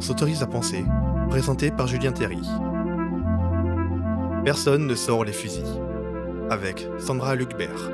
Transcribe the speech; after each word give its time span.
S'autorise 0.00 0.42
à 0.42 0.46
penser, 0.46 0.84
présenté 1.30 1.70
par 1.70 1.86
Julien 1.86 2.12
Théry. 2.12 2.40
Personne 4.44 4.86
ne 4.86 4.94
sort 4.94 5.24
les 5.24 5.32
fusils. 5.32 5.80
Avec 6.50 6.86
Sandra 6.98 7.34
Lucbert. 7.34 7.90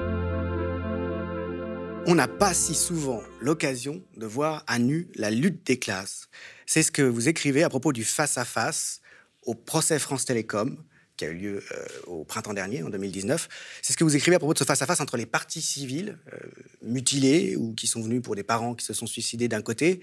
On 2.07 2.15
n'a 2.15 2.27
pas 2.27 2.55
si 2.55 2.75
souvent 2.75 3.21
l'occasion 3.41 4.03
de 4.17 4.27
voir 4.27 4.65
à 4.67 4.79
nu 4.79 5.09
la 5.15 5.31
lutte 5.31 5.67
des 5.67 5.79
classes. 5.79 6.29
C'est 6.67 6.83
ce 6.83 6.91
que 6.91 7.03
vous 7.03 7.29
écrivez 7.29 7.63
à 7.63 7.69
propos 7.69 7.93
du 7.93 8.05
face-à-face 8.05 9.01
au 9.43 9.55
procès 9.55 9.99
France 9.99 10.25
Télécom, 10.25 10.83
qui 11.21 11.27
a 11.27 11.29
eu 11.29 11.35
lieu 11.35 11.63
euh, 11.73 11.87
au 12.07 12.25
printemps 12.25 12.55
dernier, 12.55 12.83
en 12.83 12.89
2019. 12.89 13.47
C'est 13.83 13.93
ce 13.93 13.99
que 13.99 14.05
vous 14.05 14.17
écrivez 14.17 14.37
à 14.37 14.39
propos 14.39 14.55
de 14.55 14.59
ce 14.59 14.65
face-à-face 14.65 15.01
entre 15.01 15.19
les 15.19 15.27
parties 15.27 15.61
civiles 15.61 16.17
euh, 16.33 16.39
mutilées 16.83 17.57
ou 17.57 17.75
qui 17.75 17.87
sont 17.87 18.01
venus 18.01 18.23
pour 18.23 18.35
des 18.37 18.43
parents 18.43 18.75
qui 18.75 18.87
se 18.87 18.95
sont 18.95 19.07
suicidés 19.07 19.47
d'un 19.47 19.61
côté 19.61 20.01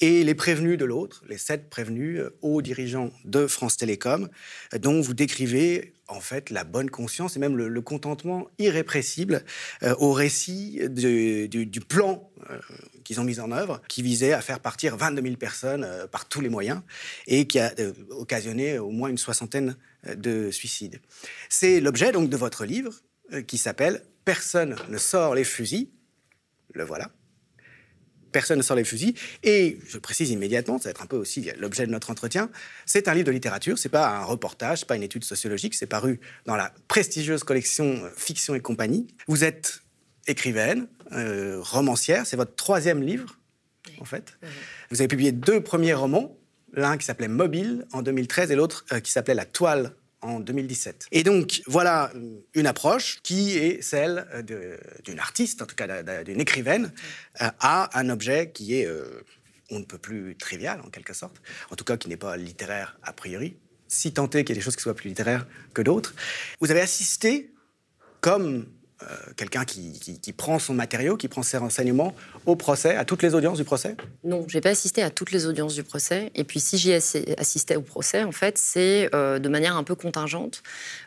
et 0.00 0.24
les 0.24 0.34
prévenus 0.34 0.76
de 0.76 0.84
l'autre, 0.84 1.22
les 1.28 1.38
sept 1.38 1.70
prévenus 1.70 2.18
euh, 2.18 2.36
hauts 2.42 2.62
dirigeants 2.62 3.12
de 3.24 3.46
France 3.46 3.76
Télécom, 3.76 4.28
dont 4.80 5.00
vous 5.00 5.14
décrivez 5.14 5.94
en 6.08 6.20
fait 6.20 6.50
la 6.50 6.64
bonne 6.64 6.90
conscience 6.90 7.36
et 7.36 7.38
même 7.38 7.56
le, 7.56 7.80
contentement 7.80 8.48
irrépressible 8.58 9.44
au 9.98 10.12
récit 10.12 10.80
du, 10.88 11.80
plan 11.88 12.30
qu'ils 13.04 13.20
ont 13.20 13.24
mis 13.24 13.40
en 13.40 13.52
œuvre, 13.52 13.80
qui 13.88 14.02
visait 14.02 14.32
à 14.32 14.40
faire 14.40 14.60
partir 14.60 14.96
22 14.96 15.22
000 15.22 15.36
personnes 15.36 15.86
par 16.10 16.28
tous 16.28 16.40
les 16.40 16.48
moyens 16.48 16.80
et 17.26 17.46
qui 17.46 17.58
a 17.58 17.72
occasionné 18.10 18.78
au 18.78 18.90
moins 18.90 19.08
une 19.08 19.18
soixantaine 19.18 19.76
de 20.14 20.50
suicide. 20.50 21.00
C'est 21.48 21.80
l'objet 21.80 22.12
donc 22.12 22.30
de 22.30 22.36
votre 22.36 22.64
livre 22.64 22.92
euh, 23.32 23.42
qui 23.42 23.58
s'appelle 23.58 24.02
Personne 24.24 24.76
ne 24.88 24.98
sort 24.98 25.34
les 25.34 25.44
fusils. 25.44 25.88
Le 26.74 26.84
voilà. 26.84 27.10
Personne 28.36 28.58
ne 28.58 28.62
sort 28.62 28.76
les 28.76 28.84
fusils. 28.84 29.14
Et 29.44 29.78
je 29.88 29.96
précise 29.96 30.30
immédiatement, 30.30 30.76
ça 30.76 30.84
va 30.84 30.90
être 30.90 31.00
un 31.00 31.06
peu 31.06 31.16
aussi 31.16 31.50
l'objet 31.58 31.86
de 31.86 31.90
notre 31.90 32.10
entretien, 32.10 32.50
c'est 32.84 33.08
un 33.08 33.14
livre 33.14 33.24
de 33.24 33.30
littérature, 33.30 33.78
c'est 33.78 33.88
pas 33.88 34.10
un 34.10 34.24
reportage, 34.24 34.86
pas 34.86 34.94
une 34.94 35.02
étude 35.02 35.24
sociologique, 35.24 35.74
c'est 35.74 35.86
paru 35.86 36.20
dans 36.44 36.54
la 36.54 36.70
prestigieuse 36.86 37.44
collection 37.44 38.04
euh, 38.04 38.10
Fiction 38.14 38.54
et 38.54 38.60
compagnie. 38.60 39.06
Vous 39.26 39.42
êtes 39.42 39.80
écrivaine, 40.26 40.86
euh, 41.12 41.62
romancière, 41.62 42.26
c'est 42.26 42.36
votre 42.36 42.54
troisième 42.54 43.02
livre, 43.02 43.38
en 44.00 44.04
fait. 44.04 44.36
Vous 44.90 45.00
avez 45.00 45.08
publié 45.08 45.32
deux 45.32 45.62
premiers 45.62 45.94
romans, 45.94 46.36
l'un 46.74 46.98
qui 46.98 47.06
s'appelait 47.06 47.28
Mobile 47.28 47.86
en 47.94 48.02
2013 48.02 48.50
et 48.50 48.54
l'autre 48.54 48.84
qui 49.02 49.12
s'appelait 49.12 49.32
La 49.32 49.46
Toile 49.46 49.94
en 50.26 50.40
2017. 50.40 51.06
Et 51.12 51.22
donc, 51.22 51.62
voilà 51.66 52.12
une 52.54 52.66
approche 52.66 53.20
qui 53.22 53.56
est 53.56 53.82
celle 53.82 54.26
d'une 55.04 55.18
artiste, 55.18 55.62
en 55.62 55.66
tout 55.66 55.76
cas 55.76 56.22
d'une 56.24 56.40
écrivaine, 56.40 56.92
euh, 57.40 57.48
à 57.60 57.98
un 57.98 58.10
objet 58.10 58.50
qui 58.52 58.78
est, 58.78 58.86
euh, 58.86 59.22
on 59.70 59.78
ne 59.78 59.84
peut 59.84 59.98
plus 59.98 60.36
trivial, 60.36 60.80
en 60.84 60.90
quelque 60.90 61.14
sorte, 61.14 61.40
en 61.70 61.76
tout 61.76 61.84
cas 61.84 61.96
qui 61.96 62.08
n'est 62.08 62.16
pas 62.16 62.36
littéraire 62.36 62.98
a 63.02 63.12
priori, 63.12 63.56
si 63.88 64.12
tant 64.12 64.28
est 64.30 64.44
qu'il 64.44 64.54
y 64.54 64.58
ait 64.58 64.60
des 64.60 64.64
choses 64.64 64.76
qui 64.76 64.82
soient 64.82 64.94
plus 64.94 65.08
littéraires 65.08 65.46
que 65.74 65.82
d'autres. 65.82 66.14
Vous 66.60 66.70
avez 66.70 66.80
assisté, 66.80 67.52
comme 68.20 68.66
euh, 69.02 69.14
quelqu'un 69.36 69.66
qui, 69.66 70.32
prend 70.34 70.58
son 70.58 70.72
matériau, 70.72 71.18
qui 71.18 71.28
prend 71.28 71.42
ses 71.42 71.58
renseignements 71.58 72.14
au 72.46 72.56
procès, 72.56 72.96
à 72.96 73.04
toutes 73.04 73.22
les 73.22 73.34
audiences 73.34 73.58
du 73.58 73.64
procès 73.64 73.94
Non, 74.24 74.46
je 74.48 74.56
n'ai 74.56 74.62
pas 74.62 74.70
assisté 74.70 75.02
à 75.02 75.10
toutes 75.10 75.32
les 75.32 75.44
audiences 75.44 75.74
du 75.74 75.82
procès. 75.82 76.30
Et 76.34 76.44
puis 76.44 76.60
si 76.60 76.78
j'y 76.78 76.94
assisté 76.94 77.76
au 77.76 77.82
procès, 77.82 78.22
en 78.22 78.32
fait, 78.32 78.56
c'est 78.56 79.10
euh, 79.14 79.38
de 79.38 79.50
manière 79.50 79.76
un 79.76 79.82
peu 79.84 79.96
contingente, 79.96 80.62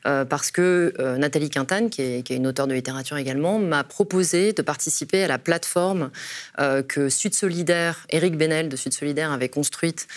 euh, 0.05 0.23
parce 0.23 0.51
que 0.51 0.93
Nathalie 1.17 1.49
Quintane, 1.49 1.89
qui 1.89 2.03
est, 2.03 2.29
une 2.29 2.45
auteure 2.45 2.67
de 2.67 2.75
littérature 2.75 3.17
également, 3.17 3.57
m'a 3.57 3.83
proposé 3.83 4.53
de 4.53 4.61
participer 4.61 5.23
à 5.23 5.27
la 5.27 5.39
plateforme 5.39 6.11
que 6.87 7.09
Sud 7.09 7.33
Solidaire, 7.33 8.05
Éric 8.11 8.37
Benel 8.37 8.69
de 8.69 8.75
Sud 8.75 8.93
Solidaire 8.93 9.31
avait 9.31 9.49
construite, 9.49 10.07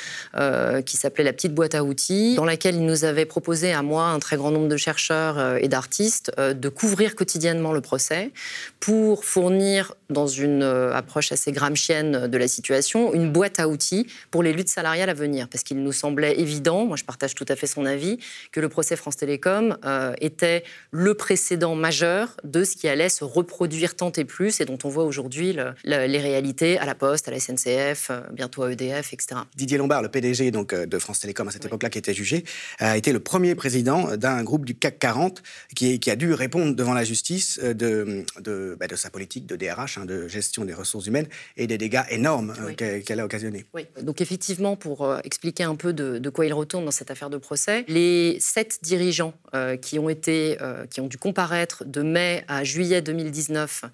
qui 0.84 0.96
s'appelait 0.96 1.24
la 1.24 1.32
petite 1.32 1.54
boîte 1.54 1.74
à 1.74 1.84
outils, 1.84 2.34
dans 2.34 2.44
laquelle 2.44 2.74
il 2.74 2.84
nous 2.84 3.04
avait 3.04 3.24
proposé 3.24 3.72
à 3.72 3.82
moi, 3.82 4.08
un 4.08 4.18
très 4.18 4.36
grand 4.36 4.50
nombre 4.50 4.68
de 4.68 4.76
chercheurs 4.76 5.56
et 5.56 5.68
d'artistes, 5.68 6.32
de 6.38 6.68
couvrir 6.68 7.14
quotidiennement 7.14 7.61
le 7.70 7.80
procès 7.80 8.32
pour 8.80 9.24
fournir, 9.24 9.94
dans 10.10 10.26
une 10.26 10.62
euh, 10.62 10.92
approche 10.92 11.32
assez 11.32 11.52
gramscienne 11.52 12.26
de 12.26 12.38
la 12.38 12.48
situation, 12.48 13.14
une 13.14 13.32
boîte 13.32 13.60
à 13.60 13.68
outils 13.68 14.06
pour 14.30 14.42
les 14.42 14.52
luttes 14.52 14.68
salariales 14.68 15.08
à 15.08 15.14
venir. 15.14 15.48
Parce 15.48 15.64
qu'il 15.64 15.82
nous 15.82 15.92
semblait 15.92 16.38
évident, 16.38 16.84
moi 16.84 16.96
je 16.96 17.04
partage 17.04 17.34
tout 17.34 17.46
à 17.48 17.56
fait 17.56 17.66
son 17.66 17.86
avis, 17.86 18.18
que 18.50 18.60
le 18.60 18.68
procès 18.68 18.96
France 18.96 19.16
Télécom 19.16 19.76
euh, 19.84 20.14
était 20.20 20.64
le 20.90 21.14
précédent 21.14 21.74
majeur 21.74 22.36
de 22.44 22.64
ce 22.64 22.76
qui 22.76 22.88
allait 22.88 23.08
se 23.08 23.24
reproduire 23.24 23.94
tant 23.94 24.12
et 24.12 24.24
plus 24.24 24.60
et 24.60 24.64
dont 24.64 24.78
on 24.84 24.88
voit 24.88 25.04
aujourd'hui 25.04 25.56
les 25.84 26.18
réalités 26.18 26.78
à 26.78 26.84
la 26.84 26.94
Poste, 26.94 27.28
à 27.28 27.30
la 27.30 27.40
SNCF, 27.40 28.08
euh, 28.10 28.20
bientôt 28.32 28.62
à 28.64 28.72
EDF, 28.72 29.12
etc. 29.12 29.40
Didier 29.56 29.78
Lombard, 29.78 30.02
le 30.02 30.08
PDG 30.08 30.50
donc, 30.50 30.74
de 30.74 30.98
France 30.98 31.20
Télécom 31.20 31.48
à 31.48 31.50
cette 31.50 31.64
époque-là 31.64 31.90
qui 31.90 31.98
était 31.98 32.14
jugé, 32.14 32.44
a 32.78 32.96
été 32.96 33.12
le 33.12 33.20
premier 33.20 33.54
président 33.54 34.16
d'un 34.16 34.42
groupe 34.42 34.64
du 34.64 34.74
CAC 34.74 34.98
40 34.98 35.42
qui, 35.74 36.00
qui 36.00 36.10
a 36.10 36.16
dû 36.16 36.32
répondre 36.34 36.74
devant 36.74 36.94
la 36.94 37.04
justice 37.04 37.51
euh, 37.62 37.74
de, 37.74 38.24
de, 38.40 38.76
bah, 38.78 38.86
de, 38.86 38.96
sa 38.96 39.10
politique 39.10 39.46
de 39.46 39.56
DRH, 39.56 39.98
hein, 39.98 40.04
de 40.04 40.28
gestion 40.28 40.64
des 40.64 40.74
ressources 40.74 41.06
humaines, 41.06 41.26
et 41.56 41.66
des 41.66 41.78
dégâts 41.78 42.02
énormes 42.10 42.54
euh, 42.60 42.72
qu'elle 42.74 43.20
a 43.20 43.24
occasionnés. 43.24 43.64
Oui. 43.74 43.86
Donc 44.02 44.20
effectivement, 44.20 44.76
pour 44.76 45.04
euh, 45.04 45.18
expliquer 45.24 45.64
un 45.64 45.74
peu 45.74 45.92
de, 45.92 46.30
quoi 46.30 46.46
il 46.46 46.52
retourne 46.52 46.84
dans 46.84 46.90
cette 46.90 47.10
affaire 47.10 47.30
de 47.30 47.36
procès, 47.36 47.84
les 47.88 48.38
sept 48.40 48.78
dirigeants 48.82 49.34
qui 49.82 49.98
ont 49.98 50.08
été, 50.08 50.56
qui 50.90 51.00
ont 51.02 51.06
dû 51.06 51.18
comparaître 51.18 51.84
de 51.84 52.00
mai 52.00 52.42
à 52.48 52.64
juillet 52.64 53.02
2019 53.02 53.84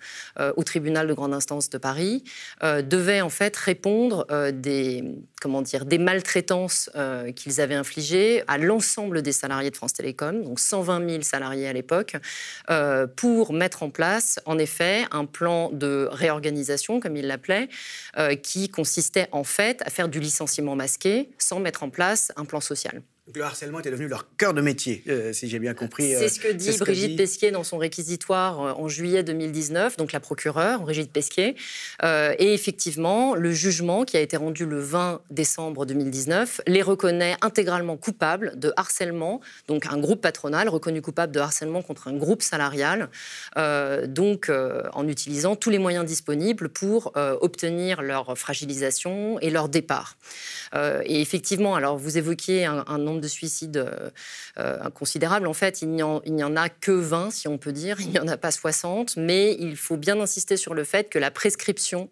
au 0.56 0.62
tribunal 0.62 1.08
de 1.08 1.14
grande 1.14 1.34
instance 1.34 1.68
de 1.68 1.78
Paris 1.78 2.22
devaient 2.62 3.20
en 3.20 3.28
fait 3.28 3.56
répondre 3.56 4.26
des 4.52 5.02
comment 5.40 5.62
dire 5.62 5.84
des 5.84 5.98
maltraitances 5.98 6.90
qu'ils 7.34 7.60
avaient 7.60 7.74
infligées 7.74 8.44
à 8.46 8.56
l'ensemble 8.58 9.22
des 9.22 9.32
salariés 9.32 9.70
de 9.70 9.76
France 9.76 9.94
Télécom, 9.94 10.44
donc 10.44 10.60
120 10.60 11.08
000 11.08 11.22
salariés 11.22 11.66
à 11.66 11.72
l'époque, 11.72 12.16
pour 13.16 13.47
mettre 13.52 13.82
en 13.82 13.90
place, 13.90 14.40
en 14.46 14.58
effet, 14.58 15.04
un 15.10 15.24
plan 15.24 15.70
de 15.70 16.08
réorganisation, 16.10 17.00
comme 17.00 17.16
il 17.16 17.26
l'appelait, 17.26 17.68
euh, 18.16 18.34
qui 18.34 18.68
consistait 18.68 19.28
en 19.32 19.44
fait 19.44 19.82
à 19.84 19.90
faire 19.90 20.08
du 20.08 20.20
licenciement 20.20 20.76
masqué 20.76 21.30
sans 21.38 21.60
mettre 21.60 21.82
en 21.82 21.90
place 21.90 22.32
un 22.36 22.44
plan 22.44 22.60
social 22.60 23.02
le 23.34 23.42
harcèlement 23.42 23.80
était 23.80 23.90
devenu 23.90 24.08
leur 24.08 24.26
cœur 24.36 24.54
de 24.54 24.60
métier, 24.60 25.02
euh, 25.08 25.32
si 25.32 25.48
j'ai 25.48 25.58
bien 25.58 25.74
compris. 25.74 26.14
C'est 26.18 26.28
ce 26.28 26.40
que 26.40 26.52
dit 26.52 26.70
Brigitte 26.78 27.16
Pesquier 27.16 27.50
dans 27.50 27.64
son 27.64 27.78
réquisitoire 27.78 28.60
euh, 28.60 28.72
en 28.72 28.88
juillet 28.88 29.22
2019, 29.22 29.96
donc 29.96 30.12
la 30.12 30.20
procureure, 30.20 30.80
Brigitte 30.80 31.12
Pesquier. 31.12 31.54
Euh, 32.02 32.34
et 32.38 32.54
effectivement, 32.54 33.34
le 33.34 33.52
jugement 33.52 34.04
qui 34.04 34.16
a 34.16 34.20
été 34.20 34.36
rendu 34.36 34.66
le 34.66 34.80
20 34.80 35.20
décembre 35.30 35.86
2019 35.86 36.62
les 36.66 36.82
reconnaît 36.82 37.36
intégralement 37.42 37.96
coupables 37.96 38.58
de 38.58 38.72
harcèlement, 38.76 39.40
donc 39.66 39.86
un 39.86 39.98
groupe 39.98 40.20
patronal 40.20 40.68
reconnu 40.68 41.02
coupable 41.02 41.32
de 41.32 41.40
harcèlement 41.40 41.82
contre 41.82 42.08
un 42.08 42.16
groupe 42.16 42.42
salarial, 42.42 43.08
donc 44.06 44.50
en 44.50 45.08
utilisant 45.08 45.56
tous 45.56 45.70
les 45.70 45.78
moyens 45.78 46.04
disponibles 46.04 46.68
pour 46.68 47.12
obtenir 47.40 48.02
leur 48.02 48.36
fragilisation 48.36 49.38
et 49.40 49.50
leur 49.50 49.68
départ. 49.68 50.16
et 50.74 51.20
effectivement, 51.20 51.74
alors 51.74 51.96
vous 51.96 52.18
évoquiez 52.18 52.64
un, 52.64 52.84
un 52.86 52.98
nombre 52.98 53.17
de 53.20 53.28
suicides 53.28 53.76
euh, 53.76 54.10
euh, 54.58 54.90
considérable. 54.90 55.46
En 55.46 55.52
fait, 55.52 55.82
il 55.82 55.90
n'y 55.90 56.02
en, 56.02 56.22
en, 56.26 56.56
a 56.56 56.68
que 56.68 56.92
20, 56.92 57.30
si 57.30 57.48
on 57.48 57.58
peut 57.58 57.72
dire. 57.72 58.00
Il 58.00 58.10
n'y 58.10 58.18
en 58.18 58.28
a 58.28 58.36
pas 58.36 58.50
60. 58.50 59.16
Mais 59.16 59.56
il 59.58 59.76
faut 59.76 59.96
bien 59.96 60.20
insister 60.20 60.56
sur 60.56 60.74
le 60.74 60.84
fait 60.84 61.08
que 61.08 61.18
la 61.18 61.30
prescription 61.30 62.08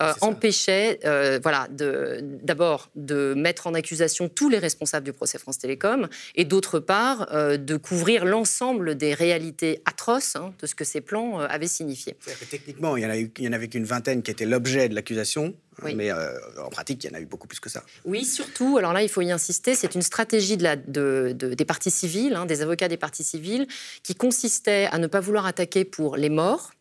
euh, 0.00 0.12
empêchait, 0.20 1.00
voilà, 1.42 1.68
d'abord 1.70 2.90
de, 2.94 3.34
mettre 3.36 3.66
en 3.66 3.74
accusation 3.74 4.28
tous 4.28 4.48
les 4.48 4.58
responsables 4.58 5.04
du 5.04 5.12
procès 5.12 5.38
France 5.38 5.58
Télécom 5.58 6.08
et 6.34 6.44
d'autre 6.44 6.78
part 6.78 7.28
de 7.30 7.76
couvrir 7.76 8.24
l'ensemble 8.24 8.96
des 8.96 9.14
réalités 9.14 9.82
atroces 9.84 10.36
hein, 10.36 10.54
de 10.60 10.66
ce 10.66 10.74
que 10.74 10.84
ces 10.84 11.00
plans 11.00 11.40
avaient 11.40 11.66
signifié. 11.66 12.16
techniquement, 12.50 12.96
il 12.96 13.30
n'y 13.38 13.48
en, 13.48 13.52
avait 13.52 13.68
qu'une 13.68 13.84
vingtaine 13.84 14.22
qui 14.22 14.30
était 14.30 14.46
l'objet 14.46 14.88
de 14.88 14.94
l'accusation. 14.94 15.54
Mais 15.82 16.10
en 16.12 16.70
pratique, 16.70 17.04
il 17.04 17.10
y 17.10 17.14
en 17.14 17.16
a 17.16 17.20
eu 17.20 17.26
beaucoup 17.26 17.46
plus 17.46 17.60
que 17.60 17.68
ça. 17.68 17.82
Oui, 18.04 18.24
surtout, 18.24 18.76
alors 18.78 18.92
là, 18.92 19.02
il 19.02 19.08
faut 19.08 19.20
y 19.20 19.30
insister, 19.30 19.74
c'est 19.74 19.94
une 19.94 20.02
stratégie 20.02 20.56
de 20.56 21.32
des 21.32 21.64
partis 21.64 21.90
civils, 21.90 22.34
hein, 22.34 22.46
des 22.46 22.62
avocats 22.62 22.88
des 22.88 22.96
partis 22.96 23.24
civils, 23.24 23.66
qui 24.02 24.14
consistait 24.14 24.88
à 24.90 24.98
ne 24.98 25.06
pas 25.06 25.20
vouloir 25.20 25.46
attaquer 25.46 25.84
pour 25.84 26.16
les 26.16 26.30
morts, 26.30 26.72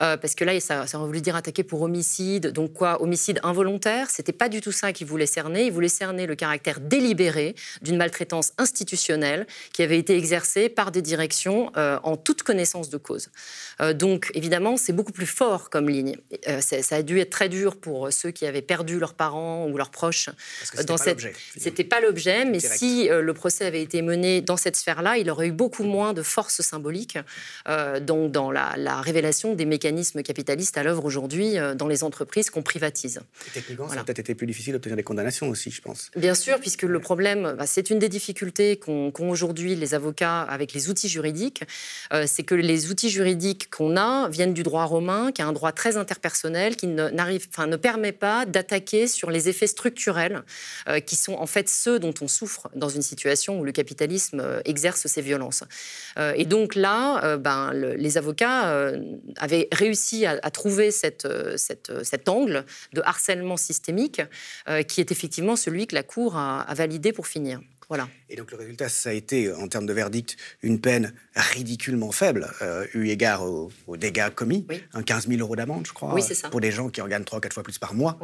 euh, 0.00 0.16
parce 0.16 0.34
que 0.34 0.44
là, 0.44 0.58
ça, 0.60 0.86
ça 0.86 0.98
aurait 0.98 1.06
voulu 1.06 1.20
dire 1.20 1.36
attaquer 1.36 1.62
pour 1.62 1.82
homicide, 1.82 2.48
donc 2.48 2.72
quoi, 2.72 3.02
homicide 3.02 3.40
involontaire? 3.42 4.10
C'était 4.10 4.32
pas 4.32 4.48
du 4.48 4.60
tout 4.60 4.72
ça 4.72 4.92
qu'ils 4.92 5.06
voulaient 5.06 5.26
cerner. 5.26 5.66
Ils 5.66 5.72
voulaient 5.72 5.88
cerner 5.88 6.26
le 6.26 6.34
caractère 6.34 6.80
délibéré 6.80 7.54
d'une 7.82 7.96
maltraitance 7.96 8.52
institutionnelle 8.58 9.46
qui 9.72 9.82
avait 9.82 9.98
été 9.98 10.16
exercée 10.16 10.68
par 10.68 10.90
des 10.90 11.02
directions 11.02 11.70
euh, 11.76 11.98
en 12.02 12.16
toute 12.16 12.42
connaissance 12.42 12.90
de 12.90 12.96
cause. 12.96 13.30
Euh, 13.80 13.92
donc, 13.92 14.30
évidemment, 14.34 14.76
c'est 14.76 14.92
beaucoup 14.92 15.12
plus 15.12 15.26
fort 15.26 15.70
comme 15.70 15.88
ligne. 15.88 16.16
ça 16.60 16.96
a 16.96 17.02
dû 17.02 17.18
être 17.20 17.30
très 17.30 17.48
dur 17.48 17.76
pour 17.76 18.12
ceux 18.12 18.30
qui 18.30 18.46
avaient 18.46 18.62
perdu 18.62 18.98
leurs 18.98 19.14
parents 19.14 19.66
ou 19.66 19.76
leurs 19.76 19.90
proches. 19.90 20.30
dans 20.86 20.96
cette. 20.96 21.22
C'était 21.56 21.84
pas 21.84 22.00
l'objet, 22.00 22.44
mais 22.44 22.60
si 22.60 23.08
le 23.08 23.34
procès 23.34 23.66
avait 23.66 23.82
été 23.82 24.02
mené 24.02 24.40
dans 24.40 24.56
cette 24.56 24.76
sphère-là, 24.76 25.18
il 25.18 25.30
aurait 25.30 25.48
eu 25.48 25.52
beaucoup 25.52 25.84
moins 25.84 26.12
de 26.12 26.22
force 26.22 26.60
symbolique 26.62 27.18
donc 28.00 28.32
dans 28.32 28.50
la 28.50 29.00
révélation 29.00 29.51
des 29.52 29.64
mécanismes 29.64 30.22
capitalistes 30.22 30.76
à 30.78 30.82
l'œuvre 30.82 31.04
aujourd'hui 31.04 31.56
dans 31.76 31.88
les 31.88 32.04
entreprises 32.04 32.50
qu'on 32.50 32.62
privatise. 32.62 33.20
techniquement, 33.52 33.88
ça 33.88 34.00
a 34.00 34.04
peut-être 34.04 34.18
été 34.18 34.34
plus 34.34 34.46
difficile 34.46 34.72
d'obtenir 34.72 34.96
des 34.96 35.02
condamnations 35.02 35.48
aussi, 35.48 35.70
je 35.70 35.80
pense. 35.80 36.10
Bien 36.16 36.34
sûr, 36.34 36.58
puisque 36.60 36.82
le 36.82 37.00
problème, 37.00 37.54
bah, 37.58 37.66
c'est 37.66 37.90
une 37.90 37.98
des 37.98 38.08
difficultés 38.08 38.76
qu'ont 38.76 39.12
aujourd'hui 39.18 39.74
les 39.74 39.94
avocats 39.94 40.42
avec 40.42 40.72
les 40.72 40.88
outils 40.88 41.08
juridiques, 41.08 41.64
c'est 42.26 42.42
que 42.42 42.54
les 42.54 42.90
outils 42.90 43.10
juridiques 43.10 43.70
qu'on 43.70 43.96
a 43.96 44.28
viennent 44.28 44.54
du 44.54 44.62
droit 44.62 44.84
romain, 44.84 45.32
qui 45.32 45.42
a 45.42 45.46
un 45.46 45.52
droit 45.52 45.72
très 45.72 45.96
interpersonnel, 45.96 46.76
qui 46.76 46.86
ne, 46.86 47.08
ne 47.08 47.76
permet 47.76 48.12
pas 48.12 48.46
d'attaquer 48.46 49.06
sur 49.06 49.30
les 49.30 49.48
effets 49.48 49.66
structurels, 49.66 50.42
qui 51.06 51.16
sont 51.16 51.34
en 51.34 51.46
fait 51.46 51.68
ceux 51.68 51.98
dont 51.98 52.14
on 52.20 52.28
souffre 52.28 52.68
dans 52.74 52.88
une 52.88 53.02
situation 53.02 53.60
où 53.60 53.64
le 53.64 53.72
capitalisme 53.72 54.42
exerce 54.64 55.06
ses 55.06 55.22
violences. 55.22 55.64
et 56.36 56.44
donc 56.44 56.74
là, 56.74 57.36
ben, 57.36 57.72
les 57.72 58.18
avocats 58.18 58.92
avaient 59.42 59.68
réussi 59.72 60.24
à, 60.24 60.38
trouver 60.50 60.90
cette, 60.90 61.28
cet 61.56 62.28
angle 62.28 62.64
de 62.92 63.02
harcèlement 63.04 63.56
systémique 63.56 64.22
qui 64.88 65.00
est 65.00 65.10
effectivement 65.10 65.56
celui 65.56 65.86
que 65.86 65.94
la 65.94 66.02
Cour 66.02 66.36
a, 66.36 66.62
a 66.62 66.74
validé 66.74 67.12
pour 67.12 67.26
finir. 67.26 67.60
Voilà. 67.92 68.08
Et 68.30 68.36
donc 68.36 68.50
le 68.50 68.56
résultat, 68.56 68.88
ça 68.88 69.10
a 69.10 69.12
été, 69.12 69.52
en 69.52 69.68
termes 69.68 69.84
de 69.84 69.92
verdict, 69.92 70.38
une 70.62 70.80
peine 70.80 71.12
ridiculement 71.34 72.10
faible, 72.10 72.48
euh, 72.62 72.86
eu 72.94 73.08
égard 73.08 73.42
aux, 73.44 73.70
dégâts 73.98 74.30
commis. 74.30 74.66
Un 74.94 75.02
15 75.02 75.28
000 75.28 75.40
euros 75.40 75.56
d'amende, 75.56 75.86
je 75.86 75.92
crois. 75.92 76.14
Oui, 76.14 76.22
ça. 76.22 76.48
Pour 76.48 76.62
des 76.62 76.70
gens 76.70 76.88
qui 76.88 77.02
en 77.02 77.06
gagnent 77.06 77.24
3 77.24 77.42
4 77.42 77.52
fois 77.52 77.62
plus 77.62 77.76
par 77.76 77.92
mois. 77.92 78.18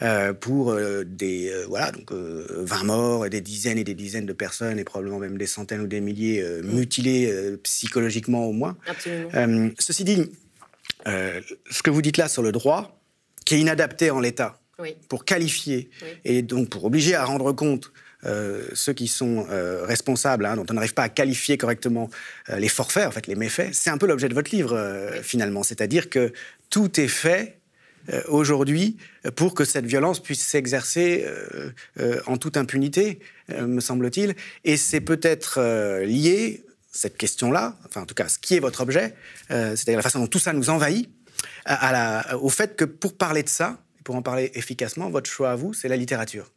Euh, 0.00 0.32
pour 0.32 0.72
euh, 0.72 1.04
des, 1.04 1.52
voilà, 1.68 1.92
donc, 1.92 2.12
20 2.12 2.84
morts, 2.84 3.26
et 3.26 3.30
des 3.30 3.42
dizaines 3.42 3.76
et 3.76 3.84
des 3.84 3.92
dizaines 3.92 4.24
de 4.24 4.32
personnes, 4.32 4.78
et 4.78 4.84
probablement 4.84 5.18
même 5.18 5.36
des 5.36 5.46
centaines 5.46 5.82
ou 5.82 5.86
des 5.86 6.00
milliers 6.00 6.42
mutilés 6.62 7.58
psychologiquement 7.62 8.46
au 8.46 8.52
moins. 8.52 8.78
Absolument. 8.86 9.70
ceci 9.78 10.04
dit, 10.04 10.30
ce 11.06 11.82
que 11.82 11.90
vous 11.90 12.02
dites 12.02 12.16
là 12.16 12.28
sur 12.28 12.42
le 12.42 12.52
droit, 12.52 13.00
qui 13.44 13.54
est 13.54 13.60
inadapté 13.60 14.10
en 14.10 14.20
l'état, 14.20 14.58
pour 15.08 15.24
qualifier 15.24 15.90
et 16.24 16.42
donc 16.42 16.70
pour 16.70 16.84
obliger 16.84 17.14
à 17.14 17.24
rendre 17.24 17.52
compte 17.52 17.92
euh, 18.26 18.64
ceux 18.74 18.92
qui 18.92 19.08
sont 19.08 19.46
euh, 19.50 19.84
responsables, 19.86 20.44
hein, 20.44 20.56
dont 20.56 20.66
on 20.68 20.74
n'arrive 20.74 20.92
pas 20.92 21.04
à 21.04 21.08
qualifier 21.08 21.56
correctement 21.56 22.10
euh, 22.50 22.58
les 22.58 22.68
forfaits, 22.68 23.06
en 23.06 23.10
fait, 23.10 23.26
les 23.26 23.34
méfaits, 23.34 23.70
c'est 23.72 23.88
un 23.88 23.96
peu 23.96 24.06
l'objet 24.06 24.28
de 24.28 24.34
votre 24.34 24.54
livre, 24.54 25.10
finalement. 25.22 25.62
C'est-à-dire 25.62 26.10
que 26.10 26.32
tout 26.68 27.00
est 27.00 27.08
fait 27.08 27.56
aujourd'hui 28.28 28.96
pour 29.36 29.54
que 29.54 29.64
cette 29.64 29.84
violence 29.84 30.20
puisse 30.20 30.40
s'exercer 30.40 31.26
en 32.26 32.36
toute 32.38 32.56
impunité, 32.56 33.20
me 33.48 33.80
semble-t-il. 33.80 34.34
Et 34.64 34.76
c'est 34.76 35.00
peut-être 35.00 35.60
lié, 36.02 36.64
cette 36.90 37.16
question-là, 37.16 37.76
enfin 37.86 38.02
en 38.02 38.06
tout 38.06 38.14
cas 38.14 38.28
ce 38.28 38.38
qui 38.38 38.56
est 38.56 38.60
votre 38.60 38.80
objet, 38.80 39.14
c'est-à-dire 39.48 39.96
la 39.96 40.02
façon 40.02 40.18
dont 40.20 40.26
tout 40.26 40.38
ça 40.38 40.52
nous 40.52 40.70
envahit, 40.70 41.08
au 42.40 42.48
fait 42.48 42.76
que 42.76 42.84
pour 42.84 43.16
parler 43.16 43.42
de 43.42 43.48
ça, 43.48 43.78
pour 44.04 44.16
en 44.16 44.22
parler 44.22 44.50
efficacement, 44.54 45.10
votre 45.10 45.30
choix 45.30 45.52
à 45.52 45.56
vous, 45.56 45.72
c'est 45.72 45.88
la 45.88 45.96
littérature. 45.96 46.50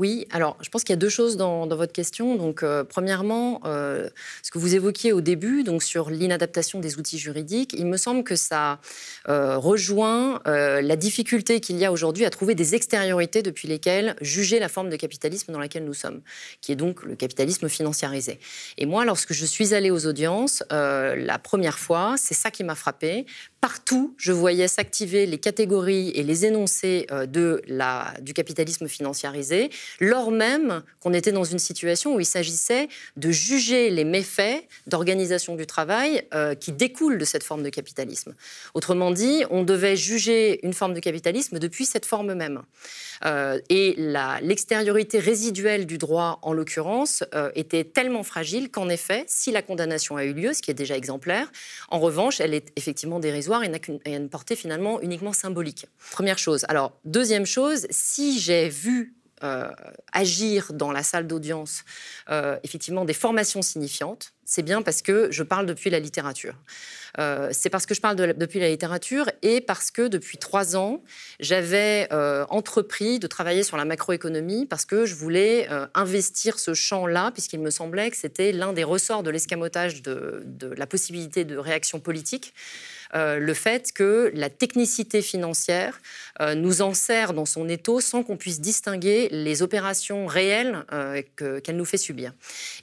Oui, 0.00 0.26
alors 0.32 0.56
je 0.60 0.68
pense 0.70 0.82
qu'il 0.82 0.92
y 0.92 0.98
a 0.98 1.00
deux 1.00 1.08
choses 1.08 1.36
dans, 1.36 1.68
votre 1.68 1.92
question. 1.92 2.34
Donc, 2.34 2.62
euh, 2.62 2.82
premièrement, 2.82 3.60
euh, 3.64 4.08
ce 4.42 4.50
que 4.50 4.58
vous 4.58 4.74
évoquiez 4.74 5.12
au 5.12 5.20
début, 5.20 5.62
donc 5.62 5.84
sur 5.84 6.10
l'inadaptation 6.10 6.80
des 6.80 6.98
outils 6.98 7.18
juridiques, 7.18 7.74
il 7.78 7.86
me 7.86 7.96
semble 7.96 8.24
que 8.24 8.34
ça 8.34 8.80
euh, 9.28 9.56
rejoint 9.56 10.40
la 10.44 10.96
difficulté 10.96 11.60
qu'il 11.60 11.76
y 11.76 11.84
a 11.84 11.92
aujourd'hui 11.92 12.24
à 12.24 12.30
trouver 12.30 12.54
des 12.54 12.74
extériorités 12.74 13.42
depuis 13.42 13.68
lesquelles 13.68 14.16
juger 14.20 14.58
la 14.58 14.68
forme 14.68 14.90
de 14.90 14.96
capitalisme 14.96 15.52
dans 15.52 15.58
laquelle 15.58 15.84
nous 15.84 15.94
sommes, 15.94 16.22
qui 16.60 16.72
est 16.72 16.76
donc 16.76 17.04
le 17.04 17.14
capitalisme 17.14 17.68
financiarisé. 17.68 18.38
Et 18.78 18.86
moi, 18.86 19.04
lorsque 19.04 19.32
je 19.32 19.44
suis 19.44 19.74
allée 19.74 19.90
aux 19.90 20.06
audiences, 20.06 20.62
la 20.70 21.38
première 21.38 21.78
fois, 21.78 22.14
c'est 22.18 22.34
ça 22.34 22.50
qui 22.50 22.64
m'a 22.64 22.74
frappé. 22.74 23.26
Partout, 23.60 24.14
je 24.18 24.32
voyais 24.32 24.68
s'activer 24.68 25.26
les 25.26 25.38
catégories 25.38 26.10
et 26.10 26.22
les 26.22 26.46
énoncés 26.46 27.06
de 27.28 27.62
la, 27.66 28.14
du 28.20 28.34
capitalisme 28.34 28.88
financiarisé 28.88 29.70
lors 30.00 30.30
même 30.30 30.82
qu'on 31.00 31.12
était 31.12 31.32
dans 31.32 31.44
une 31.44 31.58
situation 31.58 32.14
où 32.14 32.20
il 32.20 32.26
s'agissait 32.26 32.88
de 33.16 33.30
juger 33.30 33.90
les 33.90 34.04
méfaits 34.04 34.64
d'organisation 34.86 35.56
du 35.56 35.66
travail 35.66 36.26
euh, 36.34 36.54
qui 36.54 36.72
découlent 36.72 37.18
de 37.18 37.24
cette 37.24 37.44
forme 37.44 37.62
de 37.62 37.70
capitalisme. 37.70 38.34
Autrement 38.74 39.10
dit, 39.10 39.44
on 39.50 39.62
devait 39.62 39.96
juger 39.96 40.64
une 40.66 40.72
forme 40.72 40.94
de 40.94 41.00
capitalisme 41.00 41.58
depuis 41.58 41.84
cette 41.84 42.06
forme 42.06 42.34
même. 42.34 42.62
Euh, 43.24 43.60
et 43.68 43.94
l'extériorité 43.96 45.18
résiduelle 45.18 45.86
du 45.86 45.98
droit, 45.98 46.38
en 46.42 46.52
l'occurrence, 46.52 47.24
euh, 47.34 47.50
était 47.54 47.84
tellement 47.84 48.22
fragile 48.22 48.70
qu'en 48.70 48.88
effet, 48.88 49.24
si 49.26 49.50
la 49.50 49.62
condamnation 49.62 50.16
a 50.16 50.24
eu 50.24 50.32
lieu, 50.32 50.52
ce 50.52 50.62
qui 50.62 50.70
est 50.70 50.74
déjà 50.74 50.96
exemplaire, 50.96 51.50
en 51.90 51.98
revanche, 51.98 52.40
elle 52.40 52.54
est 52.54 52.72
effectivement 52.76 53.20
dérisoire 53.20 53.62
et 53.64 53.68
n'a 53.68 53.78
une 54.06 54.28
portée 54.28 54.56
finalement 54.56 55.00
uniquement 55.00 55.32
symbolique. 55.32 55.86
Première 56.10 56.38
chose. 56.38 56.64
Alors, 56.68 56.92
deuxième 57.04 57.46
chose, 57.46 57.86
si 57.90 58.38
j'ai 58.38 58.68
vu 58.68 59.14
agir 60.12 60.72
dans 60.72 60.92
la 60.92 61.02
salle 61.02 61.26
d'audience 61.26 61.84
euh, 62.30 62.58
effectivement 62.62 63.04
des 63.04 63.12
formations 63.12 63.62
signifiantes, 63.62 64.32
c'est 64.44 64.62
bien 64.62 64.82
parce 64.82 65.02
que 65.02 65.30
je 65.30 65.42
parle 65.42 65.66
depuis 65.66 65.90
la 65.90 65.98
littérature. 65.98 66.54
Euh, 67.18 67.48
c'est 67.52 67.70
parce 67.70 67.86
que 67.86 67.94
je 67.94 68.00
parle 68.00 68.16
depuis 68.16 68.58
la 68.58 68.68
littérature 68.68 69.30
et 69.42 69.60
parce 69.60 69.90
que 69.90 70.08
depuis 70.08 70.36
trois 70.36 70.76
ans, 70.76 71.02
j'avais 71.40 72.08
entrepris 72.48 73.18
de 73.18 73.26
travailler 73.26 73.62
sur 73.62 73.76
la 73.76 73.84
macroéconomie 73.84 74.66
parce 74.66 74.84
que 74.84 75.06
je 75.06 75.14
voulais 75.14 75.68
investir 75.94 76.58
ce 76.58 76.74
champ-là, 76.74 77.30
puisqu'il 77.32 77.60
me 77.60 77.70
semblait 77.70 78.10
que 78.10 78.16
c'était 78.16 78.52
l'un 78.52 78.72
des 78.72 78.84
ressorts 78.84 79.22
de 79.22 79.30
l'escamotage 79.30 80.02
de, 80.02 80.44
la 80.76 80.86
possibilité 80.86 81.44
de 81.44 81.56
réaction 81.56 82.00
politique. 82.00 82.54
Euh, 83.14 83.38
le 83.38 83.54
fait 83.54 83.92
que 83.92 84.32
la 84.34 84.50
technicité 84.50 85.22
financière 85.22 86.00
euh, 86.40 86.54
nous 86.54 86.82
en 86.82 86.94
sert 86.94 87.32
dans 87.32 87.46
son 87.46 87.68
étau 87.68 88.00
sans 88.00 88.24
qu'on 88.24 88.36
puisse 88.36 88.60
distinguer 88.60 89.28
les 89.30 89.62
opérations 89.62 90.26
réelles 90.26 90.84
euh, 90.92 91.22
qu'elle 91.36 91.76
nous 91.76 91.84
fait 91.84 91.96
subir. 91.96 92.32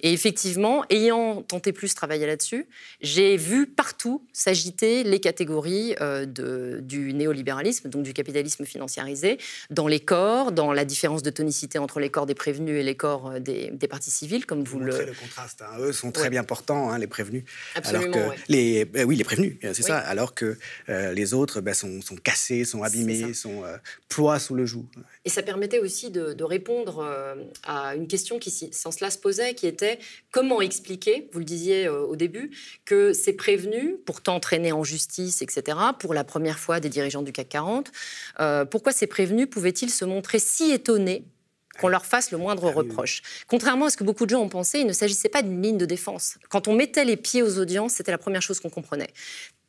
Et 0.01 0.13
effectivement, 0.13 0.85
ayant 0.89 1.41
plus 1.69 1.93
travailler 1.93 2.25
là-dessus, 2.25 2.67
j'ai 3.01 3.37
vu 3.37 3.67
partout 3.67 4.25
s'agiter 4.33 5.03
les 5.03 5.19
catégories 5.19 5.95
de, 5.99 6.79
du 6.81 7.13
néolibéralisme, 7.13 7.89
donc 7.89 8.03
du 8.03 8.13
capitalisme 8.13 8.65
financiarisé, 8.65 9.37
dans 9.69 9.87
les 9.87 9.99
corps, 9.99 10.51
dans 10.51 10.73
la 10.73 10.85
différence 10.85 11.23
de 11.23 11.29
tonicité 11.29 11.77
entre 11.77 11.99
les 11.99 12.09
corps 12.09 12.25
des 12.25 12.35
prévenus 12.35 12.79
et 12.79 12.83
les 12.83 12.95
corps 12.95 13.39
des, 13.39 13.71
partis 13.89 14.11
civils, 14.11 14.45
comme 14.45 14.63
vous, 14.63 14.79
le... 14.79 15.05
le 15.05 15.13
contraste. 15.13 15.61
Hein. 15.61 15.79
Eux 15.79 15.93
sont 15.93 16.11
très 16.11 16.29
bien 16.29 16.43
portants, 16.43 16.89
hein, 16.89 16.97
les 16.97 17.07
prévenus. 17.07 17.43
Absolument, 17.75 18.13
alors 18.13 18.33
que 18.35 18.39
les, 18.47 18.85
ben 18.85 19.05
oui, 19.05 19.15
les 19.15 19.23
prévenus, 19.23 19.57
c'est 19.61 19.83
ça 19.83 19.91
alors 19.99 20.33
que 20.33 20.57
euh, 20.89 21.13
les 21.13 21.33
autres 21.33 21.61
ben, 21.61 21.73
sont, 21.73 21.99
cassés, 22.23 22.65
sont 22.65 22.83
abîmés, 22.83 23.33
sont 23.33 23.63
euh, 23.63 24.39
sous 24.39 24.55
le 24.55 24.65
joug. 24.65 24.85
Et 25.25 25.29
ça 25.29 25.43
permettait 25.43 25.79
aussi 25.79 26.11
de, 26.11 26.43
répondre 26.43 26.99
euh, 26.99 27.35
à 27.63 27.95
une 27.95 28.07
question 28.07 28.39
qui, 28.39 28.51
sans 28.51 28.91
cela, 28.91 29.11
se 29.11 29.17
posait, 29.17 29.53
qui 29.53 29.67
était 29.67 29.99
comment 30.31 30.61
expliquer, 30.61 31.29
vous 31.31 31.39
le 31.41 31.45
disiez 31.45 31.89
au 31.89 32.15
début, 32.15 32.51
que 32.85 33.13
ces 33.13 33.33
prévenus, 33.33 33.95
pourtant 34.05 34.39
traînés 34.39 34.71
en 34.71 34.83
justice, 34.83 35.41
etc., 35.41 35.77
pour 35.99 36.13
la 36.13 36.23
première 36.23 36.59
fois 36.59 36.79
des 36.79 36.89
dirigeants 36.89 37.21
du 37.21 37.31
CAC 37.31 37.49
40, 37.49 37.91
pourquoi 38.69 38.91
ces 38.91 39.07
prévenus 39.07 39.49
pouvaient-ils 39.49 39.89
se 39.89 40.05
montrer 40.05 40.39
si 40.39 40.71
étonnés 40.71 41.25
qu'on 41.79 41.87
leur 41.87 42.05
fasse 42.05 42.31
le 42.31 42.37
moindre 42.37 42.67
ah 42.67 42.77
reproche. 42.77 43.21
Contrairement 43.47 43.85
à 43.85 43.89
ce 43.89 43.97
que 43.97 44.03
beaucoup 44.03 44.25
de 44.25 44.31
gens 44.31 44.41
ont 44.41 44.49
pensé, 44.49 44.79
il 44.79 44.87
ne 44.87 44.93
s'agissait 44.93 45.29
pas 45.29 45.41
d'une 45.41 45.61
ligne 45.61 45.77
de 45.77 45.85
défense. 45.85 46.37
Quand 46.49 46.67
on 46.67 46.73
mettait 46.73 47.05
les 47.05 47.17
pieds 47.17 47.43
aux 47.43 47.59
audiences, 47.59 47.93
c'était 47.93 48.11
la 48.11 48.17
première 48.17 48.41
chose 48.41 48.59
qu'on 48.59 48.69
comprenait 48.69 49.13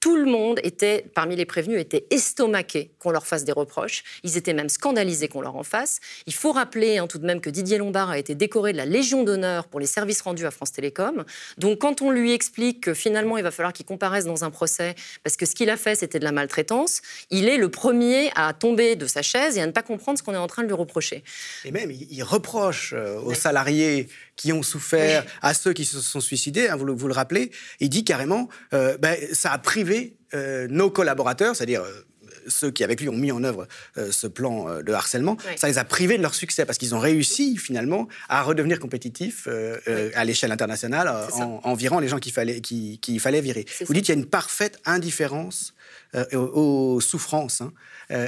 tout 0.02 0.16
le 0.16 0.24
monde 0.24 0.58
était, 0.64 1.04
parmi 1.14 1.36
les 1.36 1.44
prévenus, 1.44 1.80
était 1.80 2.06
estomaqué 2.10 2.90
qu'on 2.98 3.12
leur 3.12 3.24
fasse 3.24 3.44
des 3.44 3.52
reproches. 3.52 4.02
Ils 4.24 4.36
étaient 4.36 4.52
même 4.52 4.68
scandalisés 4.68 5.28
qu'on 5.28 5.42
leur 5.42 5.54
en 5.54 5.62
fasse. 5.62 6.00
Il 6.26 6.34
faut 6.34 6.50
rappeler 6.50 6.98
hein, 6.98 7.06
tout 7.06 7.18
de 7.18 7.24
même 7.24 7.40
que 7.40 7.48
Didier 7.48 7.78
Lombard 7.78 8.10
a 8.10 8.18
été 8.18 8.34
décoré 8.34 8.72
de 8.72 8.78
la 8.78 8.84
Légion 8.84 9.22
d'honneur 9.22 9.68
pour 9.68 9.78
les 9.78 9.86
services 9.86 10.20
rendus 10.20 10.44
à 10.44 10.50
France 10.50 10.72
Télécom. 10.72 11.24
Donc 11.56 11.78
quand 11.78 12.02
on 12.02 12.10
lui 12.10 12.32
explique 12.32 12.80
que 12.80 12.94
finalement 12.94 13.38
il 13.38 13.44
va 13.44 13.52
falloir 13.52 13.72
qu'il 13.72 13.86
comparaisse 13.86 14.24
dans 14.24 14.42
un 14.42 14.50
procès 14.50 14.96
parce 15.22 15.36
que 15.36 15.46
ce 15.46 15.54
qu'il 15.54 15.70
a 15.70 15.76
fait 15.76 15.94
c'était 15.94 16.18
de 16.18 16.24
la 16.24 16.32
maltraitance, 16.32 17.00
il 17.30 17.48
est 17.48 17.56
le 17.56 17.70
premier 17.70 18.32
à 18.34 18.52
tomber 18.54 18.96
de 18.96 19.06
sa 19.06 19.22
chaise 19.22 19.56
et 19.56 19.60
à 19.60 19.66
ne 19.68 19.72
pas 19.72 19.82
comprendre 19.82 20.18
ce 20.18 20.24
qu'on 20.24 20.34
est 20.34 20.36
en 20.36 20.48
train 20.48 20.64
de 20.64 20.66
lui 20.66 20.74
reprocher. 20.74 21.22
Et 21.64 21.70
même 21.70 21.91
il 21.92 22.22
reproche 22.22 22.94
euh, 22.96 23.18
aux 23.20 23.34
salariés 23.34 24.08
qui 24.36 24.52
ont 24.52 24.62
souffert, 24.62 25.24
à 25.40 25.54
ceux 25.54 25.72
qui 25.72 25.84
se 25.84 26.00
sont 26.00 26.20
suicidés, 26.20 26.68
hein, 26.68 26.76
vous, 26.76 26.84
le, 26.84 26.92
vous, 26.92 27.06
le, 27.06 27.14
rappelez, 27.14 27.50
il 27.80 27.88
dit 27.88 28.04
carrément, 28.04 28.48
euh, 28.72 28.96
ben, 28.98 29.16
ça 29.32 29.52
a 29.52 29.58
privé 29.58 30.16
euh, 30.34 30.66
nos 30.68 30.90
collaborateurs, 30.90 31.54
c'est-à-dire 31.54 31.82
euh, 31.82 32.06
ceux 32.48 32.70
qui 32.70 32.82
avec 32.82 33.00
lui 33.00 33.08
ont 33.08 33.16
mis 33.16 33.30
en 33.30 33.44
œuvre 33.44 33.68
ce 34.10 34.26
plan 34.26 34.82
de 34.82 34.92
harcèlement, 34.92 35.36
ça 35.54 35.68
les 35.68 35.78
a 35.78 35.84
privés 35.84 36.16
de 36.16 36.22
leur 36.22 36.34
succès 36.34 36.66
parce 36.66 36.76
qu'ils 36.76 36.92
ont 36.92 36.98
réussi 36.98 37.56
finalement 37.56 38.08
à 38.28 38.42
redevenir 38.42 38.80
compétitifs 38.80 39.46
à 40.16 40.24
l'échelle 40.24 40.50
internationale 40.50 41.08
en, 41.38 41.74
virant 41.74 42.00
les 42.00 42.08
gens 42.08 42.18
qu'il 42.18 42.32
fallait, 42.32 42.60
fallait 43.20 43.40
virer. 43.40 43.64
Vous 43.86 43.94
dites 43.94 44.06
qu'il 44.06 44.14
y 44.16 44.18
a 44.18 44.20
une 44.20 44.26
parfaite 44.26 44.80
indifférence 44.86 45.72
et 46.30 46.36
aux, 46.36 47.00
souffrances 47.00 47.62
hein, 47.62 47.72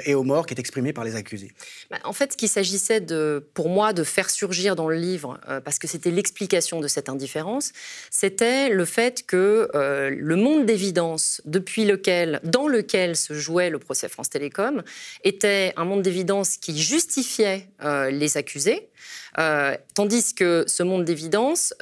et 0.05 0.15
aux 0.15 0.23
morts 0.23 0.47
qui 0.47 0.55
est 0.55 0.59
exprimée 0.59 0.93
par 0.93 1.05
les 1.05 1.17
accusés. 1.17 1.53
Bah, 1.91 1.99
en 2.05 2.13
fait, 2.13 2.33
ce 2.33 2.37
qu'il 2.37 2.49
s'agissait 2.49 3.05
pour 3.53 3.69
moi 3.69 3.93
de 3.93 4.05
faire 4.05 4.31
surgir 4.31 4.77
dans 4.77 4.89
le 4.89 4.97
livre, 4.97 5.39
parce 5.65 5.79
que 5.79 5.87
c'était 5.87 6.11
l'explication 6.11 6.81
de 6.81 6.89
cette 6.89 7.09
indifférence, 7.09 7.73
c'était 8.11 8.71
le 8.71 8.85
fait 8.85 9.27
que 9.27 9.69
le 9.75 10.37
monde 10.37 10.67
d'évidence 10.67 11.43
depuis 11.45 11.85
lequel, 11.85 12.41
dans 12.45 12.69
lequel 12.69 13.17
se 13.17 13.35
jouait 13.35 13.71
le 13.71 13.79
procès 13.79 14.09
France 14.09 14.31
Télécom 14.31 14.83
était 15.23 15.73
un 15.77 15.85
monde 15.85 16.03
d'évidence 16.03 16.57
qui 16.57 16.81
justifiait 16.81 17.69
les 18.11 18.37
accusés, 18.37 18.89
tandis 19.95 20.35
que 20.35 20.65
ce 20.67 20.83
monde 20.83 21.05
d'évidence 21.05 21.75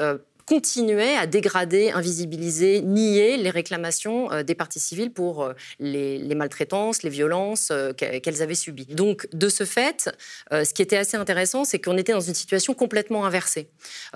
continuait 0.53 1.17
à 1.17 1.27
dégrader, 1.27 1.93
invisibiliser, 1.93 2.83
nier 2.83 3.39
les 3.39 3.49
réclamations 3.49 4.31
euh, 4.31 4.43
des 4.43 4.55
parties 4.55 4.81
civiles 4.81 5.11
pour 5.11 5.45
euh, 5.45 5.55
les, 5.81 6.35
maltraitances, 6.35 7.03
les 7.03 7.09
violences 7.09 7.71
euh, 7.71 7.95
qu'elles 7.95 8.43
avaient 8.43 8.55
subies. 8.55 8.85
Donc, 8.85 9.27
de 9.33 9.49
ce 9.49 9.65
fait, 9.65 10.11
ce 10.51 10.75
qui 10.75 10.83
était 10.83 10.99
assez 10.99 11.17
intéressant, 11.17 11.65
c'est 11.65 11.79
qu'on 11.79 11.97
était 11.97 12.13
dans 12.13 12.21
une 12.21 12.35
situation 12.35 12.75
complètement 12.75 13.25
inversée. 13.25 13.69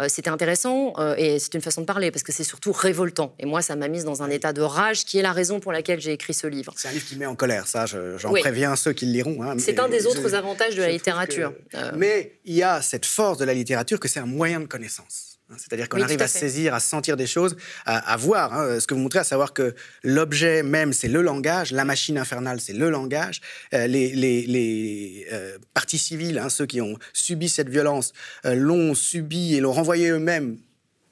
C'était 0.09 0.29
intéressant 0.29 0.95
et 1.17 1.39
c'est 1.39 1.55
une 1.55 1.61
façon 1.61 1.81
de 1.81 1.87
parler 1.87 2.11
parce 2.11 2.23
que 2.23 2.33
c'est 2.33 2.45
surtout 2.45 2.73
révoltant. 2.73 3.35
Et 3.39 3.47
moi, 3.47 3.63
ça 3.63 3.77
m'a 3.77 3.89
mise 3.89 4.05
dans 4.05 4.23
un 4.23 4.31
état 4.31 4.53
de 4.53 4.61
rage 4.61 5.05
qui 5.05 5.19
est 5.19 5.23
la 5.23 5.33
raison 5.33 5.61
pour 5.61 5.73
laquelle 5.73 6.01
j'ai 6.01 6.13
écrit 6.13 6.35
ce 6.35 6.47
livre. 6.47 6.75
C'est 6.77 6.89
un 6.89 6.93
livre 6.93 7.07
qui 7.07 7.17
met 7.17 7.27
en 7.27 7.37
colère, 7.37 7.67
ça, 7.67 7.87
j'en 7.87 8.33
préviens 8.33 8.77
ceux 8.77 8.93
qui 8.93 9.07
le 9.07 9.13
liront. 9.13 9.43
Hein, 9.43 9.57
c'est 9.59 9.79
un 9.79 9.89
des 9.89 10.07
autres 10.07 10.35
avantages 10.35 10.75
de 10.75 10.83
la 10.83 10.91
littérature. 10.91 11.53
Mais 11.95 12.39
il 12.45 12.55
y 12.55 12.63
a 12.63 12.83
cette 12.83 13.07
force 13.07 13.39
de 13.39 13.45
la 13.45 13.55
littérature 13.55 14.01
que 14.01 14.09
c'est 14.09 14.21
un 14.21 14.27
moyen 14.27 14.61
de 14.61 14.67
connaissance. 14.67 15.36
Hein, 15.49 15.55
c'est-à-dire 15.59 15.89
qu'on 15.89 16.01
arrive 16.01 16.23
à, 16.23 16.27
saisir, 16.27 16.75
à 16.75 16.81
sentir 16.81 17.17
des 17.17 17.29
choses, 17.29 17.57
à, 17.85 18.17
voir 18.17 18.53
hein, 18.53 18.81
ce 18.81 18.87
que 18.87 18.95
vous 18.95 19.01
montrez, 19.01 19.21
à 19.21 19.25
savoir 19.25 19.53
que 19.53 19.77
l'objet 20.03 20.65
même, 20.65 20.93
c'est 20.93 21.07
le 21.07 21.23
langage, 21.23 21.71
la 21.71 21.85
machine 21.85 22.19
infernale, 22.19 22.61
c'est 22.61 22.73
le 22.73 22.91
langage. 22.91 23.41
Euh, 23.73 23.87
les, 23.87 25.27
euh, 25.33 25.57
partis 25.73 25.99
civils, 25.99 26.39
hein, 26.39 26.49
ceux 26.49 26.67
qui 26.67 26.81
ont 26.81 26.99
subi 27.13 27.49
cette 27.49 27.69
violence, 27.69 28.13
euh, 28.45 28.57
l'ont 28.57 28.95
subi 28.95 29.55
et 29.55 29.61
l'ont 29.61 29.73
renvoyé 29.73 30.09
eux-mêmes 30.09 30.59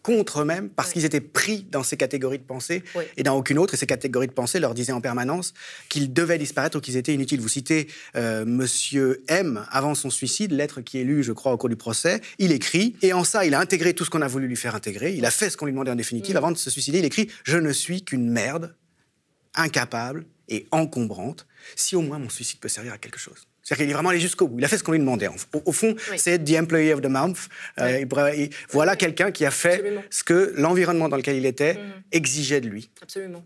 contre 0.05 0.43
eux-mêmes 0.43 0.69
parce 0.69 0.93
qu'ils 0.93 1.07
étaient 1.07 1.23
pris 1.23 1.67
dans 1.73 1.83
ces 1.83 1.97
catégories 1.97 2.39
de 2.39 2.45
pensée 2.45 2.85
et 3.17 3.25
dans 3.25 3.37
aucune 3.37 3.59
autre. 3.59 3.75
Et 3.75 3.77
ces 3.77 3.87
catégories 3.87 4.29
de 4.29 4.33
pensée 4.33 4.61
leur 4.61 4.75
disaient 4.75 4.93
en 4.93 5.01
permanence 5.01 5.55
qu'ils 5.89 6.13
devaient 6.13 6.39
disparaître 6.39 6.77
ou 6.79 6.81
qu'ils 6.81 6.97
étaient 6.97 7.15
inutiles. 7.15 7.41
Vous 7.41 7.49
citez 7.49 7.89
euh, 8.15 8.45
Monsieur 8.45 9.25
M 9.29 9.67
avant 9.71 9.95
son 9.95 10.11
suicide, 10.11 10.53
lettre 10.53 10.83
qui 10.83 11.01
est 11.01 11.05
lue, 11.05 11.25
je 11.25 11.33
crois, 11.33 11.53
au 11.53 11.57
cours 11.57 11.71
du 11.71 11.77
procès. 11.77 12.21
Il 12.39 12.53
écrit 12.53 12.95
et 13.03 13.15
en 13.15 13.25
ça, 13.25 13.47
il 13.47 13.55
a 13.55 13.61
intégré 13.61 13.95
tout 13.95 14.05
ce 14.05 14.11
qu'on 14.11 14.23
a 14.23 14.29
voulu 14.29 14.47
lui 14.47 14.57
faire 14.57 14.75
intégrer. 14.75 15.15
Il 15.15 15.25
a 15.25 15.31
fait 15.31 15.49
ce 15.49 15.57
qu'on 15.57 15.65
lui 15.65 15.73
demandait 15.73 15.91
en 15.91 15.97
définitive. 15.97 16.35
Mm. 16.35 16.39
Avant 16.39 16.53
de 16.53 16.59
se 16.59 16.71
suicider, 16.71 16.99
il 16.99 17.05
écrit 17.07 17.31
Je 17.45 17.57
ne 17.57 17.73
suis 17.73 18.05
qu'une 18.05 18.29
merde, 18.29 18.77
incapable 19.55 20.27
et 20.49 20.67
encombrante. 20.71 21.47
Si 21.77 21.97
au 21.97 22.03
moins 22.03 22.19
mon 22.19 22.29
suicide 22.29 22.61
peut 22.61 22.69
servir 22.69 22.93
à 22.93 22.99
quelque 22.99 23.19
chose. 23.19 23.49
C'est-à-dire 23.65 23.85
qu'il 23.85 23.91
est 23.91 23.95
vraiment 23.95 24.11
allé 24.11 24.21
jusqu'au 24.21 24.47
bout. 24.47 24.59
Il 24.59 24.65
a 24.65 24.69
fait 24.69 24.77
ce 24.77 24.85
qu'on 24.85 24.93
lui 24.93 24.99
demandait. 24.99 25.29
Au, 25.65 25.73
fond, 25.73 25.97
c'est 26.19 26.39
the 26.39 26.59
employee 26.59 26.93
of 26.93 27.01
the 27.01 27.09
month. 27.09 27.49
Euh, 27.81 28.05
voilà 28.71 28.95
quelqu'un 28.95 29.31
qui 29.33 29.47
a 29.47 29.51
fait 29.51 29.83
ce 30.11 30.23
que 30.23 30.53
l'environnement 30.57 31.09
dans 31.09 31.17
lequel 31.17 31.37
il 31.37 31.47
était 31.47 31.75
mm. 31.75 32.03
exigeait 32.13 32.61
de 32.61 32.69
lui. 32.69 32.91
Absolument. 33.01 33.43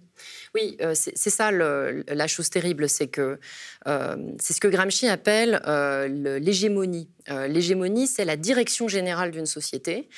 Oui, 0.56 0.76
euh, 0.80 0.94
c'est 0.94 1.30
ça 1.30 1.52
la 1.52 2.26
chose 2.26 2.50
terrible, 2.50 2.88
c'est 2.88 3.06
que 3.06 3.38
euh, 3.86 4.16
c'est 4.40 4.54
ce 4.54 4.60
que 4.60 4.66
Gramsci 4.66 5.06
appelle 5.06 5.60
l'hégémonie. 6.40 7.08
L'hégémonie, 7.48 8.06
c'est 8.06 8.24
la 8.24 8.36
direction 8.36 8.88
générale 8.88 9.30
d'une 9.30 9.46
société. 9.46 10.08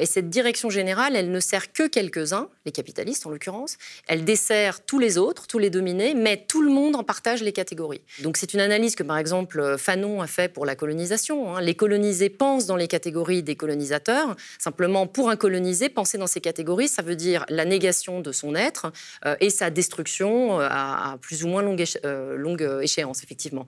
et 0.00 0.06
cette 0.06 0.30
direction 0.30 0.70
générale, 0.70 1.16
elle 1.16 1.30
ne 1.30 1.40
sert 1.40 1.72
que 1.72 1.86
quelques-uns, 1.86 2.48
les 2.64 2.72
capitalistes 2.72 3.26
en 3.26 3.30
l'occurrence. 3.30 3.76
Elle 4.06 4.24
dessert 4.24 4.84
tous 4.84 4.98
les 4.98 5.18
autres, 5.18 5.46
tous 5.46 5.58
les 5.58 5.70
dominés, 5.70 6.14
mais 6.14 6.44
tout 6.48 6.62
le 6.62 6.70
monde 6.70 6.96
en 6.96 7.04
partage 7.04 7.42
les 7.42 7.52
catégories. 7.52 8.00
Donc 8.22 8.36
c'est 8.36 8.54
une 8.54 8.60
analyse 8.60 8.94
que, 8.96 9.02
par 9.02 9.18
exemple, 9.18 9.76
Fanon 9.78 10.22
a 10.22 10.26
fait 10.26 10.52
pour 10.52 10.66
la 10.66 10.76
colonisation. 10.76 11.56
Hein. 11.56 11.60
Les 11.60 11.74
colonisés 11.74 12.30
pensent 12.30 12.66
dans 12.66 12.76
les 12.76 12.88
catégories 12.88 13.42
des 13.42 13.56
colonisateurs. 13.56 14.36
Simplement, 14.58 15.06
pour 15.06 15.30
un 15.30 15.36
colonisé, 15.36 15.88
penser 15.88 16.18
dans 16.18 16.26
ces 16.26 16.40
catégories, 16.40 16.88
ça 16.88 17.02
veut 17.02 17.16
dire 17.16 17.44
la 17.48 17.64
négation 17.64 18.20
de 18.20 18.32
son 18.32 18.54
être 18.54 18.92
euh, 19.24 19.36
et 19.40 19.50
sa 19.50 19.70
destruction 19.70 20.60
euh, 20.60 20.68
à, 20.70 21.16
plus 21.20 21.44
ou 21.44 21.48
moins 21.48 21.64
euh, 22.04 22.36
longue 22.36 22.68
échéance, 22.82 23.22
effectivement. 23.22 23.66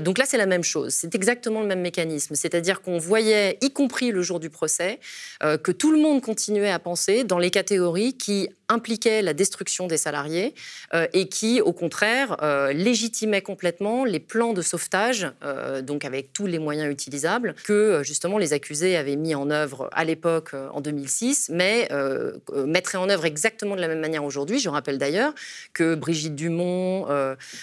donc 0.00 0.18
là, 0.18 0.24
c'est 0.26 0.38
la 0.38 0.46
même 0.46 0.64
chose. 0.64 0.92
C'est 0.94 1.14
exactement 1.14 1.60
le 1.60 1.66
même 1.66 1.80
mécanisme. 1.80 2.29
C'est-à-dire 2.34 2.82
qu'on 2.82 2.98
voyait, 2.98 3.58
y 3.60 3.72
compris 3.72 4.10
le 4.10 4.22
jour 4.22 4.40
du 4.40 4.50
procès, 4.50 5.00
que 5.40 5.72
tout 5.72 5.92
le 5.92 5.98
monde 5.98 6.20
continuait 6.22 6.70
à 6.70 6.78
penser 6.78 7.24
dans 7.24 7.38
les 7.38 7.50
catégories 7.50 8.16
qui 8.16 8.48
impliquaient 8.70 9.22
la 9.22 9.34
destruction 9.34 9.86
des 9.86 9.98
salariés 9.98 10.54
et 11.12 11.28
qui, 11.28 11.60
au 11.60 11.72
contraire, 11.72 12.36
légitimaient 12.72 13.42
complètement 13.42 14.04
les 14.04 14.20
plans 14.20 14.52
de 14.52 14.62
sauvetage 14.62 15.26
euh, 15.42 15.82
donc 15.82 16.04
avec 16.04 16.32
tous 16.32 16.46
les 16.46 16.58
moyens 16.58 16.90
utilisables, 16.90 17.54
que 17.64 17.72
euh, 17.72 18.02
justement 18.02 18.38
les 18.38 18.52
accusés 18.52 18.96
avaient 18.96 19.16
mis 19.16 19.34
en 19.34 19.50
œuvre 19.50 19.88
à 19.92 20.04
l'époque, 20.04 20.50
euh, 20.54 20.68
en 20.72 20.80
2006, 20.80 21.50
mais 21.52 21.88
mettraient 22.66 22.98
en 22.98 23.08
œuvre 23.08 23.24
exactement 23.24 23.76
de 23.76 23.80
la 23.80 23.88
même 23.88 24.00
manière 24.00 24.24
aujourd'hui. 24.24 24.58
Je 24.58 24.68
rappelle 24.68 24.98
d'ailleurs 24.98 25.34
que 25.72 25.94
Brigitte 25.94 26.34
Dumont, 26.34 27.06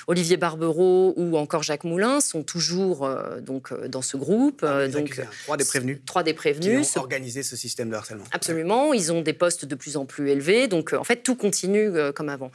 Olivier 0.08 0.38
Barbereau 0.38 1.14
ou 1.16 1.38
encore 1.38 1.64
Jacques 1.64 1.84
Moulin 1.84 2.20
sont 2.20 2.44
toujours 2.44 3.10
donc, 3.42 3.74
dans 3.88 4.02
ce 4.02 4.18
groupe. 4.18 4.66
donc, 4.92 5.22
trois 5.44 5.58
des 5.58 5.66
prévenus. 5.66 6.00
Trois 6.06 6.24
des 6.24 6.34
prévenus. 6.34 6.92
Qui 6.92 6.98
ont 6.98 7.02
organisé 7.02 7.44
ce 7.44 7.56
système 7.56 7.90
de 7.90 7.96
harcèlement. 7.96 8.24
Absolument. 8.32 8.94
Ils 8.94 9.12
ont 9.12 9.22
des 9.22 9.34
postes 9.34 9.66
de 9.66 9.76
plus 9.76 9.98
en 9.98 10.06
plus 10.06 10.30
élevés. 10.30 10.68
Donc, 10.68 10.94
en 10.98 11.04
fait, 11.04 11.24
tout 11.24 11.36
continue 11.36 11.92
comme 12.16 12.30
avant. 12.30 12.52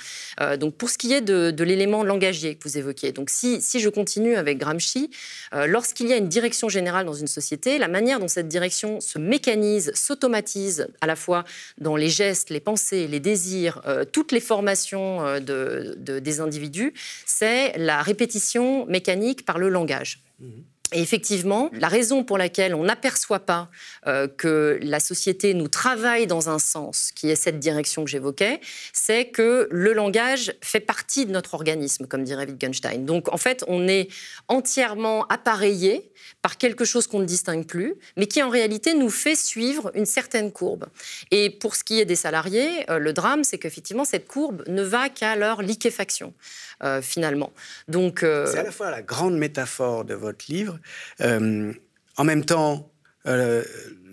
donc, 0.59 0.75
pour 0.75 0.91
ce 0.91 0.99
qui 0.99 1.13
est 1.13 1.21
de, 1.21 1.63
l'élément 1.63 2.05
langagier 2.05 2.57
que 2.57 2.69
vous 2.69 2.79
évoquiez, 2.79 3.13
donc 3.13 3.31
si, 3.31 3.61
si 3.61 3.81
je 3.81 3.89
continue 3.89 4.37
avec 4.37 4.59
Gramsci, 4.59 5.11
euh, 5.55 5.67
lorsqu'il 5.67 6.09
y 6.09 6.13
a 6.13 6.17
une 6.17 6.29
direction 6.29 6.69
générale 6.69 7.07
dans 7.07 7.15
une 7.15 7.27
société, 7.27 7.79
la 7.79 7.89
manière 7.89 8.21
dont 8.21 8.29
cette 8.29 8.49
direction 8.49 9.01
se 9.01 9.19
mécanise, 9.19 9.93
s'automatise, 9.95 10.89
à 11.01 11.07
la 11.07 11.17
fois 11.17 11.45
dans 11.79 11.97
les 11.97 12.09
gestes, 12.09 12.51
les 12.51 12.61
pensées, 12.61 13.07
les 13.07 13.21
désirs, 13.21 13.81
euh, 13.87 14.05
toutes 14.05 14.33
les 14.33 14.41
formations 14.41 15.25
euh, 15.25 15.41
de, 15.41 16.19
des 16.19 16.41
individus, 16.41 16.93
c'est 17.27 17.77
la 17.79 18.03
répétition 18.03 18.87
mécanique 18.87 19.45
par 19.45 19.59
le 19.59 19.69
langage. 19.69 20.21
Mmh. 20.41 20.47
Et 20.93 21.01
effectivement, 21.01 21.71
la 21.73 21.89
raison 21.89 22.25
pour 22.25 22.39
laquelle 22.39 22.75
on 22.75 22.85
n'aperçoit 22.85 23.41
pas 23.41 23.71
euh, 24.07 24.29
que 24.29 24.79
la 24.83 25.01
société 25.01 25.55
nous 25.55 25.69
travaille 25.69 26.27
dans 26.27 26.49
un 26.49 26.59
sens, 26.59 27.11
qui 27.15 27.31
est 27.31 27.37
cette 27.37 27.59
direction 27.59 28.05
que 28.05 28.11
j'évoquais, 28.11 28.61
c'est 28.93 29.27
que 29.27 29.69
le 29.71 29.93
langage 29.93 30.55
fait 30.61 30.81
partie 30.81 31.27
de 31.27 31.33
notre 31.33 31.55
organisme, 31.55 32.07
comme 32.07 32.25
dirait 32.25 32.47
Wittgenstein. 32.47 33.05
Donc 33.05 33.33
en 33.33 33.37
fait, 33.39 33.65
on 33.69 33.89
est 33.89 34.09
entièrement 34.49 35.27
appareillé 35.29 36.13
par 36.43 36.59
quelque 36.59 36.85
chose 36.85 37.07
qu'on 37.07 37.21
ne 37.21 37.25
distingue 37.25 37.65
plus, 37.65 37.95
mais 38.17 38.27
qui 38.27 38.43
en 38.43 38.51
réalité 38.51 38.95
nous 38.95 39.11
fait 39.11 39.37
suivre 39.37 39.93
une 39.95 40.07
certaine 40.07 40.51
courbe. 40.51 40.87
Et 41.31 41.51
pour 41.51 41.77
ce 41.77 41.85
qui 41.85 42.01
est 42.01 42.05
des 42.05 42.17
salariés, 42.17 42.91
euh, 42.91 42.99
le 42.99 43.13
drame, 43.13 43.45
c'est 43.45 43.59
qu'effectivement, 43.59 44.05
cette 44.05 44.27
courbe 44.27 44.65
ne 44.67 44.83
va 44.83 45.09
qu'à 45.09 45.37
leur 45.37 45.63
liquéfaction, 45.63 46.35
euh, 46.83 47.01
finalement. 47.01 47.53
Donc, 47.87 48.19
C'est 48.21 48.59
à 48.59 48.65
la 48.65 48.73
fois 48.73 48.91
la 48.91 49.03
grande 49.03 49.39
métaphore 49.39 50.05
de 50.05 50.15
votre 50.15 50.45
livre, 50.49 50.79
euh, 51.21 51.73
en 52.17 52.25
même 52.25 52.45
temps, 52.45 52.91
euh, 53.27 53.63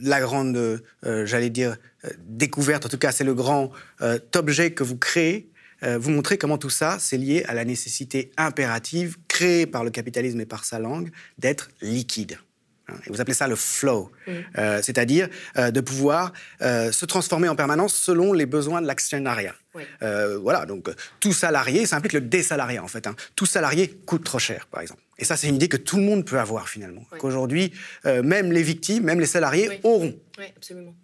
la 0.01 0.21
grande, 0.21 0.55
euh, 0.55 1.25
j'allais 1.25 1.49
dire, 1.49 1.77
découverte, 2.19 2.85
en 2.85 2.89
tout 2.89 2.97
cas, 2.97 3.11
c'est 3.11 3.23
le 3.23 3.33
grand 3.33 3.71
objet 4.35 4.71
que 4.71 4.83
vous 4.83 4.97
créez. 4.97 5.48
Vous 5.81 6.11
montrez 6.11 6.37
comment 6.37 6.57
tout 6.57 6.69
ça, 6.69 6.97
c'est 6.99 7.17
lié 7.17 7.43
à 7.47 7.53
la 7.53 7.65
nécessité 7.65 8.31
impérative, 8.37 9.17
créée 9.27 9.65
par 9.65 9.83
le 9.83 9.89
capitalisme 9.89 10.39
et 10.41 10.45
par 10.45 10.65
sa 10.65 10.79
langue, 10.79 11.11
d'être 11.37 11.69
liquide. 11.81 12.37
Hein, 12.89 12.95
et 13.05 13.09
vous 13.11 13.21
appelez 13.21 13.35
ça 13.35 13.47
le 13.47 13.55
flow, 13.55 14.11
mm. 14.27 14.31
c'est-à-dire 14.81 15.29
de 15.55 15.81
pouvoir 15.81 16.33
se 16.59 17.05
transformer 17.05 17.47
en 17.47 17.55
permanence 17.55 17.93
selon 17.93 18.33
les 18.33 18.45
besoins 18.45 18.81
de 18.81 18.87
l'actionnariat. 18.87 19.55
voilà, 20.01 20.65
donc 20.65 20.89
tout 21.19 21.33
salarié, 21.33 21.85
ça 21.85 21.97
implique 21.97 22.13
le 22.13 22.21
désalarié 22.21 22.79
en 22.79 22.87
fait. 22.87 23.07
Hein. 23.07 23.15
Tout 23.35 23.45
salarié 23.45 23.89
coûte 24.05 24.23
trop 24.23 24.39
cher, 24.39 24.67
par 24.67 24.81
exemple. 24.81 25.01
Et 25.19 25.25
ça, 25.25 25.35
c'est 25.35 25.47
une 25.47 25.55
idée 25.55 25.67
que 25.67 25.77
tout 25.77 25.97
le 25.97 26.03
monde 26.03 26.25
peut 26.25 26.39
avoir 26.39 26.69
finalement. 26.69 27.03
Qu'aujourd'hui, 27.19 27.73
euh, 28.05 28.23
même 28.23 28.51
les 28.51 28.63
victimes, 28.63 29.03
même 29.03 29.19
les 29.19 29.25
salariés 29.25 29.81
auront. 29.83 30.17
Oui, 30.37 30.45
absolument. 30.55 30.95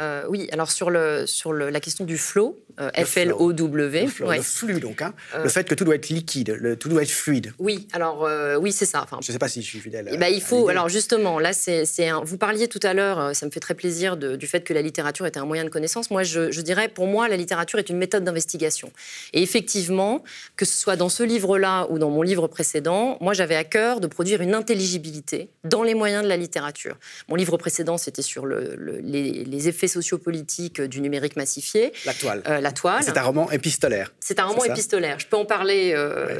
Euh, 0.00 0.24
oui, 0.28 0.48
alors 0.52 0.70
sur, 0.70 0.90
le, 0.90 1.26
sur 1.26 1.52
le, 1.52 1.68
la 1.68 1.80
question 1.80 2.04
du 2.04 2.16
flow, 2.16 2.58
euh, 2.80 2.90
F-L-O-W. 2.94 4.08
Le, 4.20 4.40
flux, 4.40 4.80
donc. 4.80 5.02
Hein. 5.02 5.12
le 5.42 5.48
fait 5.48 5.64
que 5.64 5.74
tout 5.74 5.84
doit 5.84 5.96
être 5.96 6.08
liquide, 6.08 6.56
le, 6.58 6.76
tout 6.76 6.88
doit 6.88 7.02
être 7.02 7.10
fluide. 7.10 7.52
Oui, 7.58 7.86
alors 7.92 8.28
oui, 8.58 8.72
c'est 8.72 8.86
ça. 8.86 9.02
Enfin, 9.02 9.18
je 9.20 9.30
ne 9.30 9.32
sais 9.32 9.38
pas 9.38 9.48
si 9.48 9.62
je 9.62 9.66
suis 9.66 9.80
fidèle. 9.80 10.16
Ben, 10.18 10.32
il 10.32 10.40
faut, 10.40 10.68
alors 10.68 10.88
justement, 10.88 11.38
là, 11.38 11.52
c'est, 11.52 11.84
vous 12.24 12.38
parliez 12.38 12.68
tout 12.68 12.80
à 12.82 12.94
l'heure, 12.94 13.34
ça 13.36 13.44
me 13.46 13.50
fait 13.50 13.60
très 13.60 13.74
plaisir 13.74 14.16
du 14.16 14.46
fait 14.46 14.62
que 14.62 14.72
la 14.72 14.82
littérature 14.82 15.26
était 15.26 15.40
un 15.40 15.44
moyen 15.44 15.64
de 15.64 15.68
connaissance. 15.68 16.10
Moi, 16.10 16.22
je, 16.22 16.50
je 16.50 16.60
dirais, 16.62 16.88
pour 16.88 17.06
moi, 17.06 17.28
la 17.28 17.36
littérature 17.36 17.78
est 17.78 17.90
une 17.90 17.98
méthode 17.98 18.24
d'investigation. 18.24 18.90
Et 19.34 19.42
effectivement, 19.42 20.24
que 20.56 20.64
ce 20.64 20.78
soit 20.78 20.96
dans 20.96 21.08
ce 21.08 21.22
livre-là 21.22 21.86
ou 21.90 21.98
dans 21.98 22.10
mon 22.10 22.22
livre 22.22 22.46
précédent, 22.48 23.18
moi, 23.20 23.34
j'avais 23.34 23.56
à 23.56 23.64
cœur 23.64 24.00
de 24.00 24.06
produire 24.06 24.40
une 24.40 24.54
intelligibilité 24.54 25.50
dans 25.64 25.82
les 25.82 25.94
moyens 25.94 26.22
de 26.22 26.28
la 26.28 26.36
littérature. 26.36 26.96
Mon 27.28 27.36
livre 27.36 27.56
précédent, 27.58 27.98
c'était 27.98 28.22
sur 28.22 28.46
le, 28.46 28.76
les, 29.02 29.44
les 29.44 29.68
effets 29.68 29.89
sociopolitique 29.90 30.80
du 30.80 31.00
numérique 31.00 31.36
massifié. 31.36 31.92
La 32.06 32.14
toile. 32.14 32.42
la 32.46 32.72
toile. 32.72 33.02
C'est 33.02 33.18
un 33.18 33.22
roman 33.22 33.50
épistolaire. 33.50 34.12
C'est 34.20 34.38
un 34.38 34.46
roman 34.46 34.64
épistolaire. 34.64 35.18
Je 35.18 35.26
peux 35.26 35.36
en 35.36 35.44
parler 35.44 35.94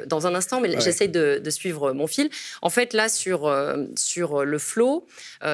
dans 0.07 0.27
un 0.27 0.35
instant, 0.35 0.61
mais 0.61 0.81
j'essaye 0.81 1.09
de, 1.09 1.43
suivre 1.51 1.93
mon 1.93 2.07
fil. 2.07 2.31
En 2.63 2.71
fait, 2.71 2.93
là, 2.93 3.09
sur, 3.09 3.53
sur 3.97 4.45
le 4.45 4.59
flot, 4.59 5.07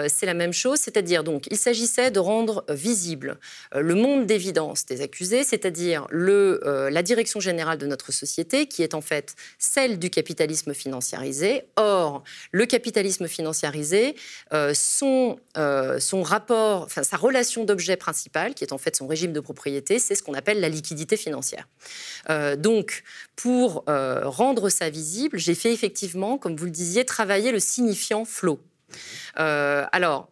c'est 0.09 0.27
la 0.27 0.35
même 0.35 0.53
chose. 0.53 0.79
C'est-à-dire, 0.79 1.25
donc, 1.25 1.47
il 1.51 1.57
s'agissait 1.57 2.11
de 2.11 2.21
rendre 2.21 2.65
visible 2.69 3.39
le 3.75 3.95
monde 3.95 4.27
d'évidence 4.27 4.87
des 4.87 5.01
accusés, 5.01 5.45
c'est-à-dire 5.45 6.07
la 6.13 7.03
direction 7.03 7.41
générale 7.41 7.79
de 7.79 7.87
notre 7.87 8.13
société, 8.13 8.67
qui 8.67 8.83
est 8.83 8.95
en 8.95 9.01
fait 9.01 9.35
celle 9.59 9.99
du 9.99 10.11
capitalisme 10.11 10.75
financiarisé. 10.75 11.65
Or, 11.77 12.23
le 12.53 12.67
capitalisme 12.67 13.29
financiarisé, 13.29 14.17
euh, 14.53 14.73
son, 14.75 15.39
euh, 15.57 15.99
son 16.01 16.23
rapport, 16.23 16.83
enfin, 16.83 17.03
sa 17.03 17.17
relation 17.17 17.65
d'objet 17.65 17.86
principal, 17.95 18.55
qui 18.55 18.65
est 18.65 18.73
en 18.73 18.79
fait 18.79 18.97
son 18.97 19.07
régime 19.07 19.33
de 19.33 19.39
propriété, 19.39 20.01
c'est 20.01 20.17
ce 20.17 20.25
qu'on 20.25 20.35
appelle 20.35 20.59
la 20.59 20.69
liquidité 20.69 21.17
financière. 21.17 21.69
Euh, 22.29 22.57
donc, 22.57 23.05
pour 23.37 23.85
rendre 23.87 24.69
ça 24.69 24.91
visible, 24.91 25.39
j'ai 25.39 25.55
fait 25.55 25.73
effectivement, 25.73 26.39
comme 26.39 26.57
vous 26.57 26.65
le 26.65 26.71
disiez, 26.73 27.05
travailler 27.05 27.53
le 27.53 27.61
signifiant 27.61 28.25
flot. 28.25 28.59
Euh, 29.39 29.85
alors, 29.93 30.31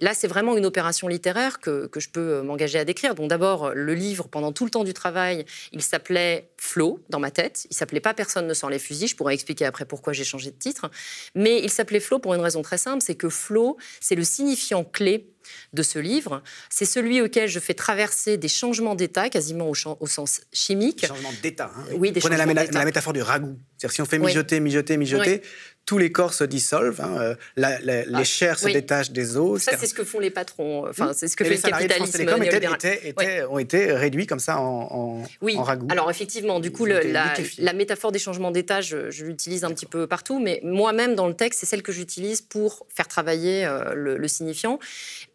là, 0.00 0.14
c'est 0.14 0.28
vraiment 0.28 0.56
une 0.56 0.66
opération 0.66 1.08
littéraire 1.08 1.60
que, 1.60 1.90
je 1.96 2.08
peux 2.08 2.42
m'engager 2.42 2.78
à 2.78 2.84
décrire. 2.84 3.14
Donc, 3.14 3.28
d'abord, 3.28 3.72
le 3.74 3.94
livre, 3.94 4.28
pendant 4.28 4.52
tout 4.52 4.64
le 4.64 4.70
temps 4.70 4.84
du 4.84 4.94
travail, 4.94 5.44
il 5.72 5.82
s'appelait 5.82 6.50
Flo 6.56 7.00
dans 7.08 7.20
ma 7.20 7.30
tête. 7.30 7.66
Il 7.70 7.74
s'appelait 7.74 8.00
pas 8.00 8.14
Personne 8.14 8.46
ne 8.46 8.54
sent 8.54 8.66
les 8.70 8.78
fusils. 8.78 9.08
Je 9.08 9.16
pourrais 9.16 9.34
expliquer 9.34 9.64
après 9.64 9.84
pourquoi 9.84 10.12
j'ai 10.12 10.24
changé 10.24 10.50
de 10.50 10.56
titre. 10.56 10.90
Mais 11.34 11.60
il 11.62 11.70
s'appelait 11.70 12.00
Flo 12.00 12.18
pour 12.18 12.34
une 12.34 12.40
raison 12.40 12.62
très 12.62 12.78
simple 12.78 13.02
c'est 13.02 13.14
que 13.14 13.28
Flo, 13.28 13.76
c'est 14.00 14.14
le 14.14 14.24
signifiant 14.24 14.84
clé 14.84 15.28
de 15.72 15.82
ce 15.82 15.98
livre. 15.98 16.42
C'est 16.70 16.84
celui 16.84 17.20
auquel 17.20 17.48
je 17.48 17.58
fais 17.58 17.74
traverser 17.74 18.36
des 18.36 18.48
changements 18.48 18.94
d'état, 18.94 19.28
quasiment 19.28 19.68
au, 19.68 20.06
sens 20.06 20.42
chimique. 20.52 21.04
Changements 21.06 21.32
d'état. 21.42 21.72
Hein. 21.76 21.84
Oui, 21.96 22.12
des 22.12 22.20
Prenez 22.20 22.36
la, 22.36 22.46
la, 22.46 22.84
métaphore 22.84 23.12
du 23.12 23.22
ragoût. 23.22 23.58
C'est-à-dire 23.76 23.94
si 23.94 24.02
on 24.02 24.06
fait 24.06 24.18
mijoter, 24.18 24.60
mijoter, 24.60 24.96
mijoter, 24.96 25.42
tous 25.84 25.98
les 25.98 26.12
corps 26.12 26.32
se 26.32 26.44
dissolvent, 26.44 27.00
hein, 27.00 27.16
euh, 27.20 27.34
les 27.56 28.04
ah, 28.14 28.24
chairs 28.24 28.58
se 28.58 28.68
détachent 28.68 29.10
des 29.10 29.36
os. 29.36 29.62
Ça, 29.62 29.72
c'est 29.76 29.86
ce 29.86 29.94
que 29.94 30.04
font 30.04 30.20
les 30.20 30.30
patrons. 30.30 30.86
Enfin, 30.88 31.12
c'est 31.12 31.28
ce 31.28 31.36
que 31.36 31.44
fait 31.44 31.56
le 31.56 31.60
capitalisme 31.60 32.22
étaient, 32.22 33.44
ont 33.44 33.58
été 33.58 33.92
réduits 33.92 34.26
comme 34.26 34.38
ça 34.38 34.58
en, 34.58 35.22
oui. 35.40 35.56
ragoût. 35.58 35.88
Alors 35.90 36.10
effectivement, 36.10 36.60
du 36.60 36.70
coup, 36.70 36.84
la, 36.84 37.72
métaphore 37.72 38.12
des 38.12 38.18
changements 38.18 38.50
d'état, 38.50 38.80
je, 38.80 39.22
l'utilise 39.24 39.64
un 39.64 39.70
petit 39.70 39.86
peu 39.86 40.06
partout, 40.06 40.38
mais 40.38 40.60
moi-même 40.62 41.14
dans 41.14 41.26
le 41.26 41.34
texte, 41.34 41.60
c'est 41.60 41.66
celle 41.66 41.82
que 41.82 41.92
j'utilise 41.92 42.40
pour 42.40 42.86
faire 42.88 43.08
travailler 43.08 43.64
euh, 43.64 43.94
le, 43.94 44.28
signifiant. 44.28 44.78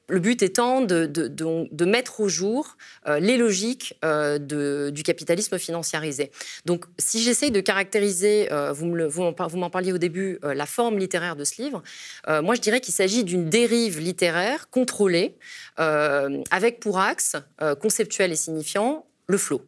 Le 0.10 0.20
but 0.20 0.42
étant 0.42 0.82
de, 0.82 1.86
mettre 1.86 2.22
au 2.22 2.30
jour 2.30 2.78
euh, 3.08 3.20
les 3.20 3.38
logiques 3.38 3.98
euh, 4.06 4.40
du 4.90 5.04
capitalisme 5.04 5.58
financiarisé. 5.58 6.32
Donc, 6.66 6.86
si 6.98 7.22
j'essaye 7.22 7.52
de 7.52 7.60
caractériser, 7.60 8.52
euh, 8.52 8.72
vous 8.72 9.58
m'en 9.58 9.70
parliez 9.70 9.92
au 9.92 9.98
début, 9.98 10.40
la 10.44 10.66
forme 10.66 10.98
littéraire 10.98 11.36
de 11.36 11.44
ce 11.44 11.62
livre, 11.62 11.84
moi 12.28 12.56
je 12.56 12.62
dirais 12.62 12.80
qu'il 12.80 12.94
s'agit 12.94 13.24
d'une 13.24 13.50
dérive 13.50 14.00
littéraire 14.00 14.70
contrôlée, 14.70 15.36
avec 15.78 16.80
pour 16.80 17.00
axe 17.00 17.36
conceptuel 17.82 18.32
et 18.32 18.36
signifiant 18.36 19.06
le 19.28 19.38
flot. 19.38 19.62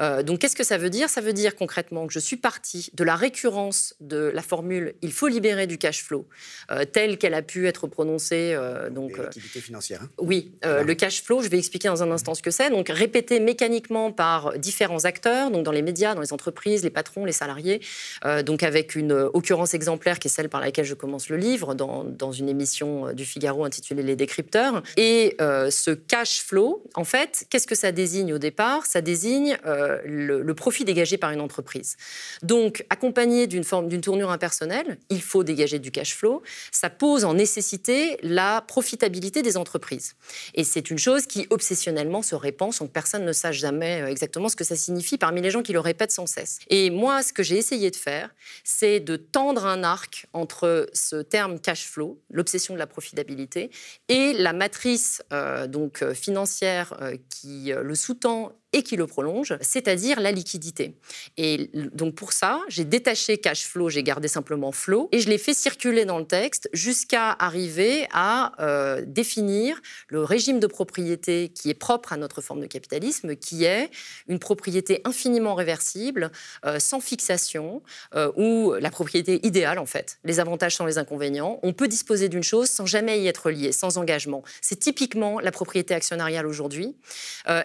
Euh, 0.00 0.22
donc 0.22 0.40
qu'est-ce 0.40 0.56
que 0.56 0.64
ça 0.64 0.78
veut 0.78 0.90
dire? 0.90 1.08
Ça 1.08 1.20
veut 1.20 1.32
dire 1.32 1.56
concrètement 1.56 2.06
que 2.06 2.12
je 2.12 2.18
suis 2.18 2.36
partie 2.36 2.90
de 2.94 3.04
la 3.04 3.16
récurrence 3.16 3.94
de 4.00 4.30
la 4.34 4.42
formule 4.42 4.94
il 5.02 5.12
faut 5.12 5.28
libérer 5.28 5.66
du 5.66 5.78
cash 5.78 6.02
flow, 6.02 6.26
euh, 6.70 6.84
telle 6.84 7.18
qu'elle 7.18 7.34
a 7.34 7.42
pu 7.42 7.66
être 7.66 7.86
prononcée. 7.86 8.54
Euh, 8.54 8.90
donc, 8.90 9.16
L'activité 9.18 9.60
financière. 9.60 10.00
Hein. 10.02 10.10
Oui, 10.18 10.52
le 10.62 10.94
cash 10.94 11.22
flow, 11.22 11.42
je 11.42 11.48
vais 11.48 11.58
expliquer 11.58 11.88
dans 11.88 12.02
un 12.02 12.10
instant 12.10 12.34
ce 12.34 12.42
que 12.42 12.50
c'est. 12.50 12.70
Donc 12.70 12.88
répété 12.88 13.40
mécaniquement 13.40 14.12
par 14.12 14.58
différents 14.58 15.04
acteurs, 15.04 15.50
donc 15.50 15.64
dans 15.64 15.72
les 15.72 15.82
médias, 15.82 16.14
dans 16.14 16.20
les 16.20 16.32
entreprises, 16.32 16.82
les 16.82 16.90
patrons, 16.90 17.24
les 17.24 17.32
salariés, 17.32 17.80
donc 18.44 18.62
avec 18.62 18.94
une 18.94 19.12
occurrence 19.12 19.74
exemplaire 19.74 20.18
qui 20.18 20.28
est 20.28 20.30
celle 20.30 20.48
par 20.48 20.60
laquelle 20.60 20.84
je 20.84 20.94
commence 20.94 21.28
le 21.28 21.36
livre, 21.36 21.74
dans, 21.74 22.04
dans 22.04 22.32
une 22.32 22.48
émission 22.48 23.12
du 23.12 23.24
Figaro 23.24 23.64
intitulée 23.64 24.02
Les 24.02 24.16
décrypteurs. 24.16 24.82
Et 24.96 25.36
ce 25.38 25.90
cash 25.90 26.42
flow, 26.42 26.84
en 26.94 27.04
fait, 27.04 27.46
qu'est-ce 27.50 27.66
que 27.66 27.74
ça 27.74 27.92
désigne 27.92 28.32
au 28.32 28.38
départ? 28.38 28.86
Ça 28.86 29.00
désigne 29.00 29.58
euh, 29.89 29.89
le, 30.04 30.54
profit 30.54 30.84
dégagé 30.84 31.16
par 31.16 31.30
une 31.30 31.40
entreprise. 31.40 31.96
Donc, 32.42 32.84
accompagné 32.90 33.46
d'une 33.46 33.64
forme 33.64 33.88
d'une 33.88 34.00
tournure 34.00 34.30
impersonnelle, 34.30 34.98
il 35.08 35.22
faut 35.22 35.44
dégager 35.44 35.78
du 35.78 35.90
cash 35.90 36.14
flow. 36.14 36.42
Ça 36.70 36.90
pose 36.90 37.24
en 37.24 37.34
nécessité 37.34 38.18
la 38.22 38.60
profitabilité 38.60 39.42
des 39.42 39.56
entreprises. 39.56 40.16
Et 40.54 40.64
c'est 40.64 40.90
une 40.90 40.98
chose 40.98 41.26
qui 41.26 41.46
obsessionnellement 41.50 42.22
se 42.22 42.34
répand 42.34 42.74
sans 42.74 42.86
que 42.86 42.92
personne 42.92 43.24
ne 43.24 43.32
sache 43.32 43.56
jamais 43.56 44.02
euh, 44.02 44.08
exactement 44.08 44.48
ce 44.48 44.56
que 44.56 44.64
ça 44.64 44.76
signifie 44.76 45.18
parmi 45.18 45.40
les 45.40 45.50
gens 45.50 45.62
qui 45.62 45.72
le 45.72 45.80
répètent 45.80 46.12
sans 46.12 46.26
cesse. 46.26 46.58
Et 46.68 46.90
moi, 46.90 47.22
ce 47.22 47.32
que 47.32 47.42
j'ai 47.42 47.56
essayé 47.56 47.90
de 47.90 47.96
faire, 47.96 48.34
c'est 48.64 49.00
de 49.00 49.16
tendre 49.16 49.66
un 49.66 49.82
arc 49.82 50.26
entre 50.32 50.88
ce 50.92 51.16
terme 51.22 51.58
cash 51.58 51.86
flow, 51.86 52.20
l'obsession 52.30 52.74
de 52.74 52.78
la 52.78 52.86
profitabilité, 52.86 53.70
et 54.08 54.32
la 54.34 54.52
matrice 54.52 55.22
euh, 55.32 55.66
donc 55.66 56.04
financière 56.12 56.98
qui 57.28 57.72
le 57.74 57.94
sous-tend 57.94 58.52
et 58.72 58.82
qui 58.82 58.96
le 58.96 59.06
prolonge, 59.06 59.56
c'est-à-dire 59.60 60.20
la 60.20 60.30
liquidité. 60.30 60.94
Et 61.36 61.70
donc 61.92 62.14
pour 62.14 62.32
ça, 62.32 62.60
j'ai 62.68 62.84
détaché 62.84 63.38
cash 63.38 63.64
flow, 63.64 63.88
j'ai 63.88 64.02
gardé 64.02 64.28
simplement 64.28 64.70
flow, 64.72 65.08
et 65.12 65.20
je 65.20 65.28
l'ai 65.28 65.38
fait 65.38 65.54
circuler 65.54 66.04
dans 66.04 66.18
le 66.18 66.26
texte 66.26 66.68
jusqu'à 66.72 67.32
arriver 67.32 68.06
à 68.12 68.52
euh, 68.60 69.02
définir 69.06 69.80
le 70.08 70.22
régime 70.22 70.60
de 70.60 70.66
propriété 70.66 71.48
qui 71.48 71.70
est 71.70 71.74
propre 71.74 72.12
à 72.12 72.16
notre 72.16 72.40
forme 72.40 72.60
de 72.60 72.66
capitalisme, 72.66 73.34
qui 73.34 73.64
est 73.64 73.90
une 74.28 74.38
propriété 74.38 75.00
infiniment 75.04 75.54
réversible, 75.54 76.30
euh, 76.64 76.78
sans 76.78 77.00
fixation, 77.00 77.82
euh, 78.14 78.30
ou 78.36 78.74
la 78.78 78.90
propriété 78.90 79.44
idéale 79.44 79.78
en 79.78 79.86
fait, 79.86 80.18
les 80.24 80.38
avantages 80.38 80.76
sans 80.76 80.86
les 80.86 80.98
inconvénients. 80.98 81.58
On 81.62 81.72
peut 81.72 81.88
disposer 81.88 82.28
d'une 82.28 82.44
chose 82.44 82.68
sans 82.68 82.86
jamais 82.86 83.20
y 83.20 83.26
être 83.26 83.50
lié, 83.50 83.72
sans 83.72 83.98
engagement. 83.98 84.42
C'est 84.60 84.78
typiquement 84.78 85.40
la 85.40 85.50
propriété 85.50 85.94
actionnariale 85.94 86.46
aujourd'hui. 86.46 86.96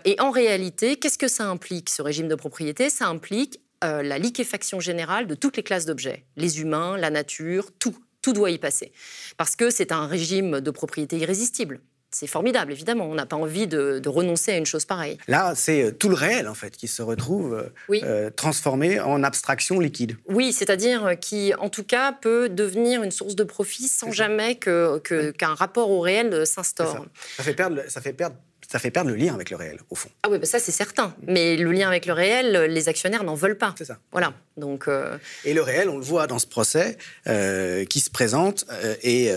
et 0.06 0.20
en 0.20 0.32
réalité, 0.32 0.95
qu'est-ce 1.00 1.18
que 1.18 1.28
ça 1.28 1.46
implique, 1.46 1.90
ce 1.90 2.02
régime 2.02 2.28
de 2.28 2.36
propriété? 2.36 2.90
Ça 2.90 3.08
implique 3.08 3.60
euh, 3.84 4.04
la 4.04 4.18
liquéfaction 4.18 4.80
générale 4.80 5.28
de 5.28 5.36
toutes 5.36 5.58
les 5.58 5.64
classes 5.64 5.86
d'objets, 5.86 6.26
les 6.38 6.62
humains, 6.62 6.98
la 6.98 7.10
nature, 7.10 7.72
tout. 7.80 7.96
Tout 8.22 8.34
doit 8.34 8.50
y 8.50 8.58
passer. 8.58 8.92
Parce 9.38 9.56
que 9.56 9.70
c'est 9.70 9.92
un 9.92 10.08
régime 10.08 10.60
de 10.60 10.72
propriété 10.72 11.18
irrésistible. 11.18 11.80
C'est 12.10 12.26
formidable, 12.26 12.72
évidemment. 12.72 13.06
On 13.06 13.14
n'a 13.14 13.28
pas 13.28 13.36
envie 13.36 13.68
de, 13.68 14.02
renoncer 14.08 14.52
à 14.52 14.58
une 14.58 14.66
chose 14.66 14.86
pareille. 14.86 15.20
Là, 15.28 15.54
c'est 15.54 15.84
euh, 15.84 15.92
tout 15.92 16.10
le 16.10 16.16
réel, 16.16 16.48
en 16.48 16.56
fait, 16.56 16.76
qui 16.76 16.88
se 16.88 17.04
retrouve 17.04 17.70
euh, 17.92 18.30
transformé 18.32 19.00
en 19.00 19.22
abstraction 19.22 19.80
liquide. 19.80 20.18
Oui, 20.28 20.54
c'est-à-dire 20.54 21.20
qui, 21.20 21.54
en 21.54 21.70
tout 21.70 21.84
cas, 21.84 22.14
peut 22.14 22.50
devenir 22.50 23.04
une 23.04 23.12
source 23.12 23.36
de 23.36 23.44
profit 23.44 23.88
sans 23.88 24.12
jamais 24.12 24.56
qu'un 24.56 25.00
que, 25.04 25.34
rapport 25.44 25.92
au 25.92 26.00
réel 26.00 26.48
s'instaure. 26.48 27.06
Ça. 27.38 27.44
fait 27.44 27.54
perdre, 27.54 27.84
ça 27.90 28.02
fait 28.02 28.14
perdre 28.14 28.38
ça 28.70 28.80
fait 28.80 28.92
perdre 28.92 29.10
le 29.10 29.16
lien 29.16 29.34
avec 29.34 29.50
le 29.50 29.56
réel, 29.56 29.80
au 29.90 29.96
fond. 29.96 30.10
Ah 30.24 30.30
oui, 30.30 30.40
bah 30.40 30.46
ça 30.46 30.60
c'est 30.60 30.72
certain. 30.72 31.16
Mais 31.28 31.56
le 31.58 31.72
lien 31.72 31.88
avec 31.88 32.06
le 32.06 32.14
réel, 32.14 32.72
les 32.72 32.90
actionnaires 32.90 33.24
n'en 33.24 33.36
veulent 33.36 33.58
pas. 33.58 33.76
C'est 33.78 33.86
ça. 33.86 34.00
Voilà. 34.12 34.34
Donc, 34.58 34.88
euh, 34.88 35.18
Et 35.44 35.54
le 35.54 35.62
réel, 35.62 35.90
on 35.90 35.98
le 35.98 36.04
voit 36.04 36.28
dans 36.28 36.40
ce 36.40 36.48
procès 36.48 36.98
euh, 37.28 37.84
qui 37.86 38.00
se 38.00 38.10
présente 38.10 38.66
euh, 38.72 38.96
et 39.04 39.32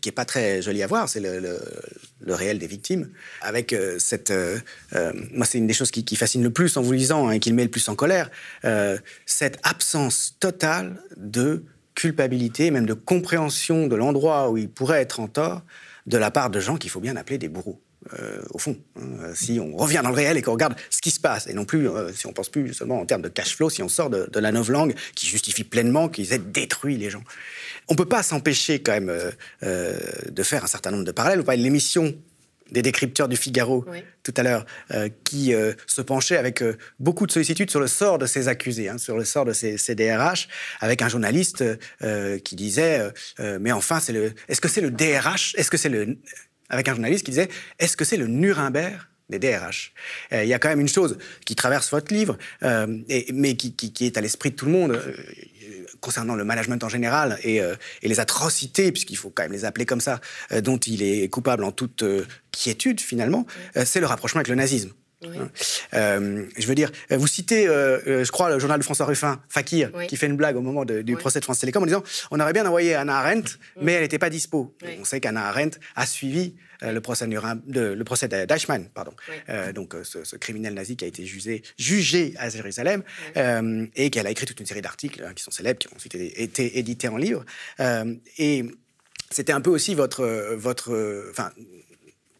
qui 0.00 0.08
n'est 0.08 0.12
pas 0.12 0.24
très 0.24 0.62
joli 0.62 0.82
à 0.82 0.86
voir, 0.86 1.08
c'est 1.08 1.20
le, 1.20 1.58
réel 2.28 2.58
des 2.58 2.66
victimes. 2.66 3.10
Avec 3.42 3.74
cette. 3.98 4.32
moi, 5.32 5.46
c'est 5.46 5.58
une 5.58 5.66
des 5.66 5.74
choses 5.74 5.90
qui, 5.90 6.16
fascine 6.16 6.42
le 6.42 6.50
plus 6.50 6.76
en 6.76 6.82
vous 6.82 6.92
lisant 6.92 7.28
hein, 7.28 7.32
et 7.32 7.40
qui 7.40 7.50
le 7.50 7.56
met 7.56 7.64
le 7.64 7.70
plus 7.70 7.88
en 7.88 7.96
colère, 7.96 8.30
cette 9.26 9.58
absence 9.62 10.36
totale 10.38 11.02
de 11.16 11.64
culpabilité, 11.94 12.70
même 12.70 12.86
de 12.86 12.94
compréhension 12.94 13.86
de 13.86 13.96
l'endroit 13.96 14.50
où 14.50 14.56
il 14.56 14.70
pourrait 14.70 15.02
être 15.02 15.20
en 15.20 15.28
tort, 15.28 15.62
de 16.06 16.16
la 16.16 16.30
part 16.30 16.50
de 16.50 16.60
gens 16.60 16.76
qu'il 16.76 16.90
faut 16.90 17.00
bien 17.00 17.16
appeler 17.16 17.38
des 17.38 17.48
bourreaux. 17.48 17.80
Euh, 18.18 18.40
au 18.54 18.58
fond. 18.58 18.78
Hein, 18.96 19.34
si 19.34 19.60
on 19.60 19.76
revient 19.76 20.00
dans 20.02 20.08
le 20.08 20.14
réel 20.14 20.38
et 20.38 20.42
qu'on 20.42 20.52
regarde 20.52 20.74
ce 20.88 21.02
qui 21.02 21.10
se 21.10 21.20
passe, 21.20 21.46
et 21.46 21.52
non 21.52 21.66
plus, 21.66 21.86
euh, 21.86 22.10
si 22.14 22.26
on 22.26 22.32
pense 22.32 22.48
plus 22.48 22.72
seulement 22.72 22.98
en 22.98 23.04
termes 23.04 23.20
de 23.20 23.28
cash 23.28 23.54
flow, 23.54 23.68
si 23.68 23.82
on 23.82 23.90
sort 23.90 24.08
de, 24.08 24.26
la 24.40 24.50
langue 24.50 24.94
qui 25.14 25.26
justifie 25.26 25.64
pleinement 25.64 26.08
qu'ils 26.08 26.32
aient 26.32 26.38
détruit 26.38 26.96
les 26.96 27.10
gens. 27.10 27.22
On 27.88 27.94
ne 27.94 27.98
peut 27.98 28.06
pas 28.06 28.22
s'empêcher 28.22 28.80
quand 28.80 28.92
même 28.92 29.12
euh, 29.62 29.98
de 30.30 30.42
faire 30.42 30.64
un 30.64 30.66
certain 30.66 30.92
nombre 30.92 31.04
de 31.04 31.12
parallèles. 31.12 31.40
Vous 31.40 31.44
parlez 31.44 31.58
de 31.58 31.64
l'émission 31.64 32.14
des 32.70 32.82
décrypteurs 32.82 33.28
du 33.28 33.36
Figaro 33.36 33.84
tout 34.22 34.34
à 34.36 34.44
l'heure, 34.44 34.64
qui 35.24 35.52
se 35.88 36.00
penchait 36.02 36.36
avec 36.36 36.62
beaucoup 37.00 37.26
de 37.26 37.32
sollicitude 37.32 37.68
sur 37.68 37.80
le 37.80 37.88
sort 37.88 38.16
de 38.16 38.26
ces 38.26 38.46
accusés, 38.46 38.88
hein, 38.88 38.96
sur 38.96 39.16
le 39.16 39.24
sort 39.24 39.44
de 39.44 39.52
ces, 39.52 39.76
ces 39.76 39.96
DRH, 39.96 40.46
avec 40.78 41.02
un 41.02 41.08
journaliste 41.08 41.64
qui 42.44 42.54
disait 42.54 43.10
Mais 43.58 43.72
enfin, 43.72 43.98
c'est 43.98 44.12
le, 44.12 44.32
est-ce 44.46 44.60
que 44.60 44.68
c'est 44.68 44.82
le 44.82 44.92
DRH 44.92 45.56
Est-ce 45.56 45.68
que 45.68 45.76
c'est 45.76 45.88
le 45.88 46.16
avec 46.70 46.88
un 46.88 46.92
journaliste 46.92 47.24
qui 47.24 47.32
disait 47.32 47.48
Est-ce 47.78 47.96
que 47.96 48.04
c'est 48.04 48.16
le 48.16 48.26
Nuremberg 48.26 49.00
des 49.30 49.38
DRH. 49.38 49.92
Euh, 50.32 50.42
il 50.42 50.48
y 50.48 50.54
a 50.54 50.58
quand 50.58 50.68
même 50.68 50.80
une 50.80 50.88
chose 50.88 51.16
qui 51.46 51.54
traverse 51.54 51.90
votre 51.90 52.12
livre, 52.12 52.36
euh, 52.62 52.86
mais 53.32 53.56
qui, 53.56 53.92
est 54.04 54.16
à 54.18 54.20
l'esprit 54.20 54.50
de 54.50 54.56
tout 54.56 54.66
le 54.66 54.72
monde. 54.72 54.92
Euh, 54.92 55.14
concernant 56.00 56.34
le 56.34 56.44
management 56.44 56.82
en 56.82 56.88
général 56.88 57.38
et, 57.44 57.56
et 57.56 58.08
les 58.08 58.20
atrocités, 58.20 58.90
puisqu'il 58.90 59.16
faut 59.16 59.28
quand 59.28 59.42
même 59.42 59.52
les 59.52 59.66
appeler 59.66 59.84
comme 59.84 60.00
ça, 60.00 60.18
dont 60.62 60.78
il 60.78 61.02
est 61.02 61.28
coupable 61.28 61.62
en 61.62 61.72
toute 61.72 62.02
quiétude 62.50 63.00
finalement, 63.00 63.46
c'est 63.84 64.00
le 64.00 64.06
rapprochement 64.06 64.38
avec 64.38 64.48
le 64.48 64.54
nazisme. 64.54 64.90
Hein. 65.22 65.50
Euh, 65.94 66.46
je 66.56 66.66
veux 66.66 66.74
dire, 66.74 66.90
vous 67.10 67.26
citez, 67.26 67.66
euh, 67.66 67.98
euh, 68.06 68.24
je 68.24 68.32
crois, 68.32 68.48
le 68.50 68.58
journal 68.58 68.78
de 68.78 68.84
François 68.84 69.06
Ruffin, 69.06 69.40
Fakir, 69.48 69.90
qui 70.08 70.16
fait 70.16 70.26
une 70.26 70.36
blague 70.36 70.56
au 70.56 70.62
moment 70.62 70.84
du 70.84 71.16
procès 71.16 71.40
de 71.40 71.44
France 71.44 71.60
Télécom 71.60 71.82
en 71.82 71.86
disant 71.86 72.02
on 72.30 72.40
aurait 72.40 72.52
bien 72.52 72.66
envoyé 72.66 72.94
Anna 72.94 73.18
Arendt, 73.18 73.52
mais 73.80 73.92
elle 73.92 74.02
n'était 74.02 74.18
pas 74.18 74.30
dispo. 74.30 74.74
On 74.98 75.04
sait 75.04 75.20
qu'Anna 75.20 75.46
Arendt 75.46 75.78
a 75.94 76.06
suivi 76.06 76.54
le 76.82 77.00
procès, 77.00 77.26
de, 77.26 77.80
le 77.80 78.04
procès 78.04 78.28
d'Eichmann, 78.28 78.88
pardon. 78.94 79.12
donc 79.74 79.94
ce, 80.02 80.36
criminel 80.36 80.74
nazi 80.74 80.96
qui 80.96 81.04
a 81.04 81.08
été 81.08 81.26
jugé, 81.26 81.62
jugé 81.78 82.34
à 82.38 82.48
Jérusalem 82.48 83.02
et 83.36 84.10
qu'elle 84.10 84.26
a 84.26 84.30
écrit 84.30 84.46
toute 84.46 84.60
une 84.60 84.66
série 84.66 84.82
d'articles 84.82 85.22
hein, 85.22 85.32
qui 85.34 85.42
sont 85.42 85.50
célèbres, 85.50 85.78
qui 85.78 85.88
ont 85.88 85.96
ensuite 85.96 86.14
été, 86.14 86.78
édités 86.78 87.08
en 87.08 87.16
livre. 87.16 87.44
et 88.38 88.64
c'était 89.32 89.52
un 89.52 89.60
peu 89.60 89.70
aussi 89.70 89.94
votre, 89.94 90.54
votre, 90.56 91.28
enfin, 91.30 91.52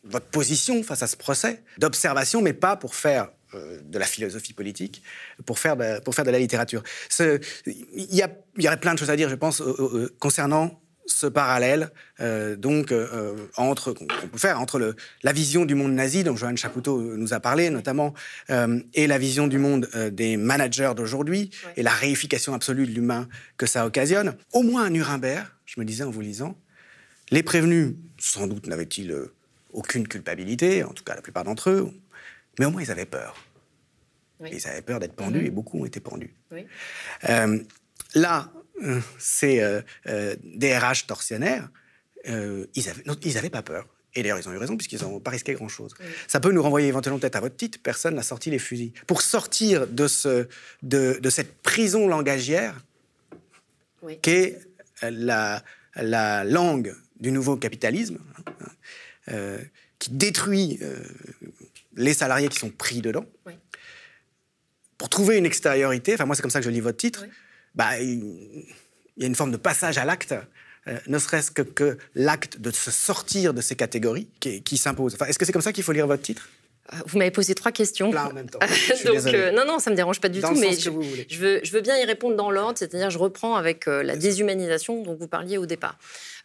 votre 0.04 0.26
position 0.26 0.82
face 0.82 1.02
à 1.02 1.06
ce 1.06 1.16
procès 1.16 1.62
d'observation, 1.78 2.42
mais 2.42 2.52
pas 2.52 2.76
pour 2.76 2.94
faire 2.94 3.30
euh, 3.54 3.80
de 3.84 3.98
la 3.98 4.06
philosophie 4.06 4.52
politique, 4.52 5.02
pour 5.44 5.58
faire 5.58 5.76
de, 5.76 6.00
pour 6.00 6.14
faire 6.14 6.24
de 6.24 6.30
la 6.30 6.38
littérature. 6.38 6.82
Il 7.18 7.40
y, 7.96 8.22
y, 8.58 8.66
aurait 8.68 8.80
plein 8.80 8.94
de 8.94 8.98
choses 8.98 9.10
à 9.10 9.16
dire, 9.16 9.28
je 9.28 9.34
pense, 9.34 9.62
concernant 10.18 10.80
ce 11.06 11.26
parallèle 11.26 11.90
euh, 12.20 12.54
donc 12.54 12.92
euh, 12.92 13.34
entre 13.56 13.92
qu'on 13.92 14.06
peut 14.06 14.38
faire 14.38 14.60
entre 14.60 14.78
le, 14.78 14.94
la 15.24 15.32
vision 15.32 15.64
du 15.64 15.74
monde 15.74 15.92
nazi 15.92 16.22
dont 16.22 16.36
Johan 16.36 16.54
Chapoutot 16.54 17.16
nous 17.16 17.34
a 17.34 17.40
parlé 17.40 17.70
notamment 17.70 18.14
et 18.94 19.08
la 19.08 19.18
vision 19.18 19.48
du 19.48 19.58
monde 19.58 19.88
des 20.12 20.36
managers 20.36 20.92
d'aujourd'hui 20.94 21.50
et 21.76 21.82
la 21.82 21.90
réification 21.90 22.54
absolue 22.54 22.86
de 22.86 22.92
l'humain 22.92 23.28
que 23.56 23.66
ça 23.66 23.86
occasionne. 23.86 24.36
Au 24.52 24.62
moins 24.62 24.84
à 24.84 24.90
Nuremberg, 24.90 25.46
je 25.66 25.80
me 25.80 25.84
disais 25.84 26.04
en 26.04 26.10
vous 26.10 26.20
lisant, 26.20 26.56
les 27.30 27.42
prévenus 27.42 27.94
sans 28.18 28.46
doute 28.46 28.68
n'avaient-ils 28.68 29.30
aucune 29.72 30.06
culpabilité, 30.08 30.84
en 30.84 30.92
tout 30.92 31.04
cas 31.04 31.14
la 31.14 31.22
plupart 31.22 31.44
d'entre 31.44 31.70
eux, 31.70 31.90
mais 32.58 32.66
au 32.66 32.70
moins 32.70 32.82
ils 32.82 32.90
avaient 32.90 33.06
peur. 33.06 33.36
Ils 34.48 34.66
avaient 34.66 34.82
peur 34.82 35.00
d'être 35.00 35.14
pendus 35.14 35.40
mhm. 35.40 35.46
et 35.46 35.50
beaucoup 35.50 35.80
ont 35.80 35.84
été 35.84 36.00
pendus. 36.00 36.34
Euh, 37.28 37.58
là, 38.14 38.50
euh, 38.82 39.00
ces 39.18 39.60
euh, 39.60 40.34
DRH 40.42 41.06
tortionnaires, 41.06 41.68
ils 42.24 43.34
n'avaient 43.34 43.50
pas 43.50 43.62
peur. 43.62 43.86
Et 44.14 44.22
d'ailleurs, 44.22 44.38
ils 44.40 44.48
ont 44.48 44.52
eu 44.52 44.56
raison, 44.56 44.76
puisqu'ils 44.76 45.02
n'ont 45.02 45.20
pas 45.20 45.30
risqué 45.30 45.54
grand-chose. 45.54 45.94
Ça 46.26 46.40
peut 46.40 46.50
nous 46.50 46.62
renvoyer 46.62 46.88
éventuellement 46.88 47.20
peut-être 47.20 47.36
à 47.36 47.40
votre 47.40 47.56
titre, 47.56 47.78
personne 47.80 48.16
n'a 48.16 48.22
sorti 48.22 48.50
les 48.50 48.58
fusils. 48.58 48.92
Pour 49.06 49.22
sortir 49.22 49.86
de, 49.86 50.08
ce, 50.08 50.48
de, 50.82 51.30
cette 51.30 51.62
prison 51.62 52.08
langagière 52.08 52.74
qu'est 54.20 54.58
la, 55.02 55.62
la 55.94 56.42
langue 56.42 56.96
du 57.20 57.30
nouveau 57.30 57.56
capitalisme, 57.56 58.18
hein, 58.36 58.66
euh, 59.30 59.58
qui 59.98 60.10
détruit 60.10 60.78
euh, 60.82 60.96
les 61.96 62.14
salariés 62.14 62.48
qui 62.48 62.58
sont 62.58 62.70
pris 62.70 63.00
dedans. 63.00 63.26
Pour 64.98 65.08
trouver 65.08 65.38
une 65.38 65.46
extériorité, 65.46 66.14
enfin 66.14 66.26
moi 66.26 66.36
c'est 66.36 66.42
comme 66.42 66.50
ça 66.50 66.60
que 66.60 66.64
je 66.64 66.70
lis 66.70 66.80
votre 66.80 66.98
titre, 66.98 67.26
bah, 67.74 67.98
il 68.00 68.66
y 69.16 69.24
a 69.24 69.26
une 69.26 69.34
forme 69.34 69.52
de 69.52 69.56
passage 69.56 69.98
à 69.98 70.04
l'acte, 70.04 70.34
euh, 70.88 70.98
ne 71.06 71.18
serait-ce 71.18 71.50
que, 71.50 71.62
que 71.62 71.98
l'acte 72.14 72.58
de 72.58 72.70
se 72.70 72.90
sortir 72.90 73.52
de 73.54 73.60
ces 73.60 73.76
catégories 73.76 74.28
qui, 74.40 74.78
s'impose. 74.78 75.14
Enfin, 75.14 75.26
Est-ce 75.26 75.38
que 75.38 75.44
c'est 75.44 75.52
comme 75.52 75.62
ça 75.62 75.72
qu'il 75.72 75.84
faut 75.84 75.92
lire 75.92 76.06
votre 76.06 76.22
titre? 76.22 76.48
Vous 77.06 77.18
m'avez 77.18 77.30
posé 77.30 77.54
trois 77.54 77.72
questions. 77.72 78.12
Là 78.12 78.28
en 78.28 78.32
même 78.32 78.48
temps. 78.48 78.58
Donc, 79.04 79.24
non, 79.54 79.64
non, 79.66 79.78
ça 79.78 79.90
me 79.90 79.96
dérange 79.96 80.20
pas 80.20 80.28
du 80.28 80.40
tout, 80.40 80.54
mais 80.54 80.72
je, 80.72 80.90
je, 81.28 81.38
veux, 81.38 81.60
je, 81.62 81.72
veux, 81.72 81.80
bien 81.80 81.96
y 81.98 82.04
répondre 82.04 82.36
dans 82.36 82.50
l'ordre, 82.50 82.78
c'est-à-dire 82.78 83.10
je 83.10 83.18
reprends 83.18 83.54
avec 83.56 83.86
la 83.86 84.16
déshumanisation 84.16 85.02
dont 85.02 85.14
vous 85.14 85.28
parliez 85.28 85.58
au 85.58 85.66
départ. 85.66 85.96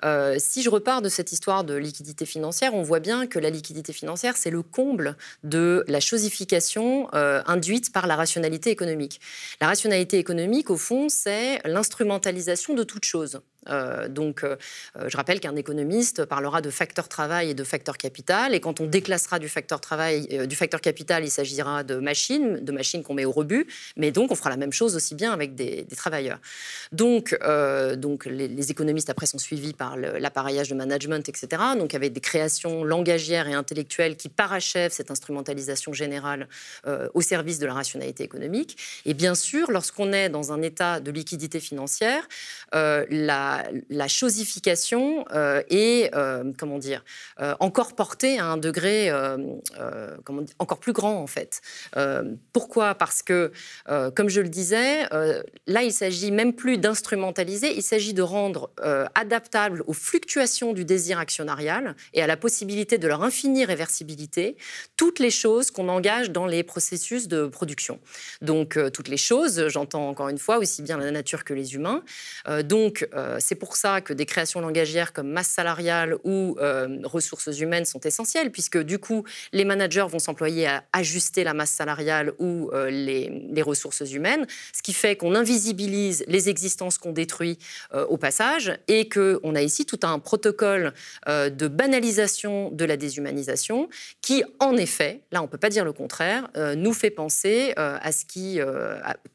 Euh, 0.03 0.35
si 0.37 0.61
je 0.61 0.69
repars 0.69 1.01
de 1.01 1.09
cette 1.09 1.31
histoire 1.31 1.63
de 1.63 1.75
liquidité 1.75 2.25
financière, 2.25 2.73
on 2.73 2.83
voit 2.83 2.99
bien 2.99 3.27
que 3.27 3.39
la 3.39 3.49
liquidité 3.49 3.93
financière, 3.93 4.37
c'est 4.37 4.49
le 4.49 4.61
comble 4.61 5.15
de 5.43 5.83
la 5.87 5.99
chosification 5.99 7.07
euh, 7.13 7.41
induite 7.47 7.91
par 7.91 8.07
la 8.07 8.15
rationalité 8.15 8.69
économique. 8.69 9.19
La 9.61 9.67
rationalité 9.67 10.17
économique, 10.17 10.69
au 10.69 10.77
fond, 10.77 11.09
c'est 11.09 11.59
l'instrumentalisation 11.65 12.73
de 12.73 12.83
toute 12.83 13.05
chose. 13.05 13.41
Euh, 13.69 14.07
donc, 14.07 14.43
euh, 14.43 14.55
euh, 14.97 15.09
je 15.09 15.17
rappelle 15.17 15.39
qu'un 15.39 15.55
économiste 15.55 16.25
parlera 16.25 16.61
de 16.61 16.69
facteur 16.69 17.07
travail 17.07 17.51
et 17.51 17.53
de 17.53 17.63
facteur 17.63 17.97
capital. 17.97 18.53
Et 18.53 18.59
quand 18.59 18.79
on 18.79 18.85
déclassera 18.85 19.39
du 19.39 19.49
facteur 19.49 19.81
travail, 19.81 20.47
du 20.47 20.55
facteur 20.55 20.81
capital, 20.81 21.23
il 21.23 21.31
s'agira 21.31 21.83
de 21.83 21.95
machines, 21.95 22.59
de 22.63 22.71
machines 22.71 23.03
qu'on 23.03 23.13
met 23.13 23.25
au 23.25 23.31
rebut. 23.31 23.67
Mais 23.97 24.11
donc, 24.11 24.31
on 24.31 24.35
fera 24.35 24.49
la 24.49 24.57
même 24.57 24.73
chose 24.73 24.95
aussi 24.95 25.15
bien 25.15 25.31
avec 25.31 25.55
des, 25.55 25.85
travailleurs. 25.95 26.39
Donc, 26.91 27.37
donc 27.97 28.25
les, 28.25 28.71
économistes 28.71 29.09
après 29.09 29.25
sont 29.25 29.37
suivis 29.37 29.73
par 29.73 29.95
l'appareillage 29.97 30.69
de 30.69 30.75
management, 30.75 31.27
etc. 31.29 31.61
Donc, 31.77 31.93
avec 31.93 32.13
des 32.13 32.19
créations 32.19 32.83
langagières 32.83 33.47
et 33.47 33.53
intellectuelles 33.53 34.17
qui 34.17 34.29
parachèvent 34.29 34.91
cette 34.91 35.11
instrumentalisation 35.11 35.93
générale 35.93 36.47
au 37.13 37.21
service 37.21 37.59
de 37.59 37.65
la 37.65 37.73
rationalité 37.73 38.23
économique. 38.23 38.77
Et 39.05 39.13
bien 39.13 39.35
sûr, 39.35 39.71
lorsqu'on 39.71 40.11
est 40.13 40.29
dans 40.29 40.51
un 40.51 40.61
état 40.61 40.99
de 40.99 41.11
liquidité 41.11 41.59
financière, 41.59 42.27
la 42.73 43.54
la, 43.89 44.07
chosification 44.07 45.25
euh, 45.31 45.61
est, 45.69 46.13
euh, 46.15 46.51
comment 46.57 46.77
dire, 46.77 47.03
euh, 47.39 47.53
encore 47.59 47.95
portée 47.95 48.39
à 48.39 48.45
un 48.45 48.57
degré 48.57 49.11
encore 50.59 50.79
plus 50.79 50.93
grand, 50.93 51.21
en 51.21 51.27
fait. 51.27 51.61
pourquoi? 52.53 52.95
Parce 52.95 53.21
que, 53.21 53.51
comme 54.15 54.29
je 54.29 54.41
le 54.41 54.49
disais, 54.49 55.03
là, 55.67 55.83
il 55.83 55.91
s'agit 55.91 56.31
même 56.31 56.53
plus 56.53 56.77
d'instrumentaliser, 56.77 57.75
il 57.75 57.83
s'agit 57.83 58.13
de 58.13 58.21
rendre 58.21 58.71
adaptable 59.15 59.83
aux 59.87 59.93
fluctuations 59.93 60.73
du 60.73 60.85
désir 60.85 61.19
actionnarial 61.19 61.95
et 62.13 62.21
à 62.21 62.27
la 62.27 62.37
possibilité 62.37 62.97
de 62.97 63.07
leur 63.07 63.23
infinie 63.23 63.65
réversibilité 63.65 64.57
toutes 64.97 65.19
les 65.19 65.31
choses 65.31 65.71
qu'on 65.71 65.89
engage 65.89 66.31
dans 66.31 66.45
les 66.45 66.63
processus 66.63 67.27
de 67.27 67.47
production. 67.47 67.99
Donc, 68.41 68.79
toutes 68.93 69.07
les 69.07 69.17
choses, 69.17 69.67
j'entends 69.67 70.09
encore 70.09 70.29
une 70.29 70.39
fois, 70.39 70.57
aussi 70.57 70.81
bien 70.81 70.97
la 70.97 71.11
nature 71.11 71.43
que 71.43 71.53
les 71.53 71.75
humains. 71.75 72.03
donc, 72.63 73.07
c'est 73.45 73.55
pour 73.55 73.75
ça 73.75 74.01
que 74.01 74.11
des 74.11 74.25
créations 74.25 74.59
langagières 74.59 75.13
comme 75.13 75.29
masse 75.29 75.49
salariale 75.49 76.15
ou 76.23 76.57
euh, 76.59 76.99
ressources 77.03 77.59
humaines 77.59 77.85
sont 77.85 77.99
essentielles, 77.99 78.51
puisque 78.51 78.79
du 78.79 78.97
coup, 78.97 79.23
les 79.53 79.65
managers 79.65 80.07
vont 80.09 80.19
s'employer 80.19 80.65
à 80.65 80.83
ajuster 80.93 81.43
la 81.43 81.53
masse 81.53 81.69
salariale 81.69 82.33
ou 82.39 82.71
euh, 82.73 82.89
les, 82.89 83.61
ressources 83.61 84.11
humaines, 84.11 84.45
ce 84.75 84.83
qui 84.83 84.93
fait 84.93 85.15
qu'on 85.15 85.33
invisibilise 85.33 86.23
les 86.27 86.49
existences 86.49 86.99
qu'on 86.99 87.13
détruit 87.13 87.57
euh, 87.93 88.05
au 88.05 88.17
passage 88.17 88.77
et 88.87 89.09
qu'on 89.09 89.55
a 89.55 89.61
ici 89.61 89.85
tout 89.85 89.99
un 90.03 90.19
protocole 90.19 90.93
de 91.27 91.67
banalisation 91.67 92.69
de 92.69 92.85
la 92.85 92.95
déshumanisation 92.95 93.89
qui, 94.21 94.43
en 94.59 94.77
effet, 94.77 95.21
là 95.31 95.41
on 95.41 95.45
ne 95.45 95.49
peut 95.49 95.57
pas 95.57 95.69
dire 95.69 95.83
le 95.83 95.93
contraire, 95.93 96.49
nous 96.77 96.93
fait 96.93 97.09
penser 97.09 97.73
à 97.75 98.11
ce 98.11 98.25
qui 98.25 98.59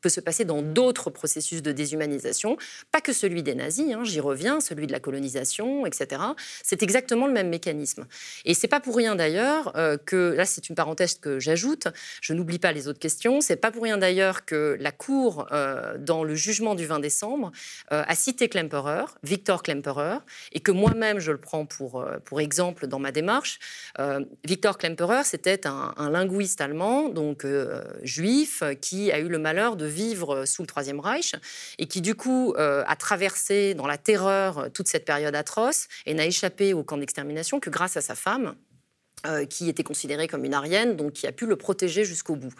peut 0.00 0.08
se 0.08 0.20
passer 0.20 0.44
dans 0.44 0.62
d'autres 0.62 1.10
processus 1.10 1.62
de 1.62 1.72
déshumanisation, 1.72 2.56
pas 2.92 3.00
que 3.00 3.12
celui 3.12 3.42
des 3.42 3.54
nazis, 3.54 3.89
Hein, 3.92 4.04
j'y 4.04 4.20
reviens, 4.20 4.60
celui 4.60 4.86
de 4.86 4.92
la 4.92 5.00
colonisation, 5.00 5.86
etc. 5.86 6.22
C'est 6.62 6.82
exactement 6.82 7.26
le 7.26 7.32
même 7.32 7.48
mécanisme. 7.48 8.06
Et 8.44 8.54
c'est 8.54 8.68
pas 8.68 8.80
pour 8.80 8.96
rien 8.96 9.16
d'ailleurs 9.16 9.76
euh, 9.76 9.96
que, 9.96 10.34
là 10.36 10.44
c'est 10.44 10.68
une 10.68 10.74
parenthèse 10.74 11.14
que 11.14 11.38
j'ajoute, 11.38 11.88
je 12.20 12.32
n'oublie 12.32 12.58
pas 12.58 12.72
les 12.72 12.88
autres 12.88 12.98
questions, 12.98 13.40
c'est 13.40 13.56
pas 13.56 13.70
pour 13.70 13.82
rien 13.82 13.98
d'ailleurs 13.98 14.44
que 14.44 14.76
la 14.80 14.92
Cour, 14.92 15.46
euh, 15.52 15.96
dans 15.98 16.24
le 16.24 16.34
jugement 16.34 16.74
du 16.74 16.86
20 16.86 17.00
décembre, 17.00 17.52
euh, 17.92 18.02
a 18.06 18.14
cité 18.14 18.48
Klemperer, 18.48 19.04
Victor 19.22 19.62
Klemperer, 19.62 20.18
et 20.52 20.60
que 20.60 20.70
moi-même 20.70 21.18
je 21.18 21.32
le 21.32 21.38
prends 21.38 21.66
pour, 21.66 22.04
pour 22.24 22.40
exemple 22.40 22.86
dans 22.86 22.98
ma 22.98 23.12
démarche. 23.12 23.58
Victor 24.44 24.78
Klemperer, 24.78 25.24
c'était 25.24 25.66
un, 25.66 25.94
un, 25.96 26.10
linguiste 26.10 26.60
allemand, 26.60 27.08
donc 27.08 27.46
juif, 28.02 28.62
qui 28.80 29.12
a 29.12 29.18
eu 29.18 29.28
le 29.28 29.38
malheur 29.38 29.76
de 29.76 29.86
vivre 29.86 30.44
sous 30.44 30.62
le 30.62 30.66
Troisième 30.66 31.00
Reich 31.00 31.34
et 31.78 31.86
qui 31.86 32.00
du 32.00 32.14
coup 32.14 32.54
a 32.56 32.96
traversé 32.96 33.74
dans 33.80 33.86
la 33.86 33.98
terreur 33.98 34.58
euh, 34.58 34.68
toute 34.68 34.88
cette 34.88 35.06
période 35.06 35.34
atroce 35.34 35.88
et 36.04 36.12
n'a 36.12 36.26
échappé 36.26 36.74
au 36.74 36.84
camp 36.84 36.98
d'extermination 36.98 37.60
que 37.60 37.70
grâce 37.70 37.96
à 37.96 38.02
sa 38.02 38.14
femme. 38.14 38.54
Euh, 39.26 39.44
qui 39.44 39.68
était 39.68 39.82
considérée 39.82 40.28
comme 40.28 40.46
une 40.46 40.54
arienne, 40.54 40.96
donc 40.96 41.12
qui 41.12 41.26
a 41.26 41.32
pu 41.32 41.44
le 41.44 41.56
protéger 41.56 42.06
jusqu'au 42.06 42.36
bout. 42.36 42.54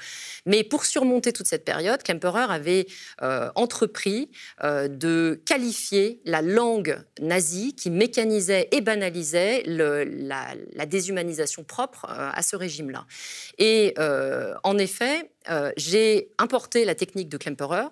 Mais 0.44 0.62
pour 0.62 0.84
surmonter 0.84 1.32
toute 1.32 1.46
cette 1.46 1.64
période, 1.64 2.02
Klemperer 2.02 2.52
avait 2.52 2.86
euh, 3.22 3.50
entrepris 3.54 4.30
de 4.62 5.40
qualifier 5.46 6.20
la 6.26 6.42
langue 6.42 6.98
nazie 7.18 7.74
qui 7.74 7.88
mécanisait 7.88 8.68
et 8.72 8.82
banalisait 8.82 9.62
la, 9.64 10.84
déshumanisation 10.84 11.64
propre 11.64 12.04
à 12.10 12.42
ce 12.42 12.56
régime-là. 12.56 13.06
Et 13.56 13.94
en 13.98 14.76
effet, 14.76 15.30
euh, 15.48 15.72
j'ai 15.76 16.30
importé 16.38 16.84
la 16.84 16.94
technique 16.94 17.30
de 17.30 17.38
Klemperer. 17.38 17.86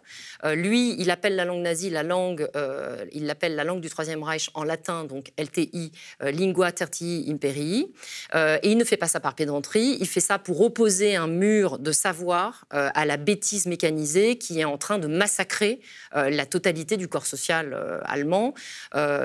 Euh, 0.45 0.55
lui, 0.55 0.95
il 1.01 1.11
appelle 1.11 1.35
la 1.35 1.47
langue 1.47 1.63
nazie 1.63 1.89
la 1.89 2.03
langue, 2.03 2.47
euh, 2.57 3.05
il 3.13 3.25
l'appelle 3.25 3.55
la 3.55 3.65
langue 3.65 3.81
du 3.81 3.89
Troisième 3.89 4.23
Reich 4.23 4.51
en 4.55 4.65
latin, 4.65 5.05
donc 5.05 5.33
LTI, 5.39 5.93
Lingua 6.21 6.73
Tertii 6.73 7.25
Imperii. 7.29 7.93
et 8.35 8.59
il 8.71 8.77
ne 8.77 8.85
fait 8.85 8.97
pas 8.97 9.09
ça 9.09 9.21
par 9.21 9.35
pédanterie, 9.35 9.97
il 10.01 10.07
fait 10.07 10.21
ça 10.21 10.39
pour 10.39 10.61
opposer 10.61 11.17
un 11.17 11.27
mur 11.27 11.79
de 11.79 11.93
savoir 11.93 12.67
à 12.71 13.05
la 13.05 13.17
bêtise 13.17 13.67
mécanisée 13.67 14.37
qui 14.37 14.61
est 14.61 14.65
en 14.65 14.79
train 14.79 14.99
de 14.99 15.07
massacrer 15.07 15.81
la 16.15 16.47
totalité 16.47 16.97
du 16.97 17.09
corps 17.09 17.27
social 17.27 18.03
allemand, 18.05 18.55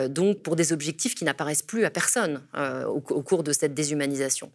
donc 0.09 0.41
pour 0.41 0.55
des 0.55 0.71
objectifs 0.71 1.15
qui 1.15 1.25
n'apparaissent 1.25 1.61
plus 1.61 1.85
à 1.85 1.89
personne 1.89 2.41
au, 2.57 3.03
au, 3.09 3.21
cours 3.21 3.43
de 3.43 3.51
cette 3.51 3.73
déshumanisation. 3.73 4.51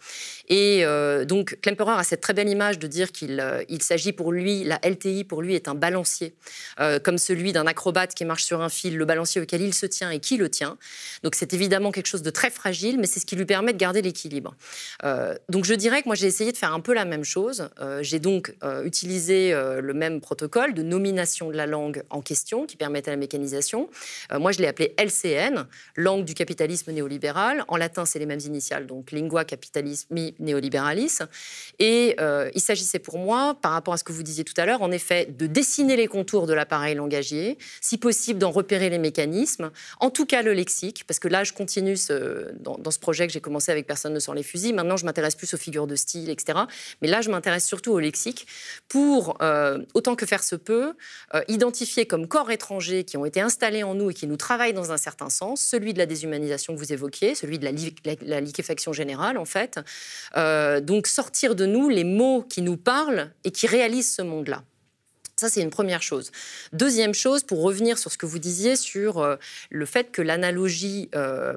Et 0.49 0.85
donc 1.27 1.59
Klemperer 1.61 1.99
a 1.99 2.05
cette 2.05 2.21
très 2.21 2.35
belle 2.35 2.49
image 2.49 2.79
de 2.79 2.87
dire 2.87 3.13
qu'il 3.13 3.41
il 3.69 3.83
s'agit 3.83 4.13
pour 4.13 4.33
lui, 4.33 4.65
la 4.65 4.81
LTI 4.85 5.25
pour 5.25 5.43
lui 5.43 5.55
est 5.55 5.69
un 5.69 5.75
balancier, 5.75 6.35
euh, 6.81 6.99
comme 6.99 7.19
celui 7.19 7.53
d'un 7.53 7.67
acrobate 7.67 8.15
qui 8.15 8.25
marche 8.25 8.45
sur 8.45 8.61
un 8.61 8.69
fil, 8.69 8.97
le 8.97 9.05
balancier 9.05 9.41
auquel 9.41 9.63
il 9.63 9.75
se 9.75 9.87
tient 9.87 10.11
et 10.11 10.21
qui 10.21 10.37
le 10.37 10.49
tient. 10.49 10.77
Donc 11.23 11.35
c'est 11.35 11.53
évidemment 11.55 11.93
quelque 11.93 12.07
chose 12.07 12.23
de 12.23 12.31
très 12.31 12.51
fragile, 12.51 12.99
mais 12.99 13.07
c'est 13.07 13.21
ce 13.21 13.27
qui 13.27 13.37
lui 13.37 13.45
permet 13.45 13.73
de 13.73 13.79
garder 13.79 14.03
l'équilibre. 14.03 14.55
Euh, 15.05 15.35
donc 15.49 15.65
je 15.65 15.75
dirais 15.75 16.03
que 16.03 16.09
moi 16.09 16.15
j'ai 16.15 16.27
essayé 16.27 16.53
de 16.53 16.57
faire 16.57 16.73
un 16.73 16.81
peu 16.81 16.95
la 16.95 17.05
même 17.05 17.25
chose. 17.25 17.69
Euh, 17.81 18.03
j'ai 18.03 18.19
donc 18.19 18.55
utilisé 18.85 19.53
le 19.53 19.95
même 19.95 20.21
protocole 20.21 20.75
de 20.75 20.83
nomination 20.83 21.51
de 21.51 21.57
la 21.57 21.67
langue 21.67 22.03
en 22.11 22.23
question 22.23 22.67
qui 22.67 22.77
permettait 22.77 23.11
la 23.11 23.17
mécanisation. 23.17 23.89
moi 24.33 24.53
je 24.53 24.59
l'ai 24.59 24.67
appelé 24.67 24.95
LCN, 24.99 25.67
langue 25.97 26.25
du 26.25 26.35
capitalisme 26.35 26.93
néolibéral. 26.93 27.65
En 27.69 27.77
latin 27.77 28.05
c'est 28.05 28.19
les 28.19 28.27
mêmes 28.27 28.41
initiales, 28.41 28.87
donc 28.87 29.11
lingua 29.13 29.45
capitalismi 29.45 30.35
neoliberalis. 30.39 31.19
Et 31.79 32.17
il 32.55 32.61
s'agissait 32.61 32.99
pour 32.99 33.19
moi 33.19 33.48
par 33.55 33.73
rapport 33.73 33.95
à 33.95 33.97
ce 33.97 34.05
que 34.05 34.13
vous 34.13 34.23
disiez 34.23 34.45
tout 34.45 34.55
à 34.57 34.67
l'heure, 34.67 34.83
en 34.83 34.91
effet, 34.91 35.27
de 35.27 35.47
dessiner 35.47 35.97
les 35.97 36.07
contours 36.07 36.47
de 36.47 36.53
l'appareil 36.53 36.95
langagier, 36.95 37.59
si 37.81 37.99
possible 37.99 38.39
d'en 38.39 38.51
repérer 38.51 38.91
les 38.91 38.99
mécanismes, 38.99 39.71
en 40.01 40.11
tout 40.11 40.27
cas 40.27 40.43
le 40.43 40.53
lexique, 40.53 41.05
parce 41.07 41.19
que 41.19 41.29
là, 41.29 41.45
je 41.45 41.53
continue 41.53 41.97
dans, 42.61 42.91
ce 42.91 42.99
projet 42.99 43.27
que 43.27 43.33
j'ai 43.33 43.41
commencé 43.41 43.71
avec 43.71 43.87
Personne 43.87 44.15
ne 44.15 44.21
sort 44.21 44.35
les 44.35 44.43
fusils. 44.43 44.75
Maintenant, 44.75 44.97
je 44.97 45.05
m'intéresse 45.05 45.35
plus 45.35 45.53
aux 45.55 45.59
figures 45.59 45.87
de 45.87 45.97
style, 45.97 46.31
etc. 46.31 46.61
Mais 47.03 47.09
là, 47.09 47.21
je 47.21 47.31
m'intéresse 47.31 47.67
surtout 47.67 47.93
au 47.93 47.99
lexique 47.99 48.47
pour, 48.89 49.37
euh, 49.43 49.79
autant 49.95 50.15
que 50.15 50.27
faire 50.27 50.43
se 50.43 50.57
peut, 50.57 50.95
euh, 51.35 51.43
identifier 51.49 52.07
comme 52.07 52.29
corps 52.29 52.51
étrangers 52.51 53.05
qui 53.05 53.17
ont 53.17 53.25
été 53.25 53.41
installés 53.41 53.83
en 53.83 53.95
nous 53.95 54.11
et 54.11 54.15
qui 54.15 54.27
nous 54.27 54.37
travaillent 54.37 54.73
dans 54.73 54.93
un 54.93 54.97
certain 54.97 55.31
sens, 55.31 55.61
celui 55.61 55.93
de 55.93 55.99
la 55.99 56.07
déshumanisation 56.07 56.75
que 56.75 56.79
vous 56.79 56.93
évoquiez, 56.93 57.35
celui 57.35 57.59
de 57.59 57.65
la, 57.65 58.41
liquéfaction 58.41 58.93
générale, 58.93 59.39
en 59.39 59.45
fait. 59.45 59.81
Euh, 60.37 60.81
donc, 60.81 61.07
sortir 61.07 61.55
de 61.55 61.67
nous 61.67 61.89
les 61.89 62.05
mots 62.05 62.43
qui 62.43 62.63
nous 62.63 62.77
parlent 62.77 63.31
et 63.45 63.51
qui 63.51 63.67
réalise 63.67 64.13
ce 64.13 64.23
monde-là. 64.23 64.63
Ça, 65.39 65.49
c'est 65.49 65.63
une 65.63 65.71
première 65.71 66.03
chose. 66.03 66.33
Deuxième 66.73 67.15
chose, 67.15 67.45
pour 67.45 67.63
revenir 67.63 67.97
sur 67.97 68.11
ce 68.11 68.19
que 68.19 68.27
vous 68.27 68.41
disiez 68.41 68.75
sur 68.75 69.19
euh, 69.19 69.37
le 69.71 69.87
fait 69.87 70.11
que 70.11 70.21
l'analogie 70.21 71.09
euh, 71.15 71.55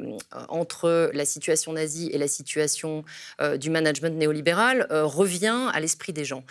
entre 0.50 1.10
la 1.16 1.26
situation 1.26 1.74
nazie 1.74 2.12
et 2.14 2.20
la 2.20 2.28
situation 2.28 3.04
euh, 3.42 3.58
du 3.58 3.72
management 3.72 4.16
néolibéral 4.16 4.86
revient 4.92 5.70
à 5.74 5.80
l'esprit 5.80 6.14
des 6.14 6.26
gens. 6.26 6.44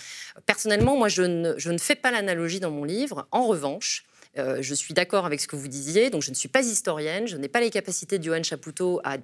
Personnellement, 0.45 0.97
moi, 0.97 1.07
je 1.09 1.23
ne 1.23 1.79
fais 1.79 1.95
pas 1.95 2.11
l'analogie 2.11 2.59
dans 2.59 2.73
mon 2.73 2.83
livre. 2.83 3.29
En 3.31 3.47
revanche, 3.47 4.05
euh, 4.39 4.59
je 4.61 4.75
suis 4.75 4.95
d'accord 4.95 5.27
avec 5.27 5.41
ce 5.41 5.49
que 5.49 5.57
vous 5.57 5.67
disiez, 5.67 6.09
donc 6.09 6.23
je 6.23 6.31
ne 6.31 6.37
suis 6.37 6.49
pas 6.49 6.63
historienne, 6.63 7.27
je 7.27 7.37
n'ai 7.37 7.49
pas 7.49 7.61
les 7.61 7.71
capacités 7.71 8.19
de 8.19 8.25
Johan 8.25 8.43
Chapoutot 8.43 9.01
à, 9.03 9.19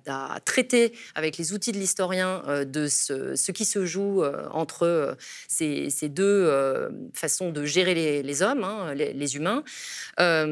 traiter 0.45 0.93
avec 1.15 1.39
les 1.39 1.53
outils 1.53 1.71
de 1.71 1.79
l'historien 1.79 2.43
euh, 2.49 2.65
de 2.65 2.89
ce, 2.89 3.53
qui 3.53 3.65
se 3.65 3.87
joue 3.87 4.25
euh, 4.25 4.49
entre 4.51 5.17
ces, 5.47 5.91
deux 6.09 6.51
façons 7.13 7.51
de 7.51 7.65
gérer 7.65 8.23
les, 8.23 8.43
hommes, 8.43 8.65
hein, 8.65 8.95
les, 8.95 9.37
humains. 9.37 9.63
La 10.19 10.47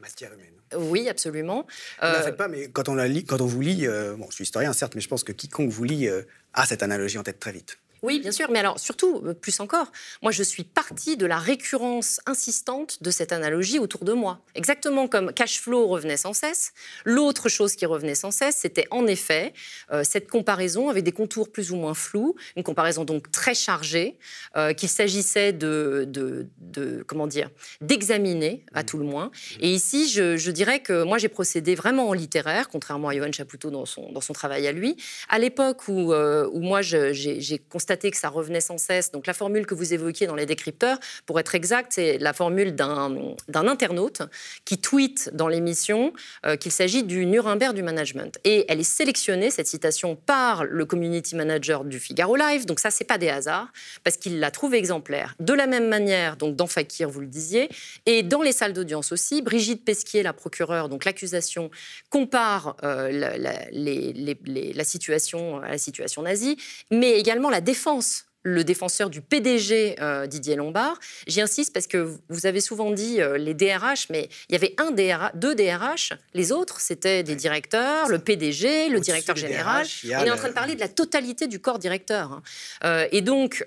matière 0.00 0.32
humaine. 0.32 0.46
Oui, 0.76 1.08
absolument. 1.08 1.64
Ne 2.02 2.08
la 2.08 2.32
pas, 2.32 2.48
mais 2.48 2.68
quand 2.68 2.88
on, 2.88 2.94
la 2.94 3.06
lit, 3.06 3.24
quand 3.24 3.40
on 3.40 3.46
vous 3.46 3.60
lit, 3.60 3.86
bon, 3.86 4.26
je 4.30 4.34
suis 4.34 4.44
historien 4.44 4.72
certes, 4.72 4.94
mais 4.96 5.00
je 5.00 5.08
pense 5.08 5.22
que 5.22 5.32
quiconque 5.32 5.70
vous 5.70 5.84
lit 5.84 6.08
a 6.54 6.66
cette 6.66 6.82
analogie 6.82 7.18
en 7.18 7.22
tête 7.22 7.38
très 7.38 7.52
vite. 7.52 7.78
Oui, 8.02 8.20
bien 8.20 8.30
sûr, 8.30 8.50
mais 8.50 8.58
alors 8.58 8.78
surtout, 8.78 9.22
euh, 9.24 9.32
plus 9.32 9.58
encore, 9.60 9.90
moi 10.22 10.30
je 10.30 10.42
suis 10.42 10.64
partie 10.64 11.16
de 11.16 11.24
la 11.24 11.38
récurrence 11.38 12.20
insistante 12.26 13.02
de 13.02 13.10
cette 13.10 13.32
analogie 13.32 13.78
autour 13.78 14.04
de 14.04 14.12
moi. 14.12 14.40
Exactement 14.54 15.08
comme 15.08 15.32
cash 15.32 15.60
flow 15.60 15.86
revenait 15.86 16.18
sans 16.18 16.34
cesse, 16.34 16.72
l'autre 17.04 17.48
chose 17.48 17.74
qui 17.74 17.86
revenait 17.86 18.14
sans 18.14 18.30
cesse, 18.30 18.56
c'était 18.56 18.86
en 18.90 19.06
effet 19.06 19.54
euh, 19.92 20.04
cette 20.04 20.28
comparaison 20.28 20.90
avec 20.90 21.04
des 21.04 21.12
contours 21.12 21.50
plus 21.50 21.70
ou 21.72 21.76
moins 21.76 21.94
flous, 21.94 22.36
une 22.56 22.62
comparaison 22.62 23.04
donc 23.04 23.30
très 23.30 23.54
chargée, 23.54 24.18
euh, 24.56 24.74
qu'il 24.74 24.90
s'agissait 24.90 25.52
de, 25.52 26.04
de, 26.06 27.02
comment 27.06 27.26
dire, 27.26 27.50
d'examiner 27.80 28.64
à 28.74 28.82
mmh. 28.82 28.86
tout 28.86 28.98
le 28.98 29.04
moins. 29.04 29.30
Et 29.60 29.72
ici, 29.72 30.08
je, 30.08 30.50
dirais 30.50 30.80
que 30.80 31.02
moi 31.02 31.18
j'ai 31.18 31.28
procédé 31.28 31.74
vraiment 31.74 32.08
en 32.08 32.12
littéraire, 32.12 32.68
contrairement 32.68 33.08
à 33.08 33.16
Johan 33.16 33.32
Chapoutot 33.32 33.70
dans 33.70 33.86
son, 33.86 34.12
dans 34.12 34.20
son 34.20 34.32
travail 34.32 34.66
à 34.66 34.72
lui. 34.72 34.96
À 35.28 35.38
l'époque 35.38 35.88
où, 35.88 36.14
où 36.14 36.60
moi 36.60 36.82
j'ai 36.82 37.58
constaté 37.68 37.85
constaté 37.86 38.10
que 38.10 38.16
ça 38.16 38.30
revenait 38.30 38.60
sans 38.60 38.78
cesse. 38.78 39.12
Donc 39.12 39.28
la 39.28 39.32
formule 39.32 39.64
que 39.64 39.74
vous 39.74 39.94
évoquiez 39.94 40.26
dans 40.26 40.34
les 40.34 40.46
décrypteurs, 40.46 40.98
pour 41.24 41.38
être 41.38 41.54
exact, 41.54 41.92
c'est 41.92 42.18
la 42.18 42.32
formule 42.32 42.74
d'un 42.74 43.28
internaute 43.54 44.22
qui 44.64 44.78
tweet 44.78 45.30
dans 45.32 45.46
l'émission 45.46 46.12
euh, 46.46 46.56
qu'il 46.56 46.72
s'agit 46.72 47.04
du 47.04 47.26
Nuremberg 47.26 47.76
du 47.76 47.84
management. 47.84 48.40
Et 48.42 48.64
elle 48.68 48.80
est 48.80 48.82
sélectionnée, 48.82 49.50
cette 49.50 49.68
citation, 49.68 50.16
par 50.16 50.64
le 50.64 50.84
community 50.84 51.36
manager 51.36 51.84
du 51.84 52.00
Figaro 52.00 52.34
Live. 52.34 52.66
Donc 52.66 52.80
ça, 52.80 52.90
c'est 52.90 53.04
pas 53.04 53.18
des 53.18 53.28
hasards, 53.28 53.68
parce 54.02 54.16
qu'il 54.16 54.40
la 54.40 54.50
trouve 54.50 54.74
exemplaire. 54.74 55.36
De 55.38 55.54
la 55.54 55.68
même 55.68 55.86
manière, 55.86 56.36
donc 56.36 56.56
dans 56.56 56.66
Fakir, 56.66 57.08
vous 57.08 57.20
le 57.20 57.28
disiez, 57.28 57.68
et 58.04 58.24
dans 58.24 58.42
les 58.42 58.52
salles 58.52 58.72
d'audience 58.72 59.12
aussi, 59.12 59.42
Brigitte 59.42 59.84
Pesquier, 59.84 60.24
la 60.24 60.32
procureure, 60.32 60.88
donc 60.88 61.04
l'accusation, 61.04 61.70
compare 62.10 62.76
euh, 62.82 63.12
la, 63.12 63.38
la, 63.70 64.84
situation 64.84 65.60
à 65.60 65.68
la 65.68 65.78
situation 65.78 66.22
nazie, 66.22 66.56
mais 66.90 67.12
également 67.18 67.50
la 67.50 67.60
défense 67.60 67.75
défense 67.76 68.24
le 68.46 68.62
défenseur 68.62 69.10
du 69.10 69.20
PDG 69.20 69.96
euh, 70.00 70.28
Didier 70.28 70.54
Lombard. 70.54 71.00
J'y 71.26 71.40
insiste 71.40 71.72
parce 71.72 71.88
que 71.88 72.14
vous 72.28 72.46
avez 72.46 72.60
souvent 72.60 72.92
dit 72.92 73.20
euh, 73.20 73.38
les 73.38 73.54
DRH, 73.54 74.06
mais 74.08 74.28
il 74.48 74.52
y 74.52 74.54
avait 74.54 74.72
un 74.78 74.92
DRH, 74.92 75.32
deux 75.34 75.56
DRH, 75.56 76.12
les 76.32 76.52
autres 76.52 76.80
c'était 76.80 77.24
des 77.24 77.34
directeurs, 77.34 78.08
le 78.08 78.20
PDG, 78.20 78.88
le 78.88 79.00
directeur 79.00 79.34
général. 79.34 79.84
il, 80.04 80.12
est 80.12 80.30
en 80.30 80.36
train 80.36 80.48
de 80.48 80.54
parler 80.54 80.76
de 80.76 80.80
la 80.80 80.86
totalité 80.86 81.48
du 81.48 81.58
corps 81.58 81.80
directeur. 81.80 82.32
Hein. 82.32 82.42
Euh, 82.84 83.08
et 83.10 83.20
donc 83.20 83.66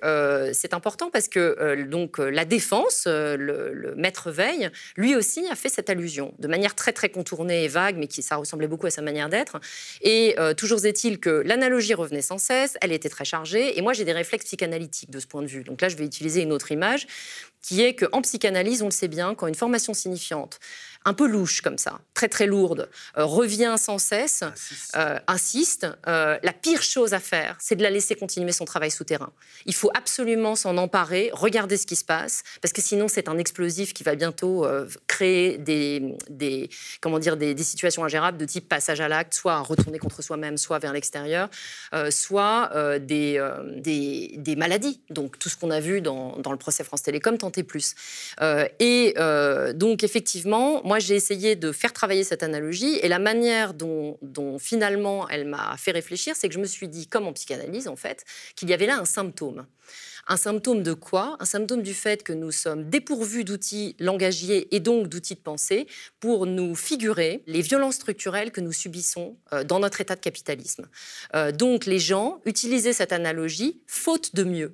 c'est 0.54 0.74
important 0.74 1.10
parce 1.12 1.28
que 1.28 1.84
donc 1.84 2.18
la 2.18 2.46
défense, 2.46 3.04
le, 3.06 3.94
maître 3.98 4.32
Veille, 4.32 4.70
lui 4.96 5.16
aussi 5.16 5.46
a 5.52 5.56
fait 5.56 5.70
cette 5.70 5.90
allusion 5.90 6.34
de 6.40 6.48
manière 6.48 6.74
très 6.74 6.94
très 6.94 7.10
contournée 7.10 7.66
et 7.66 7.68
vague, 7.68 7.98
mais 7.98 8.08
qui 8.08 8.22
ça 8.22 8.38
ressemblait 8.38 8.68
beaucoup 8.68 8.88
à 8.88 8.92
sa 8.92 9.02
manière 9.02 9.28
d'être. 9.28 9.60
Et 10.02 10.36
toujours 10.56 10.86
est-il 10.86 11.20
que 11.20 11.44
l'analogie 11.46 11.94
revenait 11.94 12.22
sans 12.22 12.38
cesse, 12.38 12.78
elle 12.80 12.94
était 12.94 13.10
très 13.10 13.26
chargée, 13.26 13.78
et 13.78 13.82
moi 13.82 13.92
j'ai 13.92 14.06
des 14.06 14.14
réflexes 14.14 14.46
psychanalytiques 14.46 14.69
de 14.70 15.20
ce 15.20 15.28
point 15.28 15.42
de 15.42 15.48
vue. 15.48 15.64
Donc 15.64 15.82
là, 15.82 15.90
je 15.90 15.96
vais 15.96 16.06
utiliser 16.06 16.42
une 16.42 16.52
autre 16.52 16.72
image 16.72 17.08
qui 17.62 17.82
est 17.82 17.96
qu'en 17.96 18.22
psychanalyse, 18.22 18.82
on 18.82 18.86
le 18.86 18.92
sait 18.92 19.08
bien, 19.08 19.36
quand 19.36 19.48
une 19.48 19.56
formation 19.56 19.94
signifiante 19.94 20.60
un 21.06 21.14
peu 21.14 21.28
louche 21.28 21.62
comme 21.62 21.78
ça, 21.78 22.00
très 22.14 22.28
très 22.28 22.46
lourde, 22.46 22.90
euh, 23.18 23.24
revient 23.24 23.76
sans 23.78 24.00
cesse, 24.00 24.44
insiste. 25.28 25.86
Euh, 25.86 26.20
euh, 26.20 26.38
la 26.44 26.52
pire 26.52 26.82
chose 26.82 27.14
à 27.14 27.20
faire, 27.20 27.56
c'est 27.60 27.76
de 27.76 27.84
la 27.84 27.90
laisser 27.90 28.16
continuer 28.16 28.52
son 28.52 28.66
travail 28.66 28.92
souterrain. 28.92 29.32
Il 29.66 29.74
faut 29.74 29.92
absolument 29.96 30.56
s'en 30.56 30.76
emparer, 30.78 31.30
regarder 31.34 31.78
ce 31.78 31.86
qui 31.86 31.96
se 31.96 32.04
passe, 32.04 32.44
parce 32.62 32.74
que 32.74 32.82
sinon 32.82 33.08
c'est 33.08 33.30
un 33.30 33.38
explosif 33.38 33.94
qui 33.94 34.04
va 34.04 34.16
bientôt 34.16 34.68
créer 35.08 35.58
des, 35.58 36.16
des, 36.30 36.70
comment 37.00 37.20
dire, 37.20 37.38
des, 37.38 37.56
situations 37.64 38.04
ingérables 38.04 38.38
de 38.38 38.46
type 38.46 38.68
passage 38.68 39.00
à 39.00 39.08
l'acte, 39.08 39.34
soit 39.34 39.60
retourner 39.60 40.00
contre 40.00 40.22
soi-même, 40.22 40.58
soit 40.58 40.80
vers 40.80 40.92
l'extérieur, 40.94 41.50
soit 42.10 42.72
des, 43.00 43.42
des, 43.78 44.36
des, 44.38 44.56
maladies. 44.56 45.00
Donc 45.10 45.40
tout 45.40 45.50
ce 45.50 45.58
qu'on 45.58 45.72
a 45.72 45.80
vu 45.80 46.02
dans, 46.02 46.38
dans, 46.38 46.52
le 46.52 46.58
procès 46.58 46.84
France 46.84 47.04
Télécom, 47.04 47.38
tenter 47.38 47.64
plus. 47.64 47.96
et 48.80 49.14
donc 49.74 50.04
effectivement, 50.04 50.82
moi, 50.90 50.98
j'ai 50.98 51.14
essayé 51.14 51.56
de 51.56 51.72
faire 51.72 51.94
travailler 51.94 52.24
cette 52.24 52.42
analogie 52.42 52.98
et 53.04 53.10
la 53.10 53.20
manière 53.20 53.76
dont, 53.76 54.18
finalement 54.58 55.30
elle 55.30 55.46
m'a 55.46 55.78
fait 55.78 55.92
réfléchir, 55.92 56.36
c'est 56.36 56.48
que 56.50 56.56
je 56.56 56.60
me 56.60 56.66
suis 56.66 56.88
dit, 56.88 57.06
comme 57.06 57.28
en 57.28 57.34
psychanalyse 57.34 57.88
en 57.88 57.96
fait, 57.96 58.26
qu'il 58.56 58.72
y 58.72 58.74
avait 58.74 58.88
là 58.88 58.98
un 58.98 59.06
symptôme. 59.06 59.68
Un 60.28 60.36
symptôme 60.36 60.82
de 60.82 60.94
quoi? 60.94 61.38
Un 61.40 61.46
symptôme 61.46 61.84
du 61.84 61.94
fait 61.94 62.24
que 62.24 62.34
nous 62.34 62.52
sommes 62.52 62.90
dépourvus 62.90 63.44
d'outils 63.44 63.96
langagiers 64.00 64.74
et 64.76 64.80
donc 64.80 65.10
d'outils 65.10 65.36
de 65.36 65.42
pensée 65.42 65.86
pour 66.20 66.48
nous 66.48 66.74
figurer 66.74 67.44
les 67.46 67.62
violences 67.62 67.96
structurelles 67.96 68.52
que 68.52 68.60
nous 68.60 68.74
subissons 68.74 69.38
euh, 69.54 69.64
dans 69.64 69.78
notre 69.78 70.02
état 70.02 70.16
de 70.16 70.22
capitalisme. 70.22 70.88
Euh, 71.36 71.52
donc 71.52 71.86
les 71.86 72.00
gens 72.00 72.42
utilisaient 72.46 72.94
cette 72.94 73.14
analogie 73.14 73.80
faute 73.86 74.34
de 74.34 74.44
mieux. 74.44 74.74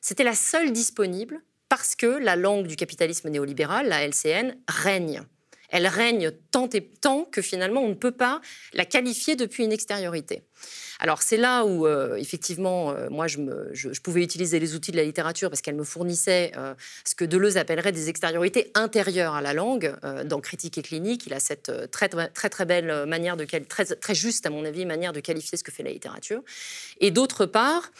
C'était 0.00 0.24
la 0.24 0.34
seule 0.34 0.72
disponible 0.72 1.40
parce 1.68 1.94
que 1.94 2.06
la 2.06 2.34
langue 2.34 2.66
du 2.66 2.74
capitalisme 2.74 3.28
néolibéral, 3.28 3.86
la 3.86 4.04
LCN, 4.04 4.56
règne 4.66 5.22
elle 5.68 5.86
règne 5.86 6.30
tant 6.50 6.68
et 6.70 6.84
tant 6.84 7.24
que 7.24 7.42
finalement 7.42 7.82
on 7.82 7.88
ne 7.88 7.94
peut 7.94 8.12
pas 8.12 8.40
la 8.72 8.84
qualifier 8.84 9.36
depuis 9.36 9.64
une 9.64 9.72
extériorité. 9.72 10.42
Alors 11.00 11.22
c'est 11.22 11.36
là 11.36 11.64
où, 11.64 11.86
euh, 11.86 12.16
effectivement, 12.16 12.92
euh, 12.92 13.08
moi, 13.10 13.26
je, 13.26 14.00
pouvais 14.02 14.22
utiliser 14.22 14.58
les 14.58 14.74
outils 14.74 14.92
de 14.92 14.96
la 14.96 15.02
littérature 15.02 15.50
parce 15.50 15.60
qu'elle 15.60 15.74
me 15.74 15.84
fournissait 15.84 16.52
euh, 16.56 16.74
ce 17.04 17.14
que 17.14 17.24
Deleuze 17.24 17.56
appellerait 17.56 17.92
des 17.92 18.08
extériorités 18.08 18.70
intérieures 18.74 19.34
à 19.34 19.42
la 19.42 19.52
langue. 19.52 19.94
dans 20.24 20.40
Critique 20.40 20.78
et 20.78 20.82
clinique, 20.82 21.26
il 21.26 21.34
a 21.34 21.40
cette 21.40 21.90
très, 21.90 22.08
très, 22.08 22.48
très 22.48 22.64
belle 22.64 23.06
manière 23.06 23.36
de 23.36 23.44
très, 23.44 23.84
très 23.84 24.14
juste, 24.14 24.46
à 24.46 24.50
mon 24.50 24.64
avis, 24.64 24.84
manière 24.86 25.12
de 25.12 25.20
qualifier 25.20 25.56
ce 25.58 25.64
que 25.64 25.72
fait 25.72 25.82
la 25.82 25.90
littérature. 25.90 26.42
Et 27.00 27.10
d'autre 27.10 27.46
part, 27.46 27.90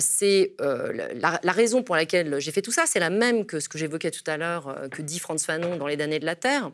c'est 0.00 0.54
la, 0.58 1.52
raison 1.52 1.82
pour 1.82 1.96
laquelle 1.96 2.40
j'ai 2.40 2.52
fait 2.52 2.62
tout 2.62 2.72
ça, 2.72 2.84
c'est 2.86 3.00
la 3.00 3.10
même 3.10 3.46
que 3.46 3.60
ce 3.60 3.68
que 3.68 3.78
j'évoquais 3.78 4.10
tout 4.10 4.24
à 4.26 4.36
l'heure, 4.36 4.88
que 4.90 5.02
dit 5.02 5.18
Franz 5.18 5.44
Fanon 5.44 5.76
dans 5.76 5.86
Les 5.86 5.96
damnés 5.96 6.20
de 6.20 6.26
la 6.26 6.36
Terre. 6.36 6.70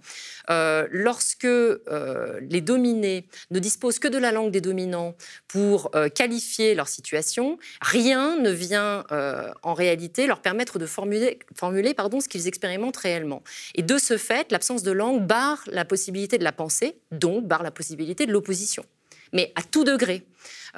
lorsque 0.48 1.44
les 1.44 2.60
dominés 2.60 3.26
ne 3.50 3.58
disposent 3.58 3.98
que 3.98 4.08
de 4.08 4.18
la 4.18 4.32
langue 4.32 4.50
des 4.50 4.60
dominants 4.60 5.09
pour 5.48 5.90
euh, 5.94 6.08
qualifier 6.08 6.74
leur 6.74 6.88
situation, 6.88 7.58
rien 7.80 8.36
ne 8.36 8.50
vient 8.50 9.04
euh, 9.12 9.50
en 9.62 9.74
réalité 9.74 10.26
leur 10.26 10.40
permettre 10.40 10.78
de 10.78 10.86
formuler, 10.86 11.38
formuler 11.54 11.94
pardon, 11.94 12.20
ce 12.20 12.28
qu'ils 12.28 12.48
expérimentent 12.48 12.96
réellement. 12.96 13.42
Et 13.74 13.82
de 13.82 13.98
ce 13.98 14.16
fait, 14.16 14.50
l'absence 14.52 14.82
de 14.82 14.92
langue 14.92 15.26
barre 15.26 15.62
la 15.66 15.84
possibilité 15.84 16.38
de 16.38 16.44
la 16.44 16.52
pensée, 16.52 16.96
donc 17.10 17.46
barre 17.46 17.62
la 17.62 17.70
possibilité 17.70 18.26
de 18.26 18.32
l'opposition, 18.32 18.84
mais 19.32 19.52
à 19.56 19.62
tout 19.62 19.84
degré. 19.84 20.24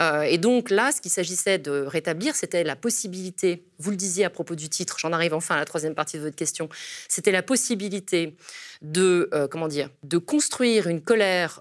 Euh, 0.00 0.22
et 0.22 0.38
donc 0.38 0.70
là, 0.70 0.90
ce 0.90 1.00
qu'il 1.00 1.10
s'agissait 1.10 1.58
de 1.58 1.82
rétablir, 1.82 2.34
c'était 2.34 2.64
la 2.64 2.76
possibilité, 2.76 3.64
vous 3.78 3.90
le 3.90 3.96
disiez 3.96 4.24
à 4.24 4.30
propos 4.30 4.54
du 4.54 4.68
titre, 4.68 4.96
j'en 4.98 5.12
arrive 5.12 5.34
enfin 5.34 5.56
à 5.56 5.58
la 5.58 5.66
troisième 5.66 5.94
partie 5.94 6.16
de 6.16 6.22
votre 6.22 6.36
question, 6.36 6.68
c'était 7.08 7.32
la 7.32 7.42
possibilité 7.42 8.34
de, 8.80 9.28
comment 9.50 9.68
dire, 9.68 9.90
de 10.02 10.16
construire 10.16 10.86
une 10.86 11.02
colère 11.02 11.60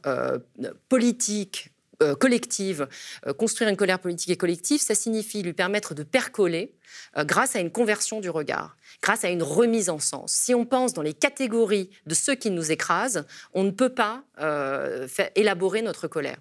politique 0.88 1.72
euh, 2.02 2.16
collective, 2.16 2.88
euh, 3.28 3.34
construire 3.34 3.70
une 3.70 3.78
colère 3.78 4.00
politique 4.00 4.30
et 4.30 4.38
collective, 4.38 4.82
ça 4.82 4.96
signifie 4.96 5.44
lui 5.44 5.54
permettre 5.54 5.94
de 5.94 6.04
percoler 6.04 6.74
euh, 7.18 7.24
grâce 7.24 7.56
à 7.56 7.60
une 7.60 7.72
conversion 7.72 8.20
du 8.22 8.30
regard, 8.30 8.76
grâce 9.02 9.24
à 9.24 9.30
une 9.30 9.44
remise 9.44 9.90
en 9.90 10.00
sens. 10.00 10.32
Si 10.32 10.56
on 10.56 10.66
pense 10.66 10.94
dans 10.94 11.02
les 11.02 11.14
catégories 11.14 11.90
de 12.08 12.16
ceux 12.16 12.36
qui 12.36 12.50
nous 12.50 12.72
écrasent, 12.72 13.26
on 13.54 13.64
ne 13.64 13.72
peut 13.72 13.94
pas 13.94 14.24
élaborer 15.36 15.82
notre 15.82 16.08
colère. 16.08 16.38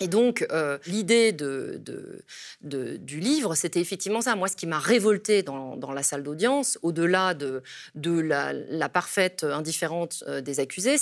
Et 0.00 0.08
donc, 0.08 0.44
euh, 0.50 0.78
l'idée 0.86 1.32
du 1.32 3.20
livre, 3.20 3.54
c'était 3.54 3.80
effectivement 3.80 4.20
ça. 4.20 4.34
Moi, 4.34 4.48
ce 4.48 4.56
qui 4.56 4.66
m'a 4.66 4.80
révolté 4.80 5.42
dans, 5.42 5.92
la 5.92 6.02
salle 6.02 6.22
d'audience, 6.22 6.78
au-delà 6.82 7.34
de, 7.34 7.62
la, 7.94 8.88
parfaite 8.88 9.44
indifférence 9.44 10.24
euh, 10.26 10.40
des 10.40 10.58
accusés 10.60 10.96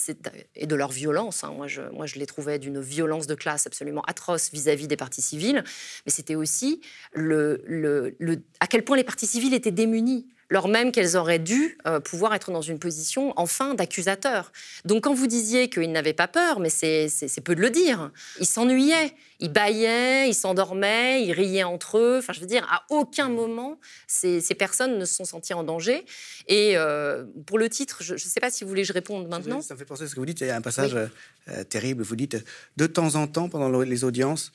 et 0.54 0.66
de 0.66 0.74
leur 0.74 0.90
violence, 0.90 1.44
hein. 1.44 1.54
moi, 1.56 1.66
je, 1.66 2.18
les 2.18 2.26
trouvais 2.26 2.58
d'une 2.58 2.80
violence 2.80 3.26
de 3.26 3.34
classe 3.34 3.66
absolument 3.66 4.02
atroce 4.02 4.50
vis-à-vis 4.52 4.86
des 4.86 4.96
partis 4.96 5.22
civils, 5.22 5.64
mais 6.04 6.12
c'était 6.12 6.34
aussi 6.34 6.82
à 7.14 8.66
quel 8.68 8.84
point 8.84 8.96
les 8.96 9.04
partis 9.04 9.26
civils 9.26 9.54
étaient 9.54 9.70
démunis 9.70 10.26
lors 10.50 10.66
même 10.68 10.90
qu'elles 10.90 11.16
auraient 11.16 11.38
dû 11.38 11.78
euh, 11.86 12.00
pouvoir 12.00 12.34
être 12.34 12.50
dans 12.50 12.60
une 12.60 12.78
position, 12.78 13.32
enfin, 13.36 13.74
d'accusateur. 13.74 14.52
Donc 14.84 15.04
quand 15.04 15.14
vous 15.14 15.28
disiez 15.28 15.70
qu'ils 15.70 15.92
n'avaient 15.92 16.12
pas 16.12 16.28
peur, 16.28 16.58
mais 16.58 16.68
c'est 16.68 17.40
peu 17.42 17.54
de 17.54 17.60
le 17.60 17.70
dire, 17.70 18.10
ils 18.40 18.46
s'ennuyaient, 18.46 19.14
ils 19.38 19.50
bâillaient, 19.50 20.28
ils 20.28 20.34
s'endormaient, 20.34 21.24
ils 21.24 21.32
riaient 21.32 21.62
entre 21.62 21.98
eux. 21.98 22.18
Enfin, 22.18 22.32
je 22.32 22.40
veux 22.40 22.46
dire, 22.46 22.66
à 22.70 22.82
aucun 22.90 23.28
moment, 23.28 23.78
ces, 24.08 24.42
personnes 24.58 24.98
ne 24.98 25.04
se 25.04 25.14
sont 25.14 25.24
senties 25.24 25.54
en 25.54 25.62
danger. 25.62 26.04
Et 26.48 26.76
euh, 26.76 27.24
pour 27.46 27.58
le 27.58 27.68
titre, 27.68 28.02
je 28.02 28.14
ne 28.14 28.18
sais 28.18 28.40
pas 28.40 28.50
si 28.50 28.64
vous 28.64 28.68
voulez 28.68 28.82
que 28.82 28.88
je 28.88 28.92
réponde 28.92 29.28
maintenant. 29.28 29.62
Ça 29.62 29.74
me 29.74 29.78
fait 29.78 29.84
penser 29.84 30.02
à 30.02 30.06
ce 30.08 30.14
que 30.14 30.20
vous 30.20 30.26
dites. 30.26 30.40
Il 30.40 30.48
y 30.48 30.50
a 30.50 30.56
un 30.56 30.60
passage 30.60 30.96
euh, 30.96 31.64
terrible. 31.64 32.02
Vous 32.02 32.16
dites, 32.16 32.36
de 32.76 32.86
temps 32.86 33.14
en 33.14 33.28
temps, 33.28 33.48
pendant 33.48 33.80
les 33.80 34.04
audiences, 34.04 34.50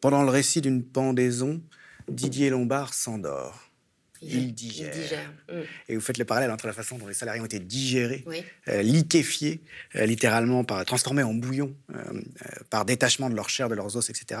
pendant 0.00 0.22
le 0.22 0.30
récit 0.30 0.62
d'une 0.62 0.82
pendaison, 0.82 1.60
Didier 2.08 2.50
Lombard 2.50 2.94
s'endort 2.94 3.65
il 4.28 4.54
digère. 4.54 4.92
Mm. 5.50 5.60
Et 5.88 5.94
vous 5.94 6.00
faites 6.00 6.18
le 6.18 6.24
parallèle 6.24 6.50
entre 6.50 6.66
la 6.66 6.72
façon 6.72 6.98
dont 6.98 7.06
les 7.06 7.14
salariés 7.14 7.40
ont 7.40 7.46
été 7.46 7.58
digérés, 7.58 8.24
euh, 8.68 8.82
liquéfiés, 8.82 9.60
euh, 9.96 10.06
littéralement 10.06 10.64
par, 10.64 10.84
transformés 10.84 11.22
en 11.22 11.34
bouillon, 11.34 11.74
euh, 11.94 12.20
par 12.70 12.84
détachement 12.84 13.30
de 13.30 13.34
leur 13.34 13.48
chair, 13.48 13.68
de 13.68 13.74
leurs 13.74 13.96
os, 13.96 14.10
etc., 14.10 14.40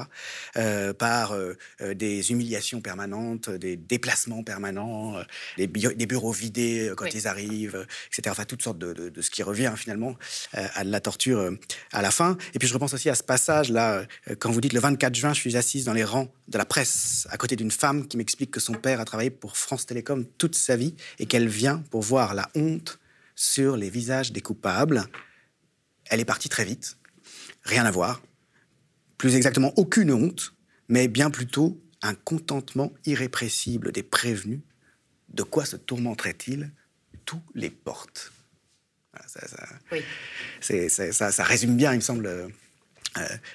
par 0.98 1.36
des 1.80 2.30
humiliations 2.30 2.80
permanentes, 2.80 3.50
des 3.50 3.76
déplacements 3.76 4.42
permanents, 4.42 5.16
des, 5.56 5.66
bureaux 5.66 6.32
vidés 6.32 6.92
quand 6.96 7.12
ils 7.14 7.26
arrivent, 7.26 7.86
etc. 8.08 8.30
Enfin, 8.30 8.44
toutes 8.44 8.62
sortes 8.62 8.78
de, 8.78 9.12
ce 9.20 9.30
qui 9.30 9.42
revient 9.42 9.72
finalement 9.76 10.16
à 10.52 10.84
de 10.84 10.90
la 10.90 11.00
torture 11.00 11.50
à 11.92 12.02
la 12.02 12.10
fin. 12.10 12.36
Et 12.54 12.58
puis 12.58 12.68
je 12.68 12.74
repense 12.74 12.94
aussi 12.94 13.08
à 13.08 13.14
ce 13.14 13.22
passage-là, 13.22 14.04
quand 14.38 14.50
vous 14.50 14.60
dites 14.60 14.72
le 14.72 14.80
24 14.80 15.14
juin, 15.14 15.34
je 15.34 15.40
suis 15.40 15.56
assise 15.56 15.84
dans 15.84 15.92
les 15.92 16.04
rangs 16.04 16.28
de 16.48 16.58
la 16.58 16.64
presse, 16.64 17.26
à 17.30 17.36
côté 17.36 17.56
d'une 17.56 17.70
femme 17.70 18.06
qui 18.06 18.16
m'explique 18.16 18.50
que 18.50 18.60
son 18.60 18.74
père 18.74 19.00
a 19.00 19.04
travaillé 19.04 19.30
pour 19.30 19.56
France 19.56 19.75
Télécom 19.84 20.24
toute 20.38 20.54
sa 20.54 20.76
vie 20.76 20.94
et 21.18 21.26
qu'elle 21.26 21.48
vient 21.48 21.78
pour 21.90 22.02
voir 22.02 22.32
la 22.32 22.48
honte 22.54 22.98
sur 23.34 23.76
les 23.76 23.90
visages 23.90 24.32
des 24.32 24.40
coupables. 24.40 25.04
Elle 26.06 26.20
est 26.20 26.24
partie 26.24 26.48
très 26.48 26.64
vite, 26.64 26.96
rien 27.64 27.84
à 27.84 27.90
voir, 27.90 28.22
plus 29.18 29.34
exactement 29.34 29.72
aucune 29.76 30.12
honte, 30.12 30.54
mais 30.88 31.08
bien 31.08 31.30
plutôt 31.30 31.80
un 32.02 32.14
contentement 32.14 32.92
irrépressible 33.04 33.92
des 33.92 34.02
prévenus. 34.02 34.60
De 35.28 35.42
quoi 35.42 35.64
se 35.64 35.76
tourmenterait-il 35.76 36.70
Tous 37.24 37.42
les 37.54 37.70
portes? 37.70 38.32
ça, 39.26 41.32
ça, 41.32 41.44
résume 41.44 41.76
bien, 41.76 41.92
il 41.92 41.96
me 41.96 42.02
semble, 42.02 42.26
euh, 42.26 42.48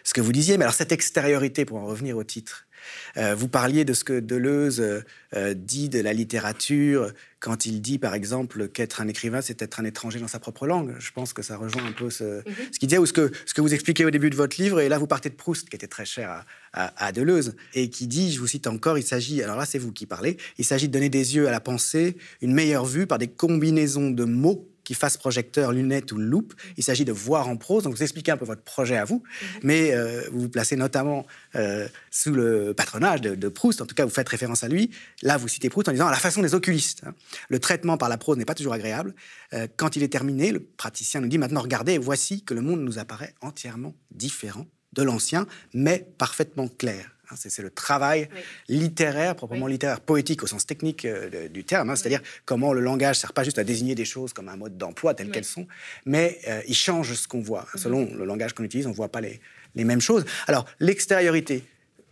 ce 0.03 0.13
que 0.13 0.21
vous 0.21 0.31
disiez. 0.31 0.57
Mais 0.57 0.63
alors 0.63 0.73
cette 0.73 0.91
extériorité, 0.91 1.65
pour 1.65 1.77
en 1.77 1.85
revenir 1.85 2.17
au 2.17 2.23
titre, 2.23 2.67
euh, 3.17 3.35
vous 3.35 3.47
parliez 3.47 3.85
de 3.85 3.93
ce 3.93 4.03
que 4.03 4.19
Deleuze 4.19 4.79
euh, 4.79 5.01
euh, 5.35 5.53
dit 5.53 5.89
de 5.89 5.99
la 5.99 6.13
littérature 6.13 7.11
quand 7.39 7.65
il 7.65 7.81
dit, 7.81 7.97
par 7.97 8.13
exemple, 8.13 8.67
qu'être 8.67 9.01
un 9.01 9.07
écrivain, 9.07 9.41
c'est 9.41 9.61
être 9.61 9.79
un 9.79 9.85
étranger 9.85 10.19
dans 10.19 10.27
sa 10.27 10.39
propre 10.39 10.67
langue. 10.67 10.95
Je 10.99 11.11
pense 11.11 11.33
que 11.33 11.41
ça 11.41 11.57
rejoint 11.57 11.83
un 11.83 11.91
peu 11.91 12.11
ce, 12.11 12.47
mhm. 12.47 12.55
ce 12.71 12.77
qu'il 12.77 12.87
disait, 12.87 12.99
ou 12.99 13.07
ce 13.07 13.13
que, 13.13 13.31
ce 13.47 13.53
que 13.55 13.61
vous 13.61 13.73
expliquez 13.73 14.05
au 14.05 14.11
début 14.11 14.29
de 14.29 14.35
votre 14.35 14.61
livre. 14.61 14.79
Et 14.79 14.89
là, 14.89 14.99
vous 14.99 15.07
partez 15.07 15.29
de 15.29 15.33
Proust, 15.33 15.67
qui 15.67 15.75
était 15.75 15.87
très 15.87 16.05
cher 16.05 16.45
à, 16.73 17.05
à 17.05 17.11
Deleuze, 17.11 17.55
et 17.73 17.89
qui 17.89 18.05
dit, 18.05 18.31
je 18.31 18.39
vous 18.39 18.47
cite 18.47 18.67
encore, 18.67 18.99
il 18.99 19.03
s'agit, 19.03 19.41
alors 19.41 19.55
là, 19.57 19.65
c'est 19.65 19.79
vous 19.79 19.91
qui 19.91 20.05
parlez, 20.05 20.37
il 20.59 20.65
s'agit 20.65 20.87
de 20.87 20.93
donner 20.93 21.09
des 21.09 21.35
yeux 21.35 21.47
à 21.47 21.51
la 21.51 21.59
pensée, 21.59 22.15
une 22.41 22.53
meilleure 22.53 22.85
vue 22.85 23.07
par 23.07 23.17
des 23.17 23.27
combinaisons 23.27 24.11
de 24.11 24.23
mots 24.23 24.70
qui 24.83 24.93
fasse 24.93 25.17
projecteur, 25.17 25.71
lunettes 25.71 26.11
ou 26.11 26.17
loupe. 26.17 26.53
Il 26.77 26.83
s'agit 26.83 27.05
de 27.05 27.11
voir 27.11 27.47
en 27.47 27.57
prose. 27.57 27.83
Donc, 27.83 27.93
vous 27.93 28.03
expliquez 28.03 28.31
un 28.31 28.37
peu 28.37 28.45
votre 28.45 28.63
projet 28.63 28.97
à 28.97 29.05
vous, 29.05 29.23
mhm. 29.23 29.59
mais 29.63 29.93
euh, 29.93 30.23
vous 30.31 30.41
vous 30.41 30.49
placez 30.49 30.75
notamment 30.75 31.25
euh, 31.55 31.87
sous 32.09 32.31
le 32.31 32.73
patronage 32.73 33.21
de, 33.21 33.47
Proust. 33.49 33.81
En 33.81 33.85
tout 33.85 33.95
cas, 33.95 34.05
vous 34.05 34.11
faites 34.11 34.29
référence 34.29 34.63
à 34.63 34.67
lui. 34.67 34.91
Là, 35.21 35.37
vous 35.37 35.47
citez 35.47 35.69
Proust 35.69 35.89
en 35.89 35.91
disant 35.91 36.07
à 36.07 36.11
la 36.11 36.17
façon 36.17 36.41
des 36.41 36.55
oculistes. 36.55 37.03
Hein. 37.05 37.13
Le 37.49 37.59
traitement 37.59 37.97
par 37.97 38.09
la 38.09 38.17
prose 38.17 38.37
n'est 38.37 38.45
pas 38.45 38.55
toujours 38.55 38.73
agréable. 38.73 39.13
Euh, 39.53 39.67
quand 39.75 39.95
il 39.95 40.03
est 40.03 40.11
terminé, 40.11 40.51
le 40.51 40.59
praticien 40.59 41.21
nous 41.21 41.27
dit 41.27 41.37
maintenant, 41.37 41.61
regardez, 41.61 41.97
voici 41.97 42.43
que 42.43 42.53
le 42.53 42.61
monde 42.61 42.81
nous 42.81 42.97
apparaît 42.99 43.35
entièrement 43.41 43.93
différent 44.11 44.65
de 44.93 45.03
l'ancien, 45.03 45.47
mais 45.73 46.07
parfaitement 46.17 46.67
clair. 46.67 47.11
Hein, 47.31 47.35
c'est 47.37 47.61
le 47.61 47.69
travail 47.69 48.29
littéraire, 48.67 49.35
proprement 49.35 49.67
littéraire, 49.67 50.01
poétique 50.01 50.43
au 50.43 50.47
sens 50.47 50.65
technique 50.65 51.05
euh, 51.05 51.47
du 51.47 51.63
terme. 51.63 51.89
Hein, 51.89 51.95
c'est-à-dire 51.95 52.21
comment 52.45 52.73
le 52.73 52.81
langage 52.81 53.17
ne 53.17 53.21
sert 53.21 53.33
pas 53.33 53.43
juste 53.43 53.59
à 53.59 53.63
désigner 53.63 53.95
des 53.95 54.05
choses 54.05 54.33
comme 54.33 54.49
un 54.49 54.57
mode 54.57 54.77
d'emploi 54.77 55.13
telles 55.13 55.31
qu'elles 55.31 55.45
sont, 55.45 55.67
mais 56.05 56.39
euh, 56.47 56.61
il 56.67 56.75
change 56.75 57.13
ce 57.13 57.27
qu'on 57.27 57.41
voit. 57.41 57.67
Selon 57.75 58.13
le 58.13 58.25
langage 58.25 58.53
qu'on 58.53 58.63
utilise, 58.63 58.87
on 58.87 58.91
ne 58.91 58.95
voit 58.95 59.11
pas 59.11 59.21
les, 59.21 59.39
les 59.75 59.83
mêmes 59.83 60.01
choses. 60.01 60.25
Alors, 60.47 60.65
l'extériorité, 60.79 61.63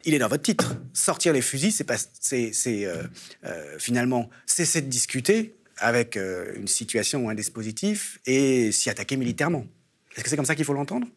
il 0.06 0.14
est 0.14 0.20
dans 0.20 0.28
votre 0.28 0.44
titre. 0.44 0.78
Sortir 0.94 1.34
les 1.34 1.42
fusils, 1.42 1.74
c'est 1.74 2.54
c'est 2.54 2.86
euh, 2.86 3.04
finalement 3.78 4.30
cesser 4.46 4.82
de 4.82 4.88
discuter 4.88 5.56
avec 5.78 6.18
une 6.18 6.68
situation 6.68 7.26
ou 7.26 7.30
un 7.30 7.36
dispositif 7.36 8.20
et 8.26 8.70
s'y 8.74 8.90
attaquer 8.90 9.16
militairement. 9.16 9.66
Est-ce 10.14 10.24
que 10.24 10.30
c'est 10.30 10.36
comme 10.36 10.46
ça 10.46 10.56
qu'il 10.56 10.66
faut 10.66 10.74
l'entendre? 10.74 11.08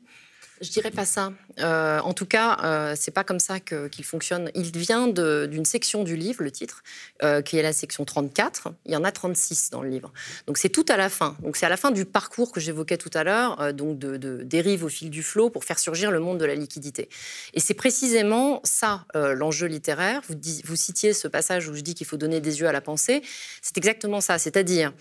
Je 0.62 0.70
dirais 0.70 0.92
pas 0.92 1.04
ça. 1.04 1.32
Euh, 1.58 1.98
en 2.00 2.14
tout 2.14 2.24
cas, 2.24 2.58
euh, 2.62 2.94
c'est 2.96 3.10
pas 3.10 3.24
comme 3.24 3.40
ça 3.40 3.58
qu'il 3.60 4.04
fonctionne. 4.04 4.50
Il 4.54 4.70
vient 4.70 5.08
d'une 5.08 5.64
section 5.64 6.04
du 6.04 6.16
livre, 6.16 6.42
le 6.42 6.50
titre, 6.50 6.82
euh, 7.22 7.42
qui 7.42 7.56
est 7.58 7.62
la 7.62 7.72
section 7.72 8.04
34. 8.04 8.68
Il 8.86 8.92
y 8.92 8.96
en 8.96 9.02
a 9.02 9.10
36 9.10 9.70
dans 9.70 9.82
le 9.82 9.90
livre. 9.90 10.12
Donc 10.46 10.58
c'est 10.58 10.68
tout 10.68 10.86
à 10.88 10.96
la 10.96 11.08
fin. 11.08 11.36
Donc 11.42 11.56
c'est 11.56 11.66
à 11.66 11.68
la 11.68 11.76
fin 11.76 11.90
du 11.90 12.04
parcours 12.04 12.52
que 12.52 12.60
j'évoquais 12.60 12.96
tout 12.96 13.10
à 13.12 13.24
l'heure, 13.24 13.60
euh, 13.60 13.72
donc 13.72 13.98
de, 13.98 14.42
dérive 14.44 14.84
au 14.84 14.88
fil 14.88 15.10
du 15.10 15.22
flot 15.22 15.50
pour 15.50 15.64
faire 15.64 15.80
surgir 15.80 16.12
le 16.12 16.20
monde 16.20 16.38
de 16.38 16.44
la 16.44 16.54
liquidité. 16.54 17.08
Et 17.54 17.60
c'est 17.60 17.74
précisément 17.74 18.60
ça 18.64 19.04
l'enjeu 19.14 19.66
littéraire. 19.66 20.20
Vous, 20.28 20.36
vous 20.64 20.76
citiez 20.76 21.12
ce 21.12 21.28
passage 21.28 21.68
où 21.68 21.74
je 21.74 21.80
dis 21.80 21.94
qu'il 21.94 22.06
faut 22.06 22.16
donner 22.16 22.40
des 22.40 22.60
yeux 22.60 22.68
à 22.68 22.72
la 22.72 22.80
pensée. 22.80 23.22
C'est 23.60 23.76
exactement 23.76 24.20
ça. 24.20 24.38
C'est-à-dire 24.38 24.92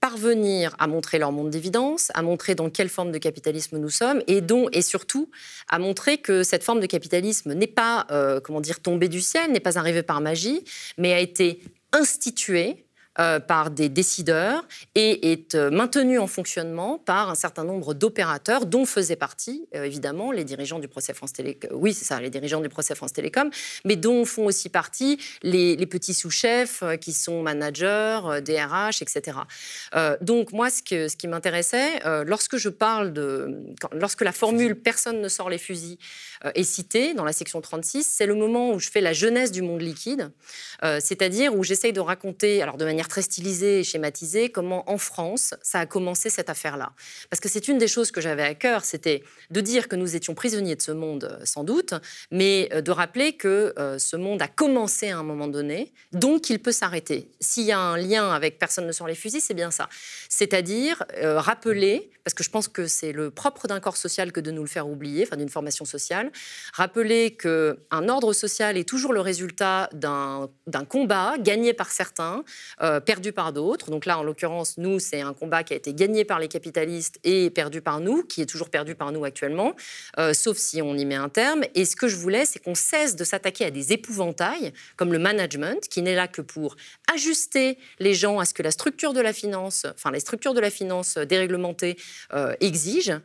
parvenir 0.00 0.76
à 0.78 0.86
montrer 0.86 1.18
leur 1.18 1.32
monde 1.32 1.50
d'évidence, 1.50 2.10
à 2.14 2.22
montrer 2.22 2.54
dans 2.54 2.70
quelle 2.70 2.88
forme 2.88 3.10
de 3.10 3.18
capitalisme 3.18 3.78
nous 3.78 3.90
sommes 3.90 4.22
et 4.26 4.40
dont 4.40 4.65
et 4.72 4.82
surtout 4.82 5.30
à 5.68 5.78
montrer 5.78 6.18
que 6.18 6.42
cette 6.42 6.62
forme 6.62 6.80
de 6.80 6.86
capitalisme 6.86 7.52
n'est 7.52 7.66
pas, 7.66 8.06
euh, 8.10 8.40
comment 8.40 8.60
dire, 8.60 8.80
tombée 8.80 9.08
du 9.08 9.20
ciel, 9.20 9.52
n'est 9.52 9.60
pas 9.60 9.78
arrivée 9.78 10.02
par 10.02 10.20
magie, 10.20 10.64
mais 10.98 11.12
a 11.12 11.20
été 11.20 11.60
instituée 11.92 12.85
euh, 13.18 13.40
par 13.40 13.70
des 13.70 13.88
décideurs 13.88 14.66
et 14.94 15.32
est 15.32 15.54
euh, 15.54 15.70
maintenu 15.70 16.18
en 16.18 16.26
fonctionnement 16.26 16.98
par 16.98 17.30
un 17.30 17.34
certain 17.34 17.64
nombre 17.64 17.94
d'opérateurs, 17.94 18.66
dont 18.66 18.84
faisaient 18.84 19.16
partie 19.16 19.66
euh, 19.74 19.84
évidemment 19.84 20.32
les 20.32 20.44
dirigeants 20.44 20.80
du 20.80 20.86
procès 20.86 21.14
France 21.14 21.32
Télécom. 21.32 21.70
Oui, 21.72 21.94
c'est 21.94 22.04
ça, 22.04 22.20
les 22.20 22.28
dirigeants 22.28 22.60
du 22.60 22.68
procès 22.68 22.94
France 22.94 23.14
Télécom, 23.14 23.48
mais 23.86 23.96
dont 23.96 24.26
font 24.26 24.44
aussi 24.44 24.68
partie 24.68 25.18
les, 25.42 25.86
petits 25.86 26.12
sous-chefs 26.12 26.82
qui 27.00 27.14
sont 27.14 27.42
managers, 27.42 28.20
DRH, 28.44 29.00
etc. 29.00 29.38
donc 30.20 30.52
moi, 30.52 30.68
ce 30.68 30.82
qui 31.16 31.28
m'intéressait, 31.28 32.00
lorsque 32.24 32.56
je 32.56 32.68
parle 32.68 33.12
de, 33.12 33.62
lorsque 33.92 34.22
la 34.22 34.32
formule 34.32 34.74
"personne 34.74 35.20
ne 35.20 35.28
sort 35.28 35.48
les 35.48 35.58
fusils" 35.58 35.98
est 36.54 36.64
citée 36.64 37.14
dans 37.14 37.24
la 37.24 37.32
section 37.32 37.60
36, 37.60 38.04
c'est 38.04 38.26
le 38.26 38.34
moment 38.34 38.72
où 38.72 38.80
je 38.80 38.90
fais 38.90 39.00
la 39.00 39.12
jeunesse 39.12 39.52
du 39.52 39.62
monde 39.62 39.80
liquide, 39.80 40.32
c'est-à-dire 40.82 41.54
où 41.54 41.62
j'essaye 41.62 41.92
de 41.92 42.00
raconter, 42.00 42.62
alors 42.62 42.76
de 42.76 42.84
manière 42.84 43.05
très 43.06 43.22
stylisée 43.22 43.80
et 43.80 43.84
schématisée 43.84 44.50
comment 44.50 44.88
en 44.90 44.98
France 44.98 45.54
ça 45.62 45.80
a 45.80 45.86
commencé 45.86 46.30
cette 46.30 46.50
affaire-là. 46.50 46.92
Parce 47.30 47.40
que 47.40 47.48
c'est 47.48 47.68
une 47.68 47.78
des 47.78 47.88
choses 47.88 48.10
que 48.10 48.20
j'avais 48.20 48.42
à 48.42 48.54
cœur, 48.54 48.84
c'était 48.84 49.22
de 49.50 49.60
dire 49.60 49.88
que 49.88 49.96
nous 49.96 50.16
étions 50.16 50.34
prisonniers 50.34 50.76
de 50.76 50.82
ce 50.82 50.92
monde 50.92 51.24
euh, 51.24 51.44
sans 51.44 51.64
doute, 51.64 51.94
mais 52.30 52.68
euh, 52.72 52.80
de 52.80 52.90
rappeler 52.90 53.34
que 53.34 53.74
euh, 53.78 53.98
ce 53.98 54.16
monde 54.16 54.42
a 54.42 54.48
commencé 54.48 55.10
à 55.10 55.18
un 55.18 55.22
moment 55.22 55.48
donné, 55.48 55.92
donc 56.12 56.50
il 56.50 56.58
peut 56.58 56.72
s'arrêter. 56.72 57.30
S'il 57.40 57.64
y 57.64 57.72
a 57.72 57.78
un 57.78 57.96
lien 57.96 58.30
avec 58.30 58.58
personne 58.58 58.86
ne 58.86 58.92
sort 58.92 59.06
les 59.06 59.14
fusils, 59.14 59.40
c'est 59.40 59.54
bien 59.54 59.70
ça. 59.70 59.88
C'est-à-dire 60.28 61.04
rappeler, 61.22 62.10
parce 62.24 62.34
que 62.34 62.42
je 62.42 62.50
pense 62.50 62.68
que 62.68 62.86
c'est 62.86 63.12
le 63.12 63.30
propre 63.30 63.66
d'un 63.66 63.80
corps 63.80 63.96
social 63.96 64.32
que 64.32 64.40
de 64.40 64.50
nous 64.50 64.62
le 64.62 64.68
faire 64.68 64.88
oublier, 64.88 65.24
enfin 65.26 65.36
d'une 65.36 65.48
formation 65.48 65.84
sociale, 65.84 66.30
rappeler 66.72 67.32
que 67.32 67.78
un 67.90 68.08
ordre 68.08 68.32
social 68.32 68.76
est 68.76 68.88
toujours 68.88 69.12
le 69.12 69.20
résultat 69.20 69.88
d'un 69.92 70.48
combat 70.88 71.34
gagné 71.38 71.72
par 71.72 71.90
certains, 71.90 72.44
perdu 73.00 73.32
par 73.32 73.52
d'autres. 73.52 73.90
Donc 73.90 74.06
là, 74.06 74.18
en 74.18 74.22
l'occurrence, 74.22 74.78
nous, 74.78 74.98
c'est 74.98 75.20
un 75.20 75.32
combat 75.32 75.64
qui 75.64 75.72
a 75.72 75.76
été 75.76 75.94
gagné 75.94 76.24
par 76.24 76.38
les 76.38 76.48
capitalistes 76.48 77.18
et 77.24 77.50
perdu 77.50 77.80
par 77.80 78.00
nous, 78.00 78.22
qui 78.22 78.42
est 78.42 78.46
toujours 78.46 78.70
perdu 78.70 78.94
par 78.94 79.12
nous 79.12 79.24
actuellement, 79.24 79.74
euh, 80.18 80.32
sauf 80.32 80.56
si 80.56 80.82
on 80.82 80.94
y 80.94 81.04
met 81.04 81.14
un 81.14 81.28
terme. 81.28 81.62
Et 81.74 81.84
ce 81.84 81.96
que 81.96 82.08
je 82.08 82.16
voulais, 82.16 82.44
c'est 82.44 82.58
qu'on 82.58 82.74
cesse 82.74 83.16
de 83.16 83.24
s'attaquer 83.24 83.64
à 83.64 83.70
des 83.70 83.92
épouvantails, 83.92 84.72
comme 84.96 85.12
le 85.12 85.18
management, 85.18 85.88
qui 85.88 86.02
n'est 86.02 86.14
là 86.14 86.28
que 86.28 86.42
pour 86.42 86.76
ajuster 87.12 87.78
les 87.98 88.14
gens 88.14 88.38
à 88.38 88.44
ce 88.44 88.54
que 88.54 88.62
la 88.62 88.70
structure 88.70 89.12
de 89.12 89.20
la 89.20 89.32
finance, 89.32 89.86
enfin 89.94 90.10
les 90.10 90.20
structures 90.20 90.54
de 90.54 90.60
la 90.60 90.70
finance 90.70 91.18
déréglementée 91.18 91.96
euh, 92.32 92.54
exigent, 92.60 93.20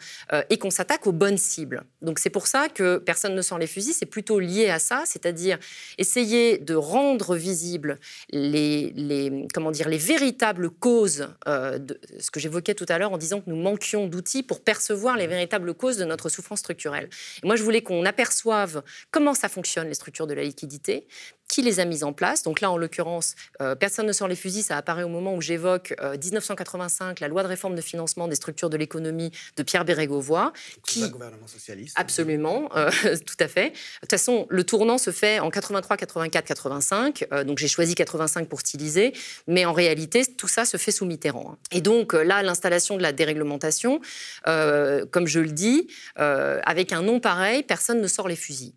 et 0.50 0.58
qu'on 0.58 0.70
s'attaque 0.70 1.08
aux 1.08 1.12
bonnes 1.12 1.38
cibles. 1.38 1.84
Donc 2.02 2.20
c'est 2.20 2.30
pour 2.30 2.48
ça 2.48 2.70
que 2.70 2.98
personne 2.98 3.36
ne 3.36 3.42
sent 3.42 3.56
les 3.60 3.68
fusils, 3.68 3.94
c'est 3.94 4.06
plutôt 4.06 4.40
lié 4.40 4.70
à 4.70 4.80
ça, 4.80 5.04
c'est-à-dire 5.06 5.58
essayer 5.98 6.58
de 6.58 6.76
rendre 6.76 7.36
visibles 7.36 8.00
les, 8.30 8.92
les 8.96 9.48
comment 9.62 9.72
dire, 9.72 9.90
les 9.90 10.00
véritables 10.00 10.72
causes 10.72 11.28
euh, 11.48 11.78
de 11.78 12.00
ce 12.20 12.32
que 12.32 12.40
j'évoquais 12.40 12.74
tout 12.74 12.88
à 12.90 12.98
l'heure 12.98 13.12
en 13.12 13.20
disant 13.20 13.42
que 13.42 13.50
nous 13.50 13.62
manquions 13.62 14.08
d'outils 14.08 14.42
pour 14.42 14.62
percevoir 14.62 15.18
les 15.18 15.28
véritables 15.28 15.76
causes 15.76 15.98
de 15.98 16.06
notre 16.06 16.30
souffrance 16.30 16.60
structurelle. 16.60 17.10
Et 17.44 17.46
moi, 17.46 17.56
je 17.56 17.62
voulais 17.62 17.84
qu'on 17.84 18.04
aperçoive 18.06 18.82
comment 19.12 19.36
ça 19.36 19.50
fonctionne, 19.50 19.88
les 19.88 19.94
structures 19.94 20.26
de 20.26 20.34
la 20.34 20.44
liquidité, 20.44 21.08
qui 21.52 21.62
les 21.62 21.80
a 21.80 21.86
mises 21.86 22.04
en 22.04 22.14
place. 22.14 22.44
Donc 22.44 22.62
là, 22.62 22.72
en 22.72 22.78
l'occurrence, 22.78 23.36
euh, 23.62 23.76
personne 23.76 24.08
ne 24.08 24.14
sort 24.14 24.28
les 24.28 24.36
fusils, 24.36 24.64
ça 24.64 24.78
apparaît 24.78 25.04
au 25.04 25.10
moment 25.10 25.36
où 25.36 25.42
j'évoque 25.42 25.94
1985, 26.02 27.10
euh, 27.10 27.14
la 27.22 27.28
loi 27.28 27.44
de 27.44 27.48
réforme 27.48 27.76
de 27.76 27.82
financement 27.82 28.28
des 28.28 28.36
structures 28.36 28.70
de 28.70 28.78
l'économie 28.78 29.32
de 29.58 29.64
Pierre 29.64 29.86
Bérégovoy. 29.86 30.52
Qui... 30.88 31.08
gouvernement 31.10 31.48
socialiste. 31.48 31.94
Absolument, 32.00 32.70
tout 33.26 33.38
à 33.40 33.48
fait. 33.48 33.70
De 33.70 33.76
toute 34.02 34.12
façon, 34.12 34.48
le 34.50 34.64
tournant 34.64 34.98
se 34.98 35.12
fait 35.12 35.40
en 35.40 35.50
83, 35.50 35.98
84, 35.98 36.46
85. 36.46 37.28
donc 37.46 37.60
j'ai 37.60 37.68
choisi 37.68 37.94
85 37.94 38.48
pour 38.48 38.62
styliser. 38.62 39.14
Mais 39.48 39.66
en 39.66 39.74
réalité, 39.74 40.26
tout 40.26 40.48
ça 40.48 40.66
se 40.66 40.78
fait 40.78 40.92
sous 40.92 41.06
Mitterrand. 41.06 41.58
Et 41.72 41.82
donc 41.82 42.14
euh, 42.14 42.24
là, 42.24 42.44
l'installation 42.44 42.98
de 42.98 43.02
la 43.02 43.12
déréglementation, 43.12 44.00
euh, 44.48 45.06
comme 45.06 45.28
je 45.28 45.40
le 45.40 45.52
dis, 45.52 45.88
euh, 46.20 46.60
avec 46.64 46.94
un 46.94 47.02
nom 47.02 47.20
pareil, 47.20 47.64
personne 47.64 48.02
ne 48.02 48.08
sort 48.08 48.28
les 48.28 48.36
fusils. 48.36 48.74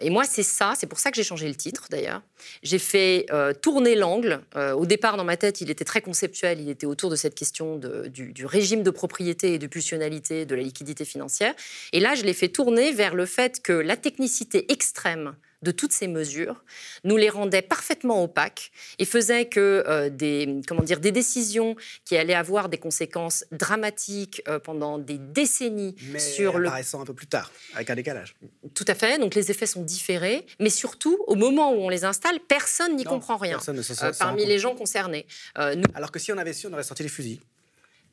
Et 0.00 0.10
moi, 0.10 0.24
c'est 0.24 0.42
ça, 0.42 0.74
c'est 0.76 0.86
pour 0.86 0.98
ça 0.98 1.10
que 1.10 1.16
j'ai 1.16 1.24
changé 1.24 1.48
le 1.48 1.54
titre 1.54 1.86
d'ailleurs. 1.90 2.22
J'ai 2.62 2.78
fait 2.78 3.26
tourner 3.60 3.94
l'angle. 3.96 4.40
au 4.56 4.86
départ, 4.86 5.16
dans 5.16 5.24
ma 5.24 5.36
tête, 5.36 5.60
il 5.60 5.70
était 5.70 5.84
très 5.84 6.00
conceptuel, 6.00 6.60
il 6.60 6.68
était 6.68 6.86
autour 6.86 7.10
de 7.10 7.16
cette 7.16 7.34
question 7.34 7.76
du, 7.76 8.32
du, 8.32 8.46
régime 8.46 8.82
de 8.82 8.90
propriété 8.90 9.54
et 9.54 9.58
de 9.58 9.66
pulsionalité 9.66 10.46
de 10.46 10.54
la 10.54 10.62
liquidité 10.62 11.04
financière. 11.04 11.54
Et 11.92 12.00
là, 12.00 12.14
je 12.14 12.22
l'ai 12.22 12.34
fait 12.34 12.48
tourner 12.48 12.92
vers 12.92 13.14
le 13.14 13.26
fait 13.26 13.60
que 13.62 13.72
la 13.72 13.96
technicité 13.96 14.70
extrême 14.72 15.34
de 15.62 15.70
toutes 15.70 15.92
ces 15.92 16.08
mesures 16.08 16.64
nous 17.04 17.16
les 17.16 17.28
rendait 17.28 17.62
parfaitement 17.62 18.22
opaques 18.22 18.70
et 18.98 19.04
faisait 19.04 19.46
que 19.46 19.84
euh, 19.86 20.10
des, 20.10 20.60
comment 20.66 20.82
dire, 20.82 21.00
des 21.00 21.12
décisions 21.12 21.76
qui 22.04 22.16
allaient 22.16 22.34
avoir 22.34 22.68
des 22.68 22.78
conséquences 22.78 23.44
dramatiques 23.52 24.42
euh, 24.48 24.58
pendant 24.58 24.98
des 24.98 25.18
décennies 25.18 25.96
mais 26.10 26.18
sur 26.18 26.58
le... 26.58 26.66
apparaissant 26.66 27.00
un 27.00 27.04
peu 27.04 27.14
plus 27.14 27.26
tard, 27.26 27.50
avec 27.74 27.90
un 27.90 27.94
décalage. 27.94 28.34
Tout 28.74 28.84
à 28.86 28.94
fait, 28.94 29.18
donc 29.18 29.34
les 29.34 29.50
effets 29.50 29.66
sont 29.66 29.82
différés, 29.82 30.46
mais 30.58 30.70
surtout, 30.70 31.18
au 31.26 31.34
moment 31.34 31.72
où 31.72 31.76
on 31.76 31.88
les 31.88 32.04
installe, 32.04 32.40
personne 32.40 32.96
n'y 32.96 33.04
comprend 33.04 33.36
rien 33.36 33.58
euh, 33.68 34.12
parmi 34.18 34.46
les 34.46 34.58
gens 34.58 34.74
concernés. 34.74 35.26
Alors 35.54 36.10
que 36.10 36.18
si 36.18 36.32
on 36.32 36.38
avait 36.38 36.52
su, 36.52 36.66
on 36.66 36.72
aurait 36.72 36.82
sorti 36.82 37.02
les 37.02 37.08
fusils. 37.08 37.40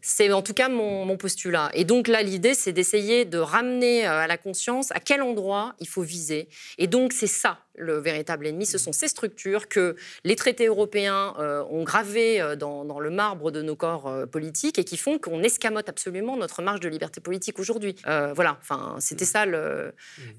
C'est 0.01 0.31
en 0.31 0.41
tout 0.41 0.53
cas 0.53 0.69
mon, 0.69 1.17
postulat. 1.17 1.71
Et 1.73 1.83
donc 1.83 2.07
là, 2.07 2.21
l'idée, 2.21 2.53
c'est 2.53 2.71
d'essayer 2.71 3.25
de 3.25 3.39
ramener 3.39 4.07
euh, 4.07 4.19
à 4.19 4.27
la 4.27 4.37
conscience 4.37 4.91
à 4.91 4.99
quel 4.99 5.21
endroit 5.21 5.75
il 5.79 5.87
faut 5.87 6.03
viser. 6.03 6.47
Et 6.77 6.87
donc 6.87 7.13
c'est 7.13 7.27
ça 7.27 7.59
le 7.75 7.97
véritable 7.97 8.45
ennemi. 8.47 8.65
Ce 8.65 8.77
sont 8.77 8.91
ces 8.91 9.07
structures 9.07 9.67
que 9.67 9.95
les 10.23 10.35
traités 10.35 10.67
européens 10.67 11.33
euh, 11.39 11.63
ont 11.69 11.83
gravées 11.83 12.39
euh, 12.39 12.55
dans, 12.55 12.99
le 12.99 13.09
marbre 13.09 13.51
de 13.51 13.61
nos 13.61 13.75
corps 13.75 14.27
politiques 14.31 14.79
et 14.79 14.83
qui 14.83 14.97
font 14.97 15.17
qu'on 15.17 15.41
escamote 15.43 15.89
absolument 15.89 16.37
notre 16.37 16.61
marge 16.61 16.79
de 16.79 16.89
liberté 16.89 17.19
politique 17.19 17.59
aujourd'hui. 17.59 17.95
voilà, 18.05 18.57
enfin, 18.61 18.95
c'était 18.99 19.25
ça 19.25 19.45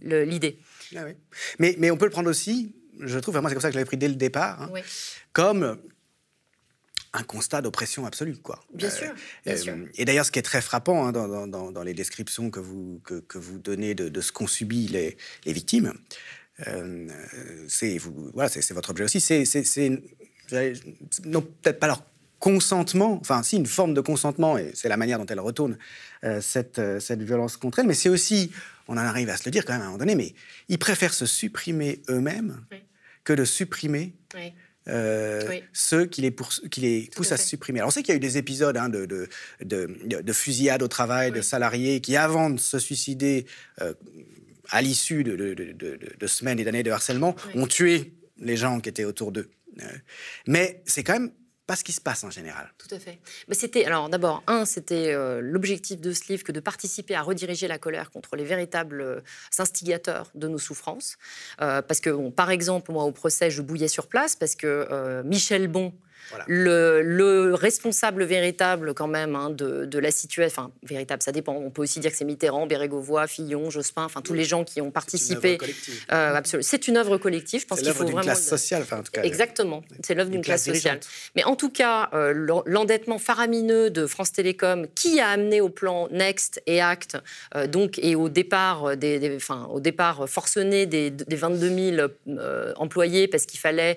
l'idée. 0.02 0.59
Ah 0.96 1.00
mais, 1.59 1.74
mais, 1.78 1.90
on 1.90 1.96
peut 1.96 2.06
le 2.06 2.11
prendre 2.11 2.30
aussi, 2.30 2.74
je 3.00 3.18
trouve, 3.18 3.40
moi 3.40 3.48
c'est 3.48 3.54
comme 3.54 3.62
ça 3.62 3.68
que 3.68 3.74
je 3.74 3.78
l'avais 3.78 3.86
pris 3.86 3.96
dès 3.96 4.09
le 4.09 4.14
départ, 4.14 4.62
hein, 4.62 4.70
comme 5.32 5.78
un 7.12 7.22
constat 7.22 7.62
d'oppression 7.62 8.06
absolue. 8.06 8.36
Quoi. 8.36 8.61
Bien, 8.74 8.90
sûr, 8.90 9.09
euh, 9.46 9.86
Et 9.94 10.04
d'ailleurs, 10.04 10.26
ce 10.26 10.30
qui 10.30 10.38
est 10.38 10.42
très 10.42 10.61
frappant 10.61 11.06
hein, 11.06 11.12
dans, 11.12 11.82
les 11.82 11.94
descriptions 11.94 12.50
que 12.50 12.61
vous, 12.61 13.00
que, 13.04 13.38
vous 13.38 13.59
donnez 13.59 13.94
de, 13.94 14.20
ce 14.20 14.32
qu'ont 14.32 14.46
subi 14.46 14.88
les, 14.88 15.16
victimes, 15.46 15.94
euh, 16.66 17.09
c'est 17.68 17.98
voilà, 17.98 18.50
votre 18.70 18.90
objet 18.90 19.04
aussi, 19.04 19.20
c'est 19.20 20.02
non 21.24 21.42
peut-être 21.42 21.78
pas 21.78 21.86
leur 21.86 22.02
consentement, 22.38 23.18
enfin 23.20 23.42
si 23.42 23.56
une 23.56 23.66
forme 23.66 23.94
de 23.94 24.00
consentement, 24.00 24.59
et 24.59 24.70
c'est 24.74 24.88
la 24.88 24.96
manière 24.96 25.18
dont 25.18 25.26
elle 25.26 25.40
retourne 25.40 25.76
euh, 26.24 26.40
cette, 26.40 26.80
cette 27.00 27.22
violence 27.22 27.56
contre 27.56 27.80
elle, 27.80 27.86
mais 27.86 27.94
c'est 27.94 28.09
aussi, 28.09 28.52
on 28.86 28.94
en 28.94 28.98
arrive 28.98 29.28
à 29.28 29.36
se 29.36 29.44
le 29.44 29.50
dire 29.50 29.64
quand 29.64 29.72
même 29.72 29.82
à 29.82 29.84
un 29.84 29.88
moment 29.88 29.98
donné, 29.98 30.14
mais 30.14 30.34
ils 30.68 30.78
préfèrent 30.78 31.14
se 31.14 31.26
supprimer 31.26 32.02
eux-mêmes 32.09 32.64
que 33.24 33.32
de 33.32 33.44
supprimer 33.44 34.14
euh, 34.89 35.61
ceux 35.72 36.07
qui 36.07 36.22
les, 36.22 36.34
qui 36.70 36.80
les 36.80 37.11
poussent 37.14 37.32
à, 37.32 37.36
se 37.36 37.47
supprimer. 37.47 37.80
Alors 37.80 37.89
on 37.89 37.91
sait 37.91 38.03
qu'il 38.03 38.12
y 38.12 38.14
a 38.14 38.16
eu 38.16 38.20
des 38.20 38.39
épisodes 38.39 38.76
hein, 38.76 38.89
de, 38.89 39.07
de, 39.07 39.28
de, 39.61 40.32
fusillade 40.32 40.82
au 40.82 40.89
travail, 40.89 41.30
de 41.32 41.41
salariés 41.41 42.01
qui, 42.01 42.16
avant 42.16 42.51
de 42.51 42.59
se 42.59 42.78
suicider, 42.78 43.47
euh, 43.80 43.95
à 44.70 44.82
l'issue 44.82 45.24
de, 45.24 46.26
semaines 46.26 46.61
et 46.61 46.64
d'années 46.64 46.82
de 46.82 46.91
harcèlement, 46.91 47.36
ont 47.55 47.66
tué 47.66 48.12
les 48.39 48.57
gens 48.57 48.80
qui 48.80 48.89
étaient 48.89 49.05
autour 49.05 49.32
d'eux. 49.32 49.51
Euh, 49.80 49.84
mais 50.47 50.82
c'est 50.86 51.03
quand 51.05 51.14
même 51.14 51.32
pas 51.68 51.76
ce 51.76 51.84
qui 51.84 51.92
se 51.92 52.00
passe 52.00 52.24
en 52.24 52.30
général. 52.30 52.72
Tout 52.78 52.92
à 52.94 52.98
fait. 52.98 53.18
Mais 53.46 53.54
c'était 53.54 53.84
alors 53.84 54.08
d'abord 54.08 54.42
un, 54.46 54.64
c'était 54.64 55.12
euh, 55.12 55.40
l'objectif 55.42 56.00
de 56.00 56.12
ce 56.12 56.32
livre 56.32 56.42
que 56.42 56.50
de 56.50 56.60
participer 56.60 57.14
à 57.14 57.20
rediriger 57.20 57.68
la 57.68 57.78
colère 57.78 58.10
contre 58.10 58.36
les 58.36 58.44
véritables 58.44 59.02
euh, 59.02 59.20
instigateurs 59.58 60.30
de 60.34 60.48
nos 60.48 60.58
souffrances, 60.58 61.18
euh, 61.60 61.82
parce 61.82 62.00
que 62.00 62.30
par 62.30 62.50
exemple 62.50 62.90
moi 62.90 63.04
au 63.04 63.12
procès 63.12 63.50
je 63.50 63.60
bouillais 63.60 63.88
sur 63.88 64.06
place 64.06 64.34
parce 64.34 64.56
que 64.56 65.22
Michel 65.24 65.68
Bon 65.68 65.92
le, 66.47 67.55
responsable 67.55 68.24
véritable, 68.24 68.95
quand 68.95 69.07
même, 69.07 69.35
hein, 69.35 69.51
de, 69.51 69.99
la 69.99 70.11
situation, 70.11 70.62
enfin, 70.62 70.72
véritable, 70.83 71.22
ça 71.22 71.33
dépend. 71.33 71.55
On 71.55 71.70
peut 71.70 71.83
aussi 71.83 72.01
dire 72.01 72.11
que 72.11 72.16
c'est 72.16 72.24
Mitterrand, 72.24 72.66
Bérégovoy, 72.66 73.26
Fillon, 73.26 73.70
Jospin, 73.70 74.05
enfin, 74.05 74.22
tous 74.22 74.35
les 74.35 74.45
gens 74.45 74.64
qui 74.64 74.81
ont 74.81 74.91
participé. 74.91 75.59
Euh, 76.12 76.41
c'est 76.61 76.89
une 76.89 76.97
œuvre 76.97 77.18
collective. 77.18 77.62
Je 77.62 77.66
pense 77.66 77.81
qu'il 77.81 77.93
faut 77.93 78.05
vraiment. 78.05 78.20
classe 78.20 78.47
sociale, 78.47 78.83
enfin, 78.83 78.99
en 78.99 79.03
tout 79.03 79.12
cas. 79.12 79.22
Exactement. 79.22 79.83
C'est 80.05 80.14
l'œuvre 80.14 80.31
d'une 80.31 80.43
classe, 80.43 80.64
sociale. 80.64 81.01
Mais 81.35 81.45
en 81.45 81.57
tout 81.57 81.70
cas, 81.70 82.11
euh, 82.12 82.62
l'endettement 82.66 83.18
faramineux 83.18 83.91
de 83.91 84.07
France 84.07 84.33
Télécom, 84.33 84.87
qui 84.95 85.20
a 85.20 85.29
amené 85.29 85.61
au 85.61 85.68
plan 85.68 86.09
Next 86.11 86.62
et 86.66 86.81
Act, 86.81 87.16
euh, 87.55 87.66
donc, 87.66 87.99
et 87.99 88.14
au 88.14 88.29
départ, 88.29 88.97
des, 88.97 89.35
enfin, 89.37 89.68
au 89.72 89.81
départ 89.81 90.29
forcené 90.29 90.87
des, 90.87 91.11
des 91.11 91.37
22 91.37 91.97
000 91.97 92.09
employés 92.76 93.29
parce 93.29 93.47
qu'il 93.47 93.61
fallait 93.61 93.97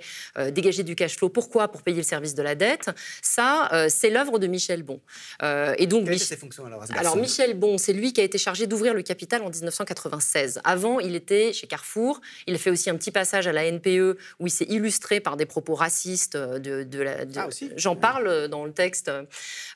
dégager 0.52 0.84
du 0.84 0.96
cash 0.96 1.18
flow. 1.18 1.30
Pourquoi? 1.30 1.68
Pour 1.68 1.82
payer 1.84 1.98
le 1.98 2.04
service 2.04 2.21
de 2.22 2.42
la 2.42 2.56
dette. 2.56 2.90
Ça, 3.22 3.70
euh, 3.74 3.88
c'est 3.90 4.10
l'œuvre 4.10 4.40
de 4.40 4.48
Michel 4.48 4.84
Bon. 4.84 5.00
Euh, 5.44 5.74
et 5.78 5.88
donc, 5.88 6.06
Quelles 6.06 6.16
étaient 6.16 6.26
ses 6.26 6.38
fonctions 6.38 6.66
alors 6.66 6.84
Alors, 6.96 7.18
Michel 7.18 7.54
Bon, 7.56 7.78
c'est 7.78 7.94
lui 7.94 8.14
qui 8.14 8.22
a 8.22 8.24
été 8.24 8.38
chargé 8.38 8.68
d'ouvrir 8.68 8.94
le 8.94 9.02
capital 9.02 9.42
en 9.42 9.50
1996. 9.50 10.62
Avant, 10.64 11.00
il 11.00 11.16
était 11.16 11.54
chez 11.54 11.68
Carrefour. 11.68 12.22
Il 12.48 12.56
a 12.56 12.58
fait 12.58 12.70
aussi 12.70 12.90
un 12.90 12.96
petit 12.96 13.12
passage 13.12 13.48
à 13.48 13.52
la 13.52 13.70
NPE 13.70 14.18
où 14.40 14.48
il 14.48 14.52
s'est 14.52 14.68
illustré 14.70 15.20
par 15.20 15.38
des 15.38 15.46
propos 15.46 15.76
racistes 15.76 16.38
de, 16.38 16.84
de 16.84 17.02
la. 17.02 17.18
Ah, 17.36 17.48
J'en 17.76 17.96
parle 17.96 18.48
dans 18.48 18.66
le 18.66 18.72
texte. 18.72 19.12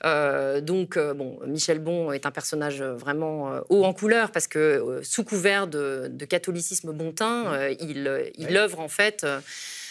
donc, 0.04 0.98
bon, 0.98 1.40
Michel 1.46 1.80
Bon 1.80 2.12
est 2.12 2.26
un 2.26 2.32
personnage 2.32 2.82
vraiment 2.82 3.60
haut 3.70 3.84
en 3.84 3.94
couleur 3.94 4.32
parce 4.32 4.48
que 4.48 5.02
sous 5.04 5.24
couvert 5.24 5.68
de, 5.68 6.08
de 6.10 6.26
catholicisme 6.26 6.92
bontain, 6.94 7.44
mmh. 7.44 7.76
il, 7.80 8.32
il 8.38 8.58
œuvre 8.58 8.80
en 8.80 8.88
fait 8.88 9.26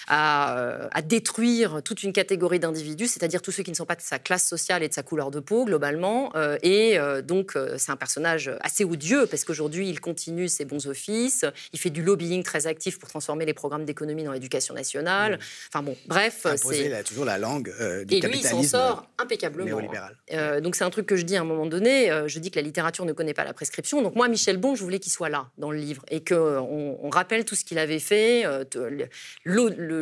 à, 0.09 0.91
détruire 1.03 1.83
toute 1.83 2.03
une 2.03 2.13
catégorie 2.13 2.59
d'individus, 2.59 3.09
c'est-à-dire 3.09 3.43
tous 3.43 3.53
ceux 3.53 3.63
qui 3.63 3.71
ne 3.71 3.77
sont 3.77 3.85
pas 3.85 3.97
de 3.97 4.01
sa 4.01 4.19
classe 4.19 4.47
sociale 4.47 4.83
et 4.83 4.89
de 4.89 4.95
sa 4.95 5.03
couleur 5.03 5.31
de 5.31 5.41
peau, 5.41 5.65
globalement. 5.65 6.31
Euh, 6.35 6.57
et 6.63 6.99
euh, 6.99 7.23
donc, 7.23 7.57
euh, 7.57 7.77
c'est 7.79 7.93
un 7.93 7.97
personnage 7.97 8.51
assez 8.61 8.85
odieux, 8.85 9.27
parce 9.27 9.45
qu'aujourd'hui, 9.45 9.89
il 9.89 10.01
continue 10.01 10.49
ses 10.49 10.65
bons 10.65 10.87
offices, 10.87 11.45
il 11.73 11.79
fait 11.79 11.91
du 11.91 12.03
lobbying 12.03 12.43
très 12.43 12.67
actif 12.67 12.99
pour 12.99 13.09
transformer 13.09 13.45
les 13.45 13.55
programmes 13.55 13.85
d'économie 13.85 14.25
dans 14.25 14.33
l'éducation 14.33 14.75
nationale. 14.75 15.35
Mmh. 15.35 15.39
Enfin 15.69 15.83
bon, 15.83 15.97
bref. 16.07 16.47
c'est 16.57 17.05
toujours 17.05 17.25
la 17.25 17.39
langue 17.39 17.73
du 18.05 18.15
et 18.15 18.21
lui, 18.21 18.39
il 18.39 18.47
s'en 18.47 18.63
sort 18.63 19.07
impeccablement. 19.19 19.81
donc, 20.63 20.77
c'est 20.77 20.85
un 20.85 20.91
truc 20.91 21.07
que 21.07 21.17
je 21.17 21.23
dis 21.23 21.37
à 21.37 21.43
un 21.43 21.45
moment 21.45 21.67
donné. 21.67 22.11
je 22.27 22.39
dis 22.39 22.51
que 22.51 22.57
la 22.57 22.63
littérature 22.63 23.05
ne 23.05 23.13
connaît 23.13 23.35
pas 23.35 23.45
la 23.45 23.53
prescription. 23.53 24.03
Donc, 24.03 24.15
moi, 24.15 24.29
Michel 24.29 24.57
Bon, 24.57 24.75
je 24.75 24.83
voulais 24.83 24.99
qu'il 24.99 25.13
soit 25.13 25.29
là, 25.29 25.49
dans 25.59 25.71
le 25.71 25.79
livre, 25.79 26.05
et 26.11 26.23
qu'on 26.25 26.99
on 27.03 27.11
rappelle 27.11 27.45
tout 27.45 27.55
ce 27.55 27.65
qu'il 27.65 27.79
avait 27.79 27.99
fait, 27.99 28.45
le 29.45 29.65
le, 29.71 29.94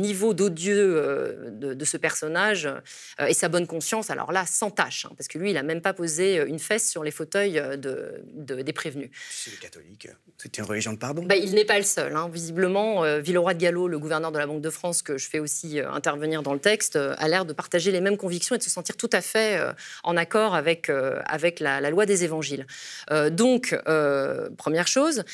niveau 0.00 0.34
d'odieux 0.34 0.96
euh, 0.96 1.50
de, 1.50 1.84
ce 1.84 1.96
personnage 1.96 2.66
euh, 2.66 3.26
et 3.26 3.34
sa 3.34 3.48
bonne 3.48 3.66
conscience, 3.66 4.10
alors 4.10 4.32
là, 4.32 4.44
sans 4.46 4.70
tâche, 4.70 5.06
hein, 5.06 5.12
parce 5.16 5.28
que 5.28 5.38
lui, 5.38 5.50
il 5.50 5.54
n'a 5.54 5.62
même 5.62 5.80
pas 5.80 5.92
posé 5.92 6.36
une 6.46 6.58
fesse 6.58 6.90
sur 6.90 7.04
les 7.04 7.10
fauteuils 7.10 7.58
euh, 7.58 7.76
de, 7.76 8.62
des 8.62 8.72
prévenus. 8.72 9.10
C'est 9.30 9.50
les 9.50 9.56
catholiques, 9.56 10.08
c'était 10.38 10.62
une 10.62 10.68
religion 10.68 10.92
de 10.92 10.98
pardon 10.98 11.22
bah, 11.22 11.36
Il 11.36 11.54
n'est 11.54 11.64
pas 11.64 11.78
le 11.78 11.84
seul. 11.84 12.16
Hein. 12.16 12.28
Visiblement, 12.32 13.02
Villeroy 13.20 13.54
de 13.54 13.60
Gallo, 13.60 13.88
le 13.88 13.98
gouverneur 13.98 14.32
de 14.32 14.38
la 14.38 14.46
Banque 14.46 14.62
de 14.62 14.70
France, 14.70 15.02
que 15.02 15.18
je 15.18 15.28
fais 15.28 15.38
aussi 15.38 15.80
intervenir 15.80 16.42
dans 16.42 16.54
le 16.54 16.60
texte, 16.60 16.96
a 16.96 17.28
l'air 17.28 17.44
de 17.44 17.52
partager 17.52 17.92
les 17.92 18.00
mêmes 18.00 18.16
convictions 18.16 18.54
et 18.54 18.58
de 18.58 18.62
se 18.62 18.70
sentir 18.70 18.96
tout 18.96 19.10
à 19.12 19.20
fait 19.20 19.60
en 20.02 20.16
accord 20.16 20.54
avec, 20.54 20.90
avec 21.24 21.60
la, 21.60 21.80
la 21.80 21.90
loi 21.90 22.06
des 22.06 22.24
évangiles. 22.24 22.66
donc, 23.30 23.76
première 24.56 24.86
chose, 24.86 25.24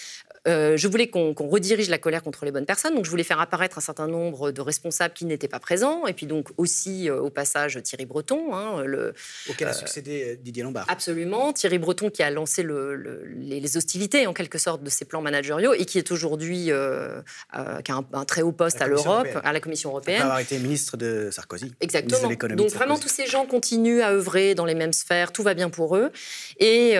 euh, 0.46 0.76
je 0.76 0.88
voulais 0.88 1.08
qu'on 1.08 1.34
redirige 1.34 1.88
la 1.88 1.98
colère 1.98 2.22
contre 2.22 2.44
les 2.44 2.52
bonnes 2.52 2.66
personnes, 2.66 2.94
donc 2.94 3.04
je 3.04 3.10
voulais 3.10 3.24
faire 3.24 3.40
apparaître 3.40 3.78
un 3.78 3.80
certain 3.80 4.06
nombre 4.06 4.52
de 4.52 4.60
responsables 4.60 5.14
qui 5.14 5.24
n'étaient 5.24 5.48
pas 5.48 5.58
présents, 5.58 6.06
et 6.06 6.12
puis 6.12 6.26
donc 6.26 6.48
aussi 6.56 7.10
euh, 7.10 7.20
au 7.20 7.30
passage 7.30 7.82
Thierry 7.82 8.06
Breton. 8.06 8.54
Hein, 8.54 8.84
le, 8.84 9.14
Auquel 9.50 9.68
a 9.68 9.70
euh, 9.70 9.74
succédé 9.74 10.38
Didier 10.40 10.62
Lombard. 10.62 10.86
Absolument, 10.88 11.52
Thierry 11.52 11.78
Breton 11.78 12.10
qui 12.10 12.22
a 12.22 12.30
lancé 12.30 12.62
les, 12.62 13.76
hostilités 13.76 14.26
en 14.26 14.32
quelque 14.32 14.58
sorte 14.58 14.82
de 14.82 14.90
ses 14.90 15.04
plans 15.04 15.20
managériaux 15.20 15.74
et 15.74 15.84
qui 15.84 15.98
est 15.98 16.12
aujourd'hui, 16.12 16.66
qui 16.66 16.72
a 16.72 17.24
un, 18.12 18.24
très 18.24 18.42
haut 18.42 18.52
poste 18.52 18.80
à 18.80 18.86
l'Europe, 18.86 19.26
à 19.42 19.52
la 19.52 19.60
Commission 19.60 19.90
européenne. 19.90 20.16
Après 20.16 20.24
avoir 20.24 20.40
été 20.40 20.58
ministre 20.58 20.96
de 20.96 21.30
Sarkozy. 21.32 21.72
Exactement. 21.80 22.30
donc 22.54 22.70
vraiment 22.70 22.98
tous 22.98 23.08
ces 23.08 23.26
gens 23.26 23.46
continuent 23.46 24.02
à 24.02 24.12
œuvrer 24.12 24.54
dans 24.54 24.64
les 24.64 24.74
mêmes 24.74 24.92
sphères, 24.92 25.32
tout 25.32 25.42
va 25.42 25.54
bien 25.54 25.70
pour 25.70 25.96
eux. 25.96 26.12
Et 26.60 26.96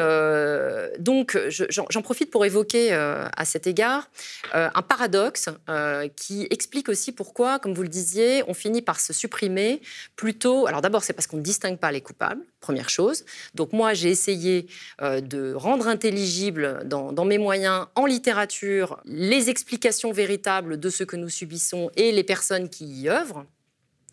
donc 0.99 1.39
j'en 1.49 2.03
profite 2.03 2.31
pour 2.31 2.45
évoquer 2.45 2.93
à 3.37 3.45
cet 3.45 3.67
égard 3.67 4.09
euh, 4.55 4.69
un 4.75 4.83
paradoxe 4.83 5.49
euh, 5.69 6.09
qui 6.09 6.47
explique 6.51 6.89
aussi 6.89 7.13
pourquoi, 7.13 7.59
comme 7.59 7.75
vous 7.75 7.83
le 7.83 7.89
disiez, 7.89 8.43
on 8.49 8.55
finit 8.55 8.83
par 8.83 9.01
se 9.01 9.13
supprimer 9.13 9.81
plutôt. 10.17 10.67
Alors 10.67 10.81
d'abord, 10.81 11.05
c'est 11.05 11.13
parce 11.13 11.27
qu'on 11.27 11.39
ne 11.39 11.43
distingue 11.43 11.79
pas 11.79 11.93
les 11.93 12.01
coupables, 12.01 12.43
première 12.61 12.89
chose. 12.89 13.25
Donc 13.55 13.73
moi, 13.73 13.95
j'ai 13.95 14.11
essayé 14.11 14.67
euh, 15.03 15.21
de 15.21 15.55
rendre 15.55 15.89
intelligible 15.89 16.83
dans, 16.85 17.13
dans, 17.13 17.25
mes 17.25 17.39
moyens, 17.39 17.87
en 17.95 18.07
littérature, 18.07 19.01
les 19.05 19.51
explications 19.51 20.13
véritables 20.13 20.79
de 20.79 20.91
ce 20.91 21.05
que 21.05 21.17
nous 21.17 21.29
subissons 21.29 21.91
et 21.97 22.13
les 22.13 22.25
personnes 22.25 22.69
qui 22.69 22.85
y 22.87 23.09
œuvrent. 23.09 23.45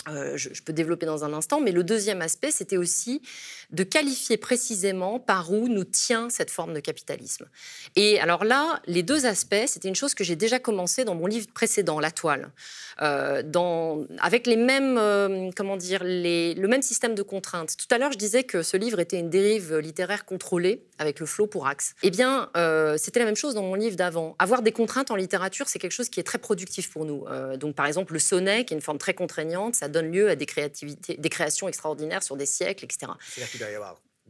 Euh, 0.10 0.36
je, 0.36 0.62
peux 0.62 0.74
développer 0.74 1.06
dans 1.06 1.24
un 1.24 1.34
instant, 1.34 1.62
mais 1.62 1.72
le 1.72 1.84
deuxième 1.84 2.22
aspect, 2.22 2.51
c'était 2.51 2.78
aussi 2.78 3.22
de 3.72 3.84
qualifier 3.84 4.38
précisément 4.38 5.20
par 5.20 5.51
où 5.51 5.68
nous 5.68 5.84
tient 5.84 6.30
cette 6.30 6.51
forme 6.51 6.74
de 6.74 6.80
capitalisme. 6.80 7.47
Et 7.95 8.20
alors 8.20 8.43
là, 8.43 8.82
les 8.86 9.04
deux 9.04 9.26
aspects, 9.26 9.56
c'était 9.68 9.88
une 9.88 9.95
chose 9.95 10.14
que 10.14 10.24
j'ai 10.24 10.36
déjà 10.36 10.60
commencé 10.60 11.06
dans 11.06 11.16
mon 11.16 11.26
livre 11.26 11.47
précédent, 11.54 11.99
La 11.99 12.12
Toile, 12.12 12.51
euh, 13.01 13.43
avec 14.20 14.47
les 14.47 14.58
mêmes, 14.58 14.97
euh, 14.97 15.49
comment 15.56 15.78
dire, 15.78 16.01
le 16.04 16.68
même 16.68 16.82
système 16.82 17.16
de 17.16 17.24
contraintes. 17.24 17.76
Tout 17.78 17.93
à 17.93 17.97
l'heure, 17.97 18.12
je 18.12 18.18
disais 18.18 18.43
que 18.43 18.62
ce 18.62 18.78
livre 18.78 18.99
était 18.99 19.20
une 19.20 19.30
dérive 19.30 19.78
littéraire 19.78 20.26
contrôlée 20.26 20.84
avec 20.97 21.20
le 21.20 21.26
flot 21.26 21.47
pour 21.47 21.68
axe. 21.68 21.95
Eh 22.04 22.12
bien, 22.12 22.49
c'était 22.97 23.20
la 23.20 23.26
même 23.26 23.36
chose 23.36 23.56
dans 23.56 23.64
mon 23.64 23.76
livre 23.76 23.95
d'avant. 23.95 24.36
Avoir 24.39 24.62
des 24.62 24.72
contraintes 24.72 25.12
en 25.12 25.16
littérature, 25.16 25.68
c'est 25.68 25.80
quelque 25.80 25.91
chose 25.91 26.10
qui 26.10 26.20
est 26.20 26.24
très 26.24 26.38
productif 26.38 26.91
pour 26.91 27.06
nous. 27.06 27.26
donc, 27.58 27.76
par 27.76 27.86
exemple, 27.86 28.14
le 28.14 28.20
sonnet, 28.20 28.66
qui 28.66 28.74
est 28.74 28.78
une 28.78 28.82
forme 28.82 28.97
très 28.97 29.14
contraignante, 29.14 29.76
ça 29.76 29.88
donne 29.93 30.11
lieu 30.11 30.29
à 30.29 30.35
des, 30.35 30.45
créativités, 30.45 31.15
des 31.15 31.29
créations 31.29 31.69
extraordinaires 31.69 32.23
sur 32.23 32.35
des 32.35 32.45
siècles, 32.45 32.83
etc. 32.83 33.13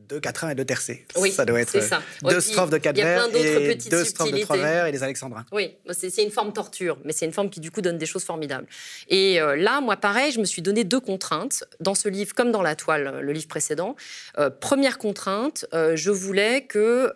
deux 0.10 0.20
quatrains 0.20 0.50
et 0.50 0.56
deux 0.56 0.66
tercés. 0.66 1.06
Oui, 1.16 1.32
ça 1.32 1.46
doit 1.46 1.62
être 1.62 1.82
ça. 1.82 2.02
deux 2.22 2.40
strophes 2.40 2.70
de 2.70 2.78
quatre 2.78 2.96
vers 2.96 3.28
et 3.36 3.76
deux 3.76 4.04
strophes 4.04 4.32
de 4.32 4.40
trois 4.40 4.58
vers 4.58 4.86
et 4.86 4.92
les 4.92 5.04
alexandrins. 5.04 5.46
Oui, 5.52 5.76
c'est 5.92 6.24
une 6.24 6.32
forme 6.32 6.54
torture, 6.54 6.98
mais 7.04 7.14
c'est 7.14 7.26
une 7.26 7.34
forme 7.34 7.50
qui 7.50 7.60
du 7.60 7.72
coup 7.72 7.82
donne 7.82 7.98
des 7.98 8.06
choses 8.06 8.24
formidables. 8.24 8.68
Et 9.10 9.42
euh, 9.42 9.56
là, 9.56 9.82
moi, 9.82 9.98
pareil, 9.98 10.32
je 10.32 10.40
me 10.40 10.46
suis 10.46 10.62
donné 10.62 10.84
deux 10.84 11.00
contraintes 11.00 11.64
dans 11.80 11.96
ce 11.96 12.10
livre, 12.10 12.34
comme 12.34 12.52
dans 12.52 12.62
la 12.62 12.76
toile, 12.76 13.20
le 13.22 13.32
livre 13.32 13.48
précédent. 13.48 13.96
Euh, 14.38 14.50
première 14.50 14.98
contrainte, 14.98 15.66
euh, 15.74 15.96
je 15.96 16.12
voulais 16.12 16.66
que 16.66 17.12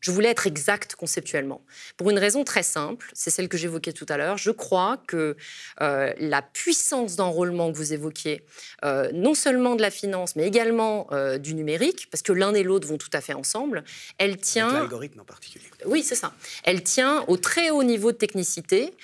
je 0.00 0.10
voulais 0.10 0.30
être 0.30 0.46
exact 0.46 0.94
conceptuellement, 0.94 1.60
pour 1.96 2.10
une 2.10 2.18
raison 2.18 2.44
très 2.44 2.62
simple, 2.62 3.10
c'est 3.12 3.30
celle 3.30 3.48
que 3.48 3.58
j'évoquais 3.58 3.92
tout 3.92 4.06
à 4.08 4.16
l'heure. 4.16 4.38
Je 4.38 4.50
crois 4.50 4.98
que 5.06 5.36
euh, 5.80 6.12
la 6.18 6.42
puissance 6.42 7.16
d'enrôlement 7.16 7.70
que 7.70 7.76
vous 7.76 7.92
évoquiez, 7.92 8.42
euh, 8.84 9.10
non 9.12 9.34
seulement 9.34 9.74
de 9.76 9.82
la 9.82 9.90
finance, 9.90 10.36
mais 10.36 10.46
également 10.46 11.06
euh, 11.12 11.38
du 11.38 11.54
numérique, 11.54 12.08
parce 12.10 12.22
que 12.22 12.32
l'un 12.32 12.54
et 12.54 12.62
l'autre 12.62 12.86
vont 12.86 12.98
tout 12.98 13.10
à 13.12 13.20
fait 13.20 13.34
ensemble, 13.34 13.84
elle 14.18 14.36
tient... 14.36 14.72
L'algorithme 14.72 15.20
en 15.20 15.24
particulier. 15.24 15.64
Oui, 15.86 16.02
c'est 16.02 16.14
ça. 16.14 16.32
Elle 16.64 16.82
tient 16.82 17.24
au 17.28 17.36
très 17.36 17.70
haut 17.70 17.82
niveau 17.82 18.12
de 18.12 18.16
technicité, 18.16 18.94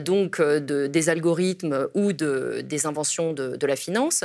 donc 0.00 0.40
de, 0.40 0.86
des 0.86 1.08
algorithmes 1.08 1.88
ou 1.94 2.12
de, 2.12 2.62
des 2.64 2.86
inventions 2.86 3.32
de, 3.32 3.56
de 3.56 3.66
la 3.66 3.76
finance, 3.76 4.24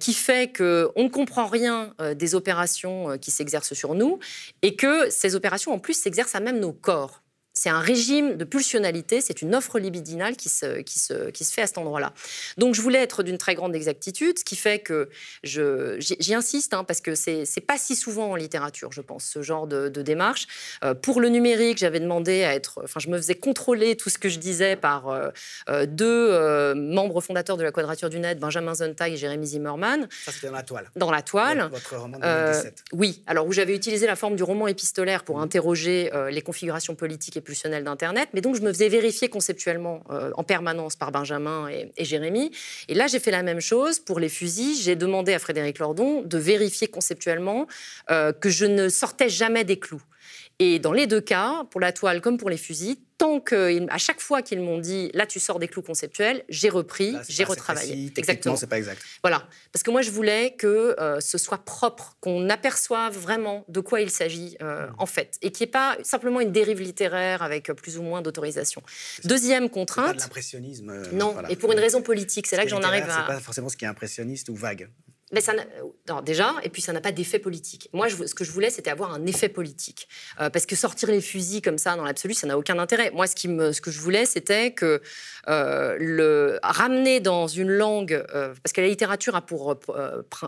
qui 0.00 0.14
fait 0.14 0.56
qu'on 0.56 1.04
ne 1.04 1.08
comprend 1.08 1.46
rien 1.46 1.94
des 2.14 2.34
opérations 2.34 3.18
qui 3.18 3.30
s'exercent 3.30 3.74
sur 3.74 3.94
nous 3.94 4.18
et 4.62 4.76
que 4.76 5.10
ces 5.10 5.34
opérations 5.34 5.72
en 5.72 5.78
plus, 5.78 5.94
s'exerce 5.94 6.34
à 6.34 6.40
même 6.40 6.60
nos 6.60 6.72
corps. 6.72 7.22
C'est 7.56 7.70
un 7.70 7.80
régime 7.80 8.36
de 8.36 8.44
pulsionalité, 8.44 9.22
c'est 9.22 9.40
une 9.40 9.54
offre 9.54 9.78
libidinale 9.78 10.36
qui 10.36 10.50
se, 10.50 10.82
qui 10.82 10.98
se, 10.98 11.30
qui 11.30 11.42
se 11.42 11.54
fait 11.54 11.62
à 11.62 11.66
cet 11.66 11.78
endroit-là. 11.78 12.12
Donc 12.58 12.74
je 12.74 12.82
voulais 12.82 13.02
être 13.02 13.22
d'une 13.22 13.38
très 13.38 13.54
grande 13.54 13.74
exactitude, 13.74 14.38
ce 14.38 14.44
qui 14.44 14.56
fait 14.56 14.78
que 14.78 15.08
j'y 15.42 16.34
insiste, 16.34 16.74
hein, 16.74 16.84
parce 16.84 17.00
que 17.00 17.14
c'est 17.14 17.46
pas 17.66 17.78
si 17.78 17.96
souvent 17.96 18.30
en 18.32 18.36
littérature, 18.36 18.92
je 18.92 19.00
pense, 19.00 19.24
ce 19.24 19.40
genre 19.40 19.66
de, 19.66 19.88
démarche. 19.88 20.46
Euh, 20.84 20.92
pour 20.92 21.18
le 21.18 21.30
numérique, 21.30 21.78
j'avais 21.78 21.98
demandé 21.98 22.44
à 22.44 22.54
être, 22.54 22.82
enfin 22.84 23.00
je 23.00 23.08
me 23.08 23.16
faisais 23.16 23.34
contrôler 23.34 23.96
tout 23.96 24.10
ce 24.10 24.18
que 24.18 24.28
je 24.28 24.38
disais 24.38 24.76
par 24.76 25.08
euh, 25.08 25.30
euh, 25.70 25.86
deux 25.86 26.74
membres 26.74 27.22
fondateurs 27.22 27.56
de 27.56 27.62
la 27.62 27.72
Quadrature 27.72 28.10
du 28.10 28.20
Net, 28.20 28.38
Benjamin 28.38 28.74
Zontag 28.74 29.14
et 29.14 29.16
Jérémy 29.16 29.46
Zimmerman. 29.46 30.06
Ça 30.26 30.32
c'était 30.32 30.48
dans 30.48 30.52
la 30.52 30.62
toile. 30.62 30.90
Dans 30.94 31.10
la 31.10 31.22
toile. 31.22 31.68
Votre 31.72 31.96
roman 31.96 32.18
de 32.18 32.22
2017. 32.22 32.84
oui, 32.92 33.22
alors 33.26 33.46
où 33.46 33.52
j'avais 33.52 33.74
utilisé 33.74 34.06
la 34.06 34.16
forme 34.16 34.36
du 34.36 34.42
roman 34.42 34.66
épistolaire 34.66 35.24
pour 35.24 35.38
mmh. 35.38 35.42
interroger 35.42 36.10
les 36.30 36.42
configurations 36.42 36.94
politiques 36.94 37.38
et 37.38 37.45
d'Internet. 37.84 38.28
Mais 38.34 38.40
donc, 38.40 38.56
je 38.56 38.62
me 38.62 38.72
faisais 38.72 38.88
vérifier 38.88 39.28
conceptuellement 39.28 40.02
euh, 40.10 40.30
en 40.36 40.44
permanence 40.44 40.96
par 40.96 41.12
Benjamin 41.12 41.68
et, 41.68 42.04
Jérémy. 42.04 42.50
Et 42.88 42.94
là, 42.94 43.06
j'ai 43.06 43.18
fait 43.18 43.30
la 43.30 43.42
même 43.42 43.60
chose 43.60 43.98
pour 43.98 44.20
les 44.20 44.28
fusils. 44.28 44.80
J'ai 44.82 44.96
demandé 44.96 45.34
à 45.34 45.38
Frédéric 45.38 45.78
Lordon 45.78 46.22
de 46.22 46.38
vérifier 46.38 46.88
conceptuellement 46.88 47.66
euh, 48.10 48.32
que 48.32 48.48
je 48.48 48.66
ne 48.66 48.88
sortais 48.88 49.28
jamais 49.28 49.64
des 49.64 49.78
clous. 49.78 50.02
Et 50.58 50.78
dans 50.78 50.92
les 50.92 51.06
deux 51.06 51.20
cas, 51.20 51.64
pour 51.70 51.80
la 51.80 51.92
toile 51.92 52.20
comme 52.20 52.38
pour 52.38 52.48
les 52.48 52.56
fusils, 52.56 52.96
tant 53.18 53.40
que, 53.40 53.86
à 53.90 53.98
chaque 53.98 54.20
fois 54.20 54.42
qu'ils 54.42 54.60
m'ont 54.60 54.78
dit 54.78 55.10
là 55.14 55.26
tu 55.26 55.40
sors 55.40 55.58
des 55.58 55.68
clous 55.68 55.82
conceptuels, 55.82 56.44
j'ai 56.48 56.68
repris, 56.68 57.14
j'ai 57.28 57.44
retravaillé. 57.44 58.12
Exactement. 58.16 58.56
c'est 58.56 58.66
pas 58.66 58.78
exact. 58.78 59.02
Voilà, 59.22 59.46
parce 59.72 59.82
que 59.82 59.90
moi 59.90 60.02
je 60.02 60.10
voulais 60.10 60.54
que 60.56 60.96
euh, 60.98 61.20
ce 61.20 61.38
soit 61.38 61.58
propre, 61.58 62.16
qu'on 62.20 62.48
aperçoive 62.48 63.16
vraiment 63.16 63.64
de 63.68 63.80
quoi 63.80 64.00
il 64.00 64.10
s'agit 64.10 64.56
euh, 64.62 64.86
mm. 64.86 64.94
en 64.98 65.06
fait, 65.06 65.38
et 65.42 65.50
qu'il 65.50 65.64
n'y 65.64 65.68
ait 65.68 65.72
pas 65.72 65.96
simplement 66.02 66.40
une 66.40 66.52
dérive 66.52 66.80
littéraire 66.80 67.42
avec 67.42 67.72
plus 67.72 67.98
ou 67.98 68.02
moins 68.02 68.22
d'autorisation. 68.22 68.82
Deuxième 69.24 69.68
contrainte. 69.70 70.06
Pas 70.06 70.14
de 70.14 70.20
l'impressionnisme. 70.20 70.90
Euh, 70.90 71.04
non, 71.12 71.36
et 71.48 71.56
pour 71.56 71.72
une 71.72 71.80
raison 71.80 72.02
politique, 72.02 72.46
c'est 72.46 72.56
là 72.56 72.64
que 72.64 72.70
j'en 72.70 72.82
arrive 72.82 73.04
à. 73.04 73.20
C'est 73.20 73.34
pas 73.34 73.40
forcément 73.40 73.68
ce 73.68 73.76
qui 73.76 73.84
est 73.84 73.88
impressionniste 73.88 74.48
ou 74.48 74.54
vague. 74.54 74.88
Mais 75.32 75.40
ça 75.40 75.54
non, 76.08 76.20
déjà, 76.22 76.54
et 76.62 76.68
puis 76.68 76.80
ça 76.80 76.92
n'a 76.92 77.00
pas 77.00 77.10
d'effet 77.10 77.40
politique. 77.40 77.88
Moi, 77.92 78.08
ce 78.08 78.32
que 78.32 78.44
je 78.44 78.52
voulais, 78.52 78.70
c'était 78.70 78.90
avoir 78.90 79.12
un 79.12 79.26
effet 79.26 79.48
politique. 79.48 80.06
Euh, 80.40 80.50
parce 80.50 80.66
que 80.66 80.76
sortir 80.76 81.10
les 81.10 81.20
fusils 81.20 81.62
comme 81.62 81.78
ça, 81.78 81.96
dans 81.96 82.04
l'absolu, 82.04 82.32
ça 82.32 82.46
n'a 82.46 82.56
aucun 82.56 82.78
intérêt. 82.78 83.10
Moi, 83.10 83.26
ce, 83.26 83.80
que 83.80 83.90
je 83.90 84.00
voulais, 84.00 84.24
c'était 84.24 84.70
que 84.70 85.02
euh, 85.48 85.96
le 85.98 86.60
ramener 86.62 87.18
dans 87.18 87.48
une 87.48 87.70
langue, 87.70 88.12
euh, 88.12 88.54
parce 88.62 88.72
que 88.72 88.80
la 88.80 88.86
littérature 88.86 89.34
a 89.34 89.40
pour 89.40 89.76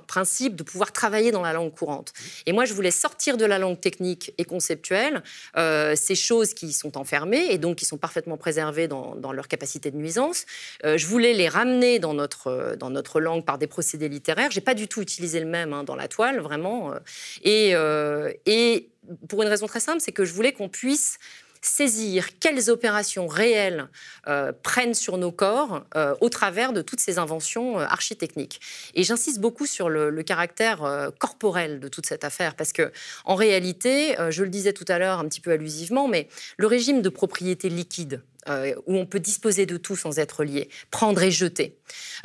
principe 0.06 0.54
de 0.54 0.62
pouvoir 0.62 0.92
travailler 0.92 1.32
dans 1.32 1.42
la 1.42 1.52
langue 1.52 1.74
courante. 1.74 2.12
Et 2.46 2.52
moi, 2.52 2.64
je 2.64 2.72
voulais 2.72 2.92
sortir 2.92 3.36
de 3.36 3.44
la 3.44 3.58
langue 3.58 3.80
technique 3.80 4.32
et 4.38 4.44
conceptuelle 4.44 5.22
ces 5.56 6.14
choses 6.14 6.54
qui 6.54 6.72
sont 6.72 6.96
enfermées 6.96 7.46
et 7.50 7.58
donc 7.58 7.76
qui 7.76 7.84
sont 7.84 7.96
parfaitement 7.96 8.36
préservées 8.36 8.86
dans, 8.86 9.16
dans 9.16 9.32
leur 9.32 9.48
capacité 9.48 9.90
de 9.90 9.96
nuisance. 9.96 10.46
je 10.84 11.06
voulais 11.06 11.32
les 11.32 11.48
ramener 11.48 11.98
dans 11.98 12.14
notre, 12.14 12.76
dans 12.78 12.90
notre 12.90 13.20
langue 13.20 13.44
par 13.44 13.58
des 13.58 13.66
procédés 13.66 14.08
littéraires. 14.08 14.50
Pas 14.68 14.74
du 14.74 14.86
tout 14.86 15.00
utilisé 15.00 15.40
le 15.40 15.46
même 15.46 15.72
hein, 15.72 15.82
dans 15.82 15.96
la 15.96 16.08
toile, 16.08 16.40
vraiment. 16.40 16.92
Euh. 16.92 16.98
Et, 17.42 17.70
euh, 17.74 18.30
et 18.44 18.90
pour 19.26 19.42
une 19.42 19.48
raison 19.48 19.66
très 19.66 19.80
simple, 19.80 20.00
c'est 20.00 20.12
que 20.12 20.26
je 20.26 20.34
voulais 20.34 20.52
qu'on 20.52 20.68
puisse 20.68 21.16
saisir 21.62 22.38
quelles 22.38 22.68
opérations 22.68 23.26
réelles 23.28 23.88
euh, 24.26 24.52
prennent 24.62 24.92
sur 24.92 25.16
nos 25.16 25.32
corps 25.32 25.86
au 26.20 26.28
travers 26.28 26.74
de 26.74 26.82
toutes 26.82 27.00
ces 27.00 27.18
inventions 27.18 27.78
architecniques. 27.78 28.60
Et 28.94 29.04
j'insiste 29.04 29.40
beaucoup 29.40 29.64
sur 29.64 29.88
le, 29.88 30.10
le 30.10 30.22
caractère 30.22 31.10
corporel 31.18 31.80
de 31.80 31.88
toute 31.88 32.04
cette 32.04 32.24
affaire, 32.24 32.54
parce 32.54 32.74
que 32.74 32.92
en 33.24 33.36
réalité, 33.36 34.16
je 34.28 34.44
le 34.44 34.50
disais 34.50 34.74
tout 34.74 34.84
à 34.86 34.98
l'heure 34.98 35.18
un 35.18 35.24
petit 35.24 35.40
peu 35.40 35.50
allusivement, 35.50 36.08
mais 36.08 36.28
le 36.58 36.66
régime 36.66 37.00
de 37.00 37.08
propriété 37.08 37.70
liquide 37.70 38.20
euh, 38.48 38.74
où 38.86 38.96
on 38.96 39.06
peut 39.06 39.20
disposer 39.20 39.66
de 39.66 39.76
tout 39.76 39.96
sans 39.96 40.18
être 40.18 40.44
lié, 40.44 40.68
prendre 40.90 41.22
et 41.22 41.30
jeter. 41.30 41.76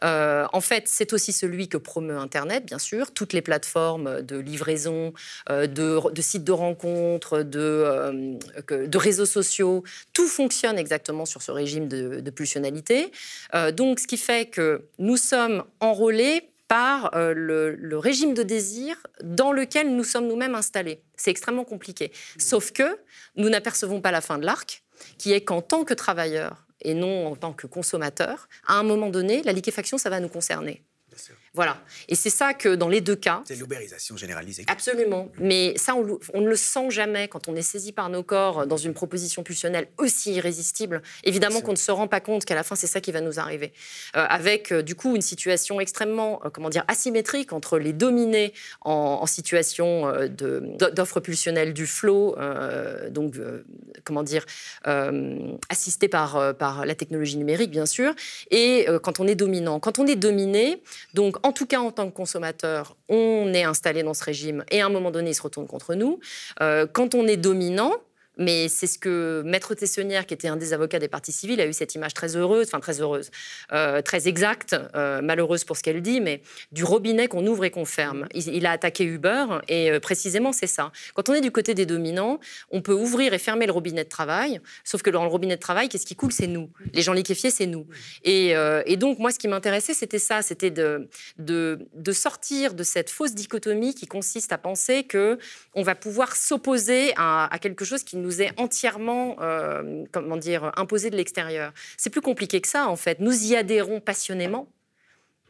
Euh, 0.04 0.46
en 0.54 0.62
fait, 0.62 0.84
c'est 0.88 1.14
aussi 1.14 1.34
celui 1.34 1.68
que 1.68 1.78
promeut 1.78 2.18
Internet, 2.18 2.66
bien 2.66 2.80
sûr, 2.80 3.12
toutes 3.12 3.34
les 3.34 3.42
plateformes 3.42 4.22
de 4.22 4.38
livraison, 4.38 5.14
euh, 5.50 5.68
de, 5.68 6.22
sites 6.22 6.44
de 6.44 6.52
rencontres, 6.52 7.44
de, 7.44 8.98
réseaux 8.98 9.26
sociaux, 9.26 9.84
tout 10.14 10.28
fonctionne 10.28 10.78
exactement 10.78 11.26
sur 11.26 11.42
ce 11.42 11.52
régime 11.52 11.88
de, 11.88 12.22
de 12.22 12.32
pulsionalité. 12.32 13.12
donc, 13.74 14.00
ce 14.00 14.08
qui 14.08 14.18
fait 14.18 14.50
que 14.50 14.86
nous 15.00 15.18
sommes 15.18 15.64
enrôlés 15.80 16.50
par 16.68 17.12
le, 17.16 17.98
régime 17.98 18.34
de 18.34 18.44
désir 18.44 18.96
dans 19.22 19.52
lequel 19.52 19.96
nous 19.96 20.04
sommes 20.04 20.28
nous-mêmes 20.28 20.56
installés. 20.56 21.02
C'est 21.16 21.32
extrêmement 21.32 21.66
compliqué. 21.66 22.12
Sauf 22.38 22.72
que 22.72 22.98
nous 23.36 23.50
n'apercevons 23.50 24.02
pas 24.02 24.12
la 24.12 24.22
fin 24.22 24.38
de 24.38 24.46
l'arc 24.46 24.83
qui 25.18 25.34
est 25.34 25.42
qu'en 25.42 25.62
tant 25.62 25.84
que 25.84 25.94
travailleur 25.94 26.66
et 26.82 26.94
non 26.94 27.28
en 27.28 27.36
tant 27.36 27.54
que 27.54 27.68
consommateur, 27.68 28.48
à 28.68 28.76
un 28.76 28.84
moment 28.84 29.10
donné, 29.10 29.42
la 29.44 29.54
liquéfaction, 29.54 29.98
ça 29.98 30.10
va 30.10 30.20
nous 30.20 30.30
concerner. 30.30 30.84
Voilà. 31.56 31.78
Et 32.08 32.16
c'est 32.16 32.32
ça 32.32 32.56
que 32.56 32.74
dans 32.74 32.90
les 32.90 33.00
deux 33.00 33.16
cas. 33.16 33.44
C'est 33.46 33.56
l'ubérisation 33.56 34.18
généralisée. 34.18 34.66
Absolument. 34.68 35.30
Mais 35.38 35.78
ça, 35.78 35.94
on, 35.94 36.42
ne 36.42 36.48
le 36.48 36.56
sent 36.56 36.90
jamais 36.90 37.28
quand 37.28 37.48
on 37.48 37.56
est 37.56 37.62
saisi 37.62 37.92
par 37.92 38.10
nos 38.10 38.24
corps 38.24 38.66
dans 38.66 38.78
une 38.78 38.96
proposition 38.96 39.44
pulsionnelle 39.44 39.88
aussi 40.00 40.34
irrésistible. 40.34 41.04
Évidemment 41.24 41.62
qu'on 41.62 41.74
ne 41.74 41.78
se 41.78 41.92
rend 41.92 42.08
pas 42.08 42.22
compte 42.22 42.46
qu'à 42.46 42.56
la 42.56 42.64
fin, 42.64 42.74
c'est 42.74 42.88
ça 42.88 43.02
qui 43.02 43.12
va 43.12 43.22
nous 43.22 43.40
arriver. 43.40 43.72
Euh, 44.16 44.26
avec, 44.28 44.72
euh, 44.72 44.82
du 44.82 44.96
coup, 44.96 45.16
une 45.16 45.22
situation 45.22 45.80
extrêmement, 45.80 46.42
euh, 46.44 46.50
comment 46.50 46.70
dire, 46.70 46.86
asymétrique 46.88 47.54
entre 47.54 47.78
les 47.78 47.94
dominés 47.94 48.54
en, 48.82 49.26
situation 49.28 50.12
d'offre 50.30 51.20
pulsionnelle 51.20 51.74
du 51.74 51.88
flot, 51.88 52.36
donc, 53.10 53.36
comment 54.04 54.22
dire, 54.22 54.46
assisté 55.70 56.08
par, 56.08 56.56
par 56.56 56.86
la 56.86 56.94
technologie 56.94 57.38
numérique, 57.38 57.72
bien 57.72 57.86
sûr, 57.86 58.14
et 58.52 58.86
quand 59.02 59.20
on 59.20 59.28
est 59.28 59.36
dominant. 59.36 59.80
Quand 59.80 59.98
on 60.00 60.06
est 60.06 60.16
dominé, 60.16 60.84
donc 61.14 61.43
en 61.44 61.52
tout 61.52 61.66
cas, 61.66 61.80
en 61.80 61.92
tant 61.92 62.10
que 62.10 62.16
consommateur, 62.16 62.96
on 63.10 63.54
est 63.54 63.64
installé 63.64 64.02
dans 64.02 64.14
ce 64.14 64.24
régime 64.24 64.64
et 64.72 64.82
à 64.82 64.86
un 64.86 64.90
moment 64.90 65.12
donné, 65.12 65.32
il 65.32 65.36
se 65.36 65.42
retourne 65.42 65.68
contre 65.68 65.94
nous. 65.94 66.20
Euh, 66.62 66.88
quand 66.92 67.16
on 67.16 67.28
est 67.28 67.38
dominant, 67.38 67.94
mais 68.38 68.68
c'est 68.68 68.88
ce 68.88 68.98
que 68.98 69.44
Maître 69.46 69.76
Tessonnière, 69.76 70.26
qui 70.26 70.34
était 70.34 70.48
un 70.48 70.56
des 70.56 70.74
avocats 70.74 71.00
des 71.00 71.08
parties 71.08 71.32
civiles, 71.32 71.62
a 71.62 71.68
eu 71.68 71.74
cette 71.74 71.96
image 71.96 72.14
très 72.14 72.36
heureuse, 72.36 72.68
enfin 72.68 72.80
très 72.80 73.02
heureuse, 73.02 73.30
euh, 73.72 74.02
très 74.02 74.28
exacte, 74.28 74.76
euh, 74.96 75.22
malheureuse 75.22 75.64
pour 75.64 75.78
ce 75.78 75.84
qu'elle 75.84 76.02
dit, 76.02 76.22
mais 76.22 76.42
du 76.72 76.84
robinet 76.84 77.28
qu'on 77.28 77.46
ouvre 77.46 77.66
et 77.66 77.72
qu'on 77.72 77.86
ferme. 77.86 78.28
Il, 78.34 78.66
a 78.66 78.72
attaqué 78.72 79.04
Uber 79.04 79.46
et 79.68 79.92
euh, 79.92 80.00
précisément 80.00 80.52
c'est 80.52 80.68
ça. 80.68 80.92
Quand 81.14 81.30
on 81.30 81.34
est 81.34 81.42
du 81.42 81.52
côté 81.52 81.74
des 81.74 81.86
dominants, 81.86 82.40
on 82.72 82.82
peut 82.82 82.94
ouvrir 82.94 83.34
et 83.34 83.40
fermer 83.40 83.66
le 83.66 83.72
robinet 83.72 84.04
de 84.04 84.10
travail, 84.10 84.60
sauf 84.84 85.02
que 85.02 85.10
dans 85.10 85.24
le 85.24 85.30
robinet 85.30 85.56
de 85.56 85.62
travail, 85.62 85.90
qu'est-ce 85.90 86.06
qui 86.06 86.16
coule? 86.16 86.32
C'est 86.32 86.48
nous. 86.48 86.70
Les 86.94 87.02
gens 87.02 87.14
liquéfiés, 87.14 87.52
c'est 87.52 87.68
nous. 87.68 87.86
Et, 88.24 88.54
et, 88.86 88.98
donc 88.98 89.20
moi, 89.20 89.32
ce 89.32 89.38
qui 89.38 89.48
m'intéressait, 89.48 89.94
c'était 89.94 90.20
ça, 90.20 90.42
c'était 90.42 90.72
de, 90.72 91.08
de, 91.38 91.80
de, 91.94 92.12
sortir 92.12 92.74
de 92.74 92.84
cette 92.84 93.10
fausse 93.10 93.34
dichotomie 93.34 93.94
qui 93.94 94.08
consiste 94.08 94.52
à 94.52 94.58
penser 94.58 95.04
que 95.04 95.38
on 95.76 95.84
va 95.84 95.96
pouvoir 95.96 96.36
s'opposer 96.36 97.14
à, 97.18 97.54
à 97.54 97.60
quelque 97.60 97.86
chose 97.86 98.04
qui 98.04 98.18
nous 98.24 98.42
est 98.42 98.60
entièrement, 98.60 99.36
euh, 99.42 100.06
comment 100.12 100.38
dire, 100.38 100.72
imposé 100.78 101.10
de 101.10 101.18
l'extérieur. 101.18 101.74
C'est 101.98 102.10
plus 102.10 102.22
compliqué 102.22 102.62
que 102.62 102.68
ça, 102.68 102.88
en 102.88 102.96
fait. 102.96 103.20
Nous 103.20 103.46
y 103.46 103.56
adhérons 103.56 104.00
passionnément. 104.00 104.68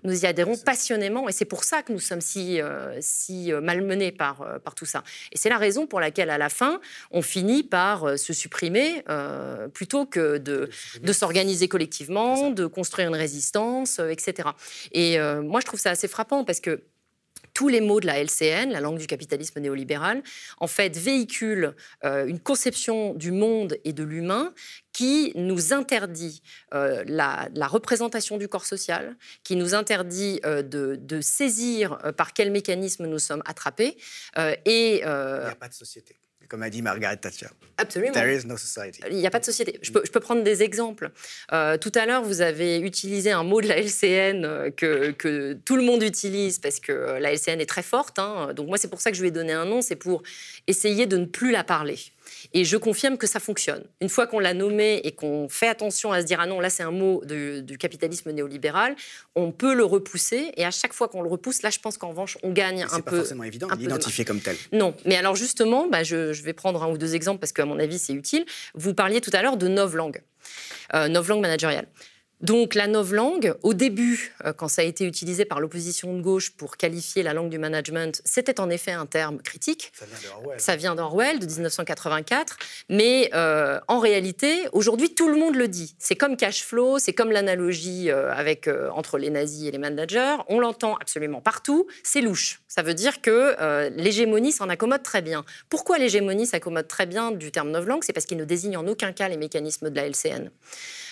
Nous 0.05 0.25
y 0.25 0.25
adhérons 0.25 0.57
passionnément 0.57 1.29
et 1.29 1.31
c'est 1.31 1.45
pour 1.45 1.63
ça 1.63 1.81
que 1.81 1.93
nous 1.93 1.99
sommes 1.99 2.19
si, 2.19 2.59
euh, 2.59 2.97
si 2.99 3.53
euh, 3.53 3.61
malmenés 3.61 4.11
par, 4.11 4.59
par 4.61 4.75
tout 4.75 4.85
ça. 4.85 5.01
Et 5.31 5.37
c'est 5.37 5.47
la 5.47 5.57
raison 5.57 5.87
pour 5.87 6.01
laquelle, 6.01 6.29
à 6.29 6.37
la 6.37 6.49
fin, 6.49 6.81
on 7.11 7.21
finit 7.21 7.63
par 7.63 8.19
se 8.19 8.33
supprimer 8.33 9.05
plutôt 9.73 10.05
que 10.05 10.39
de, 10.39 10.69
de 11.01 11.13
s'organiser 11.13 11.69
collectivement, 11.69 12.51
de 12.51 12.65
construire 12.65 13.07
une 13.07 13.15
résistance, 13.15 13.99
etc. 13.99 14.49
Et 14.91 15.17
moi, 15.41 15.61
je 15.61 15.67
trouve 15.67 15.79
ça 15.79 15.91
assez 15.91 16.09
frappant 16.09 16.43
parce 16.43 16.59
que 16.59 16.83
tous 17.53 17.67
les 17.67 17.81
mots 17.81 17.99
de 17.99 18.05
la 18.05 18.19
LCN, 18.19 18.71
la 18.71 18.81
langue 18.81 18.97
du 18.97 19.07
capitalisme 19.07 19.59
néolibéral, 19.59 20.23
en 20.59 20.67
fait 20.67 20.97
véhiculent 20.97 21.75
euh, 22.03 22.25
une 22.25 22.39
conception 22.39 23.13
du 23.13 23.31
monde 23.31 23.77
et 23.83 23.93
de 23.93 24.03
l'humain 24.03 24.53
qui 24.91 25.31
nous 25.35 25.73
interdit 25.73 26.41
euh, 26.73 27.03
la, 27.07 27.49
représentation 27.67 28.37
du 28.37 28.47
corps 28.47 28.65
social, 28.65 29.15
qui 29.43 29.55
nous 29.55 29.73
interdit 29.73 30.39
euh, 30.45 30.61
de, 30.61 31.21
saisir 31.21 31.97
par 32.17 32.33
quel 32.33 32.51
mécanisme 32.51 33.05
nous 33.05 33.19
sommes 33.19 33.43
attrapés. 33.45 33.97
Il 34.37 34.59
n'y 34.65 35.01
a 35.03 35.55
pas 35.59 35.69
de 35.69 35.73
société 35.73 36.17
comme 36.47 36.63
a 36.63 36.69
dit 36.69 36.81
Margaret 36.81 37.17
Thatcher. 37.17 37.47
Absolument. 37.77 38.13
There 38.13 38.31
is 38.31 38.45
no 38.45 38.57
society. 38.57 39.01
Il 39.09 39.17
n'y 39.17 39.25
a 39.25 39.31
pas 39.31 39.39
de 39.39 39.45
société. 39.45 39.79
Je 39.81 39.91
peux, 39.91 40.01
je 40.05 40.11
peux 40.11 40.19
prendre 40.19 40.43
des 40.43 40.61
exemples. 40.61 41.09
Euh, 41.51 41.77
tout 41.77 41.91
à 41.95 42.05
l'heure, 42.05 42.23
vous 42.23 42.41
avez 42.41 42.79
utilisé 42.79 43.31
un 43.31 43.43
mot 43.43 43.61
de 43.61 43.67
la 43.67 43.77
LCN 43.79 44.45
euh, 44.45 44.69
que, 44.69 45.11
que, 45.11 45.53
tout 45.65 45.75
le 45.75 45.83
monde 45.83 46.03
utilise 46.03 46.59
parce 46.59 46.79
que 46.79 46.91
euh, 46.91 47.19
la 47.19 47.33
LCN 47.33 47.59
est 47.59 47.69
très 47.69 47.83
forte. 47.83 48.19
Hein. 48.19 48.53
Donc 48.55 48.67
moi, 48.67 48.77
c'est 48.77 48.89
pour 48.89 49.01
ça 49.01 49.11
que 49.11 49.17
je 49.17 49.21
lui 49.21 49.29
ai 49.29 49.31
donné 49.31 49.53
un 49.53 49.65
nom, 49.65 49.81
c'est 49.81 49.95
pour 49.95 50.23
essayer 50.67 51.05
de 51.05 51.17
ne 51.17 51.25
plus 51.25 51.51
la 51.51 51.63
parler. 51.63 51.97
Et 52.53 52.65
je 52.65 52.77
confirme 52.77 53.17
que 53.17 53.27
ça 53.27 53.39
fonctionne. 53.39 53.83
Une 54.01 54.09
fois 54.09 54.27
qu'on 54.27 54.39
l'a 54.39 54.53
nommé 54.53 55.01
et 55.03 55.11
qu'on 55.11 55.47
fait 55.49 55.67
attention 55.67 56.11
à 56.11 56.21
se 56.21 56.25
dire 56.25 56.39
ah 56.39 56.45
non, 56.45 56.59
là 56.59 56.69
c'est 56.69 56.83
un 56.83 56.91
mot 56.91 57.23
du 57.25 57.77
capitalisme 57.77 58.31
néolibéral, 58.31 58.95
on 59.35 59.51
peut 59.51 59.73
le 59.73 59.83
repousser. 59.83 60.51
Et 60.57 60.65
à 60.65 60.71
chaque 60.71 60.93
fois 60.93 61.07
qu'on 61.07 61.21
le 61.21 61.29
repousse, 61.29 61.61
là 61.61 61.69
je 61.69 61.79
pense 61.79 61.97
qu'en 61.97 62.09
revanche 62.09 62.37
on 62.43 62.51
gagne 62.51 62.83
un 62.83 62.87
peu. 62.87 62.93
C'est 62.95 63.01
pas 63.03 63.15
forcément 63.17 63.43
évident 63.43 63.67
d'identifier 63.75 64.25
comme 64.25 64.39
tel. 64.39 64.55
Non, 64.71 64.95
mais 65.05 65.15
alors 65.15 65.35
justement, 65.35 65.87
bah, 65.87 66.03
je, 66.03 66.31
vais 66.43 66.53
prendre 66.53 66.83
un 66.83 66.89
ou 66.89 66.97
deux 66.97 67.15
exemples 67.15 67.39
parce 67.39 67.53
qu'à 67.53 67.65
mon 67.65 67.79
avis 67.79 67.99
c'est 67.99 68.13
utile. 68.13 68.45
Vous 68.75 68.93
parliez 68.93 69.21
tout 69.21 69.31
à 69.33 69.41
l'heure 69.41 69.57
de 69.57 69.67
novlangue, 69.67 70.21
euh, 70.93 71.07
novlangue 71.07 71.41
managériale. 71.41 71.87
Donc 72.41 72.75
la 72.75 72.87
novlangue, 72.87 73.55
au 73.63 73.73
début, 73.73 74.35
euh, 74.43 74.51
quand 74.51 74.67
ça 74.67 74.81
a 74.81 74.85
été 74.85 75.05
utilisé 75.05 75.45
par 75.45 75.61
l'opposition 75.61 76.13
de 76.13 76.21
gauche 76.21 76.51
pour 76.51 76.75
qualifier 76.75 77.23
la 77.23 77.33
langue 77.33 77.49
du 77.49 77.57
management, 77.57 78.21
c'était 78.25 78.59
en 78.59 78.69
effet 78.69 78.91
un 78.91 79.05
terme 79.05 79.41
critique. 79.41 79.93
Ça 79.95 80.05
vient 80.05 80.29
d'Orwell. 80.29 80.59
Ça 80.59 80.75
vient 80.75 80.95
d'Orwell, 80.95 81.39
de 81.39 81.45
1984. 81.45 82.57
Mais 82.89 83.29
euh, 83.33 83.79
en 83.87 83.99
réalité, 83.99 84.67
aujourd'hui, 84.73 85.15
tout 85.15 85.29
le 85.29 85.37
monde 85.37 85.55
le 85.55 85.69
dit. 85.69 85.95
C'est 85.99 86.15
comme 86.15 86.35
cash 86.35 86.63
flow, 86.63 86.99
c'est 86.99 87.13
comme 87.13 87.31
l'analogie 87.31 88.11
euh, 88.11 88.33
entre 88.91 89.17
les 89.17 89.29
nazis 89.29 89.69
et 89.69 89.71
les 89.71 89.77
managers. 89.77 90.35
On 90.49 90.59
l'entend 90.59 90.95
absolument 90.97 91.39
partout. 91.39 91.87
C'est 92.03 92.21
louche. 92.21 92.61
Ça 92.67 92.81
veut 92.81 92.93
dire 92.93 93.21
que 93.21 93.89
l'hégémonie 93.95 94.51
s'en 94.51 94.67
accommode 94.67 95.03
très 95.03 95.21
bien. 95.21 95.45
Pourquoi 95.69 95.97
l'hégémonie 95.97 96.47
s'accommode 96.47 96.87
très 96.87 97.05
bien 97.05 97.31
du 97.31 97.51
terme 97.51 97.71
novlangue 97.71 98.03
C'est 98.03 98.13
parce 98.13 98.25
qu'il 98.25 98.37
ne 98.37 98.45
désigne 98.45 98.77
en 98.77 98.87
aucun 98.87 99.13
cas 99.13 99.29
les 99.29 99.37
mécanismes 99.37 99.89
de 99.89 99.95
la 99.95 100.07
LCN. 100.07 100.49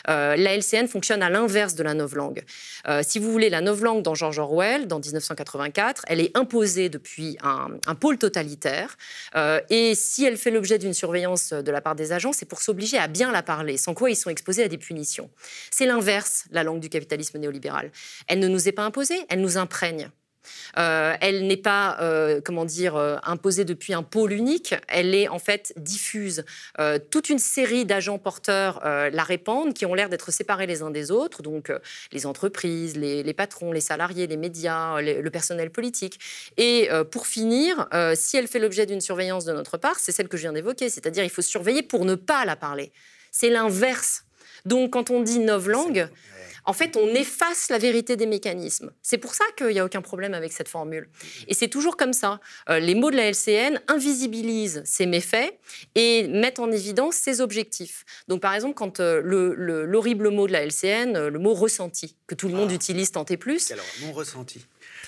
La 0.08 0.56
LCN 0.56 0.88
fonctionne 0.88 1.24
à 1.24 1.30
l'inverse 1.30 1.76
de 1.76 1.84
la 1.84 1.94
novlangue. 1.94 2.44
Euh, 2.88 3.02
si 3.06 3.20
vous 3.20 3.32
voulez, 3.32 3.50
la 3.50 3.62
novlangue 3.62 4.02
dans 4.02 4.16
George 4.16 4.40
Orwell, 4.40 4.88
dans 4.88 5.00
1984, 5.00 6.04
elle 6.08 6.20
est 6.20 6.36
imposée 6.36 6.90
depuis 6.90 7.38
un, 7.44 7.96
pôle 7.96 8.18
totalitaire. 8.18 8.98
Euh, 9.36 9.60
et 9.70 9.94
si 9.96 10.26
elle 10.26 10.38
fait 10.38 10.52
l'objet 10.52 10.78
d'une 10.78 10.94
surveillance 10.94 11.54
de 11.54 11.72
la 11.72 11.82
part 11.82 11.96
des 11.96 12.12
agents, 12.12 12.34
c'est 12.34 12.46
pour 12.46 12.62
s'obliger 12.62 12.98
à 12.98 13.08
bien 13.08 13.32
la 13.32 13.44
parler, 13.44 13.78
sans 13.78 13.94
quoi 13.94 14.10
ils 14.10 14.16
sont 14.16 14.30
exposés 14.30 14.64
à 14.64 14.68
des 14.68 14.78
punitions. 14.78 15.30
C'est 15.70 15.86
l'inverse, 15.86 16.46
la 16.52 16.64
langue 16.64 16.80
du 16.80 16.90
capitalisme 16.90 17.38
néolibéral. 17.38 17.92
Elle 18.28 18.40
ne 18.40 18.48
nous 18.48 18.68
est 18.68 18.72
pas 18.72 18.84
imposée, 18.84 19.20
elle 19.30 19.42
nous 19.42 19.58
imprègne. 19.58 20.10
Euh, 20.78 21.16
elle 21.22 21.48
n'est 21.48 21.58
pas, 21.58 21.98
euh, 22.02 22.42
comment 22.44 22.66
dire, 22.66 22.96
euh, 22.96 23.18
imposée 23.24 23.66
depuis 23.66 23.94
un 23.94 24.04
pôle 24.04 24.34
unique. 24.34 24.76
Elle 24.88 25.14
est 25.16 25.28
en 25.28 25.40
fait 25.40 25.74
diffuse. 25.78 26.44
toute 27.10 27.30
une 27.30 27.40
série 27.40 27.86
d'agents 27.86 28.18
porteurs 28.18 28.82
la 28.84 29.24
répandent, 29.24 29.74
qui 29.74 29.86
ont 29.86 29.94
l'air 29.94 30.10
d'être 30.10 30.32
séparés 30.32 30.68
les 30.68 30.82
uns 30.82 30.92
des 30.92 31.12
autres. 31.12 31.42
Donc 31.42 31.72
les 32.12 32.26
entreprises, 32.26 32.98
les, 32.98 33.34
patrons, 33.34 33.72
les 33.72 33.82
salariés, 33.82 34.28
les 34.28 34.38
médias, 34.38 35.02
le 35.02 35.30
personnel 35.30 35.70
politique. 35.70 36.20
Et 36.58 36.90
pour 37.12 37.28
finir, 37.28 37.88
si 38.16 38.38
elle 38.38 38.48
fait 38.48 38.60
l'objet 38.60 38.86
d'une 38.86 39.02
surveillance 39.02 39.46
de 39.46 39.54
notre 39.54 39.78
part, 39.78 40.00
c'est 40.00 40.12
celle 40.12 40.28
que 40.28 40.38
je 40.38 40.44
viens 40.44 40.54
d'évoquer, 40.54 40.90
c'est-à-dire 40.90 41.24
il 41.24 41.30
faut 41.30 41.42
surveiller 41.42 41.84
pour 41.84 42.06
ne 42.06 42.16
pas 42.16 42.46
la 42.46 42.56
parler. 42.56 42.92
C'est 43.32 43.50
l'inverse. 43.50 44.26
Donc 44.66 44.92
quand 44.92 45.10
on 45.10 45.22
dit 45.22 45.40
novlangue, 45.40 46.08
en 46.66 46.74
fait, 46.74 46.98
on 46.98 47.08
efface 47.10 47.70
la 47.70 47.78
vérité 47.78 48.16
des 48.16 48.26
mécanismes. 48.26 48.92
C'est 49.02 49.18
pour 49.18 49.34
ça 49.34 49.46
qu'il 49.58 49.68
n'y 49.68 49.80
a 49.80 49.86
aucun 49.86 50.02
problème 50.02 50.34
avec 50.34 50.52
cette 50.52 50.68
formule. 50.68 51.10
Et 51.48 51.54
c'est 51.54 51.68
toujours 51.68 51.98
comme 51.98 52.14
ça. 52.14 52.40
Euh, 52.70 52.80
les 52.80 52.96
mots 52.96 53.12
de 53.12 53.16
la 53.16 53.30
LCN 53.30 53.80
invisibilisent 53.88 54.82
ces 54.86 55.06
méfaits 55.06 55.54
et 55.96 56.28
mettent 56.28 56.60
en 56.60 56.72
évidence 56.72 57.16
ses 57.16 57.42
objectifs. 57.42 58.06
Donc, 58.28 58.42
par 58.42 58.54
exemple, 58.54 58.76
quand 58.76 59.00
euh, 59.00 59.22
l'horrible 59.24 60.30
mot 60.30 60.48
de 60.48 60.54
la 60.54 60.66
LCN, 60.66 61.16
euh, 61.16 61.30
le 61.30 61.40
mot 61.40 61.54
ressenti, 61.54 62.16
que 62.28 62.36
tout 62.36 62.48
le 62.48 62.54
monde 62.54 62.70
ah. 62.72 62.76
utilise 62.76 63.12
tant 63.12 63.26
et 63.26 63.38
plus. 63.38 63.72
Alors, 63.72 63.86
mon 64.02 64.12
ressenti. 64.14 64.66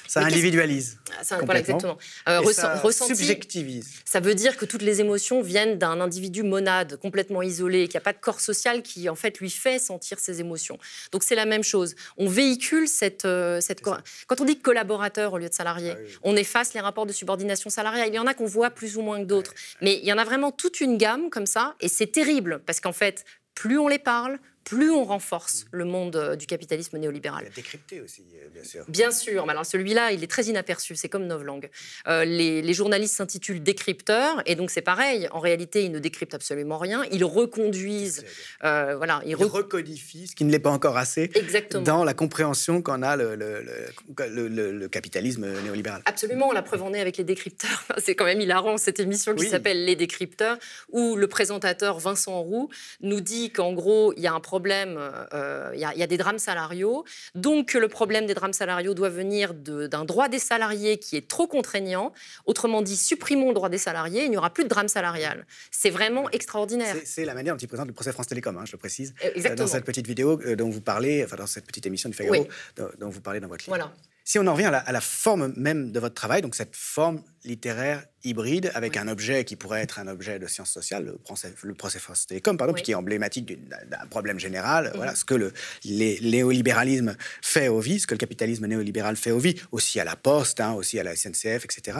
Ça 0.07 0.21
individualise. 0.21 0.97
Ça, 1.21 1.39
voilà, 1.43 1.59
exactement. 1.59 1.97
Euh, 2.27 2.51
ça 2.53 2.81
subjectivise. 2.91 4.01
Ça 4.05 4.19
veut 4.19 4.35
dire 4.35 4.57
que 4.57 4.65
toutes 4.65 4.81
les 4.81 5.01
émotions 5.01 5.41
viennent 5.41 5.77
d'un 5.77 6.01
individu 6.01 6.43
monade, 6.43 6.97
complètement 6.97 7.41
isolé, 7.41 7.87
qui 7.87 7.97
n'a 7.97 8.01
pas 8.01 8.13
de 8.13 8.19
corps 8.19 8.39
social 8.39 8.81
qui, 8.81 9.09
en 9.09 9.15
fait, 9.15 9.39
lui 9.39 9.49
fait 9.49 9.79
sentir 9.79 10.19
ses 10.19 10.39
émotions. 10.39 10.77
Donc, 11.11 11.23
c'est 11.23 11.35
la 11.35 11.45
même 11.45 11.63
chose. 11.63 11.95
On 12.17 12.27
véhicule 12.27 12.87
cette. 12.87 13.25
Euh, 13.25 13.61
cette 13.61 13.81
Quand 13.81 14.41
on 14.41 14.45
dit 14.45 14.59
collaborateur 14.59 15.33
au 15.33 15.37
lieu 15.37 15.49
de 15.49 15.53
salarié, 15.53 15.93
ah 15.95 16.19
on 16.23 16.35
efface 16.35 16.73
les 16.73 16.79
rapports 16.79 17.05
de 17.05 17.13
subordination 17.13 17.69
salariale. 17.69 18.09
Il 18.09 18.15
y 18.15 18.19
en 18.19 18.27
a 18.27 18.33
qu'on 18.33 18.45
voit 18.45 18.69
plus 18.69 18.97
ou 18.97 19.01
moins 19.01 19.19
que 19.19 19.25
d'autres. 19.25 19.53
Mais 19.81 19.99
il 20.01 20.05
y 20.05 20.13
en 20.13 20.17
a 20.17 20.23
vraiment 20.23 20.51
toute 20.51 20.81
une 20.81 20.97
gamme 20.97 21.29
comme 21.29 21.45
ça. 21.45 21.75
Et 21.79 21.87
c'est 21.87 22.07
terrible, 22.07 22.61
parce 22.65 22.79
qu'en 22.79 22.93
fait, 22.93 23.25
plus 23.55 23.77
on 23.77 23.87
les 23.87 23.99
parle, 23.99 24.39
plus 24.63 24.91
on 24.91 25.03
renforce 25.03 25.65
le 25.71 25.85
monde 25.85 26.15
euh, 26.15 26.35
du 26.35 26.45
capitalisme 26.45 26.97
néolibéral. 26.97 27.49
Décrypté 27.55 28.01
aussi, 28.01 28.23
euh, 28.35 28.49
bien 28.53 28.63
sûr. 28.63 28.85
Bien 28.87 29.11
sûr, 29.11 29.45
mais 29.45 29.51
alors 29.51 29.65
celui-là, 29.65 30.11
il 30.11 30.23
est 30.23 30.27
très 30.27 30.43
inaperçu, 30.43 30.95
c'est 30.95 31.09
comme 31.09 31.25
Novlangue. 31.25 31.69
Euh, 32.07 32.25
les, 32.25 32.73
journalistes 32.73 33.15
s'intitulent 33.15 33.61
décrypteurs, 33.61 34.41
et 34.47 34.55
donc 34.55 34.71
c'est 34.71 34.81
pareil, 34.81 35.27
en 35.31 35.39
réalité, 35.39 35.83
ils 35.83 35.91
ne 35.91 35.99
décryptent 35.99 36.33
absolument 36.33 36.79
rien, 36.79 37.03
ils 37.11 37.23
reconduisent, 37.23 38.25
voilà, 38.61 39.21
ils, 39.27 39.35
recodifient, 39.35 40.27
ce 40.27 40.35
qui 40.35 40.43
ne 40.43 40.51
l'est 40.51 40.57
pas 40.57 40.71
encore 40.71 40.97
assez, 40.97 41.29
Exactement. 41.35 41.83
dans 41.83 42.03
la 42.03 42.15
compréhension 42.15 42.81
qu'en 42.81 43.03
a 43.03 43.15
le, 43.15 43.35
le, 43.35 44.87
capitalisme 44.87 45.45
néolibéral. 45.61 46.01
Absolument, 46.05 46.51
la 46.51 46.63
preuve 46.63 46.81
en 46.81 46.93
est 46.95 46.99
avec 46.99 47.17
les 47.17 47.23
décrypteurs. 47.23 47.85
c'est 47.99 48.15
quand 48.15 48.25
même 48.25 48.41
hilarant, 48.41 48.77
cette 48.77 48.99
émission 48.99 49.35
qui 49.35 49.47
s'appelle 49.47 49.85
Les 49.85 49.95
décrypteurs, 49.95 50.57
où 50.91 51.15
le 51.15 51.27
présentateur 51.27 51.99
Vincent 51.99 52.41
Roux 52.41 52.69
nous 53.01 53.21
dit 53.21 53.51
qu'en 53.51 53.73
gros, 53.73 54.13
il 54.17 54.23
y 54.23 54.27
a 54.27 54.33
un 54.33 54.39
problème 54.39 54.52
problème, 54.53 54.99
euh, 55.33 55.71
il 55.73 55.79
y, 55.79 56.03
a 56.03 56.07
des 56.07 56.17
drames 56.17 56.37
salariaux. 56.37 57.05
Donc 57.33 57.73
le 57.73 57.87
problème 57.87 58.27
des 58.27 58.35
drames 58.35 58.53
salariaux 58.53 58.93
doit 58.93 59.09
venir 59.09 59.55
d'un 59.55 60.05
droit 60.05 60.29
des 60.29 60.37
salariés 60.37 60.99
qui 60.99 61.17
est 61.17 61.27
trop 61.27 61.47
contraignant. 61.47 62.13
Autrement 62.45 62.83
dit, 62.83 62.95
supprimons 62.95 63.47
le 63.47 63.55
droit 63.55 63.69
des 63.69 63.79
salariés, 63.79 64.25
il 64.25 64.29
n'y 64.29 64.37
aura 64.37 64.51
plus 64.51 64.63
de 64.63 64.69
drame 64.69 64.87
salarial. 64.87 65.47
C'est 65.71 65.89
vraiment 65.89 66.29
extraordinaire. 66.29 66.95
C'est 67.03 67.25
la 67.25 67.33
manière 67.33 67.55
dont 67.55 67.63
il 67.65 67.67
présente 67.67 67.87
le 67.87 67.93
procès 67.93 68.11
France 68.11 68.27
Télécom, 68.27 68.55
hein, 68.55 68.65
je 68.67 68.73
le 68.73 68.77
précise. 68.77 69.15
Euh, 69.25 69.31
exactement. 69.33 69.65
Dans 69.65 69.71
cette 69.71 69.85
petite 69.85 70.05
vidéo 70.05 70.39
euh, 70.45 70.55
dont 70.55 70.69
vous 70.69 70.81
parlez, 70.81 71.23
enfin 71.23 71.37
dans 71.37 71.47
cette 71.47 71.65
petite 71.65 71.87
émission 71.87 72.09
du 72.09 72.15
Figaro 72.15 72.45
dont, 72.75 73.09
vous 73.09 73.21
parlez 73.21 73.39
dans 73.39 73.47
votre 73.47 73.65
livre. 73.65 73.75
Voilà. 73.75 73.91
Si 74.25 74.39
on 74.39 74.47
en 74.47 74.53
revient 74.53 74.71
à 74.73 74.91
la, 74.91 75.01
forme 75.01 75.53
même 75.57 75.91
de 75.91 75.99
votre 75.99 76.15
travail, 76.15 76.41
donc 76.41 76.55
cette 76.55 76.77
forme 76.77 77.21
littéraire 77.43 78.05
hybride 78.23 78.71
avec 78.73 78.95
un 78.95 79.09
objet 79.09 79.43
qui 79.43 79.57
pourrait 79.57 79.81
être 79.81 79.99
un 79.99 80.07
objet 80.07 80.39
de 80.39 80.47
sciences 80.47 80.71
sociales, 80.71 81.03
le 81.05 81.17
procès, 81.17 81.53
le 81.61 81.73
procès 81.73 81.99
Télécom, 82.29 82.57
pardon, 82.57 82.73
qui 82.73 82.91
est 82.91 82.95
emblématique 82.95 83.67
d'un 83.67 84.07
problème 84.09 84.39
général, 84.39 84.85
mhm. 84.85 84.91
voilà 84.95 85.15
ce 85.15 85.25
que 85.25 85.35
le 85.35 85.51
néolibéralisme 85.83 87.17
fait 87.41 87.67
aux 87.67 87.81
vies, 87.81 87.99
ce 87.99 88.07
que 88.07 88.13
le 88.13 88.19
capitalisme 88.19 88.65
néolibéral 88.65 89.17
fait 89.17 89.31
aux 89.31 89.39
vies, 89.39 89.55
aussi 89.73 89.99
à 89.99 90.05
la 90.05 90.15
Poste, 90.15 90.61
hein, 90.61 90.71
aussi 90.71 90.99
à 90.99 91.03
la 91.03 91.17
SNCF, 91.17 91.65
etc. 91.65 91.99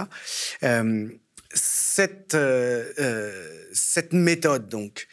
Euh, 0.64 1.10
cette, 1.54 2.36
euh, 2.36 2.92
euh, 3.00 3.66
cette 3.74 4.14
méthode, 4.14 4.70
donc, 4.70 5.08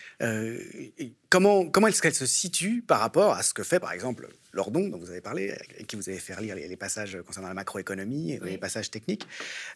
comment, 1.28 1.68
comment 1.68 1.88
est-ce 1.88 2.00
qu'elle 2.00 2.14
se 2.14 2.26
situe 2.26 2.82
par 2.82 3.00
rapport 3.00 3.34
à 3.34 3.42
ce 3.42 3.52
que 3.52 3.64
fait, 3.64 3.80
par 3.80 3.92
exemple, 3.92 4.28
Lordon, 4.53 4.88
dont 4.88 4.98
vous 4.98 5.11
avez 5.11 5.20
parlé, 5.20 5.55
et 5.78 5.84
qui 5.84 5.96
vous 5.96 6.09
avez 6.09 6.18
fait 6.18 6.38
lire 6.40 6.55
les, 6.55 6.76
passages 6.76 7.18
concernant 7.26 7.48
la 7.48 7.55
macroéconomie 7.55 8.32
et 8.32 8.40
les 8.40 8.59
passages 8.59 8.90
techniques, 8.90 9.26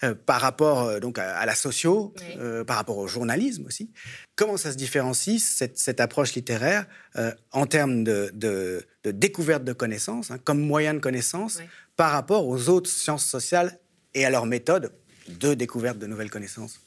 euh, 0.02 0.14
par 0.14 0.40
rapport 0.40 0.82
euh, 0.82 1.00
donc 1.00 1.18
à, 1.18 1.44
la 1.46 1.54
socio, 1.54 2.14
euh, 2.38 2.64
par 2.64 2.76
rapport 2.76 2.98
au 2.98 3.06
journalisme 3.06 3.66
aussi. 3.66 3.90
Comment 4.36 4.56
ça 4.56 4.72
se 4.72 4.76
différencie, 4.76 5.42
cette, 5.74 6.00
approche 6.00 6.34
littéraire, 6.34 6.86
en 7.52 7.66
termes 7.66 8.02
de, 8.02 8.84
découverte 9.04 9.64
de 9.64 9.72
connaissances, 9.72 10.30
hein, 10.30 10.38
comme 10.42 10.60
moyen 10.60 10.94
de 10.94 10.98
connaissance, 10.98 11.60
par 11.96 12.10
rapport 12.10 12.48
aux 12.48 12.68
autres 12.68 12.90
sciences 12.90 13.24
sociales 13.24 13.78
et 14.14 14.24
à 14.24 14.30
leurs 14.30 14.46
méthodes 14.46 14.92
de 15.28 15.54
découverte 15.54 15.98
de 15.98 16.06
nouvelles 16.06 16.30
connaissances? 16.30 16.80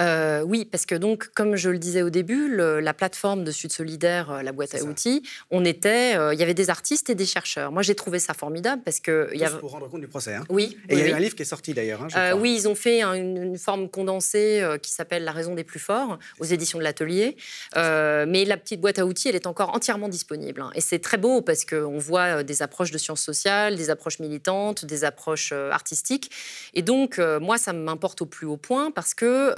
Euh, 0.00 0.42
oui, 0.42 0.64
parce 0.64 0.86
que 0.86 0.94
donc, 0.94 1.28
comme 1.34 1.56
je 1.56 1.70
le 1.70 1.78
disais 1.78 2.02
au 2.02 2.10
début, 2.10 2.54
la 2.56 2.94
plateforme 2.94 3.44
de 3.44 3.50
Sud 3.50 3.72
Solidaire, 3.72 4.30
euh, 4.30 4.42
la 4.42 4.52
boîte 4.52 4.74
à 4.74 4.82
outils, 4.82 5.22
on 5.50 5.64
était, 5.64 6.16
euh, 6.16 6.34
il 6.34 6.40
y 6.40 6.42
avait 6.42 6.54
des 6.54 6.70
artistes 6.70 7.10
et 7.10 7.14
des 7.14 7.26
chercheurs. 7.26 7.72
Moi, 7.72 7.82
j'ai 7.82 7.94
trouvé 7.94 8.18
ça 8.18 8.34
formidable 8.34 8.82
parce 8.84 9.00
que 9.00 9.30
il 9.32 9.40
y 9.40 9.44
a 9.44 9.50
pour 9.50 9.72
rendre 9.72 9.88
compte 9.88 10.00
du 10.00 10.08
procès. 10.08 10.34
Hein. 10.34 10.44
Oui. 10.48 10.76
Et 10.88 10.94
il 10.94 10.98
y 11.00 11.02
a 11.02 11.08
eu 11.08 11.12
un 11.12 11.18
livre 11.18 11.34
qui 11.34 11.42
est 11.42 11.46
sorti 11.46 11.74
d'ailleurs. 11.74 12.06
Hein, 12.14 12.34
oui, 12.36 12.54
ils 12.54 12.68
ont 12.68 12.74
fait 12.74 13.02
une, 13.02 13.56
forme 13.58 13.88
condensée 13.88 14.62
qui 14.82 14.92
s'appelle 14.92 15.24
La 15.24 15.32
raison 15.32 15.54
des 15.54 15.64
plus 15.64 15.80
forts 15.80 16.18
aux 16.38 16.44
éditions 16.44 16.78
de 16.78 16.84
l'Atelier. 16.84 17.36
mais 17.74 18.44
la 18.44 18.56
petite 18.56 18.80
boîte 18.80 18.98
à 18.98 19.06
outils, 19.06 19.28
elle 19.28 19.34
est 19.34 19.46
encore 19.46 19.74
entièrement 19.74 20.08
disponible. 20.08 20.60
Hein. 20.60 20.70
Et 20.74 20.80
c'est 20.80 21.00
très 21.00 21.16
beau 21.16 21.42
parce 21.42 21.64
qu'on 21.64 21.98
voit 21.98 22.42
des 22.44 22.62
approches 22.62 22.90
de 22.90 22.98
sciences 22.98 23.22
sociales, 23.22 23.76
des 23.76 23.90
approches 23.90 24.20
militantes, 24.20 24.84
des 24.84 25.04
approches 25.04 25.52
artistiques. 25.52 26.30
Et 26.74 26.82
donc, 26.82 27.18
moi, 27.40 27.58
ça 27.58 27.72
m'importe 27.72 28.22
au 28.22 28.26
plus 28.26 28.46
haut 28.46 28.56
point 28.56 28.90
parce 28.90 29.14
que 29.14 29.54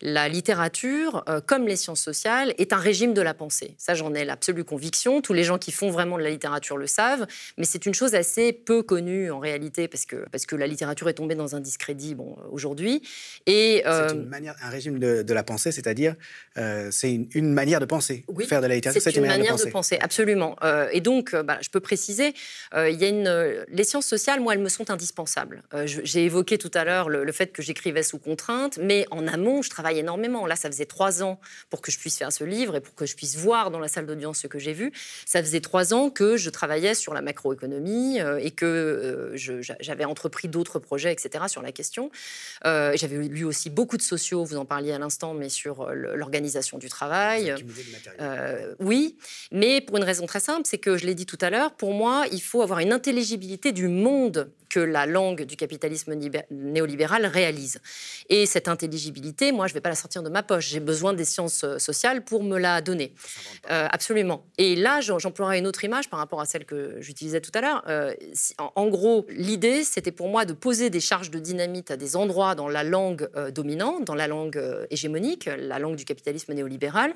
la 0.00 0.28
littérature, 0.28 1.24
euh, 1.28 1.40
comme 1.40 1.66
les 1.66 1.76
sciences 1.76 2.00
sociales, 2.00 2.54
est 2.58 2.72
un 2.72 2.78
régime 2.78 3.14
de 3.14 3.22
la 3.22 3.34
pensée. 3.34 3.74
Ça, 3.78 3.94
j'en 3.94 4.14
ai 4.14 4.24
l'absolue 4.24 4.64
conviction. 4.64 5.20
Tous 5.20 5.32
les 5.32 5.44
gens 5.44 5.58
qui 5.58 5.72
font 5.72 5.90
vraiment 5.90 6.18
de 6.18 6.22
la 6.22 6.30
littérature 6.30 6.76
le 6.76 6.86
savent, 6.86 7.26
mais 7.58 7.64
c'est 7.64 7.86
une 7.86 7.94
chose 7.94 8.14
assez 8.14 8.52
peu 8.52 8.82
connue 8.82 9.30
en 9.30 9.38
réalité 9.38 9.88
parce 9.88 10.06
que, 10.06 10.24
parce 10.30 10.46
que 10.46 10.56
la 10.56 10.66
littérature 10.66 11.08
est 11.08 11.14
tombée 11.14 11.34
dans 11.34 11.56
un 11.56 11.60
discrédit 11.60 12.14
bon, 12.14 12.36
aujourd'hui. 12.50 13.02
Et 13.46 13.82
c'est 13.84 14.14
une 14.14 14.28
manière, 14.28 14.54
un 14.62 14.70
régime 14.70 14.98
de, 14.98 15.32
la 15.32 15.42
pensée, 15.42 15.72
c'est-à-dire 15.72 16.14
c'est 16.90 17.12
une, 17.34 17.52
manière 17.52 17.80
de 17.80 17.86
penser. 17.86 18.24
Oui, 18.28 18.46
faire 18.46 18.60
de 18.60 18.66
la 18.66 18.74
littérature, 18.74 19.02
c'est 19.02 19.16
une, 19.16 19.26
manière, 19.26 19.56
de, 19.56 19.70
penser. 19.70 19.98
absolument. 20.00 20.56
et 20.92 21.00
donc, 21.00 21.34
bah, 21.34 21.58
je 21.60 21.70
peux 21.70 21.80
préciser, 21.80 22.34
il 22.74 22.96
y 23.00 23.04
a 23.04 23.08
une, 23.08 23.64
les 23.68 23.84
sciences 23.84 24.06
sociales, 24.06 24.40
moi, 24.40 24.54
elles 24.54 24.60
me 24.60 24.68
sont 24.68 24.90
indispensables. 24.90 25.62
J'ai 25.84 26.24
évoqué 26.24 26.58
tout 26.58 26.70
à 26.74 26.84
l'heure 26.84 27.08
le, 27.08 27.24
le 27.24 27.32
fait 27.32 27.52
que 27.52 27.62
j'écrivais 27.62 28.02
sous 28.02 28.18
contrainte, 28.18 28.78
mais 28.82 29.06
en 29.10 29.26
amont 29.26 29.49
je 29.62 29.70
travaille 29.70 29.98
énormément. 29.98 30.46
Là, 30.46 30.56
ça 30.56 30.70
faisait 30.70 30.86
trois 30.86 31.22
ans 31.22 31.40
pour 31.68 31.80
que 31.80 31.90
je 31.90 31.98
puisse 31.98 32.16
faire 32.16 32.32
ce 32.32 32.44
livre 32.44 32.76
et 32.76 32.80
pour 32.80 32.94
que 32.94 33.06
je 33.06 33.14
puisse 33.14 33.36
voir 33.36 33.70
dans 33.70 33.78
la 33.78 33.88
salle 33.88 34.06
d'audience 34.06 34.38
ce 34.38 34.46
que 34.46 34.58
j'ai 34.58 34.72
vu. 34.72 34.92
Ça 35.26 35.42
faisait 35.42 35.60
trois 35.60 35.92
ans 35.94 36.10
que 36.10 36.36
je 36.36 36.50
travaillais 36.50 36.94
sur 36.94 37.14
la 37.14 37.22
macroéconomie 37.22 38.20
euh, 38.20 38.38
et 38.38 38.50
que 38.50 38.66
euh, 38.66 39.62
j'avais 39.80 40.04
entrepris 40.04 40.48
d'autres 40.48 40.78
projets, 40.78 41.12
etc., 41.12 41.44
sur 41.48 41.62
la 41.62 41.72
question. 41.72 42.10
Euh, 42.64 42.92
j'avais 42.96 43.16
lu 43.16 43.44
aussi 43.44 43.70
beaucoup 43.70 43.96
de 43.96 44.02
sociaux, 44.02 44.44
vous 44.44 44.56
en 44.56 44.64
parliez 44.64 44.92
à 44.92 44.98
l'instant, 44.98 45.34
mais 45.34 45.48
sur 45.48 45.90
l'organisation 45.92 46.78
du 46.78 46.88
travail. 46.88 47.54
oui, 48.78 49.16
mais 49.52 49.80
pour 49.80 49.96
une 49.96 50.04
raison 50.04 50.26
très 50.26 50.40
simple, 50.40 50.62
c'est 50.64 50.78
que 50.78 50.96
je 50.96 51.06
l'ai 51.06 51.14
dit 51.14 51.26
tout 51.26 51.38
à 51.40 51.50
l'heure, 51.50 51.72
pour 51.72 51.92
moi, 51.92 52.24
il 52.32 52.42
faut 52.42 52.62
avoir 52.62 52.78
une 52.80 52.92
intelligibilité 52.92 53.72
du 53.72 53.88
monde 53.88 54.50
que 54.70 54.80
la 54.80 55.04
langue 55.04 55.42
du 55.42 55.56
capitalisme 55.56 56.14
néolibéral 56.50 57.26
réalise. 57.26 57.80
Et 58.28 58.46
cette 58.46 58.68
intelligibilité, 58.68 59.52
moi, 59.52 59.66
je 59.66 59.72
ne 59.72 59.74
vais 59.74 59.80
pas 59.80 59.88
la 59.90 59.96
sortir 59.96 60.22
de 60.22 60.30
ma 60.30 60.42
poche. 60.42 60.68
J'ai 60.68 60.80
besoin 60.80 61.12
des 61.12 61.24
sciences 61.24 61.64
euh, 61.64 61.78
sociales 61.78 62.24
pour 62.24 62.42
me 62.42 62.58
la 62.58 62.80
donner. 62.80 63.12
Euh, 63.70 63.88
absolument. 63.90 64.46
Et 64.56 64.76
là, 64.76 65.00
j'emploierai 65.00 65.58
une 65.58 65.66
autre 65.66 65.84
image 65.84 66.08
par 66.08 66.20
rapport 66.20 66.40
à 66.40 66.46
celle 66.46 66.64
que 66.64 66.96
j'utilisais 67.00 67.40
tout 67.40 67.50
à 67.54 67.60
l'heure. 67.60 67.82
Euh, 67.88 68.14
en, 68.58 68.86
gros, 68.88 69.26
l'idée, 69.30 69.82
c'était 69.82 70.12
pour 70.12 70.28
moi 70.28 70.44
de 70.44 70.52
poser 70.52 70.88
des 70.88 71.00
charges 71.00 71.30
de 71.30 71.40
dynamite 71.40 71.90
à 71.90 71.96
des 71.96 72.14
endroits 72.16 72.54
dans 72.54 72.68
la 72.68 72.84
langue 72.84 73.28
dominante, 73.52 74.04
dans 74.04 74.14
la 74.14 74.28
langue 74.28 74.62
hégémonique, 74.90 75.46
la 75.46 75.78
langue 75.78 75.96
du 75.96 76.04
capitalisme 76.04 76.54
néolibéral. 76.54 77.12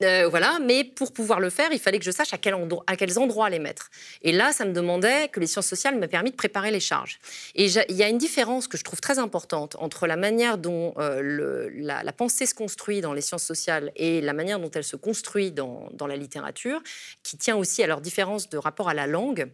voilà, 0.00 0.58
mais 0.62 0.84
pour 0.84 1.12
pouvoir 1.12 1.40
le 1.40 1.50
faire, 1.50 1.68
il 1.72 1.78
fallait 1.78 1.98
que 1.98 2.04
je 2.04 2.10
sache 2.10 2.32
à, 2.32 2.38
quel 2.38 2.54
endroit, 2.54 2.84
à 2.86 2.96
quels 2.96 3.18
endroits 3.18 3.50
les 3.50 3.58
mettre. 3.58 3.90
Et 4.22 4.32
là, 4.32 4.52
ça 4.52 4.64
me 4.64 4.72
demandait 4.72 5.28
que 5.28 5.40
les 5.40 5.46
sciences 5.46 5.66
sociales 5.66 5.98
m'aient 5.98 6.08
permis 6.08 6.30
de 6.30 6.36
préparer 6.46 6.70
les 6.70 6.78
charges. 6.80 7.18
Et 7.56 7.66
il 7.66 7.96
y 7.96 8.04
a 8.04 8.08
une 8.08 8.18
différence 8.18 8.68
que 8.68 8.78
je 8.78 8.84
trouve 8.84 9.00
très 9.00 9.18
importante 9.18 9.74
entre 9.80 10.06
la 10.06 10.16
manière 10.16 10.58
dont 10.58 10.94
euh, 10.96 11.68
la, 11.74 12.12
pensée 12.12 12.46
se 12.46 12.54
construit 12.54 13.00
dans 13.00 13.12
les 13.12 13.20
sciences 13.20 13.42
sociales 13.42 13.90
et 13.96 14.20
la 14.20 14.32
manière 14.32 14.60
dont 14.60 14.70
elle 14.70 14.84
se 14.84 14.94
construit 14.94 15.50
dans, 15.50 15.88
dans 15.92 16.06
la 16.06 16.14
littérature, 16.16 16.80
qui 17.24 17.36
tient 17.36 17.56
aussi 17.56 17.82
à 17.82 17.88
leur 17.88 18.00
différence 18.00 18.48
de 18.48 18.58
rapport 18.58 18.88
à 18.88 18.94
la 18.94 19.08
langue. 19.08 19.50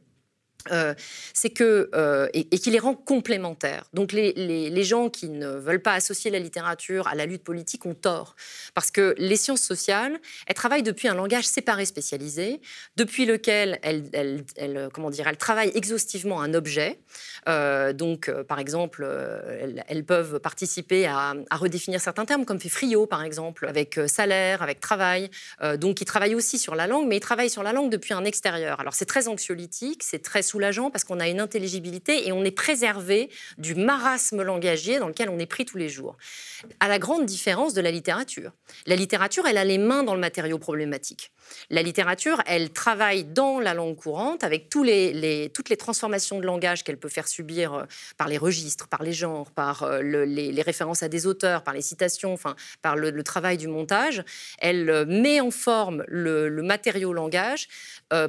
Euh, 0.70 0.94
c'est 1.34 1.50
que 1.50 1.90
euh, 1.94 2.28
et, 2.34 2.46
et, 2.52 2.58
qui 2.58 2.70
les 2.70 2.78
rend 2.78 2.94
complémentaires. 2.94 3.84
Donc 3.92 4.12
les, 4.12 4.32
les, 4.34 4.70
les, 4.70 4.84
gens 4.84 5.10
qui 5.10 5.28
ne 5.28 5.48
veulent 5.48 5.82
pas 5.82 5.94
associer 5.94 6.30
la 6.30 6.38
littérature 6.38 7.08
à 7.08 7.16
la 7.16 7.26
lutte 7.26 7.42
politique 7.42 7.84
ont 7.84 7.94
tort, 7.94 8.36
parce 8.74 8.92
que 8.92 9.14
les 9.18 9.36
sciences 9.36 9.62
sociales, 9.62 10.20
elles 10.46 10.54
travaillent 10.54 10.84
depuis 10.84 11.08
un 11.08 11.14
langage 11.14 11.46
séparé 11.46 11.84
spécialisé, 11.84 12.60
depuis 12.96 13.26
lequel 13.26 13.80
elles, 13.82 14.08
elles, 14.12 14.44
elles 14.56 14.88
comment 14.92 15.10
dire, 15.10 15.26
elles 15.26 15.36
travaillent 15.36 15.72
exhaustivement 15.74 16.40
un 16.40 16.54
objet. 16.54 17.00
Euh, 17.48 17.92
donc 17.92 18.30
par 18.42 18.60
exemple, 18.60 19.04
euh, 19.04 19.80
elles, 19.88 20.04
peuvent 20.04 20.38
participer 20.38 21.06
à, 21.06 21.34
à, 21.50 21.56
redéfinir 21.56 22.00
certains 22.00 22.24
termes, 22.24 22.44
comme 22.44 22.60
fait 22.60 22.68
Friot 22.68 23.06
par 23.06 23.24
exemple, 23.24 23.66
avec 23.66 23.98
salaire, 24.06 24.62
avec 24.62 24.78
travail. 24.80 25.30
donc 25.76 26.00
ils 26.00 26.04
travaillent 26.04 26.34
aussi 26.34 26.58
sur 26.58 26.74
la 26.74 26.86
langue, 26.86 27.08
mais 27.08 27.16
ils 27.16 27.20
travaillent 27.20 27.50
sur 27.50 27.62
la 27.62 27.72
langue 27.72 27.90
depuis 27.90 28.14
un 28.14 28.24
extérieur. 28.24 28.78
Alors 28.80 28.94
c'est 28.94 29.06
très 29.06 29.26
anxiolytique, 29.26 30.02
c'est 30.02 30.22
très 30.22 30.42
soulageant 30.52 30.90
parce 30.90 31.04
qu'on 31.04 31.18
a 31.18 31.28
une 31.28 31.40
intelligibilité 31.40 32.28
et 32.28 32.32
on 32.32 32.44
est 32.44 32.50
préservé 32.50 33.30
du 33.56 33.74
marasme 33.74 34.42
langagier 34.42 34.98
dans 34.98 35.08
lequel 35.08 35.30
on 35.30 35.38
est 35.38 35.46
pris 35.46 35.64
tous 35.64 35.78
les 35.78 35.88
jours. 35.88 36.16
À 36.78 36.88
la 36.88 36.98
grande 36.98 37.24
différence 37.24 37.72
de 37.74 37.80
la 37.80 37.90
littérature. 37.90 38.52
La 38.86 38.96
littérature, 38.96 39.46
elle 39.46 39.56
a 39.56 39.64
les 39.64 39.78
mains 39.78 40.02
dans 40.02 40.14
le 40.14 40.20
matériau 40.20 40.58
problématique. 40.58 41.32
La 41.70 41.82
littérature, 41.82 42.42
elle 42.46 42.70
travaille 42.70 43.24
dans 43.24 43.60
la 43.60 43.74
langue 43.74 43.96
courante 43.96 44.44
avec 44.44 44.68
toutes 44.68 44.86
les 44.86 45.76
transformations 45.78 46.38
de 46.38 46.46
langage 46.46 46.84
qu'elle 46.84 46.98
peut 46.98 47.08
faire 47.08 47.28
subir 47.28 47.74
euh, 47.74 47.84
par 48.16 48.28
les 48.28 48.38
registres, 48.38 48.88
par 48.88 49.02
les 49.02 49.12
genres, 49.12 49.50
par 49.50 49.82
euh, 49.82 50.00
le, 50.00 50.24
les, 50.24 50.62
références 50.62 51.02
à 51.02 51.08
des 51.08 51.26
auteurs, 51.26 51.64
par 51.64 51.74
les 51.74 51.82
citations, 51.82 52.32
enfin, 52.32 52.54
par 52.82 52.96
le, 52.96 53.22
travail 53.22 53.56
du 53.56 53.68
montage. 53.68 54.22
Elle 54.58 54.90
euh, 54.90 55.04
met 55.06 55.40
en 55.40 55.50
forme 55.50 56.04
le, 56.08 56.50
matériau 56.62 57.12
langage 57.12 57.68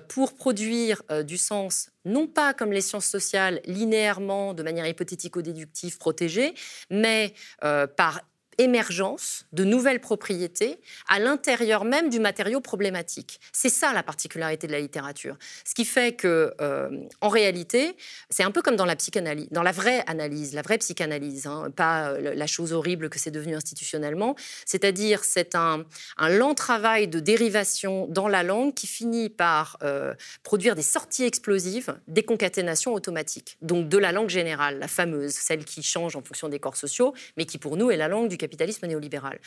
pour 0.07 0.33
produire 0.33 1.03
du 1.23 1.37
sens 1.37 1.92
non 2.05 2.27
pas 2.27 2.53
comme 2.53 2.71
les 2.71 2.81
sciences 2.81 3.05
sociales, 3.05 3.61
linéairement, 3.65 4.53
de 4.53 4.63
manière 4.63 4.87
hypothético-déductive 4.87 5.97
protégée, 5.97 6.53
mais 6.89 7.33
euh, 7.63 7.87
par 7.87 8.21
émergence 8.57 9.45
de 9.51 9.63
nouvelles 9.63 9.99
propriétés 9.99 10.79
à 11.07 11.19
l'intérieur 11.19 11.85
même 11.85 12.09
du 12.09 12.19
matériau 12.19 12.61
problématique. 12.61 13.39
C'est 13.51 13.69
ça 13.69 13.93
la 13.93 14.03
particularité 14.03 14.67
de 14.67 14.71
la 14.71 14.79
littérature. 14.79 15.37
Ce 15.65 15.73
qui 15.73 15.85
fait 15.85 16.15
que, 16.15 16.53
euh, 16.61 16.89
en 17.21 17.29
réalité, 17.29 17.95
c'est 18.29 18.43
un 18.43 18.51
peu 18.51 18.61
comme 18.61 18.75
dans 18.75 18.85
la 18.85 18.95
psychanalyse, 18.95 19.47
dans 19.51 19.63
la 19.63 19.71
vraie 19.71 20.03
analyse, 20.07 20.53
la 20.53 20.61
vraie 20.61 20.77
psychanalyse, 20.77 21.47
hein, 21.47 21.71
pas 21.75 22.09
euh, 22.09 22.33
la 22.35 22.47
chose 22.47 22.73
horrible 22.73 23.09
que 23.09 23.19
c'est 23.19 23.31
devenu 23.31 23.55
institutionnellement. 23.55 24.35
C'est-à-dire, 24.65 25.23
c'est 25.23 25.55
un, 25.55 25.85
lent 26.19 26.53
travail 26.55 27.07
de 27.07 27.19
dérivation 27.19 28.07
dans 28.07 28.27
la 28.27 28.43
langue 28.43 28.73
qui 28.73 28.87
finit 28.87 29.29
par 29.29 29.77
euh, 29.83 30.13
produire 30.43 30.75
des 30.75 30.81
sorties 30.81 31.23
explosives, 31.23 31.95
des 32.07 32.23
concaténations 32.23 32.93
automatiques. 32.93 33.57
Donc 33.61 33.89
de 33.89 33.97
la 33.97 34.11
langue 34.11 34.29
générale, 34.29 34.79
la 34.79 34.87
fameuse, 34.87 35.33
celle 35.33 35.65
qui 35.65 35.83
change 35.83 36.15
en 36.15 36.21
fonction 36.21 36.49
des 36.49 36.59
corps 36.59 36.77
sociaux, 36.77 37.13
mais 37.37 37.45
qui 37.45 37.57
pour 37.57 37.77
nous 37.77 37.91
est 37.91 37.97
la 37.97 38.07
langue 38.07 38.29
du 38.29 38.37
capitalisme 38.43 38.85
néolibéral. 38.87 39.39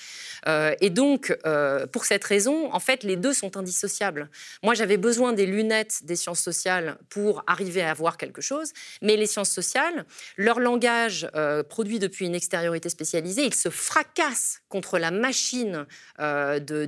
Euh, 0.49 0.75
et 0.81 0.91
donc, 0.91 1.37
euh, 1.47 1.87
pour 1.87 2.05
cette 2.05 2.25
raison, 2.25 2.73
en 2.73 2.81
fait, 2.81 3.03
les 3.03 3.17
deux 3.17 3.35
sont 3.35 3.57
indissociables. 3.57 4.31
Moi, 4.63 4.75
j'avais 4.75 4.97
besoin 4.97 5.33
des 5.33 5.47
lunettes 5.47 6.05
des 6.05 6.17
sciences 6.17 6.41
sociales 6.41 6.97
pour 7.11 7.45
arriver 7.47 7.83
à 7.83 7.93
voir 7.93 8.17
quelque 8.17 8.41
chose, 8.41 8.73
mais 9.03 9.17
les 9.17 9.27
sciences 9.27 9.51
sociales, 9.51 10.07
leur 10.37 10.61
langage 10.61 11.29
euh, 11.35 11.63
produit 11.63 11.99
depuis 11.99 12.25
une 12.27 12.35
extériorité 12.35 12.89
spécialisée, 12.89 13.45
il 13.45 13.55
se 13.55 13.69
fracasse 13.69 14.63
contre 14.69 14.99
la 14.99 15.11
machine 15.11 15.87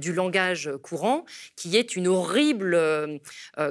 du 0.01 0.13
langage 0.13 0.71
courant, 0.83 1.25
qui 1.57 1.77
est 1.77 1.97
une 1.97 2.07
horrible, 2.07 2.79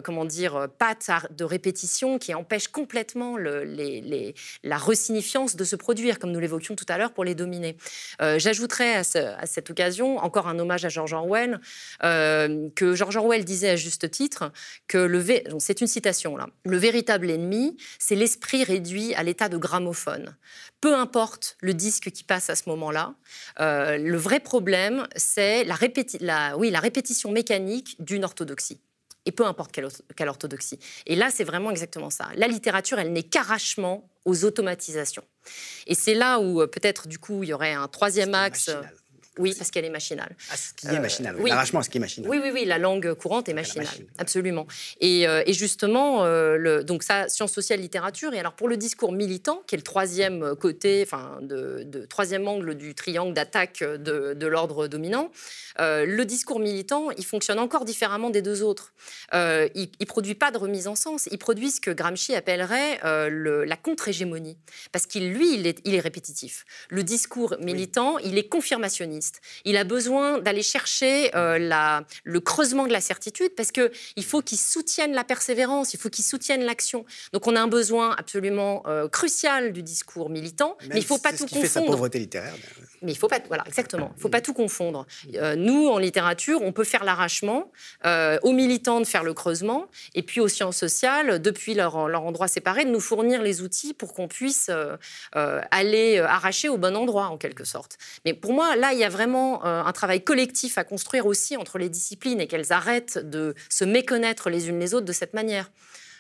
comment 0.03 0.25
dire, 0.25 0.67
patte 0.77 1.09
de 1.31 1.43
répétition 1.43 2.19
qui 2.19 2.33
empêche 2.33 2.67
complètement 2.67 3.38
la 3.38 4.77
resignifiance 4.77 5.55
de 5.55 5.63
se 5.63 5.75
produire, 5.75 6.19
comme 6.19 6.31
nous 6.31 6.39
l'évoquions 6.39 6.75
tout 6.75 6.85
à 6.89 6.97
l'heure, 6.97 7.13
pour 7.13 7.23
les 7.23 7.35
dominer. 7.35 7.77
Euh, 8.28 8.39
J'ajouterais 8.39 8.95
à, 8.95 9.03
ce, 9.03 9.17
à, 9.17 9.45
cette 9.45 9.69
occasion 9.69 10.17
encore 10.17 10.47
un 10.47 10.59
hommage 10.59 10.86
à 10.86 10.89
George 10.89 11.13
Orwell, 11.13 11.59
euh, 12.03 12.69
que 12.75 12.95
George 12.95 13.15
Orwell 13.15 13.45
disait 13.45 13.69
à 13.69 13.75
juste 13.75 14.09
titre 14.11 14.51
que 14.88 14.97
le 14.97 15.23
c'est 15.59 15.82
une 15.82 15.88
citation 15.88 16.38
là, 16.38 16.47
le 16.65 16.78
véritable 16.78 17.30
ennemi, 17.30 17.78
c'est 17.99 18.15
l'esprit 18.15 18.63
réduit 18.63 19.13
à 19.15 19.23
l'état 19.23 19.49
de 19.49 19.57
gramophone. 19.57 20.36
Peu 20.80 20.95
importe 20.95 21.57
le 21.61 21.73
disque 21.73 22.11
qui 22.11 22.23
passe 22.23 22.49
à 22.49 22.55
ce 22.55 22.69
moment-là, 22.69 23.15
euh, 23.59 23.97
le 23.97 24.17
vrai 24.17 24.39
problème, 24.39 25.07
c'est 25.15 25.63
la, 25.63 25.75
la, 26.21 26.57
oui, 26.57 26.69
la 26.69 26.80
répétition 26.80 27.32
mécanique 27.32 27.95
d'une 27.99 28.23
orthodoxie 28.23 28.80
et 29.28 29.32
peu 29.32 29.45
importe 29.45 29.71
quelle, 29.71 29.89
quelle, 30.15 30.30
orthodoxie. 30.30 30.80
Et 31.05 31.15
là, 31.15 31.30
c'est 31.30 31.43
vraiment 31.43 31.69
exactement 31.69 32.09
ça. 32.09 32.30
La 32.36 32.47
littérature, 32.47 32.97
elle 32.97 33.11
n'est 33.11 33.23
qu'arrachement 33.23 34.09
aux 34.25 34.45
automatisations. 34.45 35.23
Et 35.86 35.95
c'est 35.95 36.13
là 36.13 36.39
où 36.39 36.61
euh, 36.61 36.67
peut-être 36.67 37.07
du 37.07 37.19
coup 37.19 37.43
il 37.43 37.49
y 37.49 37.53
aurait 37.53 37.73
un 37.73 37.88
troisième 37.88 38.34
axe. 38.34 38.67
Machinal. 38.67 38.93
Oui, 39.38 39.53
parce 39.57 39.71
qu'elle 39.71 39.85
est 39.85 39.89
machinale. 39.89 40.35
Ah, 40.51 40.57
ce 40.57 40.73
qui 40.73 40.88
est 40.88 40.99
machinal. 40.99 41.35
Euh, 41.35 41.39
oui. 41.41 41.49
L'arrachement, 41.49 41.81
ce 41.81 41.89
qui 41.89 41.97
est 41.97 42.01
machinal. 42.01 42.29
Oui, 42.29 42.39
oui, 42.41 42.49
oui, 42.53 42.65
la 42.65 42.77
langue 42.77 43.13
courante 43.13 43.49
est 43.49 43.53
machinale. 43.53 43.88
Absolument. 44.17 44.67
Et, 44.99 45.27
euh, 45.27 45.43
et 45.45 45.53
justement, 45.53 46.23
euh, 46.23 46.57
le, 46.57 46.83
donc 46.83 47.03
ça, 47.03 47.29
sciences 47.29 47.51
sociales, 47.51 47.79
littérature. 47.79 48.33
Et 48.33 48.39
alors 48.39 48.53
pour 48.53 48.67
le 48.67 48.77
discours 48.77 49.11
militant, 49.11 49.61
qui 49.67 49.75
est 49.75 49.77
le 49.77 49.83
troisième 49.83 50.55
côté, 50.55 51.03
enfin, 51.03 51.39
de, 51.41 51.83
de 51.83 52.05
troisième 52.05 52.47
angle 52.47 52.75
du 52.75 52.95
triangle 52.95 53.33
d'attaque 53.33 53.83
de, 53.83 54.33
de 54.33 54.47
l'ordre 54.47 54.88
dominant, 54.88 55.31
le 55.79 56.23
discours 56.23 56.59
militant, 56.59 57.11
il 57.11 57.25
fonctionne 57.25 57.59
encore 57.59 57.85
différemment 57.85 58.29
des 58.29 58.41
deux 58.41 58.63
autres. 58.63 58.93
Il 59.33 59.89
ne 59.99 60.05
produit 60.05 60.35
pas 60.35 60.51
de 60.51 60.57
remise 60.57 60.88
en 60.88 60.95
sens. 60.95 61.27
Il 61.31 61.38
produit 61.38 61.71
ce 61.71 61.81
que 61.81 61.91
Gramsci 61.91 62.33
appellerait 62.35 62.99
le, 63.29 63.63
la 63.63 63.75
contre-hégémonie. 63.75 64.57
Parce 64.91 65.05
qu'il, 65.05 65.31
lui, 65.31 65.53
il 65.53 65.67
est, 65.67 65.79
il 65.85 65.95
est, 65.95 65.99
répétitif. 65.99 66.65
Le 66.89 67.03
discours 67.03 67.55
militant, 67.59 68.15
oui. 68.15 68.23
il 68.25 68.38
est 68.38 68.47
confirmationniste. 68.47 69.26
Il 69.65 69.78
a 69.78 69.84
besoin 69.84 70.39
d'aller 70.39 70.63
chercher 70.63 71.36
euh, 71.36 71.57
la, 71.57 72.03
le 72.23 72.39
creusement 72.39 72.88
de 72.88 72.91
la 72.91 73.01
certitude 73.01 73.53
parce 73.55 73.71
qu'il 73.71 74.23
faut 74.23 74.41
qu'il 74.41 74.57
soutienne 74.57 75.13
la 75.13 75.23
persévérance, 75.23 75.93
il 75.93 75.99
faut 75.99 76.09
qu'il 76.09 76.25
soutienne 76.25 76.63
l'action. 76.63 77.05
Donc 77.34 77.47
on 77.47 77.55
a 77.55 77.61
un 77.61 77.67
besoin 77.67 78.15
absolument 78.17 78.84
euh, 78.88 79.07
crucial 79.07 79.73
du 79.73 79.84
discours 79.84 80.30
militant, 80.30 80.78
Même 80.82 80.89
mais 80.89 80.95
il 80.97 81.01
ne 81.01 81.05
faut 81.05 81.17
pas 81.17 81.32
tout 81.32 81.45
qui 81.45 81.55
confondre. 81.55 81.61
Fait 81.61 81.67
sa 81.67 81.82
pauvreté 81.82 82.19
littéraire. 82.19 82.53
Mais 83.03 83.11
il 83.11 83.17
faut 83.17 83.28
pas, 83.28 83.39
voilà, 83.47 83.63
exactement. 83.67 84.11
Il 84.17 84.21
faut 84.21 84.30
pas 84.30 84.41
tout 84.41 84.53
confondre. 84.53 85.05
Euh, 85.36 85.55
nous, 85.55 85.88
en 85.88 85.99
littérature, 85.99 86.61
on 86.63 86.71
peut 86.71 86.84
faire 86.84 87.03
l'arrachement, 87.03 87.71
aux 88.41 88.53
militants 88.53 88.99
de 88.99 89.05
faire 89.05 89.23
le 89.23 89.34
creusement, 89.34 89.88
et 90.15 90.23
puis 90.23 90.41
aux 90.41 90.47
sciences 90.47 90.78
sociales, 90.78 91.39
depuis 91.41 91.73
leur, 91.75 92.07
leur 92.07 92.23
endroit 92.23 92.47
séparé, 92.47 92.86
de 92.86 92.89
nous 92.89 92.99
fournir 92.99 93.41
les 93.41 93.61
outils 93.61 93.93
pour 93.93 94.13
qu'on 94.13 94.28
puisse 94.28 94.71
aller 95.34 96.19
arracher 96.19 96.69
au 96.69 96.78
bon 96.78 96.95
endroit, 96.95 97.28
en 97.28 97.38
quelque 97.38 97.63
sorte. 97.63 97.97
Mais 98.25 98.34
pour 98.34 98.53
moi, 98.53 98.75
là, 98.75 98.93
il 98.93 98.99
y 98.99 99.03
a 99.03 99.09
vraiment 99.18 99.65
euh, 99.65 99.84
un 99.84 99.91
travail 99.91 100.24
collectif 100.24 100.78
à 100.78 100.84
construire 100.84 101.26
aussi 101.26 101.57
entre 101.57 101.78
les 101.78 101.89
disciplines 101.89 102.39
et 102.39 102.47
qu'elles 102.47 102.72
arrêtent 102.72 103.18
de 103.18 103.55
se 103.70 103.84
méconnaître 103.84 104.49
les 104.49 104.70
unes 104.70 104.80
les 104.80 104.93
autres 104.93 105.05
de 105.05 105.13
cette 105.13 105.34
manière. 105.34 105.72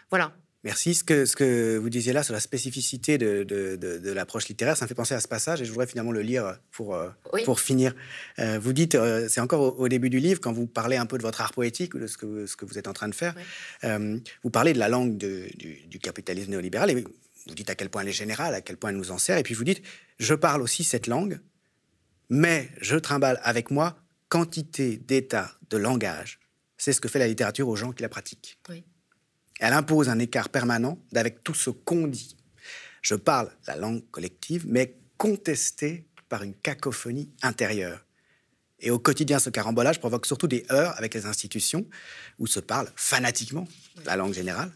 Voilà. 0.09 0.33
Merci. 0.63 0.95
Ce 0.95 1.03
que, 1.03 1.25
ce 1.25 1.35
que 1.35 1.77
vous 1.77 1.89
disiez 1.89 2.13
là 2.13 2.23
sur 2.23 2.33
la 2.33 2.39
spécificité 2.39 3.17
de, 3.17 3.43
de, 3.43 3.75
de, 3.75 3.99
de 3.99 4.11
l'approche 4.11 4.47
littéraire, 4.49 4.75
ça 4.75 4.85
me 4.85 4.87
fait 4.89 4.95
penser 4.95 5.13
à 5.13 5.19
ce 5.19 5.27
passage 5.27 5.61
et 5.61 5.65
je 5.65 5.71
voudrais 5.71 5.87
finalement 5.87 6.11
le 6.11 6.21
lire 6.21 6.57
pour, 6.71 6.95
euh, 6.95 7.09
oui. 7.31 7.43
pour 7.45 7.59
finir. 7.59 7.95
Euh, 8.39 8.59
vous 8.59 8.73
dites, 8.73 8.95
euh, 8.95 9.27
c'est 9.29 9.39
encore 9.39 9.61
au, 9.61 9.83
au, 9.83 9.87
début 9.87 10.09
du 10.09 10.19
livre, 10.19 10.41
quand 10.41 10.51
vous 10.51 10.67
parlez 10.67 10.97
un 10.97 11.05
peu 11.05 11.17
de 11.17 11.23
votre 11.23 11.41
art 11.41 11.53
poétique 11.53 11.93
ou 11.93 11.99
de 11.99 12.07
ce 12.07 12.17
que, 12.17 12.45
ce 12.47 12.57
que 12.57 12.65
vous 12.65 12.77
êtes 12.77 12.87
en 12.87 12.93
train 12.93 13.07
de 13.07 13.15
faire, 13.15 13.33
oui. 13.83 14.21
vous 14.43 14.49
parlez 14.49 14.73
de 14.73 14.79
la 14.79 14.89
langue 14.89 15.17
du, 15.17 15.49
du, 15.87 15.99
capitalisme 15.99 16.51
néolibéral 16.51 16.91
et 16.91 16.95
vous 16.95 17.55
dites 17.55 17.69
à 17.69 17.75
quel 17.75 17.89
point 17.89 18.01
elle 18.01 18.09
est 18.09 18.11
générale, 18.11 18.53
à 18.53 18.61
quel 18.61 18.77
point 18.77 18.89
elle 18.89 18.97
nous 18.97 19.11
en 19.11 19.17
sert, 19.17 19.37
et 19.37 19.43
puis 19.43 19.53
vous 19.53 19.63
dites, 19.63 19.81
je 20.19 20.33
parle 20.33 20.61
aussi 20.61 20.83
cette 20.83 21.07
langue, 21.07 21.39
mais 22.29 22.69
je 22.81 22.95
trimballe 22.97 23.39
avec 23.43 23.71
moi 23.71 23.97
quantité 24.29 24.97
d'états 24.97 25.51
de 25.69 25.77
langage. 25.77 26.39
C'est 26.77 26.93
ce 26.93 27.01
que 27.01 27.07
fait 27.07 27.19
la 27.19 27.27
littérature 27.27 27.67
aux 27.67 27.75
gens 27.75 27.91
qui 27.91 28.03
la 28.03 28.09
pratiquent. 28.09 28.59
Oui. 28.69 28.83
Elle 29.59 29.73
impose 29.73 30.09
un 30.09 30.19
écart 30.19 30.49
permanent 30.49 30.99
avec 31.15 31.43
tout 31.43 31.53
ce 31.53 31.69
qu'on 31.69 32.07
dit. 32.07 32.37
Je 33.01 33.15
parle 33.15 33.49
la 33.65 33.75
langue 33.75 34.03
collective, 34.11 34.65
mais 34.67 34.97
contestée 35.17 36.07
par 36.29 36.43
une 36.43 36.53
cacophonie 36.53 37.31
intérieure. 37.41 38.05
Et 38.79 38.91
au 38.91 38.99
quotidien, 38.99 39.39
ce 39.39 39.49
carambolage 39.49 39.99
provoque 39.99 40.27
surtout 40.27 40.47
des 40.47 40.65
heurts 40.71 40.95
avec 40.97 41.13
les 41.15 41.25
institutions, 41.25 41.87
où 42.37 42.45
se 42.45 42.59
parle 42.59 42.91
fanatiquement 42.95 43.67
la 44.05 44.15
langue 44.15 44.33
générale, 44.33 44.71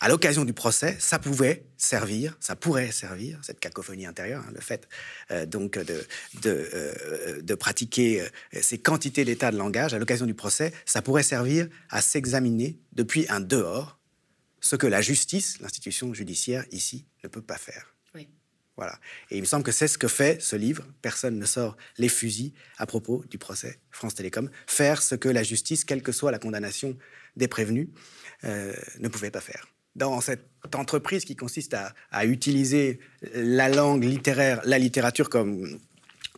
à 0.00 0.08
l'occasion 0.08 0.44
du 0.44 0.54
procès, 0.54 0.96
ça 0.98 1.18
pouvait 1.18 1.66
servir, 1.76 2.36
ça 2.40 2.56
pourrait 2.56 2.90
servir, 2.90 3.38
cette 3.42 3.60
cacophonie 3.60 4.06
intérieure, 4.06 4.42
hein, 4.46 4.52
le 4.54 4.60
fait 4.60 4.88
euh, 5.30 5.44
donc 5.44 5.78
de, 5.78 6.06
de, 6.42 6.70
euh, 6.74 7.42
de 7.42 7.54
pratiquer 7.54 8.22
euh, 8.22 8.28
ces 8.62 8.78
quantités 8.78 9.24
d'état 9.24 9.50
de 9.50 9.58
langage, 9.58 9.92
à 9.92 9.98
l'occasion 9.98 10.26
du 10.26 10.34
procès, 10.34 10.72
ça 10.86 11.02
pourrait 11.02 11.22
servir 11.22 11.68
à 11.90 12.00
s'examiner 12.00 12.78
depuis 12.92 13.26
un 13.28 13.40
dehors 13.40 13.98
ce 14.60 14.76
que 14.76 14.86
la 14.86 15.02
justice, 15.02 15.60
l'institution 15.60 16.14
judiciaire 16.14 16.64
ici, 16.70 17.06
ne 17.22 17.28
peut 17.28 17.42
pas 17.42 17.56
faire. 17.58 17.94
Oui. 18.14 18.28
Voilà. 18.76 18.98
Et 19.30 19.36
il 19.36 19.40
me 19.40 19.46
semble 19.46 19.64
que 19.64 19.72
c'est 19.72 19.88
ce 19.88 19.98
que 19.98 20.08
fait 20.08 20.40
ce 20.40 20.56
livre. 20.56 20.86
Personne 21.02 21.38
ne 21.38 21.46
sort 21.46 21.76
les 21.98 22.08
fusils 22.08 22.52
à 22.78 22.86
propos 22.86 23.24
du 23.28 23.38
procès 23.38 23.80
France 23.90 24.14
Télécom. 24.14 24.50
Faire 24.66 25.02
ce 25.02 25.14
que 25.14 25.28
la 25.28 25.42
justice, 25.42 25.84
quelle 25.84 26.02
que 26.02 26.12
soit 26.12 26.30
la 26.30 26.38
condamnation 26.38 26.96
des 27.36 27.48
prévenus, 27.48 27.88
euh, 28.44 28.74
ne 28.98 29.08
pouvait 29.08 29.30
pas 29.30 29.40
faire. 29.40 29.66
Dans 29.96 30.20
cette 30.20 30.46
entreprise 30.74 31.24
qui 31.24 31.36
consiste 31.36 31.74
à, 32.10 32.24
utiliser 32.26 33.00
la 33.34 33.68
langue 33.68 34.04
littéraire, 34.04 34.60
la 34.64 34.78
littérature 34.78 35.28
comme, 35.28 35.78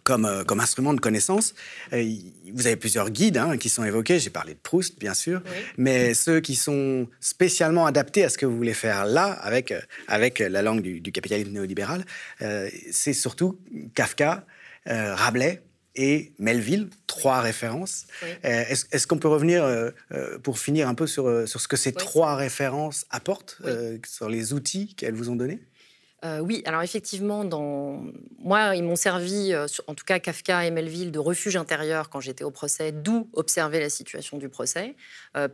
comme, 0.05 0.25
euh, 0.25 0.45
comme 0.45 0.61
instrument 0.61 0.95
de 0.95 1.01
connaissance. 1.01 1.55
Euh, 1.93 2.05
vous 2.53 2.67
avez 2.67 2.77
plusieurs 2.77 3.11
guides 3.11 3.37
hein, 3.37 3.57
qui 3.57 3.69
sont 3.69 3.85
évoqués. 3.85 4.19
J'ai 4.19 4.31
parlé 4.31 4.55
de 4.55 4.59
Proust, 4.59 4.99
bien 4.99 5.15
sûr, 5.15 5.43
mais 5.77 6.15
ceux 6.15 6.41
qui 6.41 6.55
sont 6.55 7.09
spécialement 7.21 7.87
adaptés 7.87 8.25
à 8.25 8.29
ce 8.29 8.39
que 8.39 8.47
vous 8.47 8.57
voulez 8.57 8.75
faire 8.75 9.05
là, 9.07 9.27
avec, 9.27 9.73
euh, 9.73 9.81
avec 10.09 10.39
la 10.39 10.63
langue 10.63 10.81
du, 10.83 11.13
capitalisme 11.13 11.51
néolibéral, 11.51 12.05
c'est 12.91 13.13
surtout 13.13 13.59
Kafka, 13.95 14.47
Rabelais 14.87 15.63
et 15.95 16.33
Melville, 16.39 16.89
trois 17.07 17.41
références. 17.41 18.07
Euh, 18.45 18.65
est-ce, 18.69 19.07
qu'on 19.07 19.19
peut 19.19 19.29
revenir, 19.29 19.65
euh, 19.65 19.91
euh, 20.13 20.39
pour 20.39 20.59
finir 20.59 20.89
un 20.89 20.95
peu 20.95 21.07
sur, 21.07 21.47
sur 21.47 21.61
ce 21.61 21.69
que 21.69 21.77
ces 21.77 21.93
trois 21.93 22.35
références 22.37 23.07
apportent, 23.11 23.59
sur 24.07 24.29
les 24.29 24.53
outils 24.53 24.95
qu'elles 24.95 25.15
vous 25.15 25.31
ont 25.31 25.37
donnés? 25.37 25.61
Oui, 26.41 26.63
alors 26.67 26.83
effectivement, 26.83 27.45
dans... 27.45 28.01
moi, 28.39 28.77
ils 28.77 28.85
m'ont 28.85 28.95
servi, 28.95 29.53
en 29.89 29.95
tout 29.97 30.05
cas 30.05 30.21
Kafka 30.21 30.65
et 30.65 30.71
Melville, 30.71 31.11
de 31.11 31.19
refuge 31.19 31.57
intérieur 31.57 32.11
quand 32.11 32.21
j'étais 32.21 32.45
au 32.45 32.53
procès, 32.53 32.93
d'où 32.93 33.29
observer 33.33 33.81
la 33.81 33.91
situation 33.91 34.39
du 34.39 34.49
procès, 34.49 34.95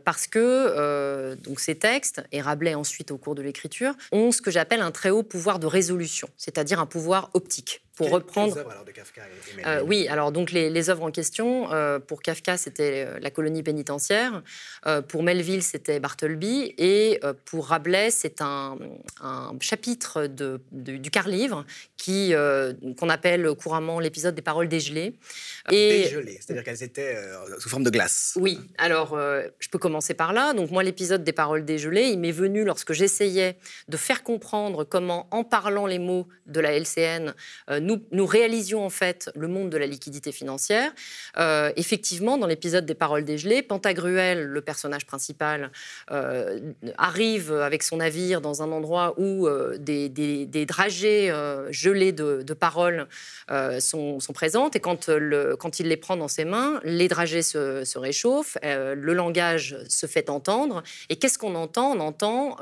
parce 0.05 0.27
que 0.27 1.33
donc 1.43 1.59
ces 1.59 1.73
textes, 1.73 2.21
et 2.31 2.39
Rabelais 2.39 2.75
ensuite 2.75 3.09
au 3.09 3.17
cours 3.17 3.33
de 3.33 3.41
l'écriture, 3.41 3.95
ont 4.11 4.31
ce 4.31 4.43
que 4.43 4.51
j'appelle 4.51 4.81
un 4.81 4.91
très 4.91 5.09
haut 5.09 5.23
pouvoir 5.23 5.57
de 5.57 5.65
résolution, 5.65 6.29
c'est-à-dire 6.37 6.79
un 6.79 6.85
pouvoir 6.85 7.31
optique 7.33 7.81
pour 7.99 8.11
reprendre. 8.11 8.57
alors, 8.57 8.85
de 8.85 8.91
Kafka 8.91 9.21
euh, 9.65 9.81
Oui, 9.81 10.07
alors 10.07 10.31
donc 10.31 10.51
les, 10.53 10.89
œuvres 10.89 11.03
en 11.03 11.11
question, 11.11 11.69
euh, 11.73 11.99
pour 11.99 12.21
Kafka, 12.21 12.55
c'était 12.55 13.05
euh, 13.05 13.19
La 13.19 13.29
colonie 13.29 13.61
pénitentiaire, 13.61 14.41
pour 15.09 15.21
Melville, 15.21 15.61
c'était 15.61 15.99
Bartleby, 15.99 16.73
et 16.77 17.19
pour 17.43 17.67
Rabelais, 17.67 18.09
c'est 18.09 18.41
un, 18.41 18.77
chapitre 19.59 20.27
de, 20.27 20.61
du 20.71 21.11
quart-livre 21.11 21.65
qui 21.97 22.33
qu'on 22.97 23.09
appelle 23.09 23.53
couramment 23.55 23.99
l'épisode 23.99 24.33
des 24.33 24.41
paroles 24.41 24.69
dégelées. 24.69 25.15
Ah, 25.65 25.73
et... 25.73 26.03
Dégelées, 26.03 26.39
c'est-à-dire 26.39 26.63
qu'elles 26.63 26.83
étaient 26.83 27.17
sous 27.59 27.67
forme 27.67 27.83
de 27.83 27.89
glace. 27.89 28.37
Oui, 28.39 28.59
alors 28.77 29.19
je 29.59 29.67
peux 29.69 29.79
commencer 29.79 30.13
par 30.13 30.31
là. 30.31 30.53
Donc 30.53 30.71
moi, 30.71 30.83
l'épisode 30.83 31.23
des 31.23 31.33
paroles 31.33 31.65
dégelées, 31.65 32.07
il 32.07 32.19
m'est 32.19 32.31
venu 32.31 32.63
lorsque 32.63 32.93
j'essayais 32.93 33.57
de 33.89 33.97
faire 33.97 34.23
comprendre 34.23 34.85
comment, 34.85 35.27
en 35.31 35.43
parlant 35.43 35.85
les 35.85 35.99
mots 35.99 36.27
de 36.45 36.61
la 36.61 36.71
LCN, 36.79 37.33
nous, 37.88 37.88
réalisions 38.29 38.85
en 38.85 38.89
fait 38.89 39.29
le 39.35 39.47
monde 39.47 39.69
de 39.69 39.77
la 39.77 39.85
liquidité 39.85 40.31
financière. 40.31 40.91
Euh, 41.37 41.71
effectivement, 41.75 42.37
dans 42.37 42.47
l'épisode 42.47 42.85
des 42.85 42.93
paroles 42.93 43.25
dégelées, 43.25 43.61
Pantagruel, 43.61 44.43
le 44.43 44.61
personnage 44.61 45.05
principal, 45.05 45.71
euh, 46.11 46.59
arrive 46.97 47.53
avec 47.53 47.83
son 47.83 47.97
navire 47.97 48.41
dans 48.41 48.61
un 48.61 48.71
endroit 48.71 49.13
où 49.17 49.47
euh, 49.47 49.77
des, 49.77 50.09
dragées 50.65 51.33
gelées 51.71 52.11
de, 52.11 52.53
paroles 52.53 53.07
sont, 53.79 54.19
présentes. 54.33 54.75
Et 54.75 54.79
quand, 54.79 55.07
il 55.79 55.87
les 55.87 55.97
prend 55.97 56.17
dans 56.17 56.27
ses 56.27 56.45
mains, 56.45 56.79
les 56.83 57.07
dragées 57.07 57.41
se, 57.41 57.97
réchauffent, 57.97 58.57
le 58.63 59.13
langage 59.13 59.77
se 59.87 60.05
fait 60.05 60.29
entendre. 60.29 60.83
Et 61.09 61.15
qu'est-ce 61.15 61.37
qu'on 61.37 61.55
entend? 61.55 61.91
On 61.95 61.99
entend 61.99 62.57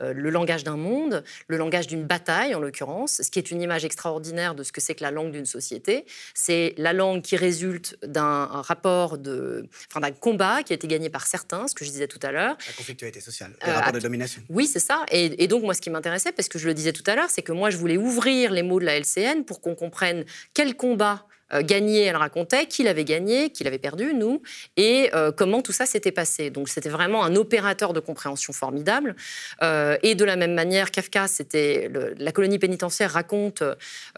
le 0.00 0.30
langage 0.30 0.64
d'un 0.64 0.76
monde, 0.76 1.24
le 1.48 1.56
langage 1.56 1.86
d'une 1.86 2.04
bataille 2.04 2.54
en 2.54 2.60
l'occurrence, 2.60 3.20
ce 3.22 3.30
qui 3.30 3.38
est 3.38 3.50
une 3.50 3.62
image 3.62 3.84
extraordinaire 3.84 4.39
de 4.54 4.62
ce 4.62 4.72
que 4.72 4.80
c'est 4.80 4.94
que 4.94 5.02
la 5.02 5.10
langue 5.10 5.32
d'une 5.32 5.46
société. 5.46 6.04
C'est 6.34 6.74
la 6.76 6.92
langue 6.92 7.22
qui 7.22 7.36
résulte 7.36 7.96
d'un 8.04 8.46
rapport 8.46 9.18
de, 9.18 9.68
enfin, 9.90 10.00
d'un 10.00 10.12
combat 10.12 10.62
qui 10.62 10.72
a 10.72 10.76
été 10.76 10.88
gagné 10.88 11.10
par 11.10 11.26
certains, 11.26 11.68
ce 11.68 11.74
que 11.74 11.84
je 11.84 11.90
disais 11.90 12.08
tout 12.08 12.18
à 12.22 12.32
l'heure. 12.32 12.56
La 12.66 12.72
conflictualité 12.72 13.20
sociale, 13.20 13.52
le 13.62 13.68
euh, 13.68 13.74
rapport 13.74 13.92
de 13.92 14.00
domination. 14.00 14.42
Oui, 14.48 14.66
c'est 14.66 14.80
ça. 14.80 15.04
Et, 15.10 15.42
et, 15.42 15.46
donc 15.46 15.62
moi, 15.62 15.74
ce 15.74 15.80
qui 15.80 15.90
m'intéressait, 15.90 16.32
parce 16.32 16.48
que 16.48 16.58
je 16.58 16.66
le 16.66 16.74
disais 16.74 16.92
tout 16.92 17.04
à 17.06 17.14
l'heure, 17.14 17.30
c'est 17.30 17.42
que 17.42 17.52
moi, 17.52 17.70
je 17.70 17.76
voulais 17.76 17.96
ouvrir 17.96 18.50
les 18.52 18.62
mots 18.62 18.80
de 18.80 18.84
la 18.84 18.98
LCN 18.98 19.44
pour 19.44 19.60
qu'on 19.60 19.74
comprenne 19.74 20.24
quel 20.54 20.74
combat 20.74 21.26
gagné, 21.52 22.04
elle 22.04 22.16
racontait 22.16 22.66
qui 22.66 22.82
l'avait 22.82 23.04
gagné, 23.04 23.50
qui 23.50 23.64
l'avait 23.64 23.78
perdu, 23.78 24.14
nous, 24.14 24.42
et 24.76 25.10
euh, 25.14 25.32
comment 25.32 25.62
tout 25.62 25.72
ça 25.72 25.86
s'était 25.86 26.12
passé. 26.12 26.50
Donc 26.50 26.68
c'était 26.68 26.88
vraiment 26.88 27.24
un 27.24 27.36
opérateur 27.36 27.92
de 27.92 28.00
compréhension 28.00 28.52
formidable. 28.52 29.16
Euh, 29.62 29.96
et 30.02 30.14
de 30.14 30.24
la 30.24 30.36
même 30.36 30.54
manière, 30.54 30.90
Kafka, 30.90 31.28
c'était 31.28 31.90
la 32.18 32.32
colonie 32.32 32.58
pénitentiaire 32.58 33.12
raconte 33.12 33.62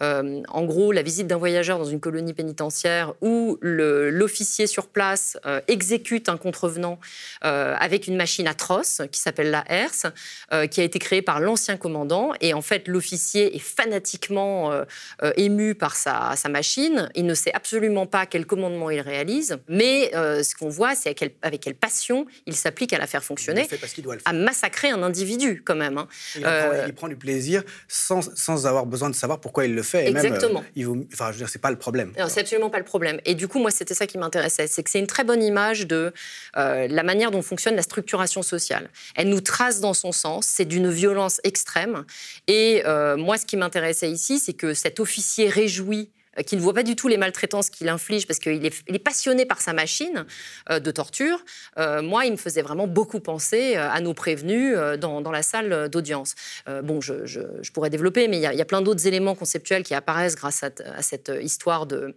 en 0.00 0.64
gros 0.64 0.92
la 0.92 1.02
visite 1.02 1.26
d'un 1.26 1.36
voyageur 1.36 1.78
dans 1.78 1.84
une 1.84 2.00
colonie 2.00 2.34
pénitentiaire 2.34 3.14
où 3.20 3.58
l'officier 3.62 4.66
sur 4.66 4.88
place 4.88 5.38
exécute 5.68 6.28
un 6.28 6.36
contrevenant 6.36 6.98
avec 7.40 8.06
une 8.06 8.16
machine 8.16 8.46
atroce 8.46 9.02
qui 9.10 9.20
s'appelle 9.20 9.50
la 9.50 9.64
HERS, 9.68 10.12
qui 10.70 10.80
a 10.80 10.84
été 10.84 10.98
créée 10.98 11.22
par 11.22 11.40
l'ancien 11.40 11.76
commandant. 11.76 12.32
Et 12.40 12.54
en 12.54 12.62
fait, 12.62 12.88
l'officier 12.88 13.54
est 13.54 13.60
fanatiquement 13.60 14.72
ému 15.36 15.74
par 15.74 15.96
sa 15.96 16.34
machine 16.48 17.08
il 17.22 17.26
ne 17.26 17.34
sait 17.34 17.54
absolument 17.54 18.06
pas 18.06 18.26
quel 18.26 18.46
commandement 18.46 18.90
il 18.90 19.00
réalise, 19.00 19.56
mais 19.68 20.10
euh, 20.16 20.42
ce 20.42 20.56
qu'on 20.56 20.68
voit, 20.68 20.96
c'est 20.96 21.14
avec, 21.42 21.60
quelle 21.60 21.74
passion 21.76 22.26
il 22.46 22.56
s'applique 22.56 22.92
à 22.92 22.98
la 22.98 23.06
faire 23.06 23.22
fonctionner, 23.22 23.68
à 24.24 24.32
massacrer 24.32 24.90
un 24.90 25.04
individu 25.04 25.62
quand 25.64 25.76
même. 25.76 25.98
Hein. 25.98 26.08
Euh, 26.44 26.84
il, 26.88 26.94
prend, 26.94 27.06
du 27.06 27.14
plaisir 27.14 27.62
sans, 27.86 28.66
avoir 28.66 28.86
besoin 28.86 29.08
de 29.08 29.14
savoir 29.14 29.40
pourquoi 29.40 29.66
il 29.66 29.74
le 29.76 29.84
fait. 29.84 30.08
exactement. 30.08 30.62
Même, 30.62 30.70
il 30.74 30.88
enfin, 31.12 31.26
je 31.28 31.32
veux 31.32 31.38
dire, 31.38 31.48
c'est 31.48 31.60
pas 31.60 31.70
le 31.70 31.78
problème. 31.78 32.12
Non, 32.18 32.26
c'est 32.28 32.40
absolument 32.40 32.70
pas 32.70 32.78
le 32.78 32.84
problème. 32.84 33.20
Et 33.24 33.36
du 33.36 33.46
coup, 33.46 33.60
moi, 33.60 33.70
c'était 33.70 33.94
ça 33.94 34.08
qui 34.08 34.18
m'intéressait, 34.18 34.66
c'est 34.66 34.82
que 34.82 34.90
c'est 34.90 34.98
une 34.98 35.06
très 35.06 35.22
bonne 35.22 35.44
image 35.44 35.86
de 35.86 36.12
euh, 36.56 36.88
la 36.88 37.02
manière 37.04 37.30
dont 37.30 37.42
fonctionne 37.42 37.76
la 37.76 37.82
structuration 37.82 38.42
sociale. 38.42 38.90
Elle 39.14 39.28
nous 39.28 39.40
trace 39.40 39.78
dans 39.78 39.94
son 39.94 40.10
sens, 40.10 40.46
c'est 40.46 40.64
d'une 40.64 40.90
violence 40.90 41.40
extrême. 41.44 42.04
Et 42.48 42.82
moi, 43.16 43.38
ce 43.38 43.46
qui 43.46 43.56
m'intéressait 43.56 44.10
ici, 44.10 44.40
c'est 44.40 44.54
que 44.54 44.74
cet 44.74 44.98
officier 44.98 45.48
réjoui 45.48 46.10
euh, 46.10 46.21
qui 46.46 46.56
ne 46.56 46.60
voit 46.62 46.72
pas 46.72 46.82
du 46.82 46.96
tout 46.96 47.08
les 47.08 47.18
maltraitances 47.18 47.68
qu'il 47.68 47.88
inflige 47.88 48.26
parce 48.26 48.38
qu'il 48.38 48.64
est, 48.64 48.98
passionné 48.98 49.44
par 49.44 49.60
sa 49.60 49.72
machine 49.72 50.24
euh, 50.70 50.80
de 50.80 50.90
torture, 50.90 51.44
euh, 51.78 52.00
moi, 52.00 52.24
il 52.24 52.32
me 52.32 52.36
faisait 52.36 52.62
vraiment 52.62 52.86
beaucoup 52.86 53.20
penser 53.20 53.74
à 53.74 54.00
nos 54.00 54.14
prévenus 54.14 54.76
dans, 54.98 55.30
la 55.30 55.42
salle 55.42 55.88
d'audience. 55.88 56.34
bon, 56.82 57.00
je, 57.00 57.70
pourrais 57.72 57.90
développer, 57.90 58.28
mais 58.28 58.38
il 58.38 58.42
y 58.42 58.60
a, 58.60 58.64
plein 58.64 58.82
d'autres 58.82 59.06
éléments 59.06 59.34
conceptuels 59.34 59.82
qui 59.82 59.94
apparaissent 59.94 60.36
grâce 60.36 60.62
à, 60.62 61.02
cette 61.02 61.32
histoire 61.42 61.86
de, 61.86 62.14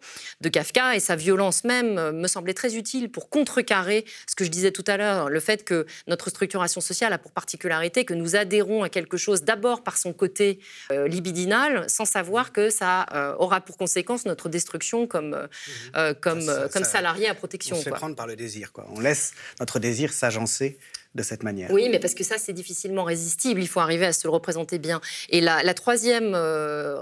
Kafka 0.51 0.95
et 0.95 0.99
sa 0.99 1.15
violence 1.15 1.63
même 1.63 2.11
me 2.11 2.27
semblait 2.27 2.53
très 2.53 2.75
utile 2.75 3.09
pour 3.09 3.29
contrecarrer 3.29 4.05
ce 4.27 4.35
que 4.35 4.45
je 4.45 4.49
disais 4.49 4.71
tout 4.71 4.83
à 4.87 4.97
l'heure, 4.97 5.29
le 5.29 5.39
fait 5.39 5.63
que 5.63 5.85
notre 6.07 6.29
structuration 6.29 6.81
sociale 6.81 7.13
a 7.13 7.17
pour 7.17 7.31
particularité 7.31 8.05
que 8.05 8.13
nous 8.13 8.35
adhérons 8.35 8.83
à 8.83 8.89
quelque 8.89 9.17
chose 9.17 9.43
d'abord 9.43 9.83
par 9.83 9.97
son 9.97 10.13
côté 10.13 10.59
libidinal, 10.91 11.89
sans 11.89 12.05
savoir 12.05 12.51
que 12.51 12.69
ça 12.69 13.35
aura 13.39 13.61
pour 13.61 13.77
conséquence 13.77 14.04
notre 14.25 14.49
destruction 14.49 15.07
comme, 15.07 15.33
euh, 15.33 15.43
mhm. 15.43 15.91
euh, 15.95 16.13
comme, 16.13 16.49
euh, 16.49 16.67
comme 16.69 16.83
salarié 16.83 17.27
à 17.27 17.35
protection. 17.35 17.75
On 17.75 17.79
se 17.79 17.85
fait 17.85 17.91
prendre 17.91 18.15
par 18.15 18.27
le 18.27 18.35
désir. 18.35 18.71
Quoi. 18.71 18.85
On 18.89 18.99
laisse 18.99 19.33
notre 19.59 19.79
désir 19.79 20.13
s'agencer 20.13 20.77
de 21.15 21.23
cette 21.23 21.43
manière. 21.43 21.71
Oui, 21.71 21.87
mais 21.89 21.99
parce 21.99 22.13
que 22.13 22.25
ça, 22.25 22.37
c'est 22.37 22.51
difficilement 22.51 23.05
résistible. 23.05 23.61
Il 23.61 23.69
faut 23.69 23.79
arriver 23.79 24.05
à 24.05 24.11
se 24.11 24.27
le 24.27 24.31
représenter 24.31 24.79
bien. 24.79 24.99
Et 25.29 25.39
la, 25.39 25.63
la 25.63 25.73
troisième 25.73 26.35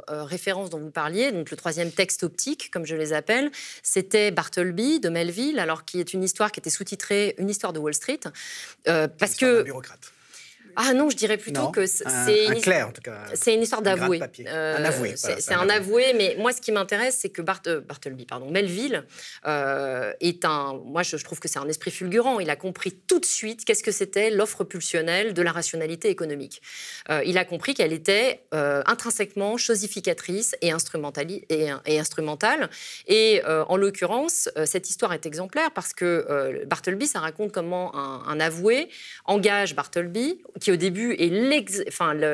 référence 0.07 0.69
dont 0.69 0.77
vous 0.77 0.91
parliez, 0.91 1.31
donc 1.31 1.49
le 1.49 1.57
troisième 1.57 1.91
texte 1.91 2.21
optique, 2.21 2.69
comme 2.69 2.85
je 2.85 2.95
les 2.95 3.11
appelle, 3.11 3.49
c'était 3.81 4.29
Bartleby 4.29 4.99
de 4.99 5.09
Melville, 5.09 5.57
alors 5.57 5.83
qui 5.83 5.99
est 5.99 6.13
une 6.13 6.23
histoire 6.23 6.51
qui 6.51 6.59
était 6.59 6.69
sous-titrée 6.69 7.33
Une 7.39 7.49
histoire 7.49 7.73
de 7.73 7.79
Wall 7.79 7.95
Street, 7.95 8.19
parce 8.85 9.33
que 9.35 9.63
bureaucrate. 9.63 10.12
Ah 10.75 10.93
non, 10.93 11.09
je 11.09 11.15
dirais 11.15 11.37
plutôt 11.37 11.69
que 11.69 11.85
c'est 11.85 12.45
une, 12.47 12.61
C'est 13.33 13.53
une 13.53 13.61
histoire 13.61 13.81
d'avoué. 13.81 14.21
Euh, 14.47 14.77
un 14.77 14.85
avoué. 14.85 15.13
c'est 15.15 15.53
un 15.53 15.69
avoué, 15.69 16.13
mais 16.15 16.35
moi, 16.39 16.51
ce 16.51 16.61
qui 16.61 16.71
m'intéresse, 16.71 17.17
c'est 17.19 17.29
que 17.29 17.41
Bart, 17.41 17.61
euh, 17.67 17.81
Bartleby, 17.81 18.25
pardon, 18.25 18.49
Melville 18.49 19.05
euh, 19.45 20.13
est 20.19 20.45
un. 20.45 20.79
Moi, 20.85 21.03
je, 21.03 21.17
trouve 21.17 21.39
que 21.39 21.47
c'est 21.47 21.59
un 21.59 21.67
esprit 21.67 21.91
fulgurant. 21.91 22.39
Il 22.39 22.49
a 22.49 22.55
compris 22.55 22.91
tout 22.91 23.19
de 23.19 23.25
suite 23.25 23.65
qu'est-ce 23.65 23.83
que 23.83 23.91
c'était 23.91 24.29
l'offre 24.29 24.63
pulsionnelle 24.63 25.33
de 25.33 25.41
la 25.41 25.51
rationalité 25.51 26.09
économique. 26.09 26.61
il 27.25 27.37
a 27.37 27.45
compris 27.45 27.73
qu'elle 27.73 27.93
était 27.93 28.43
intrinsèquement 28.51 29.57
chosificatrice 29.57 30.55
et, 30.61 30.69
et, 30.69 31.71
et 31.85 31.99
instrumentale. 31.99 32.69
Et 33.07 33.41
en 33.45 33.77
l'occurrence, 33.77 34.49
cette 34.65 34.89
histoire 34.89 35.13
est 35.13 35.25
exemplaire 35.25 35.71
parce 35.71 35.93
que 35.93 36.65
Bartleby, 36.65 37.07
ça 37.07 37.19
raconte 37.19 37.51
comment 37.51 37.95
un, 37.95 38.23
un 38.27 38.39
avoué 38.39 38.89
engage 39.25 39.75
Bartleby 39.75 40.41
qui 40.63 40.71
au 40.71 40.77
début 40.77 41.13
est 41.19 41.29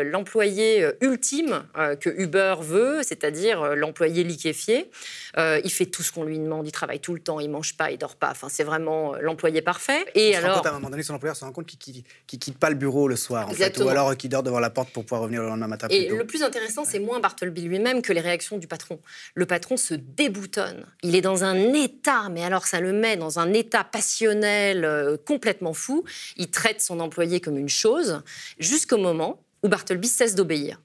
l'employé 0.03 0.83
euh, 0.83 0.91
ultime 1.01 1.63
euh, 1.77 1.95
que 1.95 2.09
Uber 2.09 2.55
veut, 2.61 2.99
c'est-à-dire 3.01 3.63
euh, 3.63 3.75
l'employé 3.75 4.23
liquéfié. 4.23 4.91
il 5.35 5.71
fait 5.71 5.87
tout 5.87 6.03
ce 6.03 6.11
qu'on 6.11 6.23
lui 6.23 6.37
demande, 6.37 6.67
il 6.67 6.71
travaille 6.71 6.99
tout 6.99 7.15
le 7.15 7.19
temps, 7.19 7.39
il 7.39 7.49
mange 7.49 7.75
pas, 7.75 7.89
il 7.89 7.97
dort 7.97 8.15
pas. 8.15 8.29
Enfin, 8.29 8.47
c'est 8.47 8.63
vraiment 8.63 9.15
l'employé 9.15 9.63
parfait. 9.63 10.05
Et 10.13 10.35
alors, 10.35 10.57
compte, 10.57 10.67
à 10.67 10.69
un 10.69 10.73
moment 10.73 10.91
donné, 10.91 11.01
son 11.01 11.15
employeur 11.15 11.35
se 11.35 11.43
rend 11.43 11.51
compte 11.51 11.65
qu'il 11.65 11.95
ne 11.95 12.37
quitte 12.37 12.59
pas 12.59 12.69
le 12.69 12.75
bureau 12.75 13.07
le 13.07 13.15
soir, 13.15 13.49
en 13.49 13.53
fait, 13.53 13.79
ou 13.79 13.89
alors 13.89 14.15
qu'il 14.15 14.29
dort 14.29 14.43
devant 14.43 14.59
la 14.59 14.69
porte 14.69 14.91
pour 14.91 15.03
pouvoir 15.03 15.21
revenir 15.21 15.41
le 15.41 15.47
lendemain 15.47 15.67
matin. 15.67 15.87
Et 15.89 16.09
le 16.09 16.25
plus 16.25 16.43
intéressant, 16.43 16.85
c'est 16.85 16.99
moins 16.99 17.19
Bartleby 17.19 17.61
lui-même 17.63 18.03
que 18.03 18.13
les 18.13 18.21
réactions 18.21 18.59
du 18.59 18.67
patron. 18.67 18.99
Le 19.33 19.47
patron 19.47 19.75
se 19.75 19.95
déboutonne. 19.95 20.85
Il 21.01 21.15
est 21.15 21.21
dans 21.21 21.43
un 21.43 21.73
état, 21.73 22.29
mais 22.29 22.43
alors 22.43 22.67
ça 22.67 22.79
le 22.79 22.93
met 22.93 23.17
dans 23.17 23.39
un 23.39 23.53
état 23.53 23.83
passionnel 23.83 25.17
complètement 25.25 25.73
fou. 25.73 26.03
Il 26.37 26.51
traite 26.51 26.81
son 26.81 26.99
employé 26.99 27.39
comme 27.39 27.57
une 27.57 27.69
chose 27.69 28.18
jusqu'au 28.59 28.97
moment 28.97 29.43
où 29.63 29.67
Bartleby 29.69 30.07
cesse 30.07 30.35
d'obéir. 30.35 30.81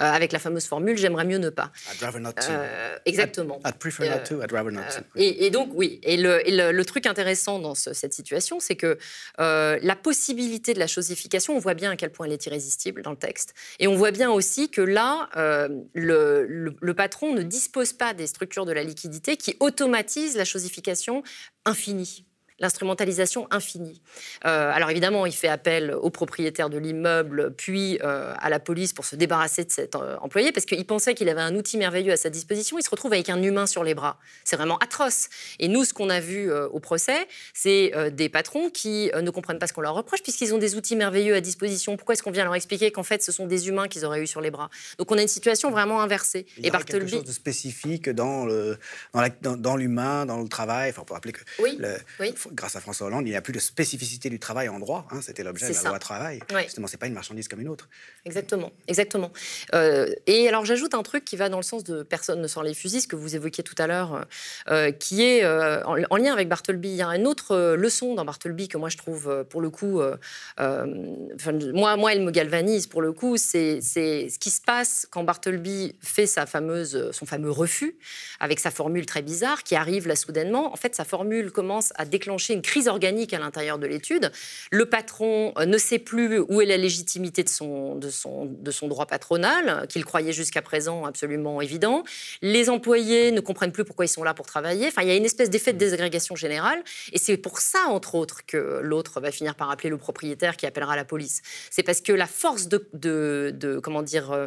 Euh, 0.00 0.04
avec 0.04 0.32
la 0.32 0.38
fameuse 0.38 0.64
formule 0.64 0.96
j'aimerais 0.96 1.26
mieux 1.26 1.36
ne 1.36 1.50
pas. 1.50 1.72
I'd 1.92 2.00
rather 2.02 2.20
not 2.20 2.32
to. 2.32 2.46
Euh, 2.48 2.96
exactement. 3.04 3.60
I'd 3.66 3.76
prefer 3.78 4.08
not 4.08 4.20
to, 4.26 4.42
I'd 4.42 4.50
rather 4.50 4.70
not 4.72 4.80
to. 4.96 5.02
Et, 5.16 5.44
et 5.44 5.50
donc, 5.50 5.68
oui. 5.74 6.00
Et 6.02 6.16
le, 6.16 6.46
et 6.48 6.52
le- 6.56 6.72
le 6.72 6.84
truc 6.86 7.04
intéressant 7.04 7.58
dans 7.58 7.74
ce- 7.74 7.92
cette 7.92 8.14
situation, 8.14 8.60
c'est 8.60 8.76
que 8.76 8.96
euh, 9.40 9.78
la 9.82 9.96
possibilité 9.96 10.72
de 10.72 10.78
la 10.78 10.86
chosification, 10.86 11.54
on 11.54 11.58
voit 11.58 11.74
bien 11.74 11.90
à 11.90 11.96
quel 11.96 12.12
point 12.12 12.24
elle 12.24 12.32
est 12.32 12.46
irrésistible 12.46 13.02
dans 13.02 13.10
le 13.10 13.18
texte. 13.18 13.52
Et 13.78 13.88
on 13.88 13.94
voit 13.96 14.10
bien 14.12 14.30
aussi 14.30 14.70
que 14.70 14.80
là, 14.80 15.28
euh, 15.36 15.68
le, 15.92 16.46
le- 16.46 16.74
le 16.80 16.94
patron 16.94 17.34
ne 17.34 17.42
dispose 17.42 17.92
pas 17.92 18.14
des 18.14 18.26
structures 18.26 18.64
de 18.64 18.72
la 18.72 18.84
liquidité 18.84 19.36
qui 19.36 19.56
automatisent 19.60 20.36
la 20.36 20.46
chosification 20.46 21.22
infinie 21.66 22.24
l'instrumentalisation 22.60 23.46
infinie. 23.50 24.00
Euh, 24.44 24.70
alors 24.72 24.90
évidemment, 24.90 25.26
il 25.26 25.32
fait 25.32 25.48
appel 25.48 25.92
au 25.92 26.10
propriétaire 26.10 26.70
de 26.70 26.78
l'immeuble, 26.78 27.52
puis 27.56 27.98
euh, 28.04 28.32
à 28.38 28.48
la 28.50 28.60
police 28.60 28.92
pour 28.92 29.04
se 29.04 29.16
débarrasser 29.16 29.64
de 29.64 29.70
cet 29.70 29.96
euh, 29.96 30.16
employé, 30.20 30.52
parce 30.52 30.66
qu'il 30.66 30.84
pensait 30.86 31.14
qu'il 31.14 31.28
avait 31.28 31.40
un 31.40 31.54
outil 31.56 31.78
merveilleux 31.78 32.12
à 32.12 32.16
sa 32.16 32.30
disposition. 32.30 32.78
Il 32.78 32.82
se 32.82 32.90
retrouve 32.90 33.12
avec 33.12 33.28
un 33.28 33.42
humain 33.42 33.66
sur 33.66 33.82
les 33.84 33.94
bras. 33.94 34.18
C'est 34.44 34.56
vraiment 34.56 34.78
atroce. 34.78 35.28
Et 35.58 35.68
nous, 35.68 35.84
ce 35.84 35.92
qu'on 35.92 36.10
a 36.10 36.20
vu 36.20 36.50
au 36.52 36.78
procès, 36.80 37.26
c'est 37.54 37.92
des 38.12 38.28
patrons 38.28 38.70
qui 38.70 39.10
ne 39.14 39.30
comprennent 39.30 39.58
pas 39.58 39.66
ce 39.66 39.72
qu'on 39.72 39.80
leur 39.80 39.94
reproche, 39.94 40.22
puisqu'ils 40.22 40.54
ont 40.54 40.58
des 40.58 40.76
outils 40.76 40.96
merveilleux 40.96 41.34
à 41.34 41.40
disposition. 41.40 41.96
Pourquoi 41.96 42.12
est-ce 42.14 42.22
qu'on 42.22 42.30
vient 42.30 42.44
leur 42.44 42.54
expliquer 42.54 42.90
qu'en 42.90 43.02
fait, 43.02 43.22
ce 43.22 43.32
sont 43.32 43.46
des 43.46 43.68
humains 43.68 43.88
qu'ils 43.88 44.04
auraient 44.04 44.22
eu 44.22 44.26
sur 44.26 44.40
les 44.40 44.50
bras? 44.50 44.70
Donc 44.98 45.10
on 45.10 45.18
a 45.18 45.22
une 45.22 45.28
situation 45.28 45.70
vraiment 45.70 46.00
inversée. 46.00 46.46
Il 46.58 46.64
y 46.64 46.68
Et 46.68 46.70
aurait 46.70 46.84
quelque 46.84 47.06
chose 47.06 47.24
de 47.24 47.32
spécifique 47.32 48.08
dans 48.10 48.44
le 48.44 48.78
dans 49.14 49.20
la- 49.20 49.28
dans- 49.30 49.56
dans 49.56 49.76
l'humain, 49.76 50.26
dans, 50.26 50.40
le 50.40 50.48
travail. 50.48 50.90
Enfin, 50.90 51.02
peut 51.04 51.14
rappeler 51.14 51.32
que 51.32 51.40
Oui, 51.58 51.76
le- 51.78 51.96
oui. 52.20 52.34
Grâce 52.52 52.76
à 52.76 52.80
François 52.80 53.06
Hollande, 53.06 53.26
il 53.26 53.30
n'y 53.30 53.36
a 53.36 53.42
plus 53.42 53.52
de 53.52 53.58
spécificité 53.58 54.30
du 54.30 54.38
travail 54.38 54.68
en 54.68 54.78
droit. 54.78 55.06
hein, 55.10 55.20
C'était 55.22 55.42
l'objet 55.42 55.68
de 55.68 55.74
la 55.74 55.78
ça. 55.78 55.88
loi 55.88 55.98
travail. 55.98 56.40
Oui. 56.54 56.62
Justement, 56.64 56.86
c'est 56.86 56.96
pas 56.96 57.06
une 57.06 57.14
marchandise 57.14 57.48
comme 57.48 57.60
une 57.60 57.68
autre. 57.68 57.88
Exactement, 58.24 58.72
exactement. 58.88 59.30
Euh, 59.74 60.12
et 60.26 60.48
alors 60.48 60.64
j'ajoute 60.64 60.94
un 60.94 61.02
truc 61.02 61.24
qui 61.24 61.36
va 61.36 61.48
dans 61.48 61.56
le 61.58 61.62
sens 61.62 61.84
de 61.84 62.02
personne 62.02 62.40
ne 62.40 62.48
sort 62.48 62.62
les 62.62 62.74
fusils, 62.74 63.02
ce 63.02 63.08
que 63.08 63.16
vous 63.16 63.36
évoquiez 63.36 63.62
tout 63.64 63.74
à 63.78 63.86
l'heure, 63.86 64.26
euh, 64.68 64.90
qui 64.92 65.22
est 65.22 65.44
euh, 65.44 65.82
en, 65.84 65.96
en 66.10 66.16
lien 66.16 66.32
avec 66.32 66.48
Bartleby. 66.48 66.88
Il 66.90 66.96
y 66.96 67.02
a 67.02 67.08
une 67.08 67.26
autre 67.26 67.74
leçon 67.74 68.14
dans 68.14 68.24
Bartleby 68.24 68.68
que 68.68 68.78
moi 68.78 68.88
je 68.88 68.96
trouve 68.96 69.44
pour 69.48 69.60
le 69.60 69.70
coup, 69.70 70.00
enfin, 70.58 71.52
moi, 71.72 71.96
moi 71.96 72.12
elle 72.12 72.22
me 72.22 72.30
galvanise 72.30 72.86
pour 72.86 73.02
le 73.02 73.12
coup, 73.12 73.36
c'est 73.36 73.80
c'est 73.80 74.28
ce 74.28 74.38
qui 74.38 74.50
se 74.50 74.60
passe 74.60 75.06
quand 75.10 75.24
Bartleby 75.24 75.94
fait 76.00 76.26
sa 76.26 76.46
fameuse, 76.46 77.10
son 77.12 77.26
fameux 77.26 77.50
refus 77.50 77.96
avec 78.40 78.60
sa 78.60 78.70
formule 78.70 79.06
très 79.06 79.22
bizarre 79.22 79.62
qui 79.62 79.76
arrive 79.76 80.06
là 80.08 80.16
soudainement. 80.16 80.72
En 80.72 80.76
fait, 80.76 80.94
sa 80.94 81.04
formule 81.04 81.50
commence 81.52 81.92
à 81.96 82.04
déclencher 82.04 82.39
une 82.48 82.62
crise 82.62 82.88
organique 82.88 83.32
à 83.34 83.38
l'intérieur 83.38 83.78
de 83.78 83.86
l'étude. 83.86 84.32
Le 84.72 84.86
patron 84.86 85.52
euh, 85.58 85.66
ne 85.66 85.78
sait 85.78 85.98
plus 85.98 86.38
où 86.40 86.60
est 86.60 86.66
la 86.66 86.76
légitimité 86.76 87.44
de 87.44 87.48
son, 87.48 87.94
de 87.96 88.10
son, 88.10 88.46
de 88.46 88.70
son 88.70 88.88
droit 88.88 89.06
patronal, 89.06 89.86
qu'il 89.88 90.04
croyait 90.04 90.32
jusqu'à 90.32 90.62
présent 90.62 91.04
absolument 91.04 91.60
évident. 91.60 92.02
Les 92.42 92.70
employés 92.70 93.30
ne 93.32 93.40
comprennent 93.40 93.72
plus 93.72 93.84
pourquoi 93.84 94.04
ils 94.04 94.08
sont 94.08 94.22
là 94.24 94.34
pour 94.34 94.46
travailler. 94.46 94.86
Enfin, 94.88 95.02
il 95.02 95.08
y 95.08 95.12
a 95.12 95.16
une 95.16 95.24
espèce 95.24 95.50
d'effet 95.50 95.72
de 95.72 95.78
désagrégation 95.78 96.36
générale. 96.36 96.82
Et 97.12 97.18
c'est 97.18 97.36
pour 97.36 97.60
ça, 97.60 97.86
entre 97.88 98.14
autres, 98.14 98.46
que 98.46 98.80
l'autre 98.82 99.20
va 99.20 99.30
finir 99.30 99.54
par 99.54 99.70
appeler 99.70 99.90
le 99.90 99.98
propriétaire 99.98 100.56
qui 100.56 100.66
appellera 100.66 100.96
la 100.96 101.04
police. 101.04 101.42
C'est 101.70 101.82
parce 101.82 102.00
que 102.00 102.12
la 102.12 102.26
force 102.26 102.68
de, 102.68 102.88
de- 102.94 103.52
de- 103.54 103.78
comment 103.78 104.02
dire, 104.02 104.30
euh, 104.32 104.46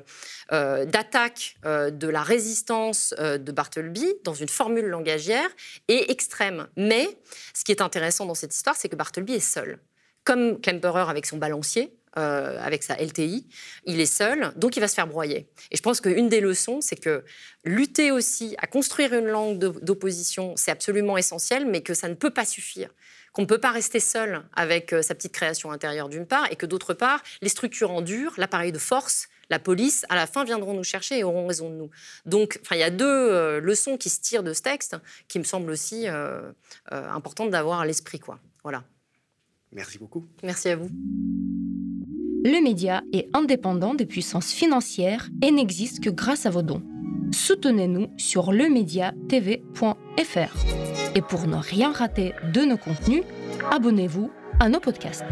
euh, 0.51 0.85
d'attaque 0.85 1.55
euh, 1.65 1.89
de 1.89 2.07
la 2.07 2.23
résistance 2.23 3.13
euh, 3.19 3.37
de 3.37 3.51
Bartleby 3.51 4.05
dans 4.23 4.33
une 4.33 4.49
formule 4.49 4.85
langagière 4.85 5.49
est 5.87 6.09
extrême. 6.09 6.67
Mais 6.77 7.07
ce 7.53 7.63
qui 7.63 7.71
est 7.71 7.72
intéressant 7.81 8.25
dans 8.25 8.35
cette 8.35 8.53
histoire, 8.53 8.75
c'est 8.75 8.89
que 8.89 8.95
Bartleby 8.95 9.33
est 9.33 9.39
seul. 9.39 9.79
Comme 10.23 10.59
Klemperer 10.61 11.09
avec 11.09 11.25
son 11.25 11.37
balancier, 11.37 11.93
euh, 12.17 12.63
avec 12.63 12.83
sa 12.83 12.95
LTI, 12.95 13.47
il 13.85 13.99
est 13.99 14.05
seul, 14.05 14.53
donc 14.55 14.77
il 14.77 14.79
va 14.79 14.87
se 14.87 14.93
faire 14.93 15.07
broyer. 15.07 15.49
Et 15.71 15.77
je 15.77 15.81
pense 15.81 15.99
qu'une 15.99 16.29
des 16.29 16.41
leçons, 16.41 16.79
c'est 16.79 16.95
que 16.95 17.23
lutter 17.65 18.11
aussi 18.11 18.55
à 18.59 18.67
construire 18.67 19.13
une 19.13 19.25
langue 19.25 19.57
d'opposition, 19.57 20.53
c'est 20.55 20.69
absolument 20.69 21.17
essentiel, 21.17 21.65
mais 21.65 21.81
que 21.81 21.95
ça 21.95 22.07
ne 22.09 22.13
peut 22.13 22.29
pas 22.29 22.45
suffire. 22.45 22.89
Qu'on 23.31 23.41
ne 23.41 23.47
peut 23.47 23.57
pas 23.57 23.71
rester 23.71 23.99
seul 23.99 24.43
avec 24.55 24.93
euh, 24.93 25.01
sa 25.01 25.15
petite 25.15 25.33
création 25.33 25.71
intérieure 25.71 26.07
d'une 26.07 26.27
part, 26.27 26.51
et 26.51 26.55
que 26.55 26.67
d'autre 26.67 26.93
part, 26.93 27.23
les 27.41 27.49
structures 27.49 27.89
en 27.89 28.01
dur, 28.01 28.33
l'appareil 28.37 28.71
de 28.71 28.77
force, 28.77 29.27
la 29.53 29.59
police, 29.59 30.03
à 30.09 30.15
la 30.15 30.25
fin 30.25 30.43
viendront 30.43 30.73
nous 30.73 30.83
chercher 30.83 31.19
et 31.19 31.23
auront 31.23 31.45
raison 31.45 31.69
de 31.69 31.75
nous. 31.75 31.91
Donc, 32.25 32.59
enfin, 32.63 32.75
il 32.75 32.79
y 32.79 32.83
a 32.83 32.89
deux 32.89 33.05
euh, 33.05 33.61
leçons 33.61 33.97
qui 33.97 34.09
se 34.09 34.19
tirent 34.19 34.41
de 34.41 34.51
ce 34.51 34.63
texte 34.63 34.97
qui 35.27 35.37
me 35.37 35.43
semblent 35.43 35.69
aussi 35.69 36.07
euh, 36.07 36.51
euh, 36.91 37.07
importantes 37.11 37.51
d'avoir 37.51 37.79
à 37.79 37.85
l'esprit, 37.85 38.19
quoi. 38.19 38.39
Voilà. 38.63 38.83
Merci 39.71 39.99
beaucoup. 39.99 40.25
Merci 40.41 40.69
à 40.69 40.75
vous. 40.75 40.89
Le 42.45 42.63
média 42.63 43.03
est 43.13 43.29
indépendant 43.33 43.93
des 43.93 44.07
puissances 44.07 44.51
financières 44.51 45.29
et 45.43 45.51
n'existe 45.51 46.03
que 46.03 46.09
grâce 46.09 46.47
à 46.47 46.49
vos 46.49 46.63
dons. 46.63 46.81
Soutenez-nous 47.31 48.07
sur 48.17 48.51
lemediatv.fr. 48.51 51.15
Et 51.15 51.21
pour 51.21 51.45
ne 51.45 51.57
rien 51.57 51.91
rater 51.91 52.33
de 52.51 52.61
nos 52.61 52.77
contenus, 52.77 53.23
abonnez-vous 53.69 54.31
à 54.59 54.69
nos 54.69 54.79
podcasts. 54.79 55.25